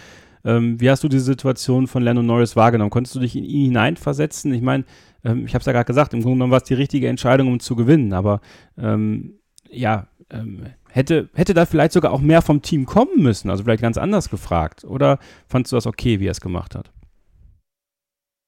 ähm, 0.43 0.79
wie 0.79 0.89
hast 0.89 1.03
du 1.03 1.07
diese 1.07 1.25
Situation 1.25 1.88
von 1.88 2.01
Lando 2.01 2.23
Norris 2.23 2.55
wahrgenommen? 2.55 2.89
Konntest 2.89 3.15
du 3.15 3.19
dich 3.19 3.35
in 3.35 3.43
ihn 3.43 3.65
hineinversetzen? 3.65 4.53
Ich 4.53 4.61
meine, 4.61 4.85
ähm, 5.23 5.45
ich 5.45 5.53
habe 5.53 5.61
es 5.61 5.65
ja 5.65 5.73
gerade 5.73 5.85
gesagt, 5.85 6.13
im 6.13 6.21
Grunde 6.21 6.35
genommen 6.35 6.51
war 6.51 6.61
es 6.61 6.63
die 6.63 6.73
richtige 6.73 7.07
Entscheidung, 7.07 7.47
um 7.47 7.59
zu 7.59 7.75
gewinnen, 7.75 8.13
aber 8.13 8.41
ähm, 8.77 9.35
ja, 9.69 10.07
ähm, 10.31 10.65
hätte, 10.91 11.30
hätte 11.34 11.53
da 11.53 11.65
vielleicht 11.65 11.93
sogar 11.93 12.11
auch 12.11 12.22
mehr 12.22 12.41
vom 12.41 12.61
Team 12.61 12.85
kommen 12.85 13.22
müssen, 13.22 13.49
also 13.49 13.63
vielleicht 13.63 13.81
ganz 13.81 13.97
anders 13.97 14.30
gefragt. 14.30 14.84
Oder 14.84 15.19
fandest 15.47 15.72
du 15.72 15.77
das 15.77 15.88
okay, 15.88 16.19
wie 16.19 16.27
er 16.27 16.31
es 16.31 16.41
gemacht 16.41 16.76
hat? 16.76 16.91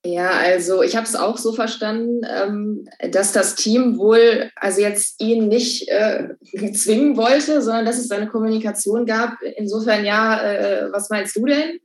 Ja, 0.05 0.31
also 0.31 0.83
ich 0.83 0.97
habe 0.97 1.05
es 1.05 1.15
auch 1.15 1.37
so 1.37 1.53
verstanden, 1.53 2.21
ähm, 2.29 2.89
dass 3.09 3.31
das 3.31 3.55
Team 3.55 3.97
wohl 3.97 4.51
also 4.57 4.81
jetzt 4.81 5.21
ihn 5.21 5.47
nicht 5.47 5.87
äh, 5.87 6.27
zwingen 6.73 7.15
wollte, 7.15 7.61
sondern 7.61 7.85
dass 7.85 7.97
es 7.97 8.11
eine 8.11 8.27
Kommunikation 8.27 9.05
gab. 9.05 9.37
Insofern 9.55 10.03
ja, 10.03 10.41
äh, 10.41 10.91
was 10.91 11.09
meinst 11.09 11.35
du 11.37 11.45
denn? 11.45 11.79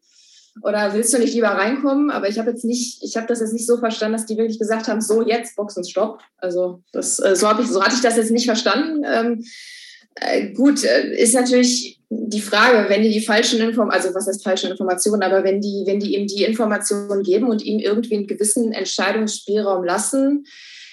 Oder 0.63 0.95
willst 0.95 1.15
du 1.15 1.19
nicht 1.19 1.35
lieber 1.35 1.51
reinkommen? 1.51 2.11
Aber 2.11 2.29
ich 2.29 2.41
habe 2.41 2.51
jetzt 2.51 2.65
nicht, 2.65 3.01
ich 3.05 3.17
habe 3.17 3.29
das 3.29 3.39
jetzt 3.39 3.53
nicht 3.53 3.69
so 3.69 3.77
verstanden, 3.77 4.17
dass 4.17 4.27
die 4.27 4.37
wirklich 4.37 4.59
gesagt 4.59 4.89
haben, 4.89 5.01
so 5.01 5.23
jetzt 5.23 5.55
Boxen 5.55 5.85
Stopp. 5.85 6.21
Also 6.39 6.83
das, 6.91 7.21
äh, 7.21 7.37
so 7.37 7.49
habe 7.49 7.63
ich, 7.63 7.69
so 7.69 7.81
hatte 7.83 7.95
ich 7.95 8.03
das 8.03 8.17
jetzt 8.17 8.33
nicht 8.33 8.47
verstanden. 8.47 9.05
Ähm, 9.07 9.45
äh, 9.45 9.45
gut, 10.55 10.85
äh, 10.85 11.15
ist 11.17 11.35
natürlich 11.35 12.01
die 12.11 12.41
Frage, 12.41 12.89
wenn 12.89 13.03
die 13.03 13.13
die 13.13 13.25
falschen 13.25 13.61
Informationen, 13.61 13.91
also 13.91 14.15
was 14.15 14.27
heißt 14.27 14.43
falsche 14.43 14.69
Informationen, 14.69 15.23
aber 15.23 15.45
wenn 15.45 15.61
die, 15.61 15.83
wenn 15.87 16.01
die 16.01 16.17
ihm 16.17 16.27
die 16.27 16.45
Informationen 16.45 17.23
geben 17.23 17.49
und 17.49 17.63
ihm 17.63 17.79
irgendwie 17.79 18.17
einen 18.17 18.27
gewissen 18.27 18.73
Entscheidungsspielraum 18.73 19.85
lassen, 19.85 20.47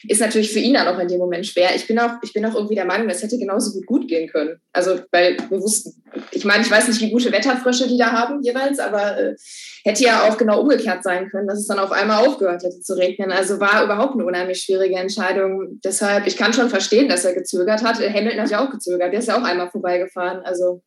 ist 0.08 0.22
natürlich 0.22 0.52
für 0.52 0.60
ihn 0.60 0.74
dann 0.74 0.88
auch 0.88 1.00
in 1.00 1.08
dem 1.08 1.20
Moment 1.20 1.46
schwer. 1.46 1.76
Ich 1.76 1.88
bin 1.88 2.00
auch, 2.00 2.12
ich 2.22 2.34
bin 2.34 2.46
auch 2.46 2.56
irgendwie 2.56 2.76
der 2.76 2.86
Meinung, 2.86 3.08
das 3.08 3.22
hätte 3.24 3.38
genauso 3.38 3.72
gut 3.74 3.86
gut 3.86 4.08
gehen 4.08 4.30
können. 4.30 4.60
Also, 4.74 5.00
weil 5.12 5.38
wir 5.50 5.62
wussten, 5.62 6.04
ich 6.32 6.46
meine, 6.46 6.64
ich 6.64 6.72
weiß 6.72 6.88
nicht, 6.88 7.02
wie 7.02 7.12
gute 7.12 7.32
Wetterfrösche 7.32 7.88
die 7.88 7.98
da 7.98 8.12
haben 8.12 8.42
jeweils, 8.42 8.80
aber 8.80 9.18
äh, 9.18 9.36
hätte 9.84 10.04
ja 10.04 10.28
auch 10.28 10.38
genau 10.38 10.62
umgekehrt 10.62 11.04
sein 11.04 11.30
können, 11.30 11.48
dass 11.48 11.60
es 11.60 11.68
dann 11.68 11.80
auf 11.80 11.92
einmal 11.92 12.26
aufgehört 12.26 12.64
hätte 12.64 12.82
zu 12.82 12.98
regnen. 12.98 13.32
Also 13.32 13.60
war 13.60 13.84
überhaupt 13.84 14.14
eine 14.14 14.26
unheimlich 14.26 14.62
schwierige 14.62 14.96
Entscheidung. 14.96 15.80
Deshalb, 15.84 16.28
ich 16.28 16.38
kann 16.38 16.54
schon 16.54 16.70
verstehen, 16.70 17.10
dass 17.10 17.26
er 17.26 17.34
gezögert 17.34 17.84
hat. 17.84 18.00
Hamilton 18.00 18.42
hat 18.42 18.52
ja 18.52 18.66
auch 18.66 18.72
gezögert. 18.72 19.14
Der 19.14 19.20
ist 19.20 19.28
ja 19.28 19.38
auch 19.38 19.44
einmal 19.44 19.70
vorbeigefahren. 19.70 20.40
Also 20.44 20.82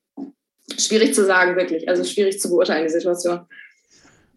schwierig 0.78 1.14
zu 1.14 1.24
sagen, 1.24 1.56
wirklich. 1.56 1.88
Also 1.88 2.04
schwierig 2.04 2.40
zu 2.40 2.48
beurteilen, 2.48 2.84
die 2.84 2.92
Situation. 2.92 3.40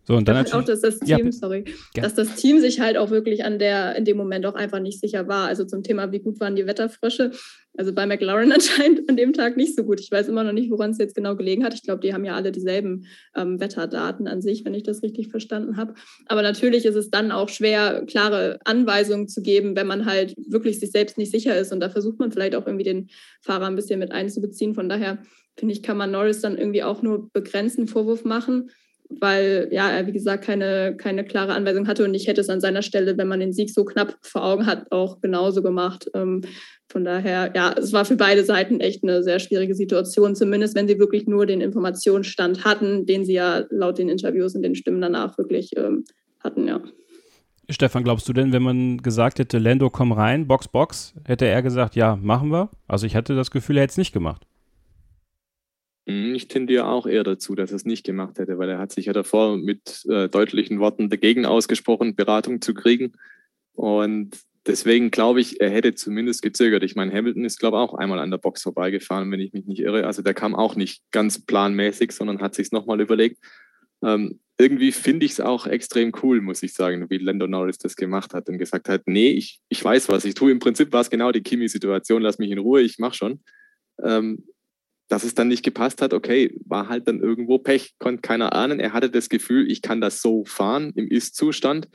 So, 0.04 0.16
und 0.16 0.28
dann 0.28 0.38
halt 0.38 0.54
auch, 0.54 0.64
dass 0.64 0.82
das 0.82 1.00
Team, 1.00 1.26
ja, 1.26 1.32
sorry, 1.32 1.64
ja. 1.96 2.02
dass 2.02 2.16
das 2.16 2.36
Team 2.36 2.60
sich 2.60 2.80
halt 2.80 2.98
auch 2.98 3.12
wirklich 3.12 3.46
an 3.46 3.60
der, 3.60 3.96
in 3.96 4.04
dem 4.04 4.18
Moment 4.18 4.46
auch 4.48 4.56
einfach 4.56 4.80
nicht 4.80 5.00
sicher 5.00 5.28
war. 5.28 5.48
Also 5.48 5.64
zum 5.64 5.84
Thema, 5.84 6.12
wie 6.12 6.20
gut 6.20 6.40
waren 6.40 6.56
die 6.56 6.66
Wetterfrösche. 6.66 7.32
Also 7.78 7.94
bei 7.94 8.08
McLaren 8.08 8.52
anscheinend 8.54 9.08
an 9.08 9.16
dem 9.16 9.32
Tag 9.32 9.58
nicht 9.58 9.76
so 9.76 9.84
gut. 9.84 10.00
Ich 10.00 10.12
weiß 10.12 10.28
immer 10.28 10.44
noch 10.44 10.54
nicht, 10.54 10.72
woran 10.72 10.92
es 10.92 10.98
jetzt 10.98 11.16
genau 11.16 11.36
gelegen 11.36 11.64
hat. 11.64 11.76
Ich 11.76 11.84
glaube, 11.84 12.02
die 12.02 12.14
haben 12.14 12.26
ja 12.26 12.36
alle 12.36 12.52
dieselben 12.52 13.06
ähm, 13.36 13.60
Wetterdaten 13.60 14.28
an 14.28 14.42
sich, 14.42 14.66
wenn 14.66 14.74
ich 14.74 14.84
das 14.84 15.04
richtig 15.04 15.28
verstanden 15.28 15.78
habe. 15.78 15.94
Aber 16.26 16.42
natürlich 16.42 16.86
ist 16.86 16.96
es 16.96 17.12
dann 17.12 17.32
auch 17.32 17.50
schwer, 17.50 18.04
klare 18.08 18.60
Anweisungen 18.66 19.28
zu 19.28 19.44
geben, 19.44 19.76
wenn 19.76 19.88
man 19.88 20.06
halt 20.06 20.34
wirklich 20.38 20.80
sich 20.80 20.92
selbst 20.92 21.20
nicht 21.20 21.32
sicher 21.32 21.56
ist. 21.56 21.72
Und 21.72 21.80
da 21.80 21.90
versucht 21.90 22.18
man 22.18 22.32
vielleicht 22.32 22.56
auch 22.56 22.66
irgendwie 22.66 22.86
den 22.86 23.10
Fahrer 23.42 23.68
ein 23.68 23.76
bisschen 23.76 24.00
mit 24.00 24.12
einzubeziehen. 24.12 24.74
Von 24.74 24.90
daher 24.90 25.20
finde 25.56 25.74
ich, 25.74 25.84
kann 25.84 25.98
man 25.98 26.10
Norris 26.10 26.42
dann 26.42 26.58
irgendwie 26.58 26.84
auch 26.84 27.04
nur 27.04 27.30
begrenzten 27.32 27.88
Vorwurf 27.88 28.26
machen 28.26 28.72
weil 29.20 29.68
ja, 29.72 29.90
er 29.90 30.08
wie 30.08 30.12
gesagt 30.12 30.44
keine, 30.44 30.96
keine 30.96 31.24
klare 31.24 31.54
Anweisung 31.54 31.88
hatte 31.88 32.04
und 32.04 32.14
ich 32.14 32.28
hätte 32.28 32.42
es 32.42 32.50
an 32.50 32.62
seiner 32.62 32.82
Stelle, 32.82 33.18
wenn 33.18 33.28
man 33.28 33.40
den 33.40 33.54
Sieg 33.54 33.70
so 33.72 33.84
knapp 33.84 34.18
vor 34.22 34.44
Augen 34.44 34.66
hat, 34.66 34.92
auch 34.92 35.20
genauso 35.22 35.62
gemacht. 35.62 36.10
Ähm, 36.14 36.42
von 36.92 37.06
daher, 37.06 37.52
ja, 37.56 37.74
es 37.78 37.94
war 37.94 38.06
für 38.06 38.18
beide 38.18 38.44
Seiten 38.44 38.80
echt 38.82 39.04
eine 39.04 39.24
sehr 39.24 39.40
schwierige 39.40 39.76
Situation, 39.76 40.36
zumindest 40.36 40.76
wenn 40.76 40.88
sie 40.88 41.00
wirklich 41.00 41.26
nur 41.26 41.46
den 41.46 41.62
Informationsstand 41.62 42.66
hatten, 42.66 43.06
den 43.06 43.26
sie 43.26 43.34
ja 43.34 43.64
laut 43.70 43.98
den 43.98 44.10
Interviews 44.10 44.56
und 44.56 44.62
den 44.62 44.76
Stimmen 44.76 45.02
danach 45.02 45.38
wirklich 45.38 45.72
ähm, 45.78 46.04
hatten, 46.40 46.68
ja. 46.68 46.82
Stefan, 47.70 48.04
glaubst 48.04 48.28
du 48.28 48.34
denn, 48.34 48.52
wenn 48.52 48.64
man 48.64 48.98
gesagt 48.98 49.40
hätte, 49.40 49.58
Lando, 49.58 49.90
komm 49.90 50.12
rein, 50.12 50.48
Box, 50.48 50.68
Box, 50.68 51.14
hätte 51.26 51.46
er 51.46 51.62
gesagt, 51.62 51.96
ja, 51.96 52.18
machen 52.18 52.50
wir? 52.50 52.70
Also 52.88 53.06
ich 53.06 53.16
hatte 53.16 53.36
das 53.36 53.52
Gefühl, 53.52 53.78
er 53.78 53.84
hätte 53.84 53.92
es 53.92 53.98
nicht 53.98 54.12
gemacht. 54.12 54.46
Hm, 56.08 56.34
ich 56.36 56.48
tendiere 56.48 56.88
auch 56.88 57.06
eher 57.06 57.24
dazu, 57.24 57.56
dass 57.56 57.72
er 57.72 57.76
es 57.76 57.86
nicht 57.86 58.06
gemacht 58.06 58.40
hätte, 58.40 58.58
weil 58.58 58.70
er 58.70 58.80
hat 58.80 58.92
sich 58.92 59.06
ja 59.06 59.14
davor 59.14 59.58
mit 59.58 60.06
äh, 60.10 60.30
deutlichen 60.30 60.80
Worten 60.80 61.10
dagegen 61.10 61.46
ausgesprochen, 61.46 62.16
Beratung 62.16 62.62
zu 62.62 62.74
kriegen. 62.74 63.14
Und 63.74 64.38
deswegen 64.66 65.12
glaube 65.12 65.42
ich, 65.42 65.62
er 65.62 65.70
hätte 65.70 65.94
zumindest 65.96 66.42
gezögert. 66.42 66.84
Ich 66.84 66.96
meine, 66.96 67.14
Hamilton 67.14 67.46
ist, 67.46 67.60
glaube 67.60 67.78
ich, 67.78 67.82
auch 67.82 67.94
einmal 67.94 68.20
an 68.20 68.32
der 68.32 68.38
Box 68.38 68.64
vorbeigefahren, 68.64 69.32
wenn 69.32 69.40
ich 69.40 69.54
mich 69.54 69.66
nicht 69.66 69.82
irre. 69.82 70.06
Also 70.08 70.22
der 70.22 70.34
kam 70.34 70.56
auch 70.56 70.76
nicht 70.76 71.04
ganz 71.12 71.44
planmäßig, 71.46 72.12
sondern 72.12 72.42
hat 72.42 72.56
sich 72.56 72.72
nochmal 72.72 73.02
überlegt. 73.02 73.38
Ähm, 74.04 74.40
irgendwie 74.58 74.92
finde 74.92 75.26
ich 75.26 75.34
es 75.34 75.40
auch 75.40 75.66
extrem 75.66 76.12
cool, 76.22 76.42
muss 76.42 76.62
ich 76.62 76.74
sagen, 76.74 77.10
wie 77.10 77.18
Lando 77.18 77.48
Norris 77.48 77.80
das 77.80 77.96
gemacht 77.96 78.34
hat 78.34 78.48
und 78.48 78.60
gesagt 78.60 78.90
hat, 78.90 79.04
nee, 79.06 79.32
ich, 79.32 79.60
ich 79.70 79.84
weiß, 79.84 80.10
was 80.10 80.26
ich 80.26 80.36
tue. 80.36 80.52
Im 80.52 80.60
Prinzip 80.60 80.92
war 80.94 81.02
es 81.02 81.10
genau 81.10 81.32
die 81.32 81.42
Kimi-Situation, 81.42 82.22
lass 82.22 82.38
mich 82.38 82.52
in 82.52 82.60
Ruhe, 82.60 82.82
ich 82.82 83.00
mache 83.00 83.16
schon. 83.16 83.40
Ähm, 84.04 84.44
dass 85.12 85.26
es 85.26 85.36
dann 85.36 85.50
nicht 85.50 85.62
gepasst 85.62 86.02
hat, 86.02 86.14
okay, 86.14 86.58
war 86.66 86.88
halt 86.88 87.06
dann 87.06 87.20
irgendwo 87.20 87.58
Pech, 87.58 87.96
konnte 88.00 88.22
keiner 88.22 88.54
ahnen. 88.54 88.80
Er 88.80 88.94
hatte 88.94 89.10
das 89.10 89.28
Gefühl, 89.28 89.70
ich 89.70 89.82
kann 89.82 90.00
das 90.00 90.22
so 90.22 90.46
fahren 90.46 90.94
im 90.96 91.06
Ist-Zustand. 91.06 91.90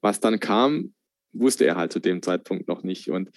Was 0.00 0.20
dann 0.20 0.40
kam, 0.40 0.94
wusste 1.34 1.66
er 1.66 1.76
halt 1.76 1.92
zu 1.92 2.00
dem 2.00 2.22
Zeitpunkt 2.22 2.68
noch 2.68 2.82
nicht. 2.82 3.10
Und 3.10 3.28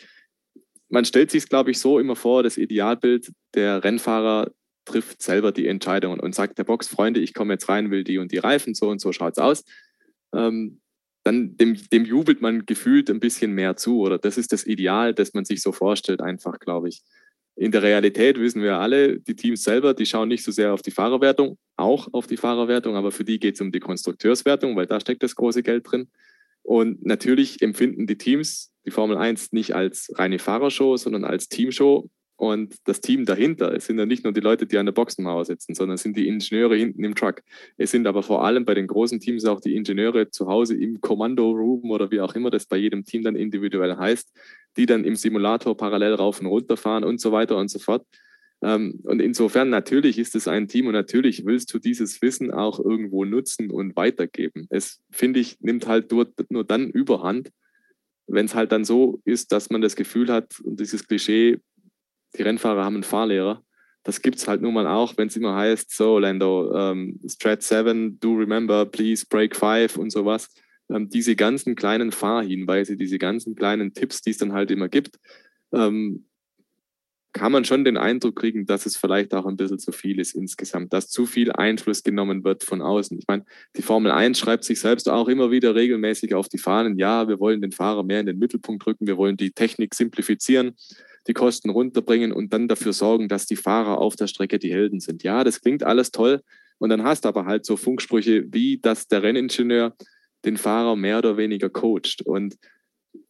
man 0.87 1.03
stellt 1.03 1.31
sich 1.31 1.43
es, 1.43 1.49
glaube 1.49 1.71
ich, 1.71 1.79
so 1.79 1.99
immer 1.99 2.15
vor, 2.15 2.43
das 2.43 2.55
Idealbild, 2.55 3.33
der 3.55 3.83
Rennfahrer 3.83 4.51
trifft 4.85 5.21
selber 5.21 5.51
die 5.51 5.67
Entscheidung 5.67 6.17
und 6.17 6.33
sagt 6.33 6.57
der 6.57 6.63
Box, 6.63 6.87
Freunde, 6.87 7.19
ich 7.19 7.33
komme 7.33 7.55
jetzt 7.55 7.67
rein, 7.67 7.91
will 7.91 8.05
die 8.05 8.19
und 8.19 8.31
die 8.31 8.37
Reifen, 8.37 8.73
so 8.73 8.87
und 8.87 9.01
so 9.01 9.11
schaut 9.11 9.33
es 9.33 9.39
aus. 9.39 9.65
ähm, 10.33 10.79
dann 11.25 11.57
dem, 11.57 11.75
dem 11.91 12.05
jubelt 12.05 12.41
man 12.41 12.65
gefühlt 12.65 13.09
ein 13.09 13.19
bisschen 13.19 13.51
mehr 13.51 13.75
zu. 13.75 13.99
Oder 13.99 14.17
das 14.17 14.37
ist 14.37 14.53
das 14.53 14.65
Ideal, 14.65 15.13
das 15.13 15.33
man 15.33 15.43
sich 15.43 15.61
so 15.61 15.73
vorstellt, 15.73 16.21
einfach, 16.21 16.59
glaube 16.59 16.87
ich. 16.87 17.03
In 17.57 17.71
der 17.71 17.83
Realität 17.83 18.37
wissen 18.37 18.61
wir 18.61 18.79
alle, 18.79 19.19
die 19.19 19.35
Teams 19.35 19.63
selber, 19.63 19.93
die 19.93 20.05
schauen 20.05 20.27
nicht 20.27 20.43
so 20.43 20.51
sehr 20.51 20.73
auf 20.73 20.81
die 20.81 20.91
Fahrerwertung, 20.91 21.57
auch 21.77 22.09
auf 22.11 22.27
die 22.27 22.37
Fahrerwertung, 22.37 22.95
aber 22.95 23.11
für 23.11 23.23
die 23.23 23.39
geht 23.39 23.55
es 23.55 23.61
um 23.61 23.71
die 23.71 23.79
Konstrukteurswertung, 23.79 24.75
weil 24.75 24.87
da 24.87 24.99
steckt 24.99 25.23
das 25.23 25.35
große 25.35 25.63
Geld 25.63 25.89
drin. 25.89 26.09
Und 26.63 27.05
natürlich 27.05 27.61
empfinden 27.61 28.07
die 28.07 28.17
Teams 28.17 28.73
die 28.85 28.91
Formel 28.91 29.17
1 29.17 29.51
nicht 29.53 29.73
als 29.73 30.11
reine 30.15 30.39
Fahrershow, 30.39 30.97
sondern 30.97 31.23
als 31.23 31.47
Teamshow. 31.47 32.09
Und 32.37 32.75
das 32.83 32.99
Team 32.99 33.25
dahinter, 33.25 33.73
es 33.73 33.85
sind 33.85 33.97
ja 33.97 34.05
nicht 34.05 34.25
nur 34.25 34.33
die 34.33 34.41
Leute, 34.41 34.65
die 34.65 34.77
an 34.77 34.85
der 34.85 34.93
Boxenmauer 34.93 35.45
sitzen, 35.45 35.73
sondern 35.73 35.95
es 35.95 36.03
sind 36.03 36.17
die 36.17 36.27
Ingenieure 36.27 36.75
hinten 36.75 37.03
im 37.05 37.15
Truck. 37.15 37.41
Es 37.77 37.91
sind 37.91 38.07
aber 38.07 38.23
vor 38.23 38.43
allem 38.43 38.65
bei 38.65 38.73
den 38.73 38.87
großen 38.87 39.21
Teams 39.21 39.45
auch 39.45 39.61
die 39.61 39.75
Ingenieure 39.75 40.29
zu 40.29 40.47
Hause 40.47 40.75
im 40.75 40.99
Kommando-Room 40.99 41.89
oder 41.91 42.11
wie 42.11 42.19
auch 42.19 42.35
immer 42.35 42.49
das 42.49 42.65
bei 42.65 42.75
jedem 42.75 43.05
Team 43.05 43.23
dann 43.23 43.37
individuell 43.37 43.95
heißt, 43.95 44.33
die 44.77 44.85
dann 44.85 45.05
im 45.05 45.15
Simulator 45.15 45.75
parallel 45.77 46.15
rauf 46.15 46.39
und 46.39 46.47
runter 46.47 46.77
fahren 46.77 47.03
und 47.03 47.19
so 47.21 47.31
weiter 47.31 47.57
und 47.57 47.69
so 47.69 47.79
fort. 47.79 48.05
Ähm, 48.61 48.99
und 49.03 49.21
insofern 49.21 49.69
natürlich 49.69 50.17
ist 50.17 50.35
es 50.35 50.47
ein 50.47 50.67
Team 50.67 50.87
und 50.87 50.93
natürlich 50.93 51.45
willst 51.45 51.73
du 51.73 51.79
dieses 51.79 52.21
Wissen 52.21 52.51
auch 52.51 52.79
irgendwo 52.79 53.25
nutzen 53.25 53.69
und 53.69 53.95
weitergeben. 53.95 54.67
Es, 54.69 55.01
finde 55.11 55.39
ich, 55.39 55.59
nimmt 55.59 55.87
halt 55.87 56.11
nur, 56.11 56.31
nur 56.49 56.63
dann 56.63 56.89
überhand, 56.89 57.51
wenn 58.27 58.45
es 58.45 58.55
halt 58.55 58.71
dann 58.71 58.85
so 58.85 59.21
ist, 59.25 59.51
dass 59.51 59.69
man 59.69 59.81
das 59.81 59.95
Gefühl 59.95 60.31
hat, 60.31 60.59
und 60.61 60.79
dieses 60.79 61.07
Klischee, 61.07 61.59
die 62.37 62.41
Rennfahrer 62.41 62.83
haben 62.83 62.95
einen 62.95 63.03
Fahrlehrer. 63.03 63.61
Das 64.03 64.21
gibt 64.21 64.37
es 64.37 64.47
halt 64.47 64.61
nun 64.61 64.73
mal 64.73 64.87
auch, 64.87 65.17
wenn 65.17 65.27
es 65.27 65.35
immer 65.35 65.55
heißt, 65.55 65.95
so 65.95 66.19
Lando, 66.19 66.75
ähm, 66.75 67.19
Strat 67.27 67.61
7, 67.61 68.19
do 68.19 68.33
remember, 68.33 68.85
please 68.85 69.25
break 69.27 69.55
5 69.55 69.97
und 69.97 70.11
sowas. 70.11 70.49
Ähm, 70.89 71.09
diese 71.09 71.35
ganzen 71.35 71.75
kleinen 71.75 72.11
Fahrhinweise, 72.11 72.97
diese 72.97 73.17
ganzen 73.17 73.55
kleinen 73.55 73.93
Tipps, 73.93 74.21
die 74.21 74.31
es 74.31 74.37
dann 74.37 74.53
halt 74.53 74.71
immer 74.71 74.89
gibt, 74.89 75.19
ähm, 75.73 76.25
kann 77.33 77.51
man 77.51 77.65
schon 77.65 77.83
den 77.83 77.97
Eindruck 77.97 78.37
kriegen, 78.37 78.65
dass 78.65 78.85
es 78.85 78.95
vielleicht 78.95 79.33
auch 79.33 79.45
ein 79.45 79.57
bisschen 79.57 79.77
zu 79.77 79.91
viel 79.91 80.21
ist 80.21 80.35
insgesamt, 80.35 80.93
dass 80.93 81.09
zu 81.09 81.25
viel 81.25 81.51
Einfluss 81.51 82.01
genommen 82.01 82.45
wird 82.45 82.63
von 82.63 82.81
außen. 82.81 83.19
Ich 83.19 83.27
meine, 83.27 83.43
die 83.75 83.81
Formel 83.81 84.11
1 84.11 84.39
schreibt 84.39 84.63
sich 84.63 84.79
selbst 84.79 85.09
auch 85.09 85.27
immer 85.27 85.51
wieder 85.51 85.75
regelmäßig 85.75 86.33
auf 86.33 86.47
die 86.47 86.59
Fahnen, 86.59 86.97
ja, 86.97 87.27
wir 87.27 87.39
wollen 87.41 87.61
den 87.61 87.73
Fahrer 87.73 88.03
mehr 88.03 88.21
in 88.21 88.25
den 88.25 88.39
Mittelpunkt 88.39 88.87
rücken, 88.87 89.05
wir 89.05 89.17
wollen 89.17 89.35
die 89.35 89.51
Technik 89.51 89.95
simplifizieren 89.95 90.75
die 91.27 91.33
Kosten 91.33 91.69
runterbringen 91.69 92.31
und 92.31 92.53
dann 92.53 92.67
dafür 92.67 92.93
sorgen, 92.93 93.27
dass 93.27 93.45
die 93.45 93.55
Fahrer 93.55 93.97
auf 93.97 94.15
der 94.15 94.27
Strecke 94.27 94.59
die 94.59 94.71
Helden 94.71 94.99
sind. 94.99 95.23
Ja, 95.23 95.43
das 95.43 95.61
klingt 95.61 95.83
alles 95.83 96.11
toll. 96.11 96.41
Und 96.77 96.89
dann 96.89 97.03
hast 97.03 97.25
du 97.25 97.29
aber 97.29 97.45
halt 97.45 97.65
so 97.65 97.77
Funksprüche 97.77 98.45
wie, 98.51 98.79
dass 98.79 99.07
der 99.07 99.23
Renningenieur 99.23 99.95
den 100.45 100.57
Fahrer 100.57 100.95
mehr 100.95 101.17
oder 101.19 101.37
weniger 101.37 101.69
coacht. 101.69 102.21
Und 102.23 102.57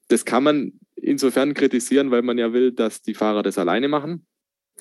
das 0.07 0.25
kann 0.25 0.43
man 0.43 0.73
insofern 0.95 1.53
kritisieren, 1.53 2.11
weil 2.11 2.21
man 2.21 2.37
ja 2.37 2.53
will, 2.53 2.71
dass 2.71 3.01
die 3.01 3.13
Fahrer 3.13 3.43
das 3.43 3.57
alleine 3.57 3.87
machen. 3.87 4.25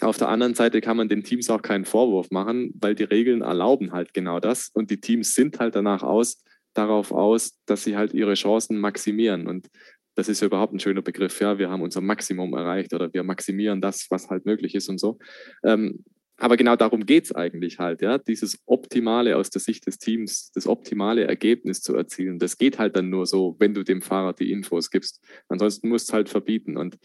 Auf 0.00 0.18
der 0.18 0.28
anderen 0.28 0.54
Seite 0.54 0.80
kann 0.80 0.96
man 0.96 1.08
den 1.08 1.22
Teams 1.22 1.48
auch 1.50 1.62
keinen 1.62 1.84
Vorwurf 1.84 2.30
machen, 2.30 2.74
weil 2.80 2.94
die 2.94 3.04
Regeln 3.04 3.42
erlauben 3.42 3.92
halt 3.92 4.12
genau 4.12 4.40
das. 4.40 4.70
Und 4.74 4.90
die 4.90 5.00
Teams 5.00 5.34
sind 5.34 5.60
halt 5.60 5.76
danach 5.76 6.02
aus, 6.02 6.42
darauf 6.74 7.12
aus, 7.12 7.60
dass 7.66 7.84
sie 7.84 7.96
halt 7.96 8.12
ihre 8.12 8.34
Chancen 8.34 8.78
maximieren. 8.78 9.46
Und 9.46 9.68
das 10.16 10.28
ist 10.28 10.40
ja 10.40 10.46
überhaupt 10.46 10.74
ein 10.74 10.80
schöner 10.80 11.02
Begriff. 11.02 11.40
Ja, 11.40 11.58
wir 11.58 11.70
haben 11.70 11.82
unser 11.82 12.00
Maximum 12.00 12.54
erreicht 12.54 12.92
oder 12.92 13.12
wir 13.12 13.22
maximieren 13.22 13.80
das, 13.80 14.06
was 14.10 14.30
halt 14.30 14.46
möglich 14.46 14.74
ist 14.74 14.88
und 14.88 14.98
so. 14.98 15.18
Ähm, 15.64 16.04
aber 16.36 16.56
genau 16.56 16.76
darum 16.76 17.06
geht 17.06 17.24
es 17.24 17.32
eigentlich 17.34 17.78
halt, 17.78 18.02
ja, 18.02 18.18
dieses 18.18 18.58
Optimale 18.66 19.36
aus 19.36 19.50
der 19.50 19.60
Sicht 19.60 19.86
des 19.86 19.98
Teams, 19.98 20.50
das 20.52 20.66
optimale 20.66 21.24
Ergebnis 21.24 21.80
zu 21.80 21.94
erzielen. 21.94 22.38
Das 22.38 22.58
geht 22.58 22.78
halt 22.78 22.96
dann 22.96 23.08
nur 23.08 23.26
so, 23.26 23.56
wenn 23.58 23.74
du 23.74 23.84
dem 23.84 24.02
Fahrer 24.02 24.32
die 24.32 24.50
Infos 24.50 24.90
gibst. 24.90 25.22
Ansonsten 25.48 25.88
musst 25.88 26.08
du 26.08 26.14
halt 26.14 26.28
verbieten. 26.28 26.76
Und 26.76 26.98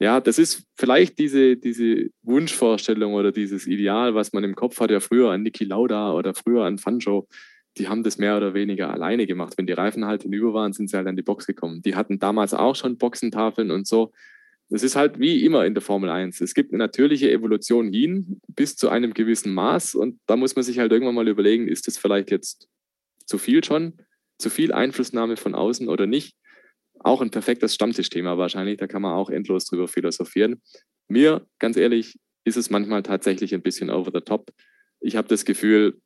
ja, 0.00 0.20
das 0.20 0.38
ist 0.38 0.66
vielleicht 0.76 1.18
diese, 1.18 1.56
diese 1.56 2.10
Wunschvorstellung 2.22 3.14
oder 3.14 3.32
dieses 3.32 3.66
Ideal, 3.66 4.14
was 4.14 4.32
man 4.32 4.44
im 4.44 4.54
Kopf 4.54 4.80
hat, 4.80 4.90
ja 4.90 5.00
früher 5.00 5.30
an 5.30 5.42
Niki 5.42 5.64
Lauda 5.64 6.12
oder 6.12 6.34
früher 6.34 6.64
an 6.64 6.78
Fanjo 6.78 7.28
die 7.78 7.88
haben 7.88 8.02
das 8.02 8.18
mehr 8.18 8.36
oder 8.36 8.54
weniger 8.54 8.90
alleine 8.90 9.26
gemacht. 9.26 9.54
Wenn 9.56 9.66
die 9.66 9.72
Reifen 9.72 10.04
halt 10.04 10.22
hinüber 10.22 10.52
waren, 10.52 10.72
sind 10.72 10.90
sie 10.90 10.96
halt 10.96 11.06
an 11.06 11.16
die 11.16 11.22
Box 11.22 11.46
gekommen. 11.46 11.82
Die 11.82 11.94
hatten 11.94 12.18
damals 12.18 12.54
auch 12.54 12.76
schon 12.76 12.98
Boxentafeln 12.98 13.70
und 13.70 13.86
so. 13.86 14.12
Das 14.72 14.82
ist 14.82 14.96
halt 14.96 15.18
wie 15.18 15.44
immer 15.44 15.66
in 15.66 15.74
der 15.74 15.82
Formel 15.82 16.08
1. 16.08 16.40
Es 16.40 16.54
gibt 16.54 16.72
eine 16.72 16.78
natürliche 16.78 17.30
Evolution 17.30 17.92
hin 17.92 18.40
bis 18.48 18.74
zu 18.74 18.88
einem 18.88 19.12
gewissen 19.12 19.52
Maß 19.52 19.94
und 19.94 20.18
da 20.26 20.34
muss 20.34 20.56
man 20.56 20.62
sich 20.62 20.78
halt 20.78 20.90
irgendwann 20.90 21.14
mal 21.14 21.28
überlegen, 21.28 21.68
ist 21.68 21.86
das 21.88 21.98
vielleicht 21.98 22.30
jetzt 22.30 22.68
zu 23.26 23.36
viel 23.36 23.62
schon, 23.62 23.98
zu 24.38 24.48
viel 24.48 24.72
Einflussnahme 24.72 25.36
von 25.36 25.54
außen 25.54 25.90
oder 25.90 26.06
nicht? 26.06 26.36
Auch 27.00 27.20
ein 27.20 27.30
perfektes 27.30 27.74
Stammtischthema 27.74 28.38
wahrscheinlich, 28.38 28.78
da 28.78 28.86
kann 28.86 29.02
man 29.02 29.12
auch 29.12 29.28
endlos 29.28 29.66
drüber 29.66 29.88
philosophieren. 29.88 30.62
Mir, 31.06 31.46
ganz 31.58 31.76
ehrlich, 31.76 32.16
ist 32.44 32.56
es 32.56 32.70
manchmal 32.70 33.02
tatsächlich 33.02 33.52
ein 33.52 33.60
bisschen 33.60 33.90
over 33.90 34.10
the 34.10 34.22
top. 34.22 34.52
Ich 35.00 35.16
habe 35.16 35.28
das 35.28 35.44
Gefühl, 35.44 36.00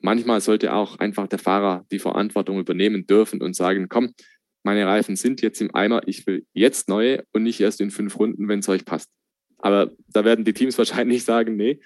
manchmal 0.00 0.40
sollte 0.40 0.72
auch 0.72 0.98
einfach 0.98 1.28
der 1.28 1.38
Fahrer 1.38 1.86
die 1.92 2.00
Verantwortung 2.00 2.58
übernehmen 2.58 3.06
dürfen 3.06 3.40
und 3.40 3.54
sagen, 3.54 3.88
komm, 3.88 4.14
meine 4.62 4.86
Reifen 4.86 5.16
sind 5.16 5.42
jetzt 5.42 5.60
im 5.60 5.74
Eimer, 5.74 6.02
ich 6.06 6.26
will 6.26 6.44
jetzt 6.52 6.88
neue 6.88 7.24
und 7.32 7.42
nicht 7.42 7.60
erst 7.60 7.80
in 7.80 7.90
fünf 7.90 8.18
Runden, 8.18 8.48
wenn 8.48 8.60
es 8.60 8.68
euch 8.68 8.84
passt. 8.84 9.10
Aber 9.58 9.90
da 10.08 10.24
werden 10.24 10.44
die 10.44 10.52
Teams 10.52 10.78
wahrscheinlich 10.78 11.24
sagen, 11.24 11.56
nee, 11.56 11.80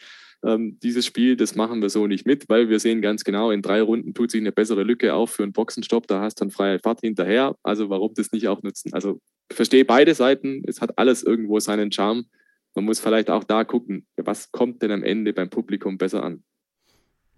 ähm, 0.45 0.79
dieses 0.83 1.07
Spiel, 1.07 1.37
das 1.37 1.55
machen 1.55 1.81
wir 1.81 1.89
so 1.89 2.07
nicht 2.07 2.27
mit, 2.27 2.49
weil 2.49 2.69
wir 2.69 2.79
sehen 2.79 3.01
ganz 3.01 3.25
genau, 3.25 3.51
in 3.51 3.63
drei 3.63 3.81
Runden 3.81 4.13
tut 4.13 4.31
sich 4.31 4.41
eine 4.41 4.53
bessere 4.53 4.83
Lücke 4.83 5.15
auf 5.15 5.31
für 5.31 5.43
einen 5.43 5.53
Boxenstopp, 5.53 6.07
da 6.07 6.21
hast 6.21 6.41
du 6.41 6.45
dann 6.45 6.51
freie 6.51 6.79
Fahrt 6.79 7.01
hinterher. 7.01 7.57
Also 7.63 7.89
warum 7.89 8.13
das 8.15 8.33
nicht 8.33 8.49
auch 8.49 8.63
nutzen? 8.63 8.93
Also 8.93 9.21
verstehe 9.51 9.85
beide 9.85 10.15
Seiten, 10.15 10.63
es 10.67 10.81
hat 10.81 10.99
alles 10.99 11.23
irgendwo 11.23 11.61
seinen 11.61 11.91
Charme. 11.91 12.27
Man 12.75 12.85
muss 12.85 13.01
vielleicht 13.01 13.31
auch 13.31 13.45
da 13.45 13.65
gucken, 13.65 14.07
was 14.17 14.53
kommt 14.53 14.83
denn 14.83 14.91
am 14.91 15.03
Ende 15.03 15.33
beim 15.33 15.49
Publikum 15.49 15.97
besser 15.97 16.23
an. 16.23 16.43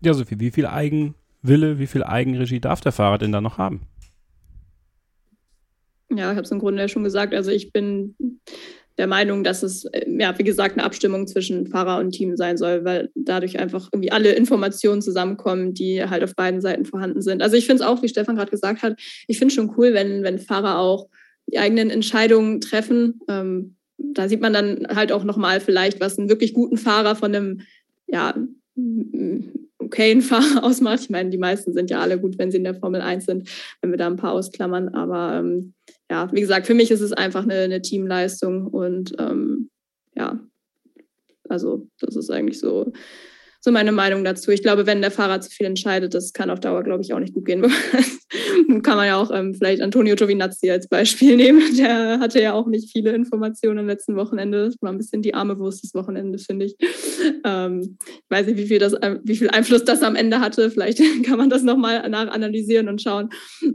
Ja, 0.01 0.15
Sophie, 0.15 0.41
wie 0.41 0.51
viel 0.51 0.67
Eigenwille, 0.67 1.79
wie 1.79 1.87
viel 1.87 2.03
Eigenregie 2.03 2.61
darf 2.61 2.81
der 2.81 2.93
Fahrer 2.93 3.19
denn 3.19 3.33
da 3.33 3.41
noch 3.41 3.59
haben? 3.59 3.83
Ja, 6.11 6.31
ich 6.31 6.37
habe 6.37 6.43
es 6.43 6.51
im 6.51 6.59
Grunde 6.59 6.83
ja 6.83 6.89
schon 6.89 7.05
gesagt. 7.05 7.35
Also 7.35 7.51
ich 7.51 7.73
bin 7.73 8.15
der 8.99 9.07
Meinung, 9.07 9.45
dass 9.45 9.63
es, 9.63 9.85
äh, 9.87 10.07
ja, 10.09 10.39
wie 10.39 10.45
gesagt, 10.45 10.77
eine 10.77 10.85
Abstimmung 10.85 11.27
zwischen 11.27 11.67
Fahrer 11.67 11.99
und 11.99 12.13
Team 12.13 12.37
sein 12.37 12.57
soll, 12.57 12.85
weil 12.85 13.11
dadurch 13.15 13.59
einfach 13.59 13.89
irgendwie 13.93 14.13
alle 14.13 14.33
Informationen 14.33 15.03
zusammenkommen, 15.03 15.75
die 15.75 16.03
halt 16.03 16.25
auf 16.25 16.35
beiden 16.35 16.61
Seiten 16.61 16.85
vorhanden 16.85 17.21
sind. 17.21 17.43
Also 17.43 17.57
ich 17.57 17.67
finde 17.67 17.83
es 17.83 17.89
auch, 17.89 18.03
wie 18.03 18.09
Stefan 18.09 18.37
gerade 18.37 18.51
gesagt 18.51 18.83
hat, 18.83 18.99
ich 19.27 19.39
finde 19.39 19.53
es 19.53 19.55
schon 19.55 19.75
cool, 19.77 19.93
wenn, 19.93 20.23
wenn 20.23 20.39
Fahrer 20.39 20.79
auch 20.79 21.09
die 21.47 21.59
eigenen 21.59 21.91
Entscheidungen 21.91 22.61
treffen. 22.61 23.21
Ähm, 23.29 23.77
da 23.99 24.29
sieht 24.29 24.41
man 24.41 24.53
dann 24.53 24.87
halt 24.89 25.13
auch 25.13 25.25
nochmal 25.25 25.61
vielleicht, 25.61 26.01
was 26.01 26.19
einen 26.19 26.29
wirklich 26.29 26.55
guten 26.55 26.77
Fahrer 26.77 27.17
von 27.17 27.35
einem, 27.35 27.61
ja, 28.07 28.35
okayen 29.79 30.23
Fahrer 30.23 30.63
ausmacht. 30.65 31.01
Ich 31.01 31.11
meine, 31.11 31.31
die 31.31 31.39
meisten 31.39 31.73
sind 31.73 31.91
ja 31.91 32.01
alle 32.01 32.19
gut, 32.19 32.39
wenn 32.39 32.51
sie 32.51 32.59
in 32.59 32.65
der 32.65 32.75
Formel 32.75 33.01
1 33.01 33.27
sind, 33.27 33.49
wenn 33.81 33.91
wir 33.91 33.99
da 33.99 34.07
ein 34.07 34.17
paar 34.17 34.33
ausklammern. 34.33 34.91
Aber 34.91 35.39
ähm, 35.39 35.75
ja, 36.11 36.31
wie 36.33 36.41
gesagt, 36.41 36.67
für 36.67 36.75
mich 36.75 36.91
ist 36.91 37.01
es 37.01 37.13
einfach 37.13 37.43
eine, 37.43 37.55
eine 37.55 37.83
Teamleistung 37.83 38.67
und 38.67 39.15
ähm, 39.19 39.71
ja, 40.15 40.39
also 41.49 41.89
das 42.01 42.17
ist 42.17 42.31
eigentlich 42.31 42.59
so 42.59 42.93
so 43.67 43.73
meine 43.73 43.91
Meinung 43.91 44.23
dazu. 44.23 44.53
Ich 44.53 44.63
glaube, 44.63 44.87
wenn 44.87 45.01
der 45.01 45.11
Fahrer 45.11 45.41
zu 45.41 45.51
viel 45.51 45.67
entscheidet, 45.67 46.15
das 46.15 46.33
kann 46.33 46.51
auf 46.51 46.61
Dauer, 46.61 46.85
glaube 46.85 47.03
ich, 47.03 47.13
auch 47.13 47.19
nicht 47.19 47.35
gut 47.35 47.47
gehen. 47.47 47.63
kann 48.85 48.97
man 48.97 49.09
ja 49.09 49.17
auch 49.17 49.33
ähm, 49.33 49.55
vielleicht 49.55 49.83
Antonio 49.83 50.15
Giovinazzi 50.15 50.71
als 50.71 50.89
Beispiel 50.89 51.37
nehmen. 51.37 51.77
Der 51.77 52.21
hatte 52.21 52.41
ja 52.41 52.53
auch 52.53 52.69
nicht 52.69 52.93
viele 52.93 53.11
Informationen 53.11 53.81
am 53.81 53.89
letzten 53.89 54.15
Wochenende. 54.15 54.67
Das 54.67 54.77
war 54.81 54.93
ein 54.93 54.99
bisschen 54.99 55.21
die 55.21 55.35
arme 55.35 55.59
Wurst 55.59 55.83
des 55.83 55.95
Wochenendes, 55.95 56.47
finde 56.47 56.67
ich. 56.67 56.77
Ähm, 57.45 57.99
ich 58.01 58.31
weiß 58.31 58.47
nicht, 58.47 58.57
wie 58.57 58.69
viel, 58.69 58.79
das, 58.79 58.93
äh, 58.93 59.19
wie 59.25 59.37
viel 59.37 59.51
Einfluss 59.51 59.85
das 59.85 60.05
am 60.05 60.15
Ende 60.15 60.39
hatte. 60.39 60.71
Vielleicht 60.71 61.01
kann 61.25 61.37
man 61.37 61.51
das 61.51 61.65
nochmal 61.65 62.09
nachanalysieren 62.09 62.89
und 62.89 63.03
schauen, 63.03 63.31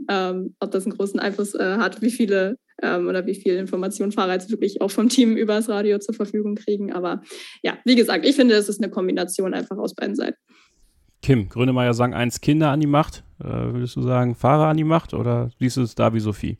ähm, 0.08 0.54
ob 0.58 0.70
das 0.70 0.86
einen 0.86 0.96
großen 0.96 1.20
Einfluss 1.20 1.54
äh, 1.54 1.76
hat, 1.76 2.00
wie 2.00 2.10
viele 2.10 2.56
ähm, 2.82 3.08
oder 3.08 3.26
wie 3.26 3.34
viel 3.34 3.56
Informationen 3.56 4.12
Fahrer 4.12 4.34
jetzt 4.34 4.50
wirklich 4.50 4.80
auch 4.80 4.90
vom 4.90 5.08
Team 5.08 5.36
übers 5.36 5.68
Radio 5.68 5.98
zur 5.98 6.14
Verfügung 6.14 6.54
kriegen. 6.56 6.92
Aber 6.92 7.22
ja, 7.62 7.78
wie 7.84 7.94
gesagt, 7.94 8.26
ich 8.26 8.36
finde, 8.36 8.54
es 8.54 8.68
ist 8.68 8.82
eine 8.82 8.90
Kombination 8.90 9.54
einfach 9.54 9.78
aus 9.78 9.94
beiden 9.94 10.16
Seiten. 10.16 10.36
Kim, 11.22 11.48
Grönemeyer 11.48 11.94
sagen 11.94 12.14
eins 12.14 12.40
Kinder 12.40 12.70
an 12.70 12.80
die 12.80 12.86
Macht. 12.86 13.22
Äh, 13.40 13.46
würdest 13.46 13.96
du 13.96 14.02
sagen 14.02 14.34
Fahrer 14.34 14.66
an 14.66 14.76
die 14.76 14.84
Macht 14.84 15.14
oder 15.14 15.50
siehst 15.58 15.76
du 15.76 15.82
es 15.82 15.94
da 15.94 16.12
wie 16.12 16.20
Sophie? 16.20 16.58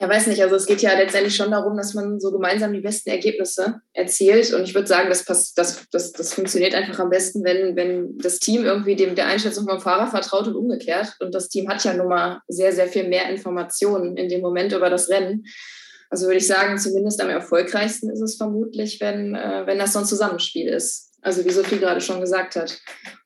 Ja, 0.00 0.08
weiß 0.08 0.26
nicht. 0.26 0.42
Also 0.42 0.56
es 0.56 0.66
geht 0.66 0.82
ja 0.82 0.92
letztendlich 0.98 1.36
schon 1.36 1.52
darum, 1.52 1.76
dass 1.76 1.94
man 1.94 2.18
so 2.18 2.32
gemeinsam 2.32 2.72
die 2.72 2.80
besten 2.80 3.10
Ergebnisse 3.10 3.80
erzielt. 3.92 4.52
Und 4.52 4.64
ich 4.64 4.74
würde 4.74 4.88
sagen, 4.88 5.08
das, 5.08 5.24
passt, 5.24 5.56
das, 5.56 5.84
das, 5.92 6.12
das 6.12 6.34
funktioniert 6.34 6.74
einfach 6.74 6.98
am 6.98 7.10
besten, 7.10 7.44
wenn, 7.44 7.76
wenn 7.76 8.18
das 8.18 8.40
Team 8.40 8.64
irgendwie 8.64 8.96
dem, 8.96 9.14
der 9.14 9.28
Einschätzung 9.28 9.68
vom 9.68 9.80
Fahrer 9.80 10.08
vertraut 10.08 10.48
und 10.48 10.56
umgekehrt. 10.56 11.14
Und 11.20 11.32
das 11.32 11.48
Team 11.48 11.68
hat 11.68 11.84
ja 11.84 11.94
nun 11.94 12.08
mal 12.08 12.40
sehr, 12.48 12.72
sehr 12.72 12.88
viel 12.88 13.08
mehr 13.08 13.28
Informationen 13.30 14.16
in 14.16 14.28
dem 14.28 14.40
Moment 14.40 14.72
über 14.72 14.90
das 14.90 15.08
Rennen. 15.10 15.44
Also 16.10 16.26
würde 16.26 16.38
ich 16.38 16.46
sagen, 16.46 16.76
zumindest 16.76 17.20
am 17.20 17.30
erfolgreichsten 17.30 18.10
ist 18.10 18.20
es 18.20 18.36
vermutlich, 18.36 19.00
wenn, 19.00 19.36
äh, 19.36 19.62
wenn 19.66 19.78
das 19.78 19.92
so 19.92 20.00
ein 20.00 20.04
Zusammenspiel 20.04 20.68
ist. 20.68 21.12
Also 21.22 21.44
wie 21.44 21.50
Sophie 21.50 21.78
gerade 21.78 22.00
schon 22.00 22.20
gesagt 22.20 22.56
hat. 22.56 22.80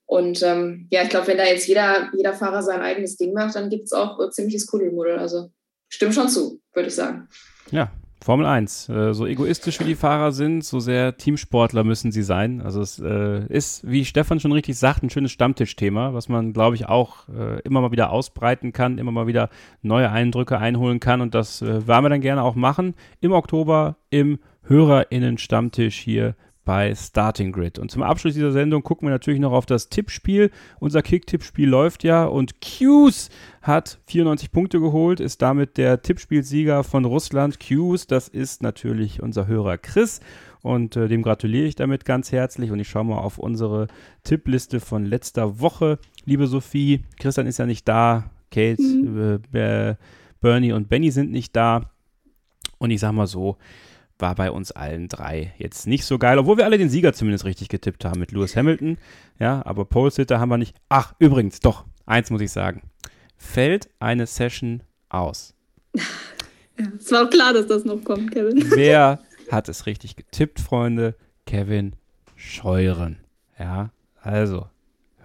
Und 0.05 0.43
ähm, 0.43 0.87
ja, 0.91 1.03
ich 1.03 1.09
glaube, 1.09 1.27
wenn 1.27 1.39
da 1.39 1.45
jetzt 1.45 1.67
jeder, 1.67 2.11
jeder 2.17 2.35
Fahrer 2.35 2.63
sein 2.63 2.81
eigenes 2.81 3.17
Ding 3.17 3.33
macht, 3.33 3.57
dann 3.57 3.69
gibt 3.69 3.85
es 3.85 3.93
auch 3.93 4.21
äh, 4.21 4.31
ziemliches 4.31 4.67
Kuddelmuddel. 4.67 5.19
Also 5.19 5.51
stimmt 5.89 6.15
schon 6.15 6.29
zu, 6.29 6.61
würde 6.73 6.89
ich 6.89 6.95
sagen. 6.95 7.29
Ja, 7.71 7.91
Formel 8.23 8.47
1. 8.47 8.89
Äh, 8.89 9.15
so 9.15 9.27
egoistisch 9.27 9.81
wie 9.81 9.85
die 9.85 9.95
Fahrer 9.95 10.33
sind, 10.33 10.65
so 10.65 10.81
sehr 10.81 11.17
Teamsportler 11.17 11.85
müssen 11.85 12.13
sie 12.13 12.23
sein. 12.23 12.61
Also 12.61 12.81
es 12.81 12.99
äh, 12.99 13.47
ist, 13.47 13.89
wie 13.89 14.05
Stefan 14.05 14.41
schon 14.41 14.53
richtig 14.53 14.77
sagt, 14.79 15.03
ein 15.03 15.11
schönes 15.11 15.33
Stammtischthema, 15.33 16.15
was 16.15 16.29
man, 16.29 16.53
glaube 16.53 16.77
ich, 16.77 16.87
auch 16.87 17.29
äh, 17.29 17.61
immer 17.63 17.81
mal 17.81 17.93
wieder 17.93 18.11
ausbreiten 18.11 18.73
kann, 18.73 18.99
immer 18.99 19.13
mal 19.13 19.27
wieder 19.27 19.51
neue 19.83 20.11
Eindrücke 20.11 20.59
einholen 20.59 21.01
kann. 21.01 21.21
Und 21.21 21.35
das 21.35 21.63
äh, 21.63 21.87
wollen 21.87 22.05
wir 22.05 22.11
dann 22.11 22.21
gerne 22.21 22.43
auch 22.43 22.55
machen 22.55 22.95
im 23.21 23.33
Oktober 23.33 23.97
im 24.11 24.41
HörerInnen-Stammtisch 24.63 25.99
hier 25.99 26.35
bei 26.69 26.95
Starting 26.95 27.51
Grid. 27.51 27.79
Und 27.79 27.91
zum 27.91 28.03
Abschluss 28.03 28.35
dieser 28.35 28.53
Sendung 28.53 28.83
gucken 28.83 29.09
wir 29.09 29.11
natürlich 29.11 29.41
noch 29.41 29.53
auf 29.53 29.65
das 29.65 29.89
Tippspiel. 29.89 30.51
Unser 30.79 31.01
Kick-Tippspiel 31.01 31.67
läuft 31.67 32.05
ja 32.05 32.27
und 32.27 32.61
Q's 32.61 33.31
hat 33.63 33.99
94 34.05 34.53
Punkte 34.53 34.79
geholt, 34.79 35.19
ist 35.19 35.41
damit 35.41 35.79
der 35.79 36.03
Tippspielsieger 36.03 36.85
von 36.85 37.07
Russland. 37.07 37.59
Q's, 37.59 38.07
das 38.07 38.29
ist 38.29 38.63
natürlich 38.63 39.23
unser 39.23 39.47
Hörer 39.47 39.79
Chris. 39.79 40.21
Und 40.61 40.95
äh, 40.95 41.09
dem 41.09 41.23
gratuliere 41.23 41.65
ich 41.65 41.75
damit 41.75 42.05
ganz 42.05 42.33
herzlich. 42.33 42.71
Und 42.71 42.81
ich 42.81 42.89
schaue 42.91 43.05
mal 43.05 43.17
auf 43.17 43.39
unsere 43.39 43.87
Tippliste 44.23 44.81
von 44.81 45.07
letzter 45.07 45.61
Woche. 45.61 45.99
Liebe 46.27 46.47
Sophie, 46.47 47.03
Christian 47.19 47.47
ist 47.47 47.59
ja 47.59 47.65
nicht 47.65 47.89
da. 47.89 48.31
Kate, 48.51 48.83
mhm. 48.83 49.41
äh, 49.55 49.95
Bernie 50.43 50.73
und 50.73 50.91
Benny 50.91 51.13
sind 51.13 51.31
nicht 51.33 51.57
da. 51.57 51.91
Und 52.77 52.91
ich 52.91 53.01
sag 53.01 53.13
mal 53.13 53.27
so, 53.27 53.57
war 54.19 54.35
bei 54.35 54.51
uns 54.51 54.73
allen 54.73 55.09
drei 55.09 55.55
jetzt 55.59 55.87
nicht 55.87 56.05
so 56.05 56.19
geil, 56.19 56.39
obwohl 56.39 56.57
wir 56.57 56.65
alle 56.65 56.79
den 56.79 56.91
Sieger 56.91 57.13
zumindest 57.13 57.45
richtig 57.45 57.69
getippt 57.69 58.05
haben 58.05 58.21
mit 58.21 58.33
Lewis 58.33 58.57
Hamilton. 58.57 58.99
Ja, 59.39 59.65
aber 59.65 59.85
Pole-Sitter 59.85 60.41
haben 60.41 60.49
wir 60.49 60.59
nicht. 60.59 60.77
Ach, 60.89 61.15
übrigens, 61.19 61.61
doch, 61.61 61.85
eins 62.07 62.31
muss 62.31 62.41
ich 62.41 62.51
sagen. 62.51 62.83
Fällt 63.37 63.89
eine 64.01 64.27
Session 64.27 64.83
aus. 65.09 65.55
Es 66.99 67.11
war 67.11 67.27
auch 67.27 67.31
klar, 67.31 67.53
dass 67.53 67.67
das 67.67 67.85
noch 67.85 68.03
kommt, 68.05 68.33
Kevin. 68.33 68.71
Wer 68.71 69.21
hat 69.51 69.69
es 69.69 69.87
richtig 69.87 70.17
getippt, 70.17 70.61
Freunde? 70.61 71.15
Kevin 71.47 71.95
Scheuren. 72.37 73.19
Ja, 73.59 73.91
also, 74.21 74.69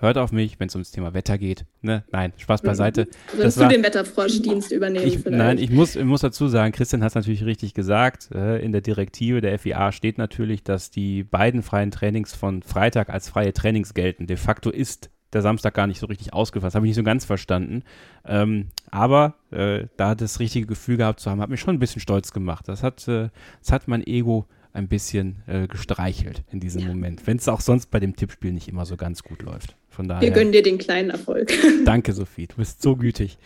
hört 0.03 0.17
auf 0.17 0.31
mich, 0.31 0.59
wenn 0.59 0.67
es 0.67 0.75
ums 0.75 0.91
Thema 0.91 1.13
Wetter 1.13 1.37
geht. 1.37 1.65
Ne? 1.81 2.03
Nein, 2.11 2.33
Spaß 2.37 2.61
mhm. 2.61 2.67
beiseite. 2.67 3.07
Würdest 3.33 3.59
du 3.59 3.67
den 3.67 3.83
Wetterfroschdienst 3.83 4.71
übernehmen? 4.71 5.07
Ich, 5.07 5.25
nein, 5.25 5.57
ich 5.57 5.71
muss, 5.71 5.95
ich 5.95 6.05
muss 6.05 6.21
dazu 6.21 6.47
sagen, 6.47 6.71
Christian 6.71 7.01
hat 7.01 7.09
es 7.09 7.15
natürlich 7.15 7.45
richtig 7.45 7.73
gesagt. 7.73 8.29
Äh, 8.33 8.63
in 8.63 8.71
der 8.71 8.81
Direktive 8.81 9.41
der 9.41 9.57
FIA 9.57 9.91
steht 9.91 10.17
natürlich, 10.17 10.63
dass 10.63 10.91
die 10.91 11.23
beiden 11.23 11.63
freien 11.63 11.89
Trainings 11.89 12.35
von 12.35 12.61
Freitag 12.61 13.09
als 13.09 13.29
freie 13.29 13.53
Trainings 13.53 13.93
gelten. 13.93 14.27
De 14.27 14.37
facto 14.37 14.69
ist 14.69 15.09
der 15.33 15.41
Samstag 15.41 15.73
gar 15.73 15.87
nicht 15.87 15.99
so 15.99 16.05
richtig 16.05 16.33
ausgefasst. 16.33 16.75
Habe 16.75 16.85
ich 16.85 16.91
nicht 16.91 16.97
so 16.97 17.03
ganz 17.03 17.25
verstanden. 17.25 17.83
Ähm, 18.25 18.67
aber 18.91 19.35
äh, 19.51 19.87
da 19.97 20.15
das 20.15 20.39
richtige 20.39 20.67
Gefühl 20.67 20.97
gehabt 20.97 21.19
zu 21.19 21.29
haben, 21.29 21.41
hat 21.41 21.49
mich 21.49 21.59
schon 21.59 21.75
ein 21.75 21.79
bisschen 21.79 22.01
stolz 22.01 22.31
gemacht. 22.31 22.67
Das 22.67 22.83
hat, 22.83 23.07
äh, 23.07 23.29
das 23.61 23.71
hat 23.71 23.87
mein 23.87 24.05
Ego 24.05 24.47
ein 24.73 24.87
bisschen 24.87 25.43
äh, 25.45 25.67
gestreichelt 25.67 26.43
in 26.51 26.59
diesem 26.59 26.81
ja. 26.81 26.87
Moment, 26.87 27.25
wenn 27.27 27.37
es 27.37 27.47
auch 27.47 27.61
sonst 27.61 27.91
bei 27.91 27.99
dem 27.99 28.15
Tippspiel 28.15 28.51
nicht 28.51 28.67
immer 28.67 28.85
so 28.85 28.97
ganz 28.97 29.23
gut 29.23 29.43
läuft. 29.43 29.75
Von 29.89 30.07
daher. 30.07 30.23
Wir 30.23 30.31
gönnen 30.31 30.51
dir 30.51 30.63
den 30.63 30.79
kleinen 30.79 31.11
Erfolg. 31.11 31.53
Danke, 31.85 32.13
Sophie. 32.13 32.47
Du 32.47 32.55
bist 32.55 32.81
so 32.81 32.95
gütig. 32.95 33.37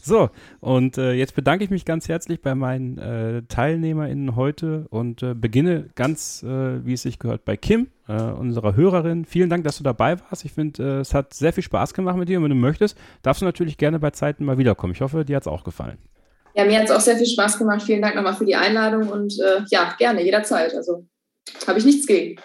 So, 0.00 0.30
und 0.60 0.96
äh, 0.96 1.12
jetzt 1.12 1.34
bedanke 1.34 1.62
ich 1.62 1.68
mich 1.68 1.84
ganz 1.84 2.08
herzlich 2.08 2.40
bei 2.40 2.54
meinen 2.54 2.96
äh, 2.96 3.42
TeilnehmerInnen 3.42 4.34
heute 4.34 4.86
und 4.88 5.22
äh, 5.22 5.34
beginne 5.34 5.90
ganz, 5.94 6.42
äh, 6.42 6.84
wie 6.86 6.94
es 6.94 7.02
sich 7.02 7.18
gehört, 7.18 7.44
bei 7.44 7.58
Kim, 7.58 7.88
äh, 8.08 8.14
unserer 8.14 8.76
Hörerin. 8.76 9.26
Vielen 9.26 9.50
Dank, 9.50 9.64
dass 9.64 9.76
du 9.76 9.84
dabei 9.84 10.18
warst. 10.18 10.46
Ich 10.46 10.52
finde, 10.52 11.00
es 11.00 11.12
hat 11.12 11.34
sehr 11.34 11.52
viel 11.52 11.64
Spaß 11.64 11.92
gemacht 11.92 12.16
mit 12.16 12.30
dir. 12.30 12.38
Und 12.38 12.44
wenn 12.44 12.50
du 12.50 12.56
möchtest, 12.56 12.96
darfst 13.20 13.42
du 13.42 13.44
natürlich 13.44 13.76
gerne 13.76 13.98
bei 13.98 14.10
Zeiten 14.10 14.46
mal 14.46 14.56
wiederkommen. 14.56 14.94
Ich 14.94 15.02
hoffe, 15.02 15.26
dir 15.26 15.36
hat 15.36 15.42
es 15.42 15.48
auch 15.48 15.64
gefallen. 15.64 15.98
Ja, 16.54 16.64
mir 16.64 16.78
hat 16.78 16.84
es 16.84 16.90
auch 16.90 17.00
sehr 17.00 17.16
viel 17.16 17.26
Spaß 17.26 17.58
gemacht. 17.58 17.82
Vielen 17.82 18.02
Dank 18.02 18.16
nochmal 18.16 18.34
für 18.34 18.44
die 18.44 18.56
Einladung 18.56 19.08
und 19.08 19.34
ja, 19.70 19.94
gerne, 19.98 20.22
jederzeit. 20.22 20.74
Also 20.74 21.06
habe 21.66 21.78
ich 21.78 21.84
nichts 21.84 22.06
gegen. 22.06 22.40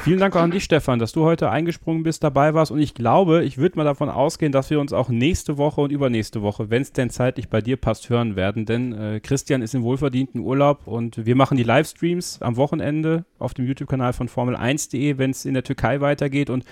Vielen 0.00 0.18
Dank 0.18 0.34
auch 0.34 0.40
an 0.40 0.50
dich, 0.50 0.64
Stefan, 0.64 0.98
dass 0.98 1.12
du 1.12 1.24
heute 1.24 1.50
eingesprungen 1.50 2.02
bist, 2.02 2.24
dabei 2.24 2.54
warst. 2.54 2.72
Und 2.72 2.80
ich 2.80 2.94
glaube, 2.94 3.44
ich 3.44 3.56
würde 3.56 3.76
mal 3.76 3.84
davon 3.84 4.08
ausgehen, 4.08 4.50
dass 4.50 4.68
wir 4.68 4.80
uns 4.80 4.92
auch 4.92 5.08
nächste 5.08 5.58
Woche 5.58 5.80
und 5.80 5.92
übernächste 5.92 6.42
Woche, 6.42 6.70
wenn 6.70 6.82
es 6.82 6.92
denn 6.92 7.08
zeitlich 7.08 7.48
bei 7.48 7.60
dir 7.60 7.76
passt, 7.76 8.10
hören 8.10 8.34
werden. 8.34 8.66
Denn 8.66 8.92
äh, 8.92 9.20
Christian 9.20 9.62
ist 9.62 9.74
im 9.74 9.84
wohlverdienten 9.84 10.40
Urlaub 10.40 10.86
und 10.86 11.24
wir 11.24 11.36
machen 11.36 11.56
die 11.56 11.62
Livestreams 11.62 12.42
am 12.42 12.56
Wochenende 12.56 13.24
auf 13.38 13.54
dem 13.54 13.66
YouTube-Kanal 13.66 14.12
von 14.12 14.28
Formel1.de, 14.28 15.18
wenn 15.18 15.30
es 15.30 15.44
in 15.44 15.54
der 15.54 15.62
Türkei 15.62 16.00
weitergeht. 16.00 16.50
Und 16.50 16.64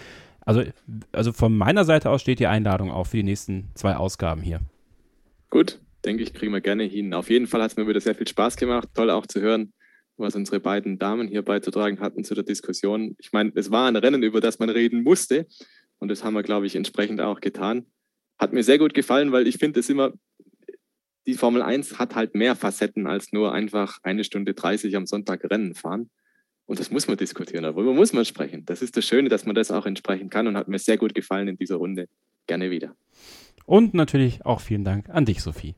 also, 0.45 0.63
also 1.13 1.33
von 1.33 1.57
meiner 1.57 1.85
Seite 1.85 2.11
aus 2.11 2.21
steht 2.21 2.41
die 2.41 2.49
Einladung 2.49 2.91
auch 2.91 3.07
für 3.07 3.19
die 3.19 3.23
nächsten 3.23 3.71
zwei 3.75 3.95
Ausgaben 3.95 4.43
hier. 4.43 4.59
Gut, 5.51 5.81
denke 6.05 6.23
ich, 6.23 6.35
kriegen 6.35 6.53
wir 6.53 6.61
gerne 6.61 6.85
hin. 6.85 7.15
Auf 7.15 7.31
jeden 7.31 7.47
Fall 7.47 7.63
hat 7.63 7.73
es 7.73 7.77
mir 7.77 7.89
wieder 7.89 8.01
sehr 8.01 8.15
viel 8.15 8.29
Spaß 8.29 8.57
gemacht. 8.57 8.89
Toll 8.95 9.11
auch 9.11 9.27
zu 9.27 9.41
hören, 9.41 9.73
was 10.17 10.35
unsere 10.35 10.61
beiden 10.61 10.99
Damen 10.99 11.29
hier 11.29 11.43
beizutragen 11.43 12.01
hatten 12.01 12.25
zu 12.25 12.35
der 12.35 12.45
Diskussion. 12.45 13.17
Ich 13.19 13.33
meine, 13.33 13.53
es 13.55 13.71
war 13.71 13.89
ein 13.89 13.97
Rennen, 13.97 14.23
über 14.23 14.41
das 14.41 14.59
man 14.59 14.71
reden 14.71 15.03
musste. 15.03 15.47
Und 15.99 16.09
das 16.09 16.25
haben 16.25 16.35
wir, 16.35 16.43
glaube 16.43 16.67
ich, 16.67 16.77
entsprechend 16.77 17.21
auch 17.21 17.41
getan. 17.41 17.87
Hat 18.39 18.53
mir 18.53 18.63
sehr 18.63 18.79
gut 18.79 18.95
gefallen, 18.95 19.33
weil 19.33 19.47
ich 19.47 19.57
finde 19.57 19.81
es 19.81 19.89
immer, 19.89 20.13
die 21.27 21.35
Formel 21.35 21.63
1 21.63 21.99
hat 21.99 22.15
halt 22.15 22.35
mehr 22.35 22.55
Facetten 22.55 23.07
als 23.07 23.33
nur 23.33 23.53
einfach 23.53 23.99
eine 24.03 24.25
Stunde 24.25 24.55
30 24.55 24.97
am 24.97 25.07
Sonntag 25.07 25.45
Rennen 25.51 25.75
fahren. 25.75 26.11
Und 26.67 26.81
das 26.81 26.91
muss 26.91 27.09
man 27.09 27.17
diskutieren, 27.17 27.63
darüber 27.63 27.93
muss 27.93 28.13
man 28.13 28.25
sprechen. 28.25 28.65
Das 28.65 28.83
ist 28.83 28.97
das 28.97 29.05
Schöne, 29.05 29.29
dass 29.29 29.45
man 29.45 29.55
das 29.55 29.71
auch 29.71 29.87
entsprechen 29.87 30.31
kann 30.31 30.47
und 30.47 30.57
hat 30.57 30.69
mir 30.69 30.79
sehr 30.79 30.97
gut 30.97 31.15
gefallen 31.15 31.49
in 31.49 31.57
dieser 31.57 31.77
Runde. 31.77 32.09
Gerne 32.47 32.71
wieder. 32.71 32.95
Und 33.67 33.95
natürlich 33.95 34.45
auch 34.45 34.61
vielen 34.61 34.85
Dank 34.85 35.09
an 35.11 35.25
dich, 35.25 35.43
Sophie. 35.43 35.75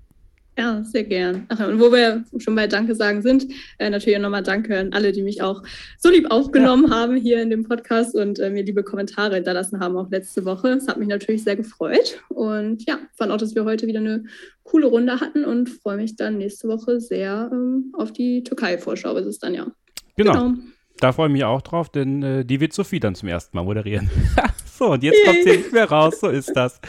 Ja, 0.59 0.83
sehr 0.85 1.05
gern. 1.05 1.45
Ach, 1.49 1.67
und 1.67 1.79
wo 1.79 1.93
wir 1.93 2.25
schon 2.39 2.55
bei 2.55 2.67
Danke 2.67 2.95
sagen 2.95 3.21
sind, 3.21 3.47
äh, 3.79 3.91
natürlich 3.91 4.19
nochmal 4.19 4.43
Danke 4.43 4.79
an 4.79 4.93
alle, 4.95 5.13
die 5.13 5.23
mich 5.23 5.43
auch 5.43 5.63
so 5.99 6.09
lieb 6.09 6.31
aufgenommen 6.31 6.89
ja. 6.89 6.95
haben 6.95 7.17
hier 7.17 7.43
in 7.43 7.51
dem 7.51 7.65
Podcast 7.65 8.15
und 8.15 8.39
äh, 8.39 8.49
mir 8.49 8.65
liebe 8.65 8.83
Kommentare 8.83 9.35
hinterlassen 9.35 9.81
haben, 9.81 9.99
auch 9.99 10.11
letzte 10.11 10.47
Woche. 10.47 10.69
Es 10.69 10.89
hat 10.89 10.97
mich 10.97 11.09
natürlich 11.09 11.45
sehr 11.45 11.57
gefreut. 11.57 12.23
Und 12.31 12.87
ja, 12.87 12.99
fand 13.15 13.33
auch, 13.33 13.37
dass 13.37 13.55
wir 13.55 13.67
heute 13.67 13.87
wieder 13.87 14.01
eine 14.01 14.25
coole 14.63 14.87
Runde 14.87 15.21
hatten 15.21 15.45
und 15.45 15.69
freue 15.69 15.99
mich 15.99 16.17
dann 16.17 16.39
nächste 16.39 16.69
Woche 16.69 17.01
sehr 17.01 17.51
ähm, 17.53 17.93
auf 17.93 18.13
die 18.13 18.43
Türkei-Vorschau, 18.43 19.15
ist 19.17 19.27
es 19.27 19.39
dann 19.39 19.55
ja. 19.55 19.67
Genau. 20.17 20.33
genau. 20.33 20.55
Da 20.99 21.13
freue 21.13 21.27
ich 21.27 21.33
mich 21.35 21.45
auch 21.45 21.61
drauf, 21.61 21.91
denn 21.91 22.23
äh, 22.23 22.45
die 22.47 22.61
wird 22.61 22.73
Sophie 22.73 23.01
dann 23.01 23.15
zum 23.15 23.29
ersten 23.29 23.55
Mal 23.55 23.65
moderieren. 23.65 24.09
so, 24.77 24.93
und 24.93 25.03
jetzt 25.03 25.25
kommt 25.25 25.43
sie 25.43 25.57
nicht 25.57 25.73
mehr 25.73 25.89
raus, 25.89 26.21
so 26.21 26.29
ist 26.29 26.55
das. 26.55 26.81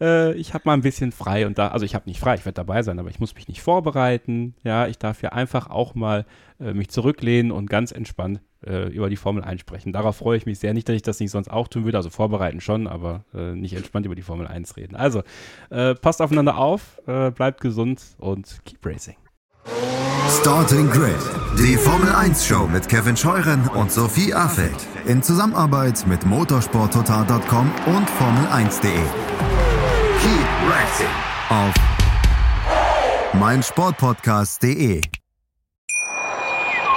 Äh, 0.00 0.34
ich 0.34 0.54
habe 0.54 0.62
mal 0.66 0.74
ein 0.74 0.82
bisschen 0.82 1.12
frei 1.12 1.46
und 1.46 1.58
da, 1.58 1.68
also 1.68 1.84
ich 1.84 1.94
habe 1.94 2.08
nicht 2.08 2.20
frei, 2.20 2.34
ich 2.34 2.44
werde 2.44 2.54
dabei 2.54 2.82
sein, 2.82 2.98
aber 2.98 3.10
ich 3.10 3.20
muss 3.20 3.34
mich 3.34 3.48
nicht 3.48 3.62
vorbereiten. 3.62 4.54
Ja, 4.62 4.86
ich 4.86 4.98
darf 4.98 5.22
ja 5.22 5.30
einfach 5.30 5.68
auch 5.68 5.94
mal 5.94 6.26
äh, 6.60 6.72
mich 6.72 6.88
zurücklehnen 6.88 7.52
und 7.52 7.68
ganz 7.68 7.92
entspannt 7.92 8.40
äh, 8.66 8.88
über 8.88 9.10
die 9.10 9.16
Formel 9.16 9.44
1 9.44 9.60
sprechen. 9.60 9.92
Darauf 9.92 10.16
freue 10.16 10.36
ich 10.36 10.46
mich 10.46 10.58
sehr. 10.58 10.74
Nicht, 10.74 10.88
dass 10.88 10.96
ich 10.96 11.02
das 11.02 11.20
nicht 11.20 11.30
sonst 11.30 11.50
auch 11.50 11.68
tun 11.68 11.84
würde, 11.84 11.98
also 11.98 12.10
vorbereiten 12.10 12.60
schon, 12.60 12.86
aber 12.86 13.24
äh, 13.34 13.54
nicht 13.54 13.74
entspannt 13.74 14.06
über 14.06 14.14
die 14.14 14.22
Formel 14.22 14.46
1 14.46 14.76
reden. 14.76 14.96
Also, 14.96 15.22
äh, 15.70 15.94
passt 15.94 16.22
aufeinander 16.22 16.58
auf, 16.58 17.00
äh, 17.06 17.30
bleibt 17.30 17.60
gesund 17.60 18.02
und 18.18 18.60
keep 18.64 18.84
racing. 18.84 19.16
Starting 20.28 20.88
Grid, 20.90 21.18
die 21.58 21.76
Formel 21.76 22.10
1 22.10 22.46
Show 22.46 22.66
mit 22.66 22.88
Kevin 22.88 23.16
Scheuren 23.16 23.68
und 23.68 23.92
Sophie 23.92 24.32
Affeld 24.32 24.76
in 25.06 25.22
Zusammenarbeit 25.22 26.06
mit 26.06 26.24
motorsporttotal.com 26.24 27.70
und 27.86 28.08
Formel1.de. 28.08 28.90
Keep 30.20 30.48
racing 30.70 31.06
auf 31.50 31.74
meinsportpodcast.de. 33.34 35.02